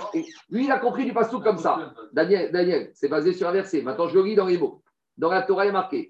Lui, 0.49 0.65
il 0.65 0.71
a 0.71 0.79
compris 0.79 1.03
du 1.05 1.13
passou 1.13 1.41
comme 1.41 1.57
ça. 1.57 1.93
Daniel, 2.13 2.51
Daniel 2.51 2.91
c'est 2.93 3.09
basé 3.09 3.33
sur 3.33 3.49
un 3.49 3.51
verset. 3.51 3.81
Maintenant, 3.81 4.07
je 4.07 4.17
le 4.17 4.23
lis 4.23 4.35
dans 4.35 4.45
les 4.45 4.57
mots. 4.57 4.81
Dans 5.17 5.29
la 5.29 5.41
Torah, 5.41 5.65
il 5.65 5.73
marqué 5.73 6.09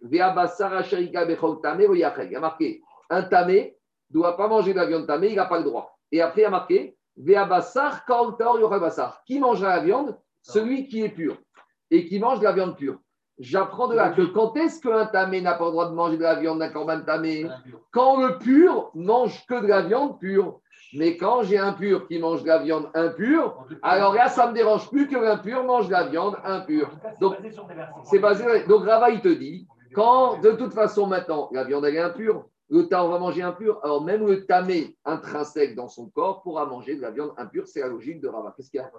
tamé 1.64 1.88
ou 1.88 1.96
yachel. 1.96 2.28
Il 2.28 2.34
y 2.34 2.36
a 2.36 2.40
marqué 2.40 2.82
un 3.10 3.24
tamé 3.24 3.76
ne 4.12 4.14
doit 4.14 4.38
pas 4.38 4.48
manger 4.48 4.74
de 4.74 4.78
la 4.78 4.86
viande 4.86 5.08
tamée, 5.08 5.30
il 5.30 5.36
n'a 5.36 5.46
pas 5.46 5.58
le 5.58 5.64
droit. 5.64 5.98
Et 6.12 6.22
après, 6.22 6.42
il 6.42 6.44
y 6.44 6.48
a 6.48 6.52
marqué 6.52 6.96
Vea 7.18 7.46
basar 7.46 8.06
kol 8.06 8.36
taor 8.38 8.60
yochel 8.60 8.80
basar. 8.80 9.24
Qui 9.26 9.40
mangera 9.40 9.78
la 9.78 9.84
viande? 9.84 10.18
Celui 10.42 10.88
qui 10.88 11.04
est 11.04 11.10
pur 11.10 11.38
et 11.92 12.06
qui 12.08 12.20
mange 12.20 12.40
de 12.40 12.46
la 12.46 12.52
viande 12.54 12.76
pure. 12.76 12.98
J'apprends 13.40 13.88
de 13.88 13.96
là 13.96 14.10
que 14.10 14.22
quand 14.22 14.56
est-ce 14.56 14.80
qu'un 14.82 15.06
tamé 15.08 15.42
n'a 15.42 15.54
pas 15.54 15.66
le 15.66 15.72
droit 15.72 15.90
de 15.90 15.96
manger 15.96 16.18
de 16.18 16.24
la 16.24 16.36
viande 16.36 16.60
d'un 16.60 16.70
corban 16.70 17.02
tamé? 17.02 17.48
Quand 17.92 18.22
le 18.22 18.38
pur 18.38 18.92
mange 18.94 19.46
que 19.48 19.62
de 19.62 19.68
la 19.68 19.82
viande 19.82 20.20
pure. 20.20 20.60
Mais 20.94 21.16
quand 21.16 21.44
j'ai 21.44 21.58
un 21.58 21.72
pur 21.72 22.08
qui 22.08 22.20
mange 22.20 22.44
de 22.44 22.48
la 22.48 22.58
viande 22.58 22.90
impure, 22.94 23.66
alors 23.82 24.14
là, 24.14 24.28
ça 24.28 24.46
ne 24.46 24.52
me 24.52 24.56
dérange 24.56 24.90
plus 24.90 25.08
que 25.08 25.16
l'impur 25.16 25.64
mange 25.64 25.88
de 25.88 25.94
la 25.94 26.04
viande 26.04 26.36
impure. 26.44 26.90
Donc, 27.22 27.38
c'est 28.04 28.20
basé. 28.20 28.66
Donc, 28.66 28.86
Rava, 28.86 29.10
il 29.10 29.22
te 29.22 29.30
dit, 29.30 29.68
quand 29.96 30.42
de 30.42 30.52
toute 30.52 30.74
façon, 30.74 31.08
maintenant, 31.08 31.50
la 31.54 31.64
viande 31.64 31.86
elle 31.86 31.96
est 31.96 32.00
impure, 32.00 32.46
le 32.72 32.88
tas, 32.88 33.04
on 33.04 33.10
va 33.10 33.20
manger 33.20 33.44
impur, 33.44 33.80
alors 33.84 34.02
même 34.04 34.26
le 34.26 34.46
tamé 34.46 34.98
intrinsèque 35.06 35.76
dans 35.76 35.90
son 35.90 36.10
corps 36.10 36.42
pourra 36.42 36.66
manger 36.66 36.96
de 36.96 37.02
la 37.02 37.12
viande 37.12 37.34
impure. 37.38 37.68
C'est 37.68 37.82
la 37.82 37.88
logique 37.88 38.22
de 38.22 38.30
Rava. 38.30 38.54
Qu'est-ce 38.56 38.72
qu'il 38.72 38.80
y 38.80 38.84
a? 38.84 38.90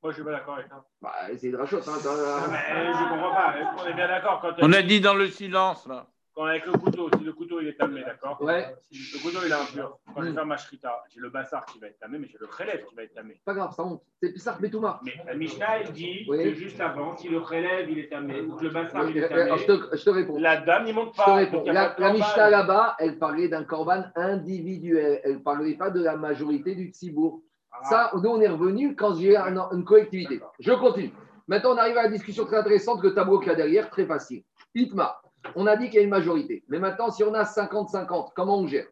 Moi, 0.00 0.12
je 0.12 0.16
suis 0.16 0.24
pas 0.24 0.30
d'accord 0.30 0.54
avec 0.54 0.68
ça. 0.68 0.84
bah, 1.00 1.12
C'est 1.36 1.50
de 1.50 1.56
rachot. 1.56 1.78
Hein, 1.78 1.98
Non, 2.04 2.52
mais 2.52 2.86
je 2.92 3.08
comprends 3.08 3.34
pas. 3.34 3.54
On 3.78 3.86
est 3.86 3.94
bien 3.94 4.06
d'accord. 4.06 4.40
Quand, 4.40 4.52
On 4.60 4.72
a 4.72 4.82
dit 4.82 5.00
dans 5.00 5.14
le 5.14 5.28
silence, 5.28 5.86
là. 5.88 6.06
Quand 6.38 6.44
avec 6.44 6.66
le 6.66 6.72
couteau, 6.72 7.10
si 7.18 7.24
le 7.24 7.32
couteau 7.32 7.60
il 7.60 7.66
est 7.66 7.72
tamé, 7.76 8.00
d'accord 8.04 8.40
Ouais. 8.40 8.72
Si 8.92 9.16
le 9.18 9.22
couteau 9.22 9.38
il 9.44 9.50
est 9.50 9.54
impur, 9.54 9.98
quand 10.14 10.20
je 10.22 10.26
Mm. 10.26 10.28
vais 10.28 10.34
faire 10.34 10.46
ma 10.46 10.56
shrita, 10.56 11.02
j'ai 11.08 11.18
le 11.20 11.30
bassar 11.30 11.64
qui 11.66 11.80
va 11.80 11.88
être 11.88 11.98
tamé, 11.98 12.16
mais 12.18 12.28
j'ai 12.28 12.38
le 12.40 12.46
khelev 12.46 12.84
qui 12.88 12.94
va 12.94 13.02
être 13.02 13.14
tamé. 13.14 13.40
Pas 13.44 13.54
grave, 13.54 13.72
ça 13.74 13.82
monte. 13.82 14.02
C'est 14.22 14.32
Pissar 14.32 14.60
Betouma. 14.60 15.00
Mais 15.04 15.14
la 15.26 15.34
Mishnah, 15.34 15.80
elle 15.80 15.90
dit 15.92 16.24
Oui. 16.28 16.44
que 16.44 16.54
juste 16.54 16.80
avant, 16.80 17.16
si 17.16 17.28
le 17.28 17.40
khelev 17.40 17.90
il 17.90 17.98
est 17.98 18.08
tamé, 18.08 18.40
ou 18.42 18.54
que 18.54 18.62
le 18.62 18.70
bassar 18.70 19.10
il 19.10 19.18
est 19.18 19.24
Euh, 19.24 19.56
Je 19.56 19.66
tamé, 19.66 19.80
te, 19.90 19.96
je 19.96 20.04
te 20.04 20.10
réponds. 20.10 20.38
la 20.38 20.58
dame 20.58 20.86
il 20.86 20.94
monte 20.94 21.08
Je 21.16 21.20
te 21.20 21.24
pas. 21.24 21.34
réponds. 21.34 21.64
La, 21.66 21.88
pas 21.90 22.02
la. 22.02 22.12
Mishnah 22.12 22.50
là-bas, 22.50 22.94
elle 23.00 23.18
parlait 23.18 23.48
d'un 23.48 23.64
korban 23.64 24.04
individuel. 24.14 25.20
Elle 25.24 25.32
ne 25.34 25.38
parlait 25.38 25.74
pas 25.74 25.90
de 25.90 26.00
la 26.02 26.16
majorité 26.16 26.76
du 26.76 26.90
tzibour. 26.90 27.42
Ah. 27.72 27.78
Ça, 27.90 28.10
nous, 28.14 28.30
on 28.30 28.40
est 28.40 28.48
revenu 28.48 28.94
quand 28.94 29.14
j'ai 29.16 29.36
un- 29.36 29.68
une 29.72 29.84
collectivité. 29.84 30.40
Je 30.60 30.72
continue. 30.72 31.10
Maintenant, 31.48 31.74
on 31.74 31.78
arrive 31.78 31.96
à 31.98 32.04
la 32.04 32.10
discussion 32.10 32.44
très 32.44 32.58
intéressante 32.58 33.00
que 33.02 33.08
Tabou 33.08 33.38
qu'il 33.40 33.48
y 33.48 33.52
a 33.52 33.56
derrière, 33.56 33.90
très 33.90 34.04
facile. 34.06 34.42
Itma, 34.74 35.20
on 35.56 35.66
a 35.66 35.76
dit 35.76 35.86
qu'il 35.86 35.96
y 35.96 35.98
a 35.98 36.04
une 36.04 36.10
majorité. 36.10 36.64
Mais 36.68 36.78
maintenant, 36.78 37.10
si 37.10 37.22
on 37.24 37.34
a 37.34 37.44
50-50, 37.44 38.30
comment 38.34 38.58
on 38.58 38.66
gère? 38.66 38.86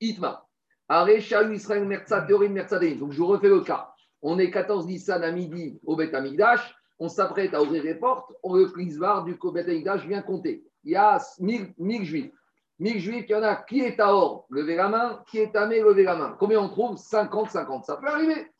Itma. 0.00 0.46
Arecha 0.88 1.42
Israël 1.42 1.84
Mertza, 1.84 2.22
Théorie 2.22 2.48
Mertza 2.48 2.78
Dein. 2.78 2.96
Donc, 2.96 3.12
je 3.12 3.18
vous 3.18 3.26
refais 3.26 3.48
le 3.48 3.60
cas. 3.60 3.92
On 4.22 4.38
est 4.38 4.50
14 4.50 4.86
Nissan 4.86 5.22
à 5.22 5.30
midi 5.30 5.78
au 5.84 5.96
Beth 5.96 6.14
Amikdash. 6.14 6.74
On 6.98 7.08
s'apprête 7.08 7.54
à 7.54 7.62
ouvrir 7.62 7.82
les 7.84 7.94
portes. 7.94 8.32
On 8.42 8.54
le 8.54 8.66
Klisvar 8.66 9.24
du 9.24 9.34
Beth 9.34 9.68
Amikdash 9.68 10.06
vient 10.06 10.22
compter. 10.22 10.64
Il 10.84 10.92
y 10.92 10.96
a 10.96 11.18
1000, 11.40 11.74
1000 11.78 12.04
juifs. 12.04 12.32
1000 12.78 13.00
juifs, 13.00 13.24
il 13.28 13.32
y 13.32 13.34
en 13.34 13.42
a 13.42 13.56
qui 13.56 13.80
est 13.80 13.98
à 13.98 14.14
or, 14.14 14.46
levez 14.50 14.76
la 14.76 14.88
main, 14.88 15.22
qui 15.28 15.38
est 15.38 15.52
tamé, 15.52 15.80
levez 15.80 16.04
la 16.04 16.14
main. 16.14 16.36
Combien 16.38 16.60
on 16.60 16.68
trouve? 16.68 16.96
50-50. 16.96 17.84
Ça 17.84 17.96
peut 17.96 18.06
arriver. 18.06 18.52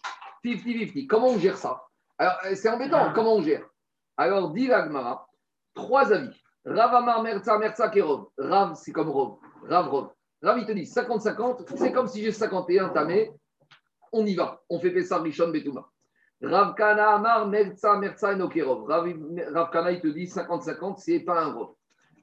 50-50. 0.45 1.07
Comment 1.07 1.29
on 1.29 1.39
gère 1.39 1.57
ça? 1.57 1.85
Alors, 2.19 2.35
euh, 2.45 2.55
c'est 2.55 2.69
embêtant. 2.69 3.13
Comment 3.15 3.37
on 3.37 3.43
gère? 3.43 3.65
Alors, 4.17 4.51
dit 4.51 4.67
l'Agmara, 4.67 5.29
trois 5.75 6.13
avis. 6.13 6.38
Rav 6.69 6.95
Amar 6.95 7.23
Merza, 7.23 7.59
Merza 7.59 7.89
Kerov. 7.89 8.27
Rav, 8.37 8.75
c'est 8.75 8.93
comme 8.93 9.09
Rov. 9.09 9.39
Rav, 9.69 9.89
Rov. 9.89 10.09
Rav, 10.43 10.59
il 10.59 10.67
te 10.67 10.73
dit 10.73 10.83
50-50, 10.83 11.77
c'est 11.77 11.93
comme 11.93 12.07
si 12.07 12.23
j'ai 12.23 12.33
51 12.33 12.91
tamé. 12.91 13.33
On 14.13 14.25
y 14.25 14.35
va. 14.35 14.61
On 14.69 14.79
fait 14.79 14.91
Pessar 14.91 15.23
Rishon 15.23 15.49
Betouma. 15.49 15.89
Rav 16.43 16.75
Kana 16.75 17.15
Amar 17.15 17.47
Merza, 17.49 17.97
Merza 17.97 18.33
Enokerov. 18.33 18.85
Rav, 18.87 19.71
Kana, 19.71 19.93
il 19.93 20.01
te 20.01 20.09
dit 20.09 20.27
50-50, 20.27 20.99
c'est 20.99 21.21
pas 21.21 21.43
un 21.43 21.53
Rov. 21.53 21.75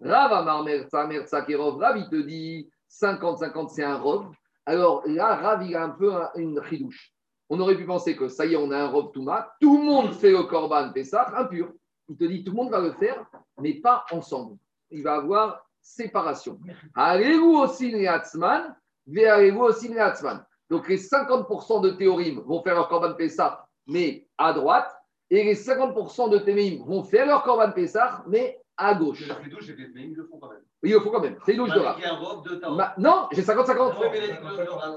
Rav 0.01 0.31
Amar 0.33 0.63
Merza, 0.63 1.05
Merza 1.07 1.41
Kerov. 1.41 1.77
Rav, 1.79 1.97
il 1.97 2.09
te 2.09 2.15
dit 2.15 2.69
50-50, 2.89 3.69
c'est 3.69 3.83
un 3.83 3.97
Rov. 3.97 4.27
Alors 4.65 5.03
là, 5.05 5.35
Rav, 5.35 5.63
il 5.63 5.75
a 5.75 5.83
un 5.83 5.89
peu 5.89 6.13
un- 6.13 6.29
une 6.35 6.59
ridouche. 6.59 7.11
On 7.49 7.59
aurait 7.59 7.75
pu 7.77 7.85
penser 7.85 8.15
que 8.15 8.27
ça 8.27 8.45
y 8.45 8.53
est, 8.53 8.57
on 8.57 8.71
a 8.71 8.77
un 8.77 8.87
Rov 8.87 9.11
Touma. 9.11 9.53
Tout 9.61 9.77
le 9.77 9.83
monde 9.83 10.13
fait 10.13 10.31
le 10.31 10.43
Korban 10.43 10.91
Pessah 10.93 11.31
impur. 11.37 11.69
Il 12.09 12.17
te 12.17 12.23
dit 12.25 12.43
tout 12.43 12.51
le 12.51 12.57
monde 12.57 12.71
va 12.71 12.79
le 12.79 12.91
faire, 12.93 13.25
mais 13.59 13.73
pas 13.75 14.05
ensemble. 14.11 14.57
Il 14.91 15.03
va 15.03 15.15
avoir 15.15 15.65
séparation. 15.81 16.59
Allez-vous 16.93 17.55
aussi 17.57 17.91
les 17.91 18.07
Hatzman, 18.07 18.75
allez-vous 19.15 19.61
aussi 19.63 19.87
les 19.87 19.99
Hatzman. 19.99 20.43
Donc 20.69 20.87
les 20.87 20.97
50% 20.97 21.81
de 21.81 21.91
théorim 21.91 22.41
vont 22.41 22.61
faire 22.63 22.75
leur 22.75 22.87
Korban 22.89 23.13
Pessah, 23.13 23.67
mais 23.87 24.27
à 24.37 24.53
droite, 24.53 24.91
et 25.29 25.43
les 25.43 25.55
50% 25.55 26.29
de 26.29 26.37
Téméim 26.39 26.83
vont 26.85 27.03
faire 27.03 27.25
leur 27.25 27.43
Korban 27.43 27.71
Pessah, 27.71 28.23
mais 28.27 28.59
à 28.77 28.93
gauche. 28.93 29.27
Le 29.27 29.33
fridouche, 29.35 29.65
c'est 29.67 29.75
que- 29.75 29.93
mais 29.93 30.03
ils 30.03 30.13
le 30.15 30.25
font 30.25 30.37
quand 30.39 30.49
même. 30.49 30.61
Il 30.83 30.91
le 30.91 30.99
faut 30.99 31.09
quand 31.09 31.21
même. 31.21 31.37
C'est 31.45 31.53
une 31.55 31.65
de 31.65 31.71
un 31.71 32.15
robe 32.17 32.47
de 32.47 32.55
temps. 32.55 32.75
Ma- 32.75 32.93
Non, 32.97 33.27
j'ai 33.31 33.41
50-50. 33.41 33.93
Oui, 33.99 34.07
mais 34.11 34.17
il 34.17 34.23
a 34.23 34.27
dit 34.27 34.37
que 34.37 34.61
le- 34.61 34.67
ah, 34.81 34.89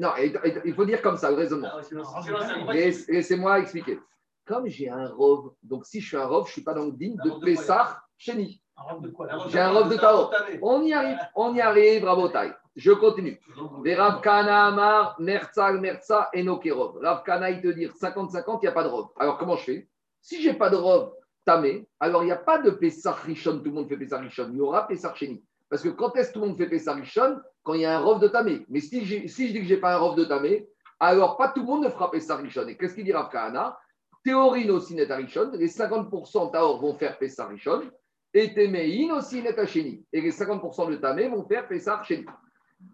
non. 0.00 0.10
Il 0.64 0.74
faut 0.74 0.84
dire 0.84 1.00
comme 1.00 1.16
ça, 1.16 1.30
le 1.30 1.36
raisonnement. 1.36 1.68
Ah 1.72 2.72
Laissez-moi 2.72 3.60
expliquer. 3.60 4.00
Comme 4.50 4.66
j'ai 4.66 4.88
un 4.88 5.06
rove, 5.06 5.52
donc 5.62 5.86
si 5.86 6.00
je 6.00 6.08
suis 6.08 6.16
un 6.16 6.26
rove, 6.26 6.46
je 6.46 6.50
ne 6.50 6.52
suis 6.54 6.64
pas 6.64 6.74
dans 6.74 6.86
le 6.86 6.90
digne 6.90 7.14
de 7.24 7.30
robe 7.30 7.44
Pessah 7.44 8.02
Chéni. 8.18 8.60
Robe 8.76 9.08
robe 9.16 9.28
J'ai 9.48 9.60
un 9.60 9.70
robe 9.70 9.92
de 9.92 9.96
Tao. 9.96 10.28
On 10.60 10.82
y 10.82 10.92
arrive, 10.92 11.18
on 11.36 11.54
y 11.54 11.60
arrive, 11.60 12.02
bravo 12.02 12.26
taille. 12.30 12.52
Je 12.74 12.90
continue. 12.90 13.40
Rav 13.86 14.20
Kana 14.22 14.66
Amar, 14.66 15.14
Merza, 15.20 15.70
Merza, 15.74 16.30
Enokerov. 16.34 16.98
Rav 17.00 17.22
Kana, 17.22 17.48
il 17.50 17.60
te 17.60 17.68
dit 17.68 17.86
50-50, 17.86 18.58
il 18.60 18.62
n'y 18.62 18.66
a 18.66 18.72
pas 18.72 18.82
de 18.82 18.88
robe. 18.88 19.10
Alors 19.20 19.38
comment 19.38 19.54
je 19.54 19.62
fais? 19.62 19.88
Si 20.20 20.42
j'ai 20.42 20.54
pas 20.54 20.68
de 20.68 20.74
robe 20.74 21.14
tamé, 21.44 21.88
alors 22.00 22.24
il 22.24 22.26
n'y 22.26 22.32
a 22.32 22.36
pas 22.36 22.58
de 22.58 22.70
Pessah 22.70 23.12
Rishon, 23.12 23.58
tout 23.58 23.66
le 23.66 23.70
monde 23.70 23.88
fait 23.88 23.96
Pessah 23.96 24.18
Rishon. 24.18 24.48
Il 24.50 24.56
y 24.56 24.60
aura 24.60 24.88
Pessah 24.88 25.14
Chéni. 25.14 25.44
Parce 25.68 25.82
que 25.82 25.90
quand 25.90 26.16
est-ce 26.16 26.30
que 26.30 26.34
tout 26.34 26.40
le 26.40 26.48
monde 26.48 26.58
fait 26.58 26.68
Pessah 26.68 26.94
Rishon? 26.94 27.38
Quand 27.62 27.74
il 27.74 27.82
y 27.82 27.86
a 27.86 27.96
un 27.96 28.00
robe 28.00 28.20
de 28.20 28.26
tamé. 28.26 28.66
Mais 28.68 28.80
si, 28.80 29.28
si 29.28 29.46
je 29.46 29.52
dis 29.52 29.60
que 29.60 29.66
j'ai 29.66 29.76
pas 29.76 29.94
un 29.94 29.98
robe 29.98 30.16
de 30.16 30.24
tamé, 30.24 30.68
alors 30.98 31.36
pas 31.36 31.50
tout 31.50 31.60
le 31.60 31.66
monde 31.66 31.84
ne 31.84 31.88
fera 31.88 32.10
Pessah 32.10 32.34
Rishon. 32.34 32.66
Et 32.66 32.76
qu'est-ce 32.76 32.96
qu'il 32.96 33.04
dit 33.04 33.12
Rav 33.12 33.30
Kahana 33.30 33.78
Théorine 34.24 34.70
aussi 34.70 34.94
net 34.94 35.10
Rishon. 35.10 35.50
Les 35.54 35.68
50% 35.68 36.52
Taor 36.52 36.80
vont 36.80 36.94
faire 36.94 37.18
Pessah 37.18 37.46
Rishon. 37.46 37.82
Et 38.34 38.54
Téméine 38.54 39.12
aussi 39.12 39.42
net 39.42 39.64
Chéni. 39.66 40.04
Et 40.12 40.20
les 40.20 40.30
50% 40.30 40.90
de 40.90 40.96
tamé 40.96 41.28
vont 41.28 41.44
faire 41.46 41.66
Pessah. 41.66 42.02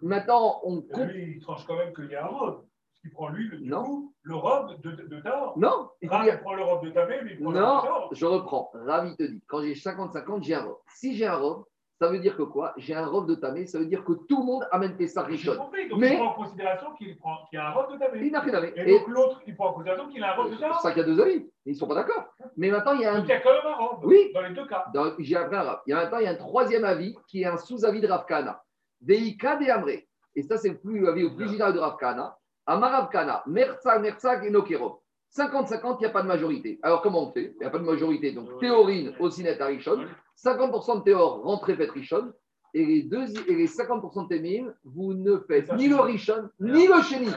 Maintenant, 0.03 0.61
on 0.65 0.83
compte. 0.83 1.09
Lui, 1.11 1.35
il 1.37 1.41
tranche 1.41 1.65
quand 1.67 1.77
même 1.77 1.93
qu'il 1.95 2.07
y 2.11 2.15
a 2.17 2.25
un 2.25 2.29
robe. 2.29 2.65
Qu'il 3.01 3.11
prend 3.13 3.29
lui, 3.29 3.49
le, 3.49 3.59
Non. 3.61 3.85
coup, 3.85 4.15
le 4.23 4.35
robe 4.35 4.81
de, 4.83 4.91
de, 4.93 5.07
de 5.07 5.21
Taor. 5.21 5.57
Non, 5.59 5.91
il 6.03 6.09
Rav, 6.09 6.27
il 6.27 6.39
prend 6.41 6.55
le 6.55 6.63
robe 6.65 6.85
de 6.85 6.91
Tamé, 6.91 7.21
lui, 7.21 7.33
il 7.35 7.41
prend 7.41 7.51
le 7.53 7.61
Non, 7.61 7.67
robe 7.67 7.83
de 7.83 7.87
Taor. 7.87 8.09
je 8.15 8.27
reprends. 8.27 8.71
Ravi 8.75 9.17
te 9.17 9.23
dit, 9.23 9.43
quand 9.47 9.63
j'ai 9.63 9.75
50-50, 9.75 10.43
j'ai 10.43 10.55
un 10.55 10.63
robe. 10.65 10.79
Si 10.95 11.15
j'ai 11.17 11.27
un 11.27 11.37
robe, 11.37 11.65
ça 11.99 12.09
veut 12.09 12.19
dire 12.19 12.37
que 12.37 12.43
quoi? 12.43 12.75
J'ai 12.77 12.95
un 12.95 13.07
robe 13.07 13.27
de 13.29 13.35
tamé, 13.35 13.67
ça 13.67 13.79
veut 13.79 13.87
dire 13.87 14.05
que 14.05 14.13
tout 14.13 14.39
le 14.41 14.45
monde 14.45 14.67
amène 14.71 14.97
Pessah 14.97 15.23
Rishon. 15.23 15.57
compris. 15.57 15.89
Donc 15.89 15.99
Mais- 16.01 16.13
il 16.13 16.17
prend 16.19 16.27
en 16.31 16.35
considération 16.35 16.89
qu'il 16.99 17.17
prend- 17.17 17.39
qu'il 17.49 17.59
y 17.59 17.63
a 17.63 17.69
un 17.69 17.73
robe 17.73 17.93
de 17.93 17.99
Tamé. 17.99 18.21
Il 18.27 18.33
n'a 18.33 18.41
rien 18.41 18.55
à. 18.55 18.67
Et 18.67 18.99
donc 18.99 19.09
l'autre, 19.09 19.41
il 19.47 19.57
prend 19.57 19.69
en 19.69 19.73
considération 19.73 20.09
qu'il 20.09 20.23
a 20.23 20.33
un 20.33 20.37
robe 20.37 20.47
de 20.51 20.57
c'est 20.57 20.61
pour 20.61 20.69
Taor. 20.71 20.81
ça 20.83 20.93
qu'il 20.93 21.01
y 21.01 21.05
a 21.05 21.07
deux 21.09 21.21
avis. 21.21 21.51
Ils 21.65 21.73
ne 21.73 21.77
sont 21.79 21.87
pas 21.87 21.95
d'accord. 21.95 22.25
Mais 22.57 22.71
maintenant, 22.71 22.93
il 22.93 23.01
y 23.01 23.05
a 23.07 23.13
un. 23.15 23.19
Donc 23.19 23.27
il 23.29 23.31
y 23.31 23.33
a 23.33 23.41
quand 23.41 23.53
même 23.53 23.67
un 23.67 23.75
robe. 23.77 24.05
Oui. 24.05 24.31
Dans 24.35 24.41
les 24.43 24.55
deux 24.55 24.67
cas. 24.67 24.85
J'ai 25.19 25.37
appris 25.37 25.57
un 25.57 25.63
rap. 25.63 25.83
Il 25.87 25.91
y 25.91 25.93
a 25.95 25.97
maintenant, 25.97 26.19
il 26.19 26.25
y 26.25 26.29
a 26.29 26.31
un 26.33 26.35
troisième 26.37 26.85
avis 26.85 27.17
qui 27.29 27.43
est 27.43 27.47
un 27.47 27.57
sous-avis 27.57 28.01
de 28.01 28.09
Rav 28.09 28.27
Kahana. 28.27 28.63
Veika 29.01 29.57
de 29.57 29.71
Amré. 29.71 30.07
Et 30.35 30.43
ça, 30.43 30.59
c'est 30.59 30.69
le 30.69 30.79
plus 30.79 31.03
plus 31.35 31.49
général 31.49 31.73
de 31.73 31.79
Rav 31.79 31.97
Kahana. 31.97 32.37
Amar 32.67 32.91
Rav 32.93 33.09
Kahana. 33.11 33.43
Merza, 33.47 33.99
Merza, 33.99 34.45
et 34.45 34.51
Nokero. 34.51 35.03
50-50, 35.37 35.97
il 35.99 36.01
n'y 36.01 36.07
a 36.07 36.11
pas 36.11 36.23
de 36.23 36.29
majorité. 36.29 36.79
Alors, 36.83 37.03
comment 37.03 37.29
on 37.29 37.33
fait? 37.33 37.55
Il 37.57 37.61
n'y 37.61 37.67
a 37.67 37.71
pas 37.71 37.79
de 37.79 37.85
majorité. 37.85 38.33
Donc, 38.33 38.59
théorine 38.59 39.15
aussi 39.21 39.43
net 39.43 39.61
à 39.61 39.67
Rishon. 39.67 40.07
50% 40.43 41.01
de 41.01 41.05
théor 41.05 41.43
rentrez 41.43 41.77
faites 41.77 41.91
Rishon. 41.91 42.33
Et 42.75 42.85
les, 42.85 43.03
deux, 43.05 43.25
et 43.49 43.55
les 43.55 43.67
50% 43.67 44.25
de 44.25 44.29
Témim, 44.29 44.75
vous 44.85 45.15
ne 45.15 45.39
faites 45.39 45.73
ni 45.77 45.89
le 45.89 45.97
Rishon, 45.97 46.51
ni 46.61 46.87
le 46.87 47.01
Chéni. 47.03 47.31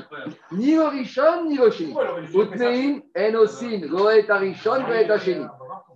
Ni 0.51 0.75
le 0.75 0.83
Rishon, 0.83 1.45
ni 1.47 1.57
le 1.57 1.71
Chéni. 1.71 1.95
Utneim, 2.33 3.01
Enosin, 3.15 3.79
Loet 3.87 4.29
Arishon, 4.29 4.85
Loet 4.85 5.09
Hasheni. 5.09 5.45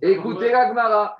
Écoutez 0.00 0.50
l'Agmara. 0.50 1.18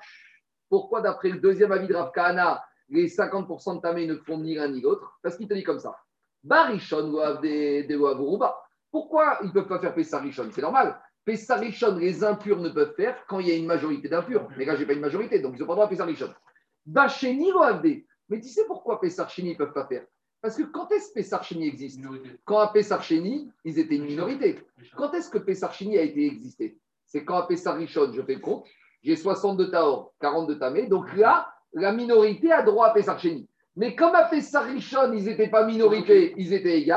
Pourquoi, 0.69 1.01
d'après 1.01 1.29
le 1.29 1.39
deuxième 1.39 1.71
avis 1.71 1.87
de 1.87 1.93
Rav 1.93 2.11
Kahana, 2.13 2.63
les 2.89 3.07
50% 3.07 3.75
de 3.75 3.81
Tamé 3.81 4.07
ne 4.07 4.15
font 4.15 4.39
ni 4.39 4.55
l'un 4.55 4.69
ni 4.69 4.81
l'autre? 4.81 5.19
Parce 5.21 5.37
qu'il 5.37 5.47
te 5.47 5.53
dit 5.53 5.63
comme 5.63 5.79
ça. 5.79 5.95
Barishon 6.43 7.11
ou 7.11 7.19
Avruba. 7.19 8.64
Pourquoi 8.95 9.39
ils 9.41 9.47
ne 9.47 9.51
peuvent 9.51 9.67
pas 9.67 9.79
faire 9.79 9.93
Pessarishon 9.93 10.47
C'est 10.53 10.61
normal. 10.61 10.97
Pessarishon, 11.25 11.97
les 11.97 12.23
impurs 12.23 12.61
ne 12.61 12.69
peuvent 12.69 12.95
faire 12.95 13.25
quand 13.27 13.41
il 13.41 13.49
y 13.49 13.51
a 13.51 13.55
une 13.55 13.65
majorité 13.65 14.07
d'impurs. 14.07 14.47
Mais 14.57 14.63
là, 14.63 14.75
je 14.75 14.79
n'ai 14.79 14.85
pas 14.85 14.93
une 14.93 15.01
majorité, 15.01 15.39
donc 15.39 15.55
ils 15.57 15.59
n'ont 15.59 15.67
pas 15.67 15.73
le 15.73 15.75
droit 15.75 15.85
à 15.87 15.89
Pessarishon. 15.89 16.33
Bacheni 16.85 17.51
ou 17.51 17.59
Avdé. 17.59 18.07
Mais 18.29 18.39
tu 18.39 18.47
sais 18.47 18.63
pourquoi 18.65 19.01
Pessarcheni 19.01 19.49
ne 19.49 19.57
peuvent 19.57 19.73
pas 19.73 19.85
faire? 19.85 20.05
Parce 20.41 20.55
que 20.55 20.63
quand 20.63 20.89
est-ce 20.93 21.09
que 21.09 21.15
Pessarcheni 21.15 21.67
existe? 21.67 21.97
Minorité. 21.97 22.39
Quand 22.45 22.59
à 22.59 22.67
Pessarcheni, 22.69 23.51
ils 23.65 23.79
étaient 23.79 23.97
une 23.97 24.05
minorité. 24.05 24.63
Quand 24.95 25.13
est-ce 25.13 25.29
que 25.29 25.39
Pessarchini 25.39 25.97
a 25.97 26.01
été 26.01 26.25
existé? 26.25 26.79
C'est 27.05 27.25
quand 27.25 27.35
à 27.35 27.47
Pessarichon, 27.47 28.13
je 28.13 28.21
fais 28.21 28.35
le 28.35 28.39
compte, 28.39 28.65
j'ai 29.03 29.17
60 29.17 29.57
de 29.57 29.65
Taor, 29.65 30.13
40 30.21 30.47
de 30.47 30.53
Tamé. 30.53 30.87
Donc 30.87 31.13
là, 31.17 31.53
la 31.73 31.91
minorité 31.91 32.49
a 32.53 32.61
droit 32.61 32.87
à 32.87 32.93
Pessarchini. 32.93 33.49
Mais 33.77 33.93
comme 33.95 34.15
à 34.15 34.23
Pessarichon, 34.25 35.11
ils 35.13 35.25
n'étaient 35.25 35.49
pas 35.49 35.65
minorité, 35.65 36.33
ils 36.37 36.53
étaient 36.53 36.79
égaux, 36.79 36.93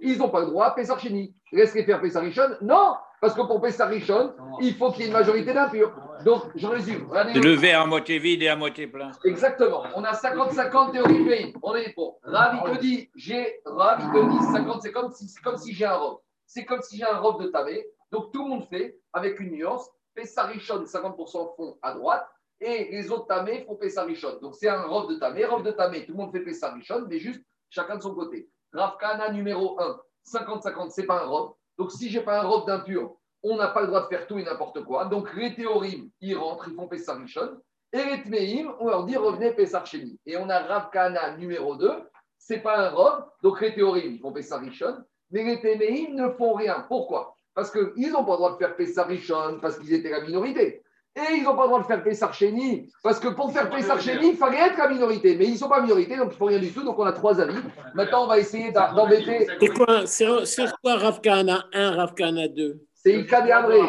ils 0.00 0.18
n'ont 0.18 0.30
pas 0.30 0.40
le 0.40 0.46
droit 0.46 0.66
à 0.66 0.70
Pessarchini. 0.70 1.34
Laisse-les 1.52 1.84
faire 1.84 2.00
Pessarichon 2.00 2.56
Non 2.62 2.94
Parce 3.20 3.34
que 3.34 3.42
pour 3.42 3.60
Pessarichon, 3.60 4.32
il 4.60 4.74
faut 4.74 4.90
qu'il 4.90 5.02
y 5.02 5.04
ait 5.04 5.06
une 5.08 5.12
majorité 5.12 5.52
d'impurs. 5.52 5.92
Donc, 6.24 6.44
je 6.54 6.66
résume. 6.66 7.06
Regardez- 7.08 7.34
C'est 7.34 7.40
le 7.40 7.54
verre 7.54 7.82
à 7.82 7.86
moitié 7.86 8.18
vide 8.18 8.42
et 8.42 8.48
à 8.48 8.56
moitié 8.56 8.86
plein. 8.86 9.10
Exactement. 9.24 9.82
On 9.94 10.02
a 10.04 10.12
50-50 10.14 10.92
théorie 10.92 11.24
pays. 11.24 11.54
On 11.62 11.74
est 11.74 11.94
bon. 11.94 12.16
Ravi 12.22 12.58
te 12.74 12.80
dit, 12.80 13.10
j'ai 13.14 13.60
Ravi 13.66 14.04
te 14.04 14.30
dit 14.30 14.44
50, 14.52 14.80
c'est 14.82 14.92
comme 14.92 15.12
si, 15.12 15.32
comme 15.44 15.56
si 15.58 15.74
j'ai 15.74 15.84
un 15.84 15.94
robe. 15.96 16.18
C'est 16.46 16.64
comme 16.64 16.80
si 16.82 16.96
j'ai 16.96 17.04
un 17.04 17.18
robe 17.18 17.42
de 17.42 17.48
tamé. 17.48 17.84
Donc 18.10 18.32
tout 18.32 18.42
le 18.44 18.48
monde 18.48 18.64
fait 18.70 18.96
avec 19.12 19.38
une 19.40 19.52
nuance. 19.52 19.88
Pessarichon, 20.14 20.84
50% 20.84 21.56
font 21.56 21.76
à 21.82 21.92
droite. 21.94 22.26
Et 22.64 22.90
les 22.92 23.10
autres 23.10 23.26
tamés 23.26 23.64
font 23.64 23.74
Pessarichon. 23.74 24.38
Donc 24.40 24.54
c'est 24.54 24.68
un 24.68 24.82
robe 24.82 25.10
de 25.10 25.16
tamé. 25.16 25.44
Robe 25.44 25.64
de 25.64 25.72
tamé, 25.72 26.06
tout 26.06 26.12
le 26.12 26.18
monde 26.18 26.30
fait 26.30 26.40
Pessarichon, 26.40 27.06
mais 27.08 27.18
juste 27.18 27.42
chacun 27.70 27.96
de 27.96 28.02
son 28.02 28.14
côté. 28.14 28.48
Rav 28.72 28.96
Kahana 28.98 29.32
numéro 29.32 29.80
1, 29.80 30.00
50-50, 30.32 30.90
c'est 30.90 31.06
pas 31.06 31.24
un 31.24 31.26
robe. 31.26 31.54
Donc 31.76 31.90
si 31.90 32.08
j'ai 32.08 32.20
pas 32.20 32.40
un 32.40 32.44
robe 32.44 32.66
d'impur, 32.66 33.16
on 33.42 33.56
n'a 33.56 33.68
pas 33.68 33.80
le 33.80 33.88
droit 33.88 34.02
de 34.02 34.06
faire 34.06 34.28
tout 34.28 34.38
et 34.38 34.44
n'importe 34.44 34.84
quoi. 34.84 35.06
Donc 35.06 35.34
les 35.34 35.54
théories, 35.56 36.12
ils 36.20 36.36
rentrent, 36.36 36.68
ils 36.68 36.76
font 36.76 36.86
Pessarichon. 36.86 37.60
Et 37.92 37.98
les 37.98 38.66
on 38.78 38.88
leur 38.88 39.04
dit 39.04 39.16
revenez 39.16 39.52
Pessar 39.52 39.84
Sheni. 39.84 40.18
Et 40.24 40.36
on 40.36 40.48
a 40.48 40.60
Rav 40.60 40.90
Kahana 40.90 41.36
numéro 41.36 41.74
2, 41.74 41.90
c'est 42.38 42.60
pas 42.60 42.78
un 42.78 42.90
robe, 42.90 43.24
donc 43.42 43.60
les 43.60 43.74
théories, 43.74 44.06
ils 44.06 44.20
font 44.20 44.32
Pessar 44.32 44.60
Rishon, 44.60 44.96
mais 45.30 45.44
les 45.44 45.60
Tmeim 45.60 46.14
ne 46.14 46.30
font 46.30 46.54
rien. 46.54 46.84
Pourquoi? 46.88 47.34
Parce 47.54 47.70
qu'ils 47.70 48.12
n'ont 48.12 48.24
pas 48.24 48.32
le 48.32 48.36
droit 48.38 48.52
de 48.52 48.56
faire 48.56 48.76
Pessar 48.76 49.08
Rishon 49.08 49.58
parce 49.60 49.78
qu'ils 49.78 49.92
étaient 49.92 50.10
la 50.10 50.22
minorité. 50.22 50.81
Et 51.14 51.34
ils 51.36 51.42
n'ont 51.42 51.54
pas 51.54 51.62
le 51.64 51.68
droit 51.68 51.80
de 51.82 51.86
faire 51.86 52.02
Pessar 52.02 52.32
Chéni, 52.32 52.90
parce 53.02 53.20
que 53.20 53.28
pour 53.28 53.52
faire 53.52 53.68
Pessar 53.68 54.00
Chéni, 54.00 54.30
il 54.30 54.36
fallait 54.36 54.60
être 54.60 54.78
la 54.78 54.88
minorité. 54.88 55.36
Mais 55.36 55.44
ils 55.44 55.52
ne 55.52 55.58
sont 55.58 55.68
pas 55.68 55.82
minorité, 55.82 56.16
donc 56.16 56.28
ils 56.28 56.32
ne 56.32 56.36
font 56.36 56.46
rien 56.46 56.58
du 56.58 56.72
tout. 56.72 56.82
Donc 56.82 56.98
on 56.98 57.04
a 57.04 57.12
trois 57.12 57.38
avis. 57.38 57.58
Maintenant, 57.94 58.24
on 58.24 58.26
va 58.28 58.38
essayer 58.38 58.72
d'embêter. 58.72 59.46
C'est 59.60 59.68
quoi, 59.68 60.06
c'est 60.06 60.46
c'est 60.46 60.64
quoi 60.82 60.96
Rav 60.96 61.20
Kahana 61.20 61.66
1, 61.74 61.90
Rav 61.96 62.14
Kahana 62.14 62.48
2 62.48 62.80
C'est 62.94 63.12
Ika 63.20 63.42
de 63.42 63.50
Amré. 63.50 63.80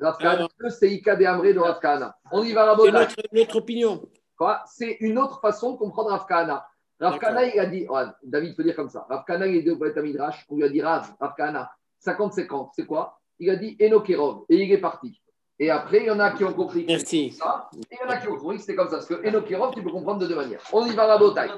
Rav 0.00 0.16
Kahana, 0.18 0.48
c'est 0.70 0.90
Ika 0.90 1.14
de 1.16 1.24
Amré 1.26 1.52
de 1.52 1.58
Rav 1.58 1.78
Kahana. 1.78 2.16
On 2.32 2.42
y 2.42 2.52
va, 2.52 2.62
C'est 2.62 2.68
Rabotai. 2.70 2.92
notre, 2.92 3.16
notre 3.32 3.56
opinion. 3.56 4.02
Quoi? 4.38 4.62
C'est 4.66 4.96
une 5.00 5.18
autre 5.18 5.40
façon 5.42 5.72
de 5.72 5.76
comprendre 5.76 6.08
Rav 6.08 6.24
Kahana. 6.26 6.66
Rav 6.98 7.12
D'accord. 7.12 7.18
Kahana, 7.20 7.44
il 7.44 7.60
a 7.60 7.66
dit, 7.66 7.86
ouais, 7.86 8.04
David 8.22 8.56
peut 8.56 8.64
dire 8.64 8.76
comme 8.76 8.88
ça. 8.88 9.06
Rav 9.10 9.24
Kahana, 9.26 9.46
il 9.46 9.56
est 9.56 9.62
deux 9.62 9.76
poètes 9.76 9.98
à 9.98 10.02
Midrash. 10.02 10.46
On 10.48 10.56
lui 10.56 10.64
a 10.64 10.70
dit, 10.70 10.80
Rav, 10.80 11.12
Rav 11.20 11.34
Kahana, 11.36 11.70
50-50, 12.02 12.70
c'est 12.74 12.86
quoi? 12.86 13.20
Il 13.38 13.50
a 13.50 13.56
dit 13.56 13.76
Enokerov. 13.78 14.44
Et 14.48 14.56
il 14.56 14.72
est 14.72 14.78
parti. 14.78 15.20
Et 15.62 15.68
après, 15.68 15.98
il 15.98 16.06
y 16.06 16.10
en 16.10 16.18
a 16.18 16.30
qui 16.30 16.42
ont 16.42 16.54
compris 16.54 16.86
que 16.86 16.92
Merci. 16.92 17.32
c'était 17.32 17.44
ça. 17.44 17.68
Et 17.74 17.80
il 17.92 17.98
y 18.02 18.08
en 18.08 18.10
a 18.10 18.16
qui 18.16 18.28
ont 18.28 18.36
compris 18.36 18.56
que 18.56 18.62
c'était 18.62 18.74
comme 18.74 18.88
ça. 18.88 18.96
Parce 18.96 19.06
que 19.06 19.28
Enokerov, 19.28 19.74
tu 19.74 19.82
peux 19.82 19.90
comprendre 19.90 20.20
de 20.20 20.26
deux 20.26 20.34
manières. 20.34 20.62
On 20.72 20.86
y 20.86 20.94
va, 20.94 21.18
minorité 21.18 21.52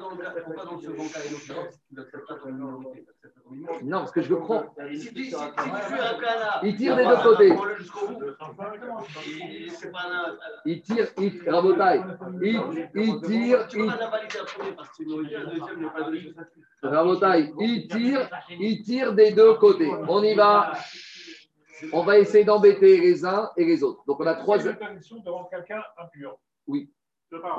Non, 3.84 4.00
parce 4.00 4.10
que 4.10 4.22
je 4.22 4.30
le 4.30 4.40
prends. 4.40 4.64
Si 4.92 5.14
tu 5.14 5.32
Il 6.64 6.76
tire 6.76 6.96
des 6.96 7.04
deux 7.04 7.22
côtés. 7.22 7.52
Il 10.66 10.82
tire, 10.82 11.06
il, 11.18 11.48
Rabotai. 11.48 12.00
Il, 12.42 12.60
il 12.96 13.20
tire, 13.20 13.68
Tu 13.68 13.78
peux 13.78 13.86
il, 16.82 17.52
il 17.60 17.86
tire, 17.86 18.28
il 18.50 18.82
tire 18.82 19.12
des 19.12 19.30
deux 19.30 19.54
côtés. 19.54 19.92
On 20.08 20.24
y 20.24 20.34
va. 20.34 20.72
On 21.92 22.02
va 22.02 22.18
essayer 22.18 22.44
d'embêter 22.44 23.00
les 23.00 23.24
uns 23.24 23.50
et 23.56 23.64
les 23.64 23.82
autres. 23.82 24.02
Donc 24.06 24.20
on 24.20 24.26
a 24.26 24.34
trois. 24.34 24.58
C'est 24.58 24.70
interdiction 24.70 25.20
de 25.20 25.30
rendre 25.30 25.48
quelqu'un 25.50 25.82
impur. 25.98 26.38
Oui. 26.66 26.90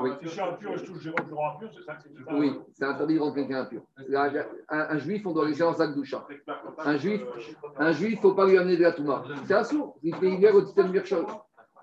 Oui. 0.00 0.10
si 0.20 0.26
je 0.26 0.30
suis 0.30 0.40
impur 0.40 0.72
et 0.72 0.78
je 0.78 0.84
touche 0.84 1.00
je 1.00 1.10
rends 1.10 1.54
impur, 1.56 1.68
c'est 1.74 1.82
ça 1.82 1.94
que. 1.94 2.34
Oui, 2.34 2.52
c'est 2.72 2.84
interdit 2.84 3.14
de 3.14 3.20
rendre 3.20 3.34
quelqu'un 3.34 3.62
impur. 3.62 3.82
Un, 4.68 4.98
juif, 4.98 5.26
on 5.26 5.32
doit 5.32 5.48
laisser 5.48 5.64
en 5.64 5.74
sac 5.74 5.94
doucha. 5.94 6.26
Un 6.78 6.96
juif, 6.96 7.22
un 7.76 7.90
juif, 7.90 8.12
il 8.12 8.16
ne 8.16 8.20
faut 8.20 8.34
pas 8.34 8.46
lui 8.46 8.56
amener 8.56 8.76
de 8.76 8.82
la 8.82 8.92
touma. 8.92 9.24
C'est 9.46 9.54
un 9.54 9.64
sourd. 9.64 9.96
Il 10.02 10.14
fait 10.14 10.30
hiver 10.30 10.54
au 10.54 10.64
système 10.64 10.92
Birchol. 10.92 11.26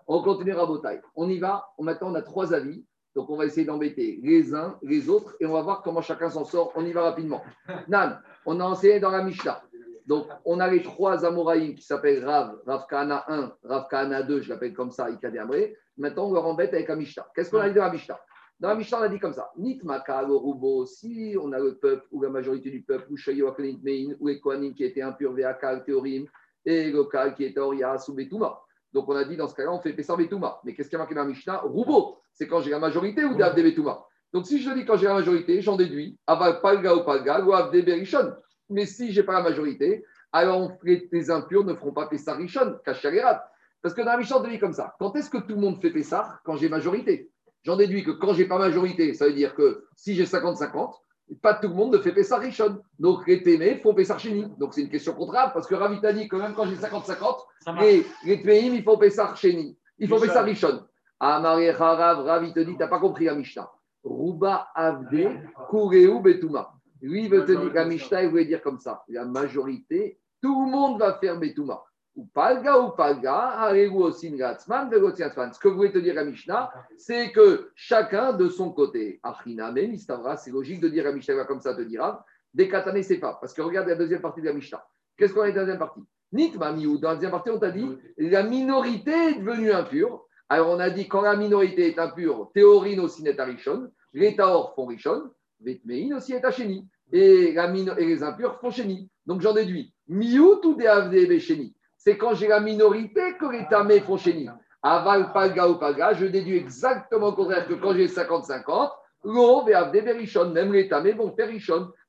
On 0.07 0.21
continue 0.23 0.53
à 0.53 0.65
bataille. 0.65 1.01
On 1.15 1.29
y 1.29 1.37
va. 1.37 1.67
Maintenant, 1.79 2.11
on 2.11 2.15
a 2.15 2.21
trois 2.21 2.53
avis. 2.53 2.85
Donc, 3.13 3.29
on 3.29 3.35
va 3.35 3.45
essayer 3.45 3.65
d'embêter 3.65 4.19
les 4.23 4.55
uns, 4.55 4.79
les 4.81 5.09
autres, 5.09 5.35
et 5.41 5.45
on 5.45 5.51
va 5.51 5.61
voir 5.61 5.81
comment 5.81 6.01
chacun 6.01 6.29
s'en 6.29 6.45
sort. 6.45 6.71
On 6.75 6.85
y 6.85 6.93
va 6.93 7.03
rapidement. 7.03 7.43
Nan, 7.89 8.21
on 8.45 8.59
a 8.61 8.63
enseigné 8.63 9.01
dans 9.01 9.11
la 9.11 9.21
Mishnah. 9.21 9.61
Donc, 10.05 10.27
on 10.45 10.59
a 10.59 10.67
les 10.67 10.81
trois 10.81 11.25
Amoraïm 11.25 11.75
qui 11.75 11.83
s'appellent 11.83 12.25
Rav, 12.25 12.59
Rav 12.65 12.85
Kahana 12.89 13.25
1, 13.27 13.53
Rav 13.63 13.87
Kahana 13.89 14.23
2, 14.23 14.41
je 14.41 14.49
l'appelle 14.49 14.73
comme 14.73 14.91
ça, 14.91 15.09
Ikade 15.09 15.37
Amré. 15.37 15.77
Maintenant, 15.97 16.29
on 16.29 16.33
leur 16.33 16.45
embête 16.45 16.73
avec 16.73 16.87
la 16.87 16.95
Mishnah. 16.95 17.27
Qu'est-ce 17.35 17.51
qu'on 17.51 17.59
a 17.59 17.69
dit 17.69 17.75
dans 17.75 17.83
la 17.83 17.91
Mishnah? 17.91 18.19
Dans 18.59 18.69
la 18.69 18.75
Mishnah, 18.75 18.99
on 18.99 19.03
a 19.03 19.09
dit 19.09 19.19
comme 19.19 19.33
ça 19.33 19.51
Nitmaka, 19.57 20.23
le 20.23 20.35
Rubo, 20.35 20.85
si 20.85 21.35
on 21.41 21.51
a 21.51 21.59
le 21.59 21.77
peuple, 21.77 22.05
ou 22.11 22.21
la 22.21 22.29
majorité 22.29 22.69
du 22.69 22.83
peuple, 22.83 23.07
ou 23.11 23.17
Shayo 23.17 23.53
Mein, 23.57 24.15
ou 24.19 24.27
les 24.27 24.39
Kohanim 24.39 24.73
qui 24.73 24.83
étaient 24.83 25.01
impurs, 25.01 25.33
Veakal, 25.33 25.83
Théorim, 25.83 26.25
et 26.65 26.91
le 26.91 27.03
Kal 27.05 27.33
qui 27.35 27.43
était 27.45 27.59
Orias 27.59 28.05
ou 28.07 28.13
Betouma. 28.13 28.59
Donc, 28.93 29.07
on 29.09 29.15
a 29.15 29.23
dit 29.23 29.37
dans 29.37 29.47
ce 29.47 29.55
cas-là, 29.55 29.71
on 29.71 29.79
fait 29.79 29.93
Pessar 29.93 30.17
Betouma. 30.17 30.59
Mais 30.63 30.73
qu'est-ce 30.73 30.89
qui 30.89 30.95
a 30.95 30.99
marqué 30.99 31.15
dans 31.15 31.21
la 31.21 31.27
Mishnah? 31.27 31.61
Rubo, 31.63 32.17
c'est 32.33 32.47
quand 32.47 32.61
j'ai 32.61 32.71
la 32.71 32.79
majorité 32.79 33.23
ou 33.23 33.35
Davde 33.35 33.61
Betouma. 33.61 34.05
Donc, 34.33 34.45
si 34.45 34.61
je 34.61 34.69
dis 34.71 34.85
quand 34.85 34.97
j'ai 34.97 35.07
la 35.07 35.15
majorité, 35.15 35.61
j'en 35.61 35.75
déduis 35.75 36.17
Aval 36.27 36.61
Palga 36.61 36.95
ou 36.95 37.03
Palga, 37.03 37.43
ou 37.43 37.53
Avde 37.53 37.83
Berishon. 37.83 38.33
Mais 38.71 38.85
si 38.85 39.11
je 39.11 39.21
n'ai 39.21 39.25
pas 39.25 39.33
la 39.33 39.43
majorité, 39.43 40.03
alors 40.31 40.71
les 40.83 41.31
impurs 41.31 41.63
ne 41.65 41.73
feront 41.73 41.93
pas 41.93 42.07
Pessar 42.07 42.37
Rishon, 42.37 42.77
Kachagerat. 42.85 43.43
Parce 43.81 43.93
que 43.93 44.01
dans 44.01 44.11
la 44.11 44.17
Mishnah, 44.17 44.37
on 44.37 44.47
dit 44.47 44.59
comme 44.59 44.73
ça. 44.73 44.95
Quand 44.99 45.15
est-ce 45.15 45.29
que 45.29 45.37
tout 45.37 45.55
le 45.55 45.61
monde 45.61 45.81
fait 45.81 45.89
Pessar 45.89 46.41
Quand 46.43 46.55
j'ai 46.55 46.69
majorité? 46.69 47.29
J'en 47.63 47.75
déduis 47.75 48.03
que 48.03 48.11
quand 48.11 48.33
j'ai 48.33 48.45
pas 48.45 48.57
majorité, 48.57 49.13
ça 49.13 49.25
veut 49.25 49.33
dire 49.33 49.53
que 49.55 49.85
si 49.95 50.15
j'ai 50.15 50.25
50-50, 50.25 50.93
pas 51.41 51.53
tout 51.53 51.67
le 51.67 51.75
monde 51.75 51.93
ne 51.93 51.99
fait 51.99 52.13
Pessar 52.13 52.39
Rishon. 52.39 52.79
Donc 52.99 53.27
les 53.27 53.43
Témés 53.43 53.77
font 53.77 53.93
Pessar 53.93 54.19
Chéni. 54.19 54.45
Donc 54.57 54.73
c'est 54.73 54.81
une 54.81 54.89
question 54.89 55.13
contraire 55.13 55.51
parce 55.53 55.67
que 55.67 55.75
Ravi 55.75 55.99
t'a 55.99 56.13
dit 56.13 56.27
que 56.27 56.35
même 56.35 56.53
quand 56.53 56.65
j'ai 56.65 56.75
50-50, 56.75 57.37
les, 57.81 58.05
les 58.25 58.59
ils 58.61 58.83
font 58.83 58.97
Pessar 58.97 59.35
Chéni. 59.37 59.77
Ils 59.97 60.07
font 60.07 60.15
Rishon. 60.15 60.27
Pessar 60.27 60.45
Rishon. 60.45 60.81
Amari 61.19 61.69
Harav, 61.69 62.25
Ravi 62.25 62.51
te 62.51 62.59
dit, 62.61 62.75
t'as 62.77 62.87
pas 62.87 62.99
compris 62.99 63.25
la 63.25 63.35
Mishnah. 63.35 63.69
Ruba 64.03 64.69
Avde, 64.73 65.39
Kureu 65.69 66.19
Betuma. 66.19 66.73
Lui, 67.01 67.25
il 67.25 67.29
veut 67.29 67.45
te 67.45 67.51
dire, 67.51 67.73
la 67.73 67.85
Mishnah, 67.85 68.23
il 68.23 68.29
voulait 68.29 68.45
dire 68.45 68.61
comme 68.61 68.79
ça. 68.79 69.03
La 69.07 69.25
majorité, 69.25 70.19
tout 70.41 70.65
le 70.65 70.71
monde 70.71 70.99
va 70.99 71.17
faire 71.19 71.39
Betuma. 71.39 71.83
Ou 72.15 72.25
Palga 72.25 72.77
ou 72.79 72.89
Palga, 72.91 73.69
Ce 73.71 75.59
que 75.59 75.67
voulait 75.69 75.91
te 75.91 75.97
dire 75.97 76.13
la 76.13 76.25
Mishnah, 76.25 76.71
c'est 76.97 77.31
que 77.31 77.71
chacun 77.73 78.33
de 78.33 78.49
son 78.49 78.71
côté, 78.71 79.19
Achiname, 79.23 79.87
Mistavra, 79.87 80.35
c'est 80.37 80.51
logique 80.51 80.81
de 80.81 80.89
dire 80.89 81.05
la 81.05 81.13
Mishnah 81.13 81.45
comme 81.45 81.61
ça 81.61 81.73
te 81.73 81.81
dira, 81.81 82.25
des 82.53 82.69
c'est 83.03 83.17
pas. 83.17 83.37
Parce 83.39 83.53
que 83.53 83.61
regarde 83.61 83.87
la 83.87 83.95
deuxième 83.95 84.21
partie 84.21 84.41
de 84.41 84.47
la 84.47 84.53
Mishnah. 84.53 84.83
Qu'est-ce 85.17 85.33
qu'on 85.33 85.41
a 85.41 85.47
dit 85.47 85.53
dans 85.53 85.61
la 85.61 85.65
deuxième 85.65 85.79
partie? 85.79 86.01
Nitma 86.33 86.71
Miou, 86.73 86.97
dans 86.97 87.09
la 87.09 87.15
deuxième 87.15 87.31
partie, 87.31 87.49
on 87.49 87.59
t'a 87.59 87.71
dit 87.71 87.87
la 88.17 88.43
minorité 88.43 89.11
est 89.11 89.39
devenue 89.39 89.71
impure. 89.71 90.25
Alors 90.49 90.69
on 90.69 90.79
a 90.79 90.89
dit 90.89 91.07
quand 91.07 91.21
la 91.21 91.35
minorité 91.35 91.87
est 91.87 91.99
impure, 91.99 92.51
théorine 92.53 92.99
aussi 92.99 93.23
n'est 93.23 93.41
Rishon, 93.41 93.89
les 94.13 94.35
Taor 94.35 94.75
font 94.75 94.85
Rishon, 94.85 95.31
Vetmein 95.63 96.15
aussi 96.15 96.33
est 96.33 96.43
Hachéni. 96.43 96.87
Et, 97.11 97.53
la 97.53 97.69
et 97.73 98.05
les 98.05 98.23
impurs 98.23 98.59
font 98.59 98.71
Chéni. 98.71 99.09
Donc 99.25 99.41
j'en 99.41 99.53
déduis. 99.53 99.93
Miou 100.07 100.55
tout 100.61 100.75
des 100.75 101.39
Chéni. 101.39 101.75
C'est 101.97 102.17
quand 102.17 102.33
j'ai 102.33 102.47
la 102.47 102.59
minorité 102.59 103.37
que 103.39 103.45
les 103.45 103.67
Tamés 103.67 103.99
font 103.99 104.17
Chéni. 104.17 104.49
Aval, 104.83 105.31
Palga 105.31 105.69
ou 105.69 105.75
Palga, 105.75 106.13
je 106.13 106.25
déduis 106.25 106.57
exactement 106.57 107.27
le 107.27 107.35
contraire 107.35 107.67
que 107.67 107.75
quand 107.75 107.93
j'ai 107.93 108.07
50-50, 108.07 108.89
Lo, 109.23 109.63
Veavde 109.63 110.03
Berishon, 110.03 110.49
même 110.49 110.73
les 110.73 110.89
Tamés 110.89 111.13
vont 111.13 111.35
faire 111.35 111.49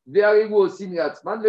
Niatzman. 0.06 1.42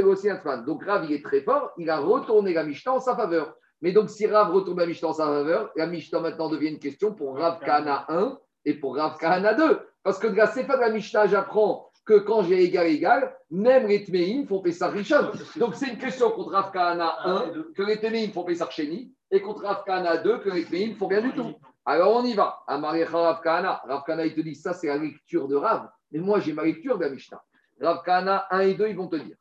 Donc 0.66 0.84
Rav, 0.84 1.06
il 1.06 1.14
est 1.14 1.24
très 1.24 1.42
fort, 1.42 1.72
il 1.78 1.90
a 1.90 2.00
retourné 2.00 2.54
la 2.54 2.64
Mishnah 2.64 2.94
en 2.94 3.00
sa 3.00 3.16
faveur. 3.16 3.56
Mais 3.82 3.92
donc, 3.92 4.10
si 4.10 4.28
Rav 4.28 4.54
retourne 4.54 4.80
la 4.80 4.86
Mishnah 4.86 5.10
en 5.10 5.14
sa 5.14 5.26
faveur, 5.26 5.72
la 5.76 5.88
Mishnah 5.88 6.20
maintenant 6.20 6.50
devient 6.50 6.70
une 6.70 6.80
question 6.80 7.14
pour 7.14 7.38
Rav 7.38 7.60
Kahana 7.60 8.06
1 8.10 8.38
et 8.66 8.74
pour 8.74 8.98
Rav 8.98 9.18
Kahana 9.18 9.54
2. 9.54 9.80
Parce 10.04 10.20
que 10.20 10.28
de 10.28 10.36
la 10.36 10.48
Sefa 10.48 10.76
de 10.76 10.82
la 10.82 10.90
Mishnah, 10.90 11.28
j'apprends 11.28 11.90
que 12.06 12.20
quand 12.20 12.44
j'ai 12.44 12.64
égal 12.64 12.88
égal, 12.88 13.36
même 13.50 13.88
les 13.88 14.46
font 14.46 14.62
Pessar 14.62 14.92
Rishon. 14.92 15.32
Donc, 15.58 15.76
c'est 15.76 15.88
une 15.88 15.98
question 15.98 16.32
contre 16.32 16.52
Rav 16.52 16.72
Kahana 16.72 17.16
1 17.24 17.54
que 17.76 17.84
les 17.84 18.28
font 18.28 18.44
Pessar 18.44 18.72
Sheni 18.72 19.14
et 19.32 19.42
contre 19.42 19.64
Rav 19.64 19.84
Kahana 19.86 20.18
2 20.18 20.40
que 20.40 20.50
les 20.50 20.66
Tmeim 20.66 20.96
font 20.96 21.08
rien 21.08 21.22
du 21.22 21.32
tout. 21.34 21.54
Alors, 21.86 22.16
on 22.16 22.26
y 22.26 22.34
va. 22.34 22.60
Amarecha 22.68 23.18
Rav 23.18 23.42
Kahana. 23.42 23.82
Rav 23.88 24.04
Kahana, 24.06 24.26
il 24.26 24.36
te 24.36 24.42
dit 24.42 24.56
ça, 24.56 24.74
c'est 24.74 24.88
la 24.88 24.98
lecture 24.98 25.48
de 25.48 25.56
Rav. 25.56 25.90
Mais 26.12 26.20
moi, 26.20 26.40
j'ai 26.40 26.54
ma 26.54 26.64
lecture 26.64 26.98
de 26.98 27.06
la 27.06 27.10
Mishnah. 27.10 27.42
Rav 27.82 28.04
Kahana 28.04 28.48
1 28.52 28.60
et 28.60 28.74
2, 28.74 28.88
ils 28.90 28.96
vont 28.96 29.08
te 29.08 29.16
dire 29.16 29.36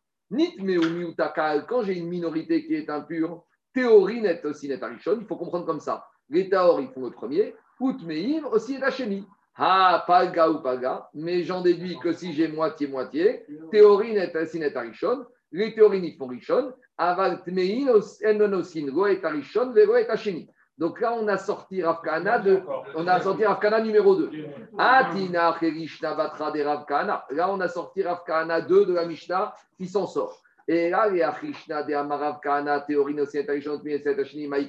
quand 1.68 1.82
j'ai 1.82 1.98
une 1.98 2.08
minorité 2.08 2.64
qui 2.64 2.74
est 2.74 2.88
impure, 2.88 3.44
théorie 3.72 4.20
net 4.20 4.44
aussi 4.44 4.68
net 4.68 4.82
il 5.06 5.26
faut 5.26 5.36
comprendre 5.36 5.66
comme 5.66 5.80
ça. 5.80 6.06
Les 6.28 6.48
taor, 6.48 6.80
ils 6.80 6.88
font 6.88 7.02
le 7.02 7.10
premier, 7.10 7.54
utmeim 7.80 8.46
aussi 8.46 8.74
est 8.74 8.82
hacheni. 8.82 9.26
Ah, 9.56 10.04
palga 10.06 10.50
ou 10.50 10.60
palga, 10.60 11.08
mais 11.14 11.42
j'en 11.42 11.60
déduis 11.60 11.98
que 11.98 12.12
si 12.12 12.32
j'ai 12.32 12.48
moitié-moitié, 12.48 13.44
théorie 13.70 14.14
net 14.14 14.34
aussi 14.34 14.58
net 14.58 14.76
arishon, 14.76 15.26
les 15.52 15.72
font 16.16 16.30
tmein 17.44 17.86
enonosin, 18.24 18.86
go 18.86 19.06
et 19.06 19.16
vego 19.16 19.96
et. 19.96 20.06
Donc 20.78 21.00
là, 21.00 21.12
on 21.12 21.28
a 21.28 21.36
sorti 21.36 21.82
Rav 21.82 22.00
Kahana 22.02 22.38
de, 22.38 22.60
on 22.94 23.06
a 23.06 23.20
sorti 23.20 23.44
Rav 23.44 23.60
Kahana 23.60 23.80
numéro 23.80 24.16
2. 24.16 24.30
Atina 24.78 25.54
Cherishna 25.60 26.14
Batra 26.14 26.50
de 26.50 26.62
Rav 26.62 26.86
Kahana. 26.86 27.24
Là, 27.30 27.52
on 27.52 27.60
a 27.60 27.68
sorti 27.68 28.02
Rav 28.02 28.24
Kahana 28.26 28.62
2 28.62 28.86
de 28.86 28.94
la 28.94 29.04
Mishnah 29.04 29.54
qui 29.76 29.86
s'en 29.86 30.06
sort. 30.06 30.42
Et 30.66 30.90
là, 30.90 31.08
il 31.10 31.18
y 31.18 31.22
a 31.22 31.32
Krishna 31.32 31.82
de 31.82 32.86
théorie 32.86 33.14
mais 34.48 34.68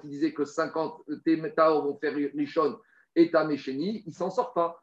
qui 0.00 0.08
disait 0.08 0.32
que 0.32 0.44
50 0.44 1.02
Taor 1.54 1.84
vont 1.84 1.96
faire 1.98 2.14
Rishon 2.14 2.76
et 3.14 3.30
Tamesheni, 3.30 4.02
il 4.06 4.08
ne 4.08 4.14
s'en 4.14 4.30
sort 4.30 4.52
pas. 4.52 4.78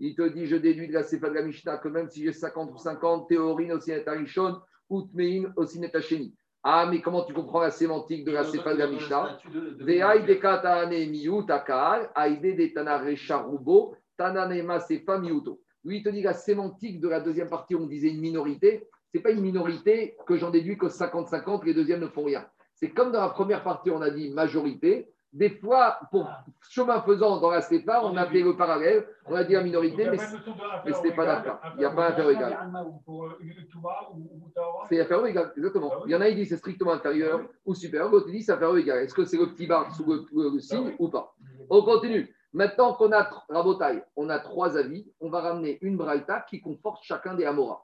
Il 0.00 0.14
te 0.14 0.28
dit, 0.28 0.46
je 0.46 0.56
déduis 0.56 0.86
de 0.86 0.92
la 0.92 1.02
Sefa 1.02 1.28
de 1.28 1.34
la 1.34 1.42
Mishnah 1.42 1.78
que 1.78 1.88
même 1.88 2.08
si 2.08 2.22
j'ai 2.22 2.32
50 2.32 2.70
ou 2.72 2.78
50, 2.78 3.28
théorie 3.28 3.72
aussi 3.72 3.92
Rishon, 3.92 4.60
Utmein 4.90 5.52
aussi 5.56 5.80
Netacheni. 5.80 6.32
Ah, 6.62 6.86
mais 6.90 7.00
comment 7.00 7.24
tu 7.24 7.32
comprends 7.32 7.60
la 7.60 7.70
sémantique 7.70 8.24
de 8.24 8.32
la 8.32 8.44
Sefa 8.44 8.74
de 8.74 8.78
la 8.78 8.86
Mishnah 8.88 9.38
de 9.44 10.34
katane 10.34 11.10
miu 11.10 11.44
takal, 11.46 12.10
aide 12.16 12.56
de 12.56 12.66
tanare 12.74 13.16
charubo, 13.16 13.96
tananema 14.16 14.80
sefa 14.80 15.18
miuto. 15.18 15.60
Lui, 15.84 15.98
il 15.98 16.02
te 16.02 16.08
dit 16.10 16.22
la 16.22 16.34
sémantique 16.34 17.00
de 17.00 17.08
la 17.08 17.20
deuxième 17.20 17.48
partie, 17.48 17.74
on 17.74 17.86
disait 17.86 18.10
une 18.10 18.20
minorité. 18.20 18.88
C'est 19.12 19.20
pas 19.20 19.30
une 19.30 19.40
minorité 19.40 20.16
que 20.26 20.36
j'en 20.36 20.50
déduis 20.50 20.76
que 20.76 20.86
50-50, 20.86 21.64
les 21.64 21.74
deuxièmes 21.74 22.00
ne 22.00 22.08
font 22.08 22.24
rien. 22.24 22.46
C'est 22.78 22.90
comme 22.90 23.10
dans 23.10 23.20
la 23.20 23.30
première 23.30 23.64
partie, 23.64 23.90
on 23.90 24.00
a 24.00 24.10
dit 24.10 24.30
majorité. 24.30 25.12
Des 25.32 25.50
fois, 25.50 25.98
pour 26.10 26.30
chemin 26.70 27.02
faisant 27.02 27.40
dans 27.40 27.50
la 27.50 27.60
stépa, 27.60 28.00
on 28.04 28.16
a 28.16 28.24
fait 28.26 28.40
le 28.40 28.56
parallèle, 28.56 29.04
on 29.26 29.34
a 29.34 29.42
dit 29.44 29.52
la 29.52 29.62
minorité, 29.62 30.08
mais, 30.08 30.16
mais 30.86 30.92
ce 30.92 31.02
n'est 31.02 31.14
pas 31.14 31.26
d'accord. 31.26 31.58
Il 31.74 31.80
n'y 31.80 31.84
a 31.84 31.90
pas 31.90 32.12
un 32.12 32.30
égal. 32.30 32.72
C'est 34.88 35.00
affaire 35.00 35.26
égal, 35.26 35.52
exactement. 35.56 36.06
Il 36.06 36.12
y 36.12 36.14
en 36.14 36.20
a 36.20 36.28
qui 36.28 36.36
disent 36.36 36.50
c'est 36.50 36.56
strictement 36.56 36.92
inférieur 36.92 37.40
ou 37.66 37.74
supérieur, 37.74 38.10
l'autre 38.10 38.30
dit 38.30 38.42
c'est 38.42 38.52
affaire 38.52 38.74
égal. 38.76 39.02
Est-ce 39.02 39.12
que 39.12 39.24
c'est 39.24 39.36
le 39.36 39.48
petit 39.48 39.66
bar 39.66 39.92
sous 39.92 40.26
le, 40.32 40.60
signe 40.60 40.94
ou 41.00 41.08
pas? 41.08 41.34
On 41.68 41.82
continue. 41.82 42.32
Maintenant 42.52 42.94
qu'on 42.94 43.12
a 43.12 43.28
Rabotaille, 43.50 44.02
on 44.16 44.30
a 44.30 44.38
trois 44.38 44.78
avis, 44.78 45.12
on 45.20 45.28
va 45.28 45.40
ramener 45.40 45.78
une 45.82 45.96
braïta 45.96 46.40
qui 46.48 46.60
conforte 46.60 47.02
chacun 47.02 47.34
des 47.34 47.44
Amoras. 47.44 47.82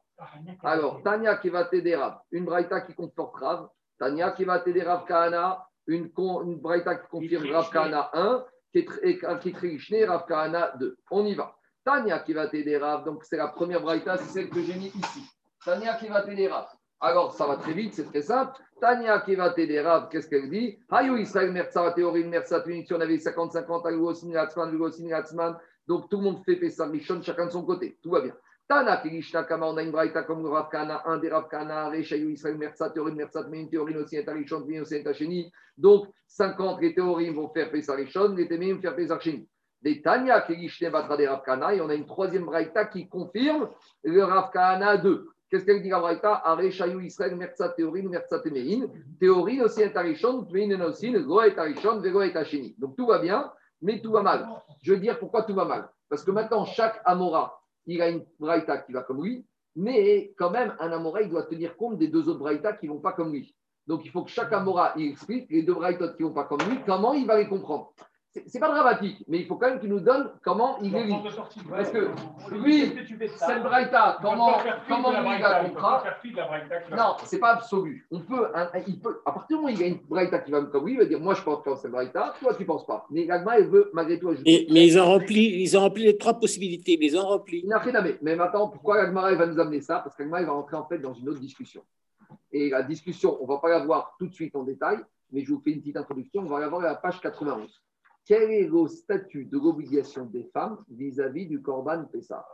Alors, 0.63 1.03
Tania 1.03 1.37
qui 1.37 1.51
va 1.51 1.65
t'aider 1.65 1.97
Rav, 1.97 2.21
une 2.31 2.45
braïta 2.45 2.81
qui 2.81 2.95
conforte 2.95 3.35
Rav, 3.37 3.69
Tania 4.05 4.33
qui 4.33 4.45
va 4.45 4.59
t'aider 4.59 4.83
Rav 4.83 5.07
Kahana, 5.07 5.67
une, 5.87 6.11
une 6.19 6.61
braïta 6.61 6.97
qui 6.97 7.09
confirme 7.09 7.51
Rav 7.51 7.71
Kahana 7.71 8.11
1, 8.13 8.45
qui 8.71 8.87
est 9.03 10.05
Rav 10.05 10.27
Kahana 10.27 10.75
2. 10.79 10.99
On 11.11 11.25
y 11.25 11.35
va. 11.35 11.57
Tania 11.83 12.19
qui 12.19 12.35
va 12.35 12.49
t'aider 12.49 12.77
Rav, 12.77 13.05
donc 13.07 13.25
c'est 13.25 13.39
la 13.39 13.49
première 13.49 13.81
braïta, 13.81 14.19
c'est 14.19 14.29
celle 14.29 14.51
que 14.51 14.61
j'ai 14.61 14.75
mis 14.75 14.89
ici. 14.89 15.23
Tania 15.65 15.95
qui 15.95 16.09
va 16.09 16.21
t'aider 16.21 16.49
Rav. 16.49 16.67
Alors, 17.01 17.33
ça 17.33 17.47
va 17.47 17.57
très 17.57 17.73
vite, 17.73 17.95
c'est 17.95 18.05
très 18.05 18.21
simple. 18.21 18.53
Tania 18.79 19.21
qui 19.21 19.37
va 19.37 19.51
t'aider 19.51 19.81
Rav, 19.81 20.11
qu'est-ce 20.11 20.29
qu'elle 20.29 20.51
dit? 20.51 20.79
Hayou 20.91 21.17
Israël 21.17 21.51
Merza, 21.51 21.91
théorie 21.93 22.25
Merza, 22.25 22.63
si 22.63 22.93
on 22.93 23.01
avait 23.01 23.17
50-50, 23.17 23.89
Algo 23.89 24.13
Sinatsman, 24.13 24.69
Algo 24.69 24.91
Sinatsman. 24.91 25.57
Donc, 25.87 26.11
tout 26.11 26.19
le 26.19 26.25
monde 26.25 26.43
fait 26.45 26.57
Pessar 26.57 26.91
Rishon, 26.91 27.23
chacun 27.23 27.47
de 27.47 27.53
son 27.53 27.65
côté. 27.65 27.99
Tout 28.03 28.11
va 28.11 28.21
bien. 28.21 28.35
Tana 28.67 29.03
Kama, 29.47 29.67
on 29.67 29.77
a 29.77 29.83
une 29.83 29.91
braïta 29.91 30.23
comme 30.23 30.47
Rav 30.47 30.71
Kana, 30.71 31.03
un 31.05 31.19
des 31.19 31.29
Rav 31.29 31.49
Kana, 31.49 31.91
Rechayu 31.91 32.33
Israël 32.33 32.57
Merza, 32.57 32.89
théorie 32.89 33.15
Merza, 33.15 33.45
mais 33.51 33.61
une 33.61 33.69
théorie 33.69 33.97
aussi 33.97 34.17
est 34.17 34.27
Arishon, 34.27 34.65
mais 34.67 34.81
aussi 34.81 34.95
est 34.95 35.07
Hacheni. 35.07 35.53
Donc, 35.77 36.09
50, 36.29 36.81
les 36.81 36.95
théories 36.95 37.29
vont 37.29 37.51
faire 37.51 37.71
Pessar 37.71 37.97
Rishon, 37.97 38.35
les 38.35 38.49
témés 38.49 38.73
vont 38.73 38.81
faire 38.81 38.97
Pessar 38.97 39.21
Sheni. 39.21 39.47
Des 39.83 40.01
Tania 40.01 40.41
Kirishne 40.41 40.91
Batra 40.91 41.19
des 41.19 41.29
Rav 41.29 41.43
Kana, 41.45 41.75
et 41.75 41.81
on 41.83 41.91
a 41.91 41.95
une 41.95 42.07
troisième 42.07 42.47
braïta 42.47 42.87
qui 42.87 43.07
confirme 43.07 43.69
le 44.03 44.25
Rav 44.25 44.51
Kana 44.51 44.97
2. 44.97 45.29
Qu'est-ce 45.51 45.67
qu'elle 45.67 45.83
dit 45.83 45.91
la 45.91 46.01
Braïta? 46.01 46.41
Areshayou 46.45 47.01
Israël, 47.01 47.37
Merza 47.37 47.69
Théorine, 47.69 48.09
Merza 48.09 48.41
Temerin. 48.41 48.87
Théorine 49.21 49.63
aussi 49.63 49.83
est 49.83 49.95
Arishon, 49.95 50.45
Tmein 50.47 50.81
aussi, 50.81 51.13
Go 51.13 51.43
est 51.43 51.59
Arishon, 51.59 52.01
Vego 52.01 52.23
est 52.23 52.35
Hacheni. 52.35 52.75
Donc 52.79 52.97
tout 52.97 53.07
va 53.07 53.19
bien, 53.19 53.53
mais 53.83 54.01
tout 54.01 54.11
va 54.11 54.23
mal. 54.23 54.49
Je 54.83 54.95
veux 54.95 55.01
dire 55.01 55.19
pourquoi 55.19 55.43
tout 55.43 55.55
va 55.55 55.67
mal. 55.67 55.89
Parce 56.09 56.25
que 56.25 56.31
maintenant, 56.31 56.65
chaque 56.65 57.01
Amora, 57.05 57.61
il 57.87 58.01
a 58.03 58.09
une 58.09 58.25
Braïta 58.39 58.79
qui 58.79 58.93
va 58.93 59.03
comme 59.03 59.25
lui, 59.25 59.45
mais 59.77 60.33
quand 60.37 60.51
même, 60.51 60.75
un 60.79 60.93
Amora, 60.93 61.23
doit 61.25 61.45
tenir 61.45 61.77
compte 61.77 61.99
des 61.99 62.09
deux 62.09 62.29
autres 62.29 62.39
Braïta 62.39 62.73
qui 62.75 62.87
ne 62.87 62.93
vont 62.93 63.01
pas 63.01 63.13
comme 63.13 63.33
lui. 63.33 63.55
Donc 63.87 64.05
il 64.05 64.11
faut 64.11 64.25
que 64.25 64.31
chaque 64.31 64.53
Amora, 64.53 64.95
il 64.97 65.11
explique 65.11 65.51
les 65.51 65.63
deux 65.63 65.75
Braïtas 65.75 66.15
qui 66.15 66.23
ne 66.23 66.29
vont 66.29 66.35
pas 66.35 66.45
comme 66.45 66.61
lui, 66.69 66.79
comment 66.87 67.13
il 67.13 67.27
va 67.27 67.39
les 67.39 67.49
comprendre 67.49 67.93
c'est 68.47 68.59
pas 68.59 68.69
dramatique, 68.69 69.25
mais 69.29 69.39
il 69.39 69.47
faut 69.47 69.55
quand 69.55 69.69
même 69.69 69.79
qu'il 69.79 69.91
nous 69.91 70.01
donne 70.01 70.31
comment 70.43 70.79
il 70.83 70.95
est 70.95 71.09
Parce 71.71 71.91
que 71.91 72.11
lui, 72.53 72.93
c'est 73.37 73.55
le 73.55 73.63
Braïta, 73.63 74.19
comment, 74.21 74.57
comment 74.89 75.13
il 75.33 75.41
va 75.41 75.65
comprendre 75.65 76.05
Non, 76.91 77.17
c'est 77.25 77.39
pas 77.39 77.53
absolu. 77.55 78.07
On 78.11 78.21
peut, 78.21 78.49
il 78.89 79.01
peut, 79.01 79.21
à 79.25 79.33
partir 79.33 79.57
du 79.59 79.63
moment 79.63 79.69
où 79.69 79.77
il 79.77 79.81
y 79.81 79.85
a 79.85 79.87
une 79.87 80.01
Braïta 80.09 80.41
qui 80.41 80.51
va 80.51 80.63
comme 80.63 80.87
lui, 80.87 80.95
il 80.95 80.99
va 80.99 81.05
dire 81.05 81.21
Moi 81.21 81.35
je 81.35 81.43
pense 81.43 81.63
c'est 81.81 81.87
le 81.87 81.93
Braïta, 81.93 82.35
toi 82.41 82.55
tu 82.55 82.65
penses 82.65 82.87
pas. 82.87 83.07
Mais 83.11 83.25
Gagma, 83.25 83.61
il 83.61 83.69
veut 83.69 83.91
malgré 83.93 84.19
tout 84.19 84.31
ajouter. 84.31 84.67
mais 84.71 84.87
ils 84.87 84.99
ont, 84.99 85.07
rempli, 85.07 85.63
ils 85.63 85.77
ont 85.77 85.81
rempli 85.81 86.05
les 86.05 86.19
trois 86.19 86.35
possibilités, 86.35 86.97
mais 86.99 87.07
ils 87.07 87.17
ont 87.17 87.27
rempli. 87.27 87.61
Il 87.63 87.69
n'a 87.69 87.79
rien 87.79 87.95
à 87.95 88.03
Mais 88.21 88.35
maintenant, 88.35 88.69
pourquoi 88.69 88.97
Gagma 88.97 89.33
va 89.33 89.47
nous 89.47 89.61
amener 89.61 89.81
ça? 89.81 90.01
Parce 90.01 90.17
que 90.17 90.25
Gagma 90.25 90.43
va 90.43 90.53
rentrer 90.53 90.77
en 90.77 90.87
fait 90.87 90.99
dans 90.99 91.15
une 91.15 91.29
autre 91.29 91.41
discussion. 91.41 91.83
Et 92.51 92.71
la 92.71 92.83
discussion, 92.83 93.39
on 93.41 93.45
ne 93.45 93.49
va 93.49 93.59
pas 93.59 93.69
la 93.69 93.85
voir 93.85 94.17
tout 94.19 94.27
de 94.27 94.35
suite 94.35 94.57
en 94.57 94.65
détail, 94.65 94.99
mais 95.31 95.45
je 95.45 95.53
vous 95.53 95.61
fais 95.61 95.71
une 95.71 95.81
petite 95.81 95.97
introduction. 95.97 96.43
On 96.43 96.49
va 96.49 96.59
la 96.59 96.69
voir 96.69 96.83
à 96.83 96.87
la 96.87 96.95
page 96.97 97.21
91 97.21 97.81
quel 98.27 98.51
est 98.51 98.69
le 98.69 98.87
statut 98.89 99.45
de 99.45 99.59
l'obligation 99.59 100.25
des 100.25 100.45
femmes 100.53 100.79
vis-à-vis 100.91 101.47
du 101.47 101.61
Corban 101.61 102.05
Pessah? 102.05 102.47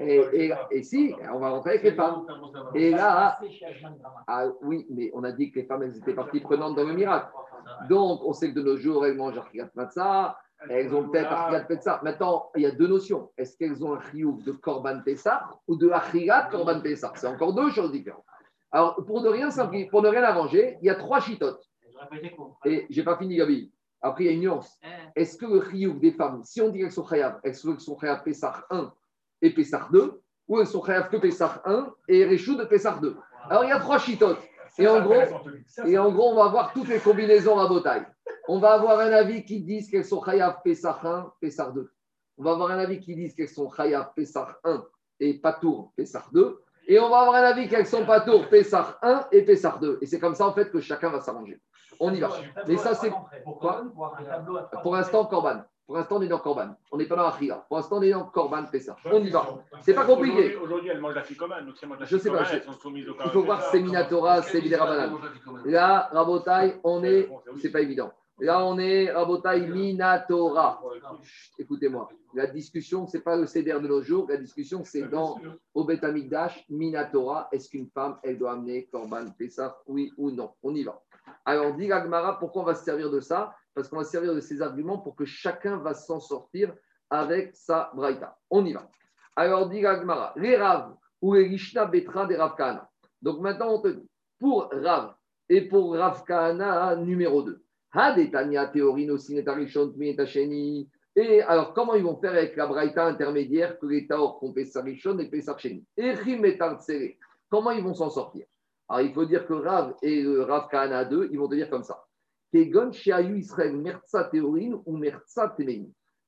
Et, 0.00 0.52
et, 0.70 0.82
si, 0.82 1.14
on 1.32 1.38
va 1.38 1.50
rentrer 1.50 1.70
avec 1.70 1.82
les 1.84 1.92
femmes. 1.92 2.26
Et 2.74 2.90
là, 2.90 3.38
ah, 4.26 4.48
oui, 4.62 4.86
mais 4.90 5.10
on 5.14 5.22
a 5.24 5.32
dit 5.32 5.50
que 5.50 5.60
les 5.60 5.66
femmes, 5.66 5.84
elles 5.84 5.96
étaient 5.96 6.14
parties 6.14 6.40
prenantes 6.40 6.74
dans 6.74 6.84
le 6.84 6.94
miracle. 6.94 7.28
Donc, 7.88 8.20
on 8.24 8.32
sait 8.32 8.50
que 8.50 8.58
de 8.58 8.62
nos 8.62 8.76
jours, 8.76 9.06
elles 9.06 9.16
mangent 9.16 9.38
Archigat 9.38 9.70
Matzah, 9.74 10.36
elles 10.68 10.94
ont 10.94 11.08
peut-être 11.08 11.30
Archigat 11.30 11.64
Pessah. 11.64 12.00
Maintenant, 12.02 12.50
il 12.56 12.62
y 12.62 12.66
a 12.66 12.72
deux 12.72 12.88
notions. 12.88 13.30
Est-ce 13.36 13.56
qu'elles 13.56 13.84
ont 13.84 13.94
un 13.94 14.00
chiouf 14.00 14.42
de 14.44 14.52
Corban 14.52 15.00
Pessah 15.04 15.48
ou 15.68 15.76
de 15.76 15.88
Archigat 15.90 16.48
Corban 16.50 16.80
Pessah? 16.80 17.12
C'est 17.16 17.26
encore 17.26 17.54
deux 17.54 17.70
choses 17.70 17.92
différentes. 17.92 18.24
Alors, 18.72 18.96
pour 19.06 19.22
ne 19.22 19.28
rien, 19.28 19.48
pour 19.90 20.02
ne 20.02 20.08
rien 20.08 20.24
arranger, 20.24 20.76
il 20.82 20.86
y 20.86 20.90
a 20.90 20.96
trois 20.96 21.20
chitotes. 21.20 21.64
Et 22.64 22.86
j'ai 22.90 23.04
pas 23.04 23.16
fini, 23.16 23.36
Gabi. 23.36 23.72
Après, 24.04 24.24
il 24.24 24.26
y 24.26 24.30
a 24.30 24.32
une 24.32 24.40
nuance. 24.40 24.78
Eh. 24.82 25.22
Est-ce 25.22 25.38
que 25.38 25.46
le 25.46 25.62
chiyuv 25.62 25.98
des 25.98 26.12
femmes, 26.12 26.42
si 26.44 26.60
on 26.60 26.68
dit 26.68 26.80
qu'elles 26.80 26.92
sont 26.92 27.06
chayav, 27.06 27.40
elles 27.42 27.54
sont 27.54 27.98
chayav 27.98 28.22
Pessah 28.22 28.66
1 28.68 28.92
et 29.40 29.50
Pessah 29.50 29.88
2, 29.90 30.20
ou 30.46 30.60
elles 30.60 30.66
sont 30.66 30.84
chayav 30.84 31.08
que 31.08 31.16
Pessah 31.16 31.62
1 31.64 31.90
et 32.08 32.26
Réchou 32.26 32.54
de 32.54 32.64
Pessah 32.64 32.98
2 33.00 33.16
Alors, 33.48 33.64
il 33.64 33.70
y 33.70 33.72
a 33.72 33.80
trois 33.80 33.98
chitotes. 33.98 34.42
Et 34.78 34.86
en, 34.86 35.02
gros, 35.02 35.14
et 35.86 35.96
en 35.96 36.12
gros, 36.12 36.32
on 36.32 36.34
va 36.34 36.48
voir 36.48 36.72
toutes 36.74 36.88
les 36.88 36.98
combinaisons 36.98 37.58
à 37.58 37.66
botaille. 37.66 38.04
On 38.46 38.58
va 38.58 38.74
avoir 38.74 38.98
un 38.98 39.12
avis 39.12 39.42
qui 39.44 39.62
dit 39.62 39.88
qu'elles 39.88 40.04
sont 40.04 40.22
chayav 40.22 40.58
Pessah 40.62 40.98
1, 41.02 41.32
Pessah 41.40 41.70
2. 41.70 41.90
On 42.36 42.42
va 42.42 42.50
avoir 42.52 42.72
un 42.72 42.78
avis 42.78 43.00
qui 43.00 43.16
dit 43.16 43.34
qu'elles 43.34 43.48
sont 43.48 43.70
chayav 43.70 44.12
Pessah 44.14 44.58
1 44.64 44.84
et 45.20 45.40
Patour 45.40 45.94
Pessah 45.96 46.26
2. 46.30 46.60
Et 46.88 46.98
on 47.00 47.08
va 47.08 47.20
avoir 47.20 47.36
un 47.36 47.44
avis 47.44 47.68
qu'elles 47.68 47.86
sont 47.86 48.04
Patour 48.04 48.50
Pessah 48.50 48.98
1 49.00 49.28
et 49.32 49.42
Pessah 49.42 49.78
2. 49.80 50.00
Et 50.02 50.06
c'est 50.06 50.18
comme 50.18 50.34
ça, 50.34 50.46
en 50.46 50.52
fait, 50.52 50.70
que 50.70 50.80
chacun 50.80 51.08
va 51.08 51.20
s'arranger. 51.20 51.58
On 52.00 52.12
y 52.12 52.20
va. 52.20 52.30
Mais 52.66 52.76
ça, 52.76 52.94
c'est. 52.94 53.10
Quoi? 53.44 53.84
Pour 54.82 54.94
l'instant, 54.94 55.24
Corban. 55.26 55.62
Pour 55.86 55.96
l'instant, 55.96 56.16
on 56.16 56.22
est 56.22 56.28
dans 56.28 56.38
Corban. 56.38 56.74
On 56.90 56.96
n'est 56.96 57.04
pas 57.04 57.16
dans 57.16 57.26
Achia. 57.26 57.56
Pour 57.68 57.76
l'instant, 57.76 57.98
on 57.98 58.02
est 58.02 58.10
dans 58.10 58.24
Corban 58.24 58.64
Pessa. 58.64 58.96
On 59.04 59.22
y 59.22 59.28
va. 59.28 59.46
C'est 59.82 59.92
pas 59.92 60.06
compliqué. 60.06 60.56
Aujourd'hui, 60.56 60.90
elles 60.90 61.00
mangent 61.00 61.14
la 61.14 61.22
ficomane. 61.22 61.70
Je 62.00 62.16
sais 62.16 62.30
pas. 62.30 62.44
Il 62.94 63.30
faut 63.30 63.42
voir 63.42 63.62
c'est 63.70 63.80
Minatora, 63.80 64.42
c'est 64.42 64.60
Viderabanan. 64.60 65.18
Là, 65.66 66.08
Rabotai, 66.12 66.80
on 66.84 67.04
est. 67.04 67.28
C'est 67.60 67.70
pas 67.70 67.80
évident. 67.80 68.12
Là, 68.40 68.64
on 68.64 68.78
est 68.78 69.12
Rabotai 69.12 69.60
Minatora. 69.60 70.82
Écoutez-moi. 71.58 72.08
La 72.32 72.46
discussion, 72.46 73.06
ce 73.06 73.16
n'est 73.16 73.22
pas 73.22 73.36
le 73.36 73.46
CDR 73.46 73.80
de 73.80 73.86
nos 73.86 74.02
jours. 74.02 74.26
La 74.28 74.38
discussion, 74.38 74.82
c'est 74.84 75.02
dans 75.02 75.38
au 75.74 75.84
Betamikdash, 75.84 76.64
Minatora. 76.68 77.48
Est-ce 77.52 77.68
qu'une 77.68 77.88
femme, 77.90 78.18
elle 78.22 78.38
doit 78.38 78.52
amener 78.52 78.86
Corban 78.86 79.26
Pessa 79.38 79.76
Oui 79.86 80.12
ou 80.16 80.30
non? 80.30 80.50
On 80.62 80.74
y 80.74 80.82
va. 80.82 81.00
Alors, 81.44 81.74
dit 81.74 81.92
Agmara, 81.92 82.38
pourquoi 82.38 82.62
on 82.62 82.64
va 82.64 82.74
se 82.74 82.84
servir 82.84 83.10
de 83.10 83.20
ça? 83.20 83.54
Parce 83.74 83.88
qu'on 83.88 83.96
va 83.96 84.04
se 84.04 84.10
servir 84.10 84.34
de 84.34 84.40
ces 84.40 84.62
arguments 84.62 84.98
pour 84.98 85.14
que 85.16 85.24
chacun 85.24 85.76
va 85.78 85.94
s'en 85.94 86.20
sortir 86.20 86.72
avec 87.10 87.54
sa 87.54 87.90
braïta. 87.94 88.36
On 88.50 88.64
y 88.64 88.72
va. 88.72 88.88
Alors, 89.36 89.68
dit 89.68 89.84
Agmara, 89.84 90.32
les 90.36 90.56
Rav 90.56 90.94
ou 91.20 91.34
les 91.34 91.46
Rishna 91.46 91.84
Betra 91.86 92.26
des 92.26 92.36
Rav 92.36 92.54
Kahana. 92.56 92.88
Donc 93.20 93.40
maintenant, 93.40 93.74
on 93.74 93.80
te 93.80 93.88
dit, 93.88 94.08
pour 94.38 94.70
Rav 94.72 95.14
et 95.48 95.68
pour 95.68 95.94
Rav 95.94 96.24
Kahana 96.24 96.96
numéro 96.96 97.42
2. 97.42 97.64
Hadetania 97.94 98.66
Théorino 98.66 99.18
Sinetarishon 99.18 99.94
Et 101.16 101.42
alors, 101.42 101.74
comment 101.74 101.94
ils 101.94 102.02
vont 102.02 102.16
faire 102.16 102.32
avec 102.32 102.56
la 102.56 102.66
braïta 102.66 103.06
intermédiaire 103.06 103.78
que 103.78 103.86
les 103.86 104.06
Taor 104.06 104.40
font 104.40 104.52
Pesarishon 104.52 105.18
et 105.18 105.30
Pesarcheni 105.30 105.86
Et 105.96 106.14
Comment 107.48 107.70
ils 107.70 107.84
vont 107.84 107.94
s'en 107.94 108.10
sortir? 108.10 108.46
Alors, 108.88 109.06
il 109.06 109.14
faut 109.14 109.24
dire 109.24 109.46
que 109.46 109.54
Rav 109.54 109.94
et 110.02 110.22
le 110.22 110.42
Rav 110.42 110.68
Kahana 110.68 111.04
2, 111.04 111.30
ils 111.32 111.38
vont 111.38 111.48
te 111.48 111.54
dire 111.54 111.70
comme 111.70 111.84
ça. 111.84 112.04
Ou 112.52 112.58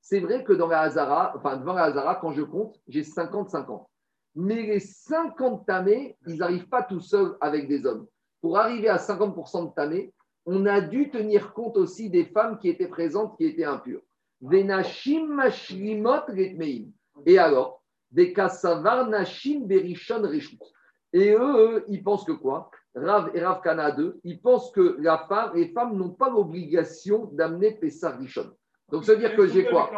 C'est 0.01 0.21
vrai 0.21 0.45
que 0.45 0.53
dans 0.53 0.67
la 0.67 0.81
Hazara, 0.81 1.35
devant 1.59 1.75
la 1.75 1.85
Hazara, 1.85 2.17
quand 2.17 2.33
je 2.33 2.43
compte, 2.43 2.81
j'ai 2.89 3.03
50-50. 3.03 3.87
Mais 4.37 4.63
les 4.63 4.81
50 4.81 5.67
tamés, 5.67 6.17
ils 6.27 6.37
n'arrivent 6.37 6.69
pas 6.69 6.83
tout 6.83 7.01
seuls 7.01 7.37
avec 7.41 7.69
des 7.69 7.87
hommes. 7.87 8.07
Pour 8.41 8.59
arriver 8.59 8.89
à 8.89 8.97
50% 8.97 9.69
de 9.69 9.75
tamés, 9.75 10.13
on 10.47 10.67
a 10.67 10.81
dû 10.81 11.11
tenir 11.11 11.53
compte 11.53 11.77
aussi 11.77 12.11
des 12.11 12.25
femmes 12.25 12.59
qui 12.59 12.69
étaient 12.69 12.89
présentes, 12.89 13.37
qui 13.37 13.45
étaient 13.45 13.65
impures. 13.65 14.03
Et 17.27 17.39
alors, 17.39 17.83
des 18.11 18.33
Kasavar 18.33 19.09
Berishon. 19.09 20.23
Et 21.17 21.33
eux, 21.33 21.83
ils 21.89 22.05
pensent 22.05 22.25
que 22.25 22.33
quoi? 22.33 22.71
Rav 22.95 23.31
et 23.35 23.41
Rav 23.43 23.63
Kana 23.63 23.91
2, 23.91 24.21
ils 24.25 24.39
pensent 24.39 24.71
que 24.71 24.99
la 25.01 25.25
femme, 25.27 25.53
les 25.55 25.69
femmes 25.69 25.97
n'ont 25.97 26.11
pas 26.11 26.29
l'obligation 26.29 27.31
d'amener 27.33 27.71
Pessar 27.73 28.19
Rishon. 28.19 28.51
Donc, 28.91 29.07
ça 29.07 29.15
veut 29.15 29.21
dire 29.21 29.35
que 29.35 29.47
j'ai 29.47 29.65
quoi? 29.65 29.91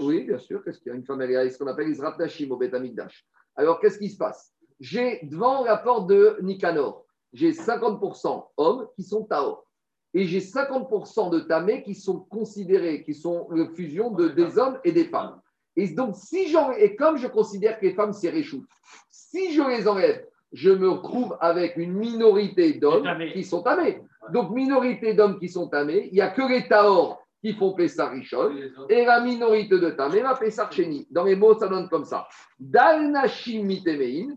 Oui, 0.00 0.24
bien 0.24 0.38
sûr. 0.38 0.64
Qu'est-ce 0.64 0.80
qu'il 0.80 0.90
y 0.90 0.92
a? 0.92 0.98
Une 0.98 1.04
femme, 1.04 1.22
elle 1.22 1.36
a 1.36 1.48
ce 1.48 1.56
qu'on 1.56 1.68
appelle 1.68 1.90
Israël 1.90 2.14
Nashim 2.18 2.50
au 2.50 2.56
Betamikdash. 2.56 3.24
Alors, 3.54 3.78
qu'est-ce 3.78 4.00
qui 4.00 4.10
se 4.10 4.18
passe? 4.18 4.52
J'ai 4.80 5.20
devant 5.22 5.62
la 5.62 5.76
porte 5.76 6.08
de 6.08 6.38
Nicanor, 6.42 7.06
j'ai 7.32 7.52
50% 7.52 8.48
hommes 8.56 8.88
qui 8.96 9.04
sont 9.04 9.22
Taor. 9.26 9.64
Et 10.12 10.24
j'ai 10.24 10.40
50% 10.40 11.30
de 11.30 11.38
Tamé 11.38 11.84
qui 11.84 11.94
sont 11.94 12.18
considérés, 12.18 13.04
qui 13.04 13.14
sont 13.14 13.46
la 13.52 13.68
fusion 13.68 14.10
de, 14.10 14.26
des 14.26 14.58
hommes 14.58 14.80
et 14.82 14.90
des 14.90 15.04
femmes. 15.04 15.40
Et 15.76 15.88
donc, 15.88 16.16
si 16.16 16.48
j'en, 16.48 16.72
et 16.72 16.96
comme 16.96 17.18
je 17.18 17.26
considère 17.26 17.78
que 17.78 17.86
les 17.86 17.94
femmes, 17.94 18.12
c'est 18.12 18.30
réchoute, 18.30 18.66
si 19.10 19.52
je 19.52 19.62
les 19.62 19.86
enlève, 19.86 20.24
je 20.52 20.70
me 20.70 20.88
retrouve 20.88 21.36
avec 21.40 21.76
une 21.76 21.92
minorité 21.92 22.74
d'hommes 22.74 23.06
qui 23.34 23.44
sont 23.44 23.62
tamés. 23.62 24.00
Donc, 24.32 24.50
minorité 24.50 25.12
d'hommes 25.12 25.38
qui 25.38 25.48
sont 25.48 25.68
tamés, 25.68 26.08
il 26.10 26.14
n'y 26.14 26.20
a 26.20 26.30
que 26.30 26.42
les 26.42 26.66
Taor 26.66 27.22
qui 27.42 27.52
font 27.52 27.74
Pessar 27.74 28.12
Rishon 28.12 28.52
et 28.88 29.04
la 29.04 29.20
minorité 29.20 29.78
de 29.78 29.90
tamés 29.90 30.22
va 30.22 30.34
Pessar 30.34 30.72
Sheni. 30.72 31.06
Dans 31.10 31.24
les 31.24 31.36
mots, 31.36 31.58
ça 31.58 31.68
donne 31.68 31.88
comme 31.88 32.04
ça. 32.04 32.26
Dal 32.58 33.10
Nashim 33.10 33.64
Mitemein, 33.64 34.36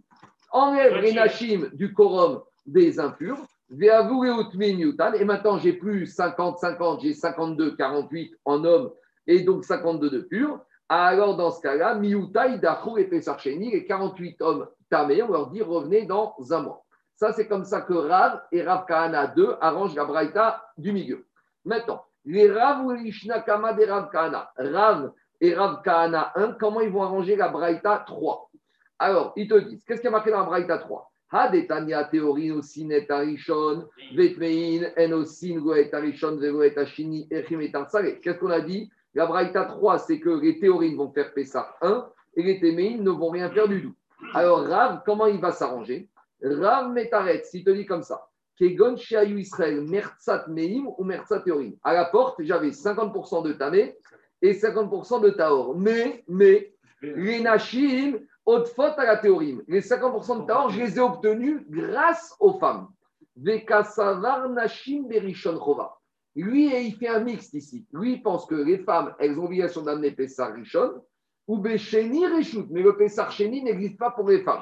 enlève 0.51 0.97
les 0.97 1.13
Nashim 1.13 1.69
du 1.73 1.93
quorum 1.93 2.41
des 2.65 2.99
impurs. 2.99 3.37
Et 3.71 5.25
maintenant, 5.25 5.59
j'ai 5.59 5.73
plus 5.73 6.07
50, 6.07 6.57
50, 6.57 7.01
j'ai 7.01 7.13
52, 7.13 7.75
48 7.75 8.35
en 8.45 8.65
hommes 8.65 8.91
et 9.27 9.41
donc 9.41 9.63
52 9.63 10.09
de 10.09 10.19
purs. 10.21 10.59
Alors, 10.91 11.37
dans 11.37 11.51
ce 11.51 11.61
cas-là, 11.61 11.93
Miutai, 11.93 12.57
Dachou 12.57 12.97
et 12.97 13.05
Pessar 13.05 13.39
Sheni, 13.39 13.71
les 13.71 13.85
48 13.85 14.41
hommes 14.41 14.67
tamés, 14.89 15.21
on 15.21 15.31
leur 15.31 15.51
dit 15.51 15.61
revenez 15.61 16.05
dans 16.05 16.35
un 16.49 16.61
mois. 16.63 16.83
Ça, 17.15 17.31
c'est 17.31 17.47
comme 17.47 17.63
ça 17.63 17.81
que 17.81 17.93
Rav 17.93 18.41
et 18.51 18.63
Rav 18.63 18.85
Kahana 18.87 19.27
2 19.27 19.57
arrangent 19.61 19.95
la 19.95 20.05
braïta 20.05 20.65
du 20.77 20.91
milieu. 20.91 21.27
Maintenant, 21.63 22.03
les 22.25 22.49
Rav 22.51 22.85
ou 22.85 22.93
Ishnakama 22.93 23.73
des 23.73 23.85
Rav 23.85 24.09
Kahana, 24.09 24.51
Rav 24.57 25.11
et 25.39 25.53
Rav 25.53 25.81
Kahana 25.83 26.31
1, 26.35 26.53
comment 26.53 26.81
ils 26.81 26.89
vont 26.89 27.03
arranger 27.03 27.35
la 27.35 27.49
braïta 27.49 28.03
3 28.07 28.49
Alors, 28.97 29.33
ils 29.35 29.47
te 29.47 29.59
disent, 29.59 29.83
qu'est-ce 29.85 30.01
qui 30.01 30.07
est 30.07 30.11
marqué 30.11 30.31
dans 30.31 30.39
la 30.39 30.45
braïta 30.45 30.79
3 30.79 31.09
Hadetania 31.31 32.05
théorin 32.05 32.57
osinet 32.57 33.05
arishon, 33.11 33.87
vetmein, 34.15 34.89
en 34.97 35.11
osin 35.11 35.59
goet 35.59 35.93
arishon, 35.93 36.37
vegoet 36.37 36.75
ashini, 36.75 37.27
echim 37.29 37.61
et. 37.61 37.71
Qu'est-ce 37.71 38.39
qu'on 38.39 38.49
a 38.49 38.61
dit? 38.61 38.89
La 39.15 39.25
braïta 39.25 39.65
3, 39.65 39.99
c'est 39.99 40.19
que 40.19 40.29
les 40.29 40.59
théorines 40.59 40.95
vont 40.95 41.11
faire 41.11 41.33
Pessah 41.33 41.75
1 41.81 42.07
et 42.35 42.43
les 42.43 42.59
téméines 42.59 43.03
ne 43.03 43.09
vont 43.09 43.29
rien 43.29 43.49
faire 43.49 43.67
du 43.67 43.81
tout. 43.81 43.95
Alors, 44.33 44.65
Rav, 44.65 45.01
comment 45.05 45.25
il 45.25 45.39
va 45.39 45.51
s'arranger? 45.51 46.09
Rav 46.43 46.91
Metaret, 46.91 47.43
s'il 47.43 47.63
te 47.63 47.71
dit 47.71 47.85
comme 47.85 48.03
ça, 48.03 48.29
Kegon 48.57 48.97
Shiayu 48.97 49.39
Israël, 49.39 49.81
Merzat 49.81 50.45
Meim 50.47 50.87
ou 50.97 51.03
Merzat 51.03 51.41
Théorim. 51.41 51.73
À 51.83 51.93
la 51.93 52.05
porte, 52.05 52.41
j'avais 52.43 52.69
50% 52.69 53.43
de 53.43 53.53
Tamé 53.53 53.97
et 54.41 54.53
50% 54.53 55.21
de 55.21 55.29
Taor. 55.31 55.75
Mais, 55.77 56.23
mais, 56.27 56.73
les 57.01 57.39
Nashim, 57.39 58.19
haute 58.45 58.67
faute 58.67 58.97
à 58.97 59.05
la 59.05 59.17
Théorim. 59.17 59.63
Les 59.67 59.81
50% 59.81 60.41
de 60.41 60.45
Taor, 60.45 60.69
je 60.69 60.79
les 60.79 60.97
ai 60.97 60.99
obtenus 60.99 61.61
grâce 61.69 62.35
aux 62.39 62.59
femmes. 62.59 62.89
Vekasavar 63.37 64.49
Nashim 64.49 65.07
Berishon 65.07 65.57
Chova. 65.57 65.98
Lui, 66.35 66.87
il 66.87 66.95
fait 66.95 67.07
un 67.07 67.19
mixte 67.19 67.53
ici. 67.53 67.85
Lui, 67.91 68.17
pense 68.17 68.45
que 68.45 68.55
les 68.55 68.79
femmes, 68.79 69.13
elles 69.19 69.37
ont 69.37 69.43
l'obligation 69.43 69.81
d'amener 69.81 70.11
Pessar 70.11 70.53
Rishon 70.53 71.01
ou 71.47 71.57
Besheni 71.57 72.27
Reshut. 72.27 72.67
Mais 72.69 72.81
le 72.81 72.95
Pessar 72.95 73.31
Sheni 73.31 73.63
n'existe 73.63 73.97
pas 73.97 74.11
pour 74.11 74.29
les 74.29 74.41
femmes. 74.43 74.61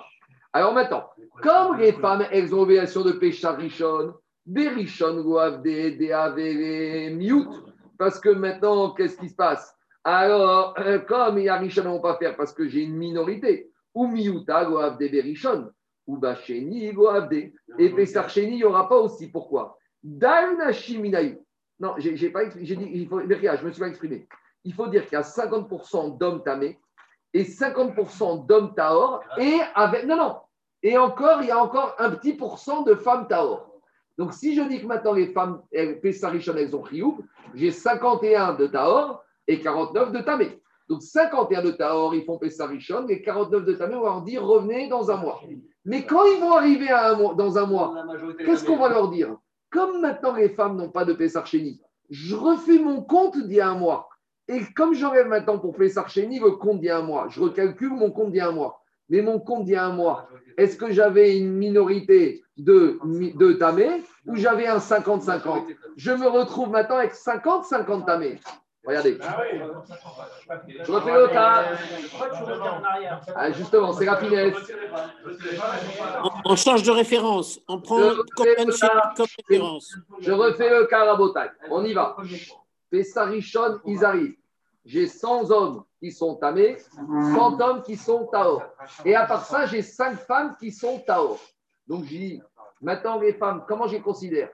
Alors 0.53 0.73
maintenant, 0.73 1.09
comme 1.43 1.77
les 1.77 1.93
femmes, 1.93 2.25
elles 2.31 2.53
ont 2.53 2.59
l'obligation 2.59 3.03
de 3.03 3.11
Pessar 3.11 3.57
Rishon, 3.57 4.13
Berishon 4.45 5.21
Goav 5.21 5.61
des 5.61 7.13
Miout. 7.15 7.49
Parce 7.97 8.19
que 8.19 8.29
maintenant, 8.29 8.91
qu'est-ce 8.91 9.17
qui 9.17 9.29
se 9.29 9.35
passe? 9.35 9.75
Alors, 10.03 10.73
euh, 10.79 10.99
comme 10.99 11.37
les 11.37 11.51
Rishon 11.51 11.83
ne 11.83 11.89
vont 11.89 11.99
pas 11.99 12.17
faire 12.17 12.37
parce 12.37 12.53
que 12.53 12.67
j'ai 12.67 12.83
une 12.83 12.95
minorité, 12.95 13.69
ou 13.93 14.07
Miouta 14.07 14.63
Goav 14.65 14.97
des 14.97 15.09
Berishon, 15.09 15.69
ou 16.07 16.17
Goav 16.17 17.27
des. 17.27 17.53
Et 17.77 17.89
Pessar 17.89 18.29
Sheni, 18.29 18.51
il 18.51 18.55
n'y 18.55 18.63
aura 18.63 18.87
pas 18.87 18.97
aussi. 18.97 19.27
Pourquoi? 19.27 19.77
Dalnachiminayu. 20.01 21.39
Non, 21.79 21.93
j'ai 21.97 22.29
pas. 22.29 22.41
J'ai 22.61 22.75
dit, 22.75 22.89
il 22.93 23.07
faut, 23.07 23.21
je 23.21 23.65
me 23.65 23.71
suis 23.71 23.79
pas 23.79 23.87
exprimé. 23.87 24.27
Il 24.63 24.73
faut 24.73 24.87
dire 24.87 25.03
qu'il 25.03 25.13
y 25.13 25.15
a 25.15 25.21
50% 25.21 26.17
d'hommes 26.17 26.43
tamés 26.43 26.79
et 27.33 27.43
50% 27.43 28.47
d'hommes 28.47 28.73
taor 28.73 29.21
et 29.37 29.59
avec. 29.75 30.05
Non, 30.05 30.17
non. 30.17 30.35
Et 30.83 30.97
encore, 30.97 31.41
il 31.41 31.47
y 31.47 31.51
a 31.51 31.61
encore 31.61 31.95
un 31.99 32.11
petit 32.11 32.33
pourcent 32.33 32.83
de 32.83 32.95
femmes 32.95 33.27
taor. 33.27 33.71
Donc, 34.17 34.33
si 34.33 34.55
je 34.55 34.61
dis 34.63 34.81
que 34.81 34.87
maintenant 34.87 35.13
les 35.13 35.27
femmes, 35.27 35.61
Pessarichon, 36.01 36.55
elles 36.57 36.75
ont 36.75 36.81
Rioub, 36.81 37.19
j'ai 37.53 37.71
51 37.71 38.53
de 38.53 38.67
taor 38.67 39.23
et 39.47 39.59
49 39.59 40.11
de 40.11 40.19
tamé. 40.19 40.59
Donc, 40.89 41.03
51 41.03 41.61
de 41.61 41.71
taor, 41.71 42.15
ils 42.15 42.25
font 42.25 42.37
Pessarichon 42.39 43.07
et 43.09 43.21
49 43.21 43.65
de 43.65 43.73
tamé, 43.73 43.95
on 43.95 44.01
va 44.01 44.09
leur 44.09 44.21
dire 44.23 44.43
revenez 44.43 44.87
dans 44.87 45.11
un 45.11 45.17
mois. 45.17 45.41
Mais 45.85 46.05
quand 46.05 46.25
ils 46.25 46.39
vont 46.39 46.53
arriver 46.53 46.89
à 46.89 47.11
un 47.11 47.15
mois, 47.15 47.35
dans 47.35 47.57
un 47.57 47.65
mois, 47.65 47.93
Qu'est-ce 48.39 48.65
qu'on 48.65 48.77
va 48.77 48.89
leur 48.89 49.09
dire? 49.09 49.35
Comme 49.69 50.01
maintenant 50.01 50.33
les 50.33 50.49
femmes 50.49 50.77
n'ont 50.77 50.89
pas 50.89 51.05
de 51.05 51.13
Pessar 51.13 51.45
Chéni, 51.45 51.81
je 52.09 52.35
refais 52.35 52.79
mon 52.79 53.01
compte 53.01 53.37
d'il 53.37 53.57
y 53.57 53.61
a 53.61 53.69
un 53.69 53.75
mois. 53.75 54.09
Et 54.47 54.61
comme 54.75 54.93
j'enlève 54.93 55.27
maintenant 55.27 55.59
pour 55.59 55.75
Pessar 55.75 56.09
Chéni 56.09 56.39
le 56.39 56.51
compte 56.51 56.79
d'il 56.79 56.87
y 56.87 56.89
a 56.89 56.99
un 56.99 57.03
mois, 57.03 57.27
je 57.29 57.41
recalcule 57.41 57.91
mon 57.91 58.11
compte 58.11 58.31
d'il 58.31 58.37
y 58.37 58.41
a 58.41 58.47
un 58.47 58.53
mois. 58.53 58.81
Mais 59.09 59.21
mon 59.21 59.39
compte 59.39 59.65
d'il 59.65 59.73
y 59.73 59.77
a 59.77 59.85
un 59.85 59.93
mois, 59.93 60.29
est-ce 60.57 60.77
que 60.77 60.91
j'avais 60.91 61.37
une 61.37 61.53
minorité 61.53 62.43
de, 62.57 62.99
de 63.37 63.53
tamé 63.53 64.03
ou 64.25 64.35
j'avais 64.35 64.67
un 64.67 64.79
50-50 64.79 65.63
Je 65.95 66.11
me 66.11 66.27
retrouve 66.27 66.69
maintenant 66.69 66.97
avec 66.97 67.13
50-50 67.13 68.05
tamé. 68.05 68.39
Regardez, 68.87 69.17
Ah 69.21 69.43
je 70.85 70.91
refais 70.91 71.11
le 71.11 71.27
Ah, 73.35 73.51
justement, 73.51 73.91
c'est 73.91 74.05
la 74.05 74.15
finesse. 74.15 74.55
On, 76.23 76.29
on 76.51 76.55
change 76.55 76.83
de 76.83 76.91
référence. 76.91 77.59
On 77.67 77.81
prend 77.81 77.97
Je 77.99 79.15
comme 79.17 79.27
référence. 79.49 79.93
Je 80.21 80.31
refais 80.31 80.69
le 80.69 80.85
cas 80.85 81.03
Rabotai. 81.03 81.49
On 81.69 81.83
y 81.83 81.93
va. 81.93 82.15
Pessarichon, 82.89 83.79
ils 83.85 84.05
arrivent. 84.05 84.37
J'ai 84.85 85.05
100 85.05 85.51
hommes 85.51 85.83
qui 85.99 86.13
sont 86.13 86.35
tamés, 86.35 86.77
100 87.35 87.59
hommes 87.59 87.83
qui 87.83 87.97
sont 87.97 88.27
taor. 88.27 88.63
Et 89.03 89.15
à 89.15 89.25
part 89.25 89.45
ça, 89.45 89.65
j'ai 89.65 89.81
5 89.81 90.17
femmes 90.17 90.55
qui 90.57 90.71
sont 90.71 90.99
taor. 90.99 91.37
Donc 91.87 92.05
j'ai 92.05 92.17
dit, 92.17 92.41
maintenant 92.81 93.19
les 93.19 93.33
femmes, 93.33 93.65
comment 93.67 93.87
je 93.87 93.97
les 93.97 94.01
considère? 94.01 94.49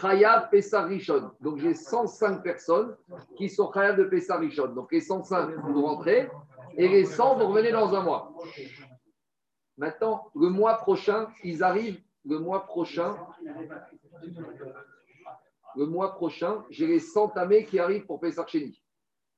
Khayab 0.00 0.50
Pessarichon. 0.50 1.30
Donc 1.40 1.58
j'ai 1.58 1.74
105 1.74 2.42
personnes 2.42 2.96
qui 3.36 3.48
sont 3.48 3.68
Khayab 3.68 3.96
de 3.96 4.04
Pessarichon. 4.04 4.68
Donc 4.68 4.92
les 4.92 5.00
105 5.00 5.50
vont 5.50 5.82
rentrer 5.82 6.28
et 6.76 6.88
les 6.88 7.04
100 7.04 7.36
vont 7.36 7.48
revenir 7.48 7.72
dans 7.72 7.94
un 7.94 8.02
mois. 8.02 8.34
Maintenant, 9.76 10.28
le 10.34 10.48
mois 10.48 10.74
prochain, 10.78 11.28
ils 11.44 11.62
arrivent 11.62 12.00
le 12.24 12.38
mois 12.38 12.66
prochain. 12.66 13.16
Le 15.76 15.86
mois 15.86 16.14
prochain, 16.14 16.64
j'ai 16.70 16.86
les 16.86 16.98
100 16.98 17.28
tamés 17.28 17.64
qui 17.64 17.78
arrivent 17.78 18.06
pour 18.06 18.20
Pessar 18.20 18.48
Chéni. 18.48 18.82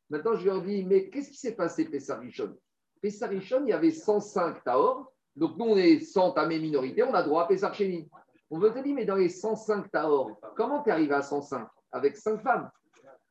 Maintenant, 0.09 0.34
je 0.34 0.47
leur 0.47 0.62
dis, 0.62 0.84
mais 0.84 1.11
qu'est-ce 1.11 1.30
qui 1.30 1.36
s'est 1.36 1.55
passé, 1.55 1.84
Pessar 1.84 2.20
Rishon? 2.20 2.57
Rishon, 3.03 3.62
il 3.64 3.70
y 3.70 3.72
avait 3.72 3.91
105 3.91 4.64
Taor. 4.64 5.12
Donc, 5.36 5.57
nous, 5.57 5.66
on 5.66 5.76
est 5.76 6.01
100 6.01 6.32
tamés 6.32 6.59
minorité, 6.59 7.03
on 7.03 7.14
a 7.14 7.22
droit 7.22 7.45
à 7.45 7.47
Pessar 7.47 7.74
Chéni. 7.74 8.09
On 8.51 8.59
veut 8.59 8.70
te 8.72 8.78
dire, 8.80 8.94
mais 8.94 9.05
dans 9.05 9.14
les 9.16 9.28
105 9.28 9.90
Taor, 9.90 10.30
comment 10.57 10.82
tu 10.82 10.90
es 10.90 10.92
arrivé 10.92 11.14
à 11.14 11.22
105 11.22 11.66
Avec 11.92 12.16
5 12.16 12.40
femmes? 12.42 12.70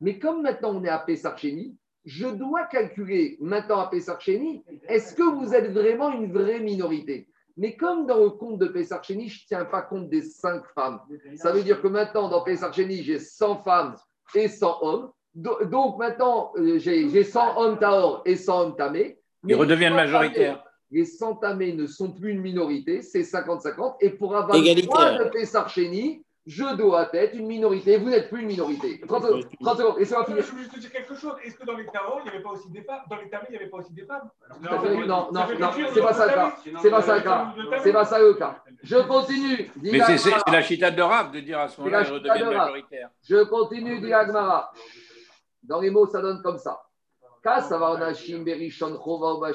Mais 0.00 0.18
comme 0.18 0.42
maintenant, 0.42 0.74
on 0.76 0.84
est 0.84 0.88
à 0.88 0.98
Pessar 0.98 1.36
Chéni, 1.36 1.76
je 2.06 2.26
dois 2.28 2.64
calculer 2.64 3.36
maintenant 3.40 3.80
à 3.80 3.88
Pessar 3.88 4.18
Chéni, 4.20 4.64
est-ce 4.88 5.14
que 5.14 5.22
vous 5.22 5.54
êtes 5.54 5.70
vraiment 5.72 6.10
une 6.10 6.32
vraie 6.32 6.60
minorité? 6.60 7.28
Mais 7.58 7.76
comme 7.76 8.06
dans 8.06 8.18
le 8.18 8.30
compte 8.30 8.58
de 8.58 8.66
Pessar 8.68 9.04
Chéni, 9.04 9.28
je 9.28 9.42
ne 9.42 9.46
tiens 9.48 9.64
pas 9.66 9.82
compte 9.82 10.08
des 10.08 10.22
5 10.22 10.64
femmes. 10.74 11.00
Ça 11.36 11.52
veut 11.52 11.62
dire 11.62 11.82
que 11.82 11.88
maintenant, 11.88 12.28
dans 12.30 12.42
Pessar 12.42 12.72
Chéni, 12.72 13.02
j'ai 13.02 13.18
100 13.18 13.56
femmes 13.62 13.96
et 14.34 14.48
100 14.48 14.78
hommes. 14.82 15.10
Do- 15.34 15.64
Donc 15.66 15.98
maintenant, 15.98 16.52
euh, 16.56 16.78
j'ai 16.78 17.08
j'ai 17.10 17.22
100 17.24 17.58
hommes 17.60 17.78
Taor 17.78 18.22
et 18.24 18.36
100 18.36 18.60
hommes 18.62 18.76
Tamé. 18.76 19.18
Ils 19.44 19.54
redeviennent 19.54 19.94
majoritaires. 19.94 20.64
Les 20.90 21.04
100 21.04 21.36
Tamés 21.36 21.72
ne 21.72 21.86
sont 21.86 22.10
plus 22.10 22.32
une 22.32 22.40
minorité, 22.40 23.00
c'est 23.02 23.22
50-50. 23.22 23.96
Et 24.00 24.10
pour 24.10 24.36
avoir 24.36 24.56
le 24.56 24.82
droit 24.82 25.12
de 25.12 25.24
Pessar 25.30 25.68
je 26.46 26.74
dois 26.74 27.08
être 27.14 27.34
une 27.34 27.46
minorité. 27.46 27.98
Vous 27.98 28.08
n'êtes 28.08 28.28
plus 28.30 28.40
une 28.40 28.46
minorité. 28.48 29.00
30 29.06 29.22
secondes, 29.22 29.44
30 29.62 29.78
secondes, 29.78 29.94
et 29.98 30.04
ça 30.04 30.16
va 30.16 30.22
Je 30.22 30.26
finir. 30.30 30.42
suis 30.44 30.52
obligé 30.52 30.68
de 30.68 30.74
te 30.74 30.80
dire 30.80 30.90
quelque 30.92 31.14
chose. 31.14 31.34
Est-ce 31.44 31.54
que 31.56 31.66
dans 31.66 31.76
les 31.76 31.86
tarots, 31.86 32.18
il 32.20 32.24
n'y 32.24 32.30
avait 32.30 32.42
pas 32.42 32.50
aussi 32.50 32.70
des 32.70 32.82
femmes? 32.82 33.02
Dans 33.08 33.16
les 33.16 33.28
tamés, 33.28 33.44
il 33.50 33.52
n'y 33.52 33.56
avait 33.58 33.68
pas 33.68 33.76
aussi 33.76 33.92
des 33.92 34.04
femmes? 34.04 34.28
À 34.68 34.78
fait. 34.80 34.94
Non, 34.96 35.06
non, 35.06 35.28
non, 35.32 35.70
c'est 35.94 36.00
pas 36.00 36.12
ça 36.14 36.26
le 36.26 36.32
cas. 36.32 36.56
C'est 36.80 36.90
pas 36.90 37.02
ça 37.02 37.14
le 37.16 37.22
cas. 37.22 37.54
C'est 37.82 37.92
pas 37.92 38.04
ça 38.04 38.18
le 38.18 38.34
cas. 38.34 38.64
Je 38.82 38.96
continue. 38.96 39.70
Mais 39.82 40.00
c'est- 40.16 40.50
la 40.50 40.62
chita 40.62 40.90
de 40.90 41.02
Rav 41.02 41.30
de 41.30 41.40
dire 41.40 41.58
à 41.60 41.68
ce 41.68 41.80
moment-là, 41.80 42.02
redeviennent 42.04 42.44
Rav. 42.48 42.56
majoritaires. 42.56 43.10
Je 43.22 43.44
continue, 43.44 44.00
dit 44.00 44.12
Agmara. 44.12 44.72
Dans 45.62 45.80
les 45.80 45.90
mots, 45.90 46.06
ça 46.06 46.20
donne 46.22 46.42
comme 46.42 46.58
ça. 46.58 46.80
Kasavarnashim 47.44 48.42
berishon 48.42 48.98
chova. 48.98 49.52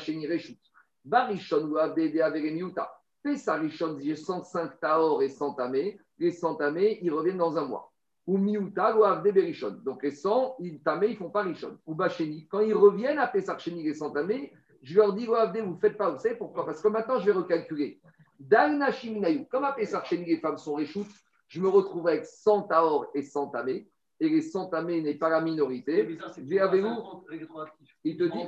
Barishon 1.06 1.72
ou 1.72 1.78
avdede 1.78 2.22
averemiuta. 2.22 2.92
Pesarishon, 3.24 4.00
j'ai 4.00 4.16
105 4.16 4.80
taor 4.80 5.22
et 5.22 5.30
100 5.30 5.54
tamés. 5.54 6.00
Les 6.18 6.32
100 6.32 6.56
tamés, 6.56 7.00
ils 7.02 7.12
reviennent 7.12 7.38
dans 7.38 7.58
un 7.58 7.66
mois. 7.66 7.92
Ou 8.28 8.38
miuta 8.38 8.98
ou 8.98 9.04
avde 9.04 9.32
berishon. 9.32 9.82
Donc 9.84 10.04
les 10.04 10.12
100 10.12 10.56
ils, 10.60 10.82
tamés, 10.82 11.10
ils 11.10 11.18
font 11.18 11.30
pas 11.30 11.44
rishon. 11.44 11.78
Ou 11.86 11.94
basheni. 11.94 12.48
Quand 12.48 12.62
ils 12.62 12.74
reviennent 12.74 13.20
à 13.20 13.28
Pesarcheni, 13.28 13.84
les 13.84 13.94
100 13.94 14.12
tamés, 14.12 14.52
je 14.82 14.96
leur 14.96 15.14
dis, 15.14 15.28
avde, 15.28 15.58
vous 15.58 15.74
ne 15.74 15.80
faites 15.80 15.98
pas. 15.98 16.10
Vous 16.10 16.20
savez 16.20 16.36
pourquoi? 16.36 16.66
Parce 16.66 16.82
que 16.82 16.88
maintenant, 16.88 17.20
je 17.20 17.26
vais 17.26 17.32
recalculer. 17.32 18.00
Dalnashiminayu. 18.40 19.46
Comme 19.48 19.64
à 19.64 19.74
Pesarcheni, 19.74 20.26
les 20.26 20.40
femmes 20.40 20.58
sont 20.58 20.74
reshut, 20.74 21.08
je 21.48 21.62
me 21.62 21.68
retrouve 21.68 22.08
avec 22.08 22.26
100 22.26 22.64
taor 22.64 23.08
et 23.14 23.22
100 23.22 23.50
tamés. 23.50 23.88
Et 24.20 24.30
les 24.30 24.42
100 24.42 24.68
tamés 24.68 25.02
n'est 25.02 25.16
pas 25.16 25.30
la 25.30 25.42
minorité. 25.42 26.18
Viens 26.38 26.66
avec 26.66 26.82
vous. 26.82 27.26
Il 28.04 28.18
te 28.18 28.24
dit. 28.24 28.48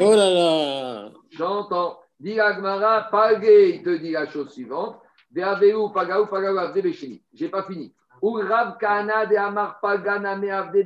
Oh 0.00 0.14
là 0.14 0.30
là 0.30 1.10
j'entends. 1.30 2.00
Dit 2.18 2.40
Agmara, 2.40 3.08
Pagé, 3.10 3.76
il 3.76 3.82
te 3.84 3.96
dit 3.96 4.10
la 4.10 4.26
chose 4.26 4.50
suivante. 4.50 5.00
Ve'aveu, 5.30 5.92
pagaou, 5.94 6.26
pagaou, 6.26 6.58
avde 6.58 6.82
besheni. 6.82 7.22
J'ai 7.32 7.48
pas 7.48 7.62
fini. 7.62 7.94
Ou 8.20 8.32
Rav 8.32 8.76
Kana 8.78 9.26
de 9.26 9.36
Amar 9.36 9.78
Pagana 9.80 10.36
me 10.36 10.50
avde. 10.50 10.84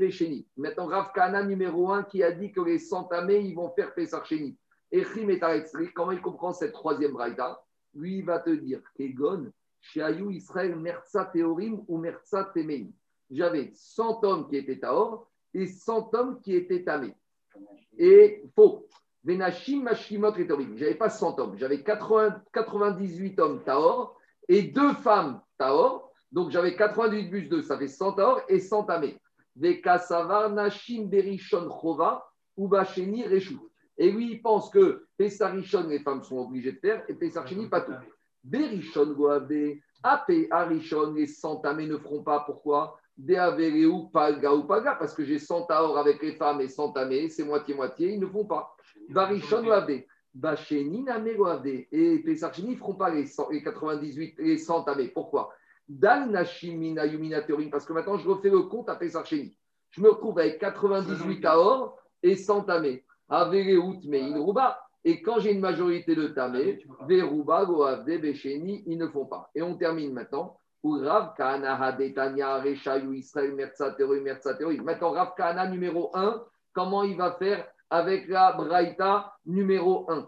Maintenant, 0.56 0.86
Rav 0.86 1.12
Kana 1.14 1.42
numéro 1.42 1.90
1 1.90 2.02
qui 2.04 2.22
a 2.22 2.32
dit 2.32 2.52
que 2.52 2.60
les 2.60 2.78
centamés, 2.78 3.38
ils 3.38 3.54
vont 3.54 3.70
faire 3.70 3.94
Pesach 3.94 4.26
Sheni. 4.26 4.58
Et 4.90 5.04
Chim 5.04 5.26
comment 5.94 6.12
il 6.12 6.20
comprend 6.20 6.52
cette 6.52 6.72
troisième 6.72 7.12
braïda 7.12 7.58
Lui, 7.94 8.18
il 8.18 8.24
va 8.24 8.40
te 8.40 8.50
dire, 8.50 8.80
Kegon, 8.94 9.50
Israël, 10.30 10.76
Merza 10.76 11.32
ou 11.88 11.96
Merza 11.96 12.44
Temeim. 12.54 12.88
J'avais 13.32 13.72
100 13.74 14.24
hommes 14.24 14.48
qui 14.48 14.56
étaient 14.56 14.78
Taor 14.78 15.26
et 15.54 15.66
100 15.66 16.14
hommes 16.14 16.40
qui 16.42 16.54
étaient 16.54 16.84
Tamé. 16.84 17.14
Et 17.96 18.44
faux. 18.54 18.86
Venashim 19.24 19.82
Mashimot 19.82 20.32
Torim. 20.32 20.76
J'avais 20.76 20.94
pas 20.94 21.08
100 21.08 21.38
hommes, 21.38 21.56
j'avais 21.56 21.82
98 21.82 23.40
hommes 23.40 23.62
Taor 23.64 24.18
et 24.48 24.62
deux 24.62 24.92
femmes 24.94 25.40
Taor. 25.56 26.12
Donc 26.30 26.50
j'avais 26.50 26.76
98 26.76 27.30
bus 27.30 27.48
2, 27.48 27.62
ça 27.62 27.78
fait 27.78 27.88
100 27.88 28.12
Taor 28.12 28.42
et 28.48 28.60
100 28.60 28.84
Tamé. 28.84 29.18
Vekasavar 29.56 30.50
Nashim 30.50 31.06
Berishon 31.06 31.70
Chova 31.70 32.26
ou 32.56 32.68
Bacheni 32.68 33.26
Reshut. 33.26 33.60
Et 33.98 34.10
lui, 34.10 34.32
il 34.32 34.42
pense 34.42 34.70
que 34.70 35.06
Pessarishon, 35.16 35.88
les 35.88 36.00
femmes 36.00 36.22
sont 36.22 36.38
obligées 36.38 36.72
de 36.72 36.78
faire, 36.78 37.04
et 37.08 37.14
Pessarcheni, 37.14 37.68
pas 37.68 37.82
tout. 37.82 37.92
Berishon 38.42 39.12
Goave, 39.12 39.76
AP 40.02 40.32
Arishon, 40.50 41.12
les 41.12 41.26
100 41.26 41.56
Tamé 41.56 41.86
ne 41.86 41.98
feront 41.98 42.22
pas. 42.22 42.40
Pourquoi? 42.40 42.98
Parce 44.98 45.14
que 45.14 45.24
j'ai 45.24 45.38
100 45.38 45.66
Taor 45.66 45.98
avec 45.98 46.22
les 46.22 46.32
femmes 46.32 46.60
et 46.60 46.68
100 46.68 46.92
Tamé, 46.92 47.28
c'est 47.28 47.44
moitié-moitié, 47.44 48.14
ils 48.14 48.20
ne 48.20 48.26
font 48.26 48.44
pas. 48.44 48.74
Barishon 49.10 49.62
Goave. 49.62 50.02
Bacheni 50.34 51.04
Goave. 51.36 51.66
Et 51.92 52.22
Pessarcheni 52.24 52.70
ne 52.70 52.76
feront 52.76 52.94
pas 52.94 53.10
les, 53.10 53.26
98, 53.62 54.36
les 54.38 54.58
100 54.58 54.84
Tamé. 54.84 55.08
Pourquoi? 55.08 55.52
Dal 55.88 56.30
Nashimina 56.30 57.02
parce 57.70 57.84
que 57.84 57.92
maintenant 57.92 58.16
je 58.16 58.28
refais 58.28 58.48
le 58.48 58.62
compte 58.62 58.88
à 58.88 58.96
Pessarcheni. 58.96 59.56
Je 59.90 60.00
me 60.00 60.08
retrouve 60.08 60.38
avec 60.38 60.58
98 60.58 61.40
Taor 61.40 61.98
et 62.22 62.34
100 62.34 62.62
Tamé. 62.62 63.04
Et 65.04 65.22
quand 65.22 65.40
j'ai 65.40 65.52
une 65.52 65.60
majorité 65.60 66.14
de 66.14 66.28
Tamé, 66.28 66.84
Veruba, 67.08 67.64
Goavde, 67.64 68.20
Becheni, 68.20 68.84
ils 68.86 68.98
ne 68.98 69.08
font 69.08 69.26
pas. 69.26 69.50
Et 69.54 69.62
on 69.62 69.76
termine 69.76 70.12
maintenant. 70.12 70.58
Rav 70.84 71.34
Kana, 71.36 71.96
Israël, 73.14 73.54
Maintenant, 74.82 75.10
Rav 75.10 75.34
Kana 75.36 75.68
numéro 75.68 76.10
1, 76.14 76.42
comment 76.72 77.02
il 77.04 77.16
va 77.16 77.32
faire 77.32 77.66
avec 77.90 78.28
la 78.28 78.52
Braïta 78.52 79.32
numéro 79.46 80.10
1 80.10 80.26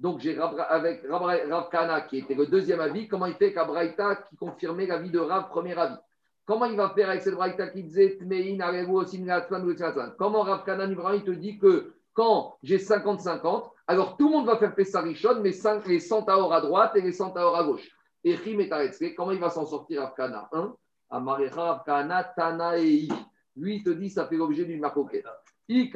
donc, 0.00 0.20
j'ai 0.20 0.38
avec 0.38 1.04
Rav 1.06 1.68
Kana, 1.68 2.00
qui 2.00 2.18
était 2.18 2.34
le 2.34 2.46
deuxième 2.46 2.80
avis, 2.80 3.06
comment 3.06 3.26
il 3.26 3.34
fait 3.34 3.44
avec 3.44 3.56
la 3.56 3.64
Braïta 3.66 4.16
qui 4.30 4.36
confirmait 4.36 4.86
l'avis 4.86 5.10
de 5.10 5.18
Rav, 5.18 5.50
premier 5.50 5.78
avis. 5.78 5.98
Comment 6.46 6.64
il 6.64 6.76
va 6.76 6.88
faire 6.90 7.10
avec 7.10 7.20
cette 7.20 7.34
Braïta 7.34 7.68
qui 7.68 7.82
disait 7.82 8.18
Comment 10.16 10.40
Rav 10.40 10.64
Kana 10.64 10.86
numéro 10.86 11.06
1, 11.08 11.14
il 11.16 11.24
te 11.24 11.30
dit 11.32 11.58
que 11.58 11.92
quand 12.14 12.56
j'ai 12.62 12.78
50-50, 12.78 13.70
alors 13.86 14.16
tout 14.16 14.28
le 14.28 14.36
monde 14.36 14.46
va 14.46 14.56
faire 14.56 14.74
Pessarichon, 14.74 15.40
mais 15.42 15.52
les 15.86 16.00
100 16.00 16.22
taor 16.22 16.52
à 16.54 16.62
droite 16.62 16.92
et 16.96 17.02
les 17.02 17.12
100 17.12 17.32
taor 17.32 17.56
à 17.56 17.64
gauche. 17.64 17.86
Et 18.22 19.14
comment 19.14 19.32
il 19.32 19.40
va 19.40 19.50
s'en 19.50 19.66
sortir 19.66 20.02
Afkana 20.02 20.48
1 20.52 20.74
Amarecha 21.10 21.72
Afkana 21.72 22.24
Tana 22.36 22.78
et 22.78 23.08
Lui, 23.56 23.76
il 23.76 23.82
te 23.82 23.90
dit, 23.90 24.10
ça 24.10 24.26
fait 24.26 24.36
l'objet 24.36 24.64
d'une 24.64 24.80
marcoquette. 24.80 25.26
I 25.68 25.90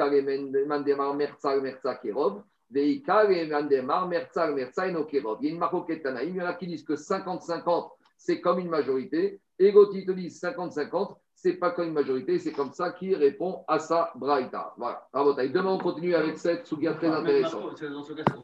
mandemar 0.69 1.15
merza 1.15 1.61
merza 1.61 1.97
kerov. 1.97 2.43
mandemar 2.71 4.09
merza 4.09 4.47
merza 4.47 4.91
no 4.91 5.05
kerov. 5.05 5.39
Il 5.41 5.47
y 5.47 5.51
a 5.51 5.53
une 5.53 5.59
marcoquette 5.59 6.03
Tanaïm. 6.03 6.37
Il 6.37 6.37
y 6.37 6.43
en 6.43 6.47
a 6.47 6.55
qui 6.55 6.67
disent 6.67 6.85
que 6.85 6.95
50-50, 6.95 7.91
c'est 8.17 8.41
comme 8.41 8.61
une 8.61 8.69
majorité. 8.69 9.41
Et 9.59 9.73
te 9.73 10.13
dit 10.13 10.29
50-50, 10.29 11.17
c'est 11.35 11.55
pas 11.55 11.73
comme 11.73 11.89
une 11.89 11.93
majorité, 11.93 12.39
c'est 12.39 12.53
comme 12.53 12.73
ça 12.73 12.93
qu'il 12.93 13.15
répond 13.17 13.65
à 13.69 13.79
sa 13.79 14.13
braïta. 14.15 14.75
Voilà. 14.77 15.07
Demain, 15.13 15.73
on 15.73 15.79
continue 15.79 16.15
avec 16.15 16.39
cette 16.39 16.67
souga 16.67 16.95
très 16.95 17.09
intéressante. 17.09 17.83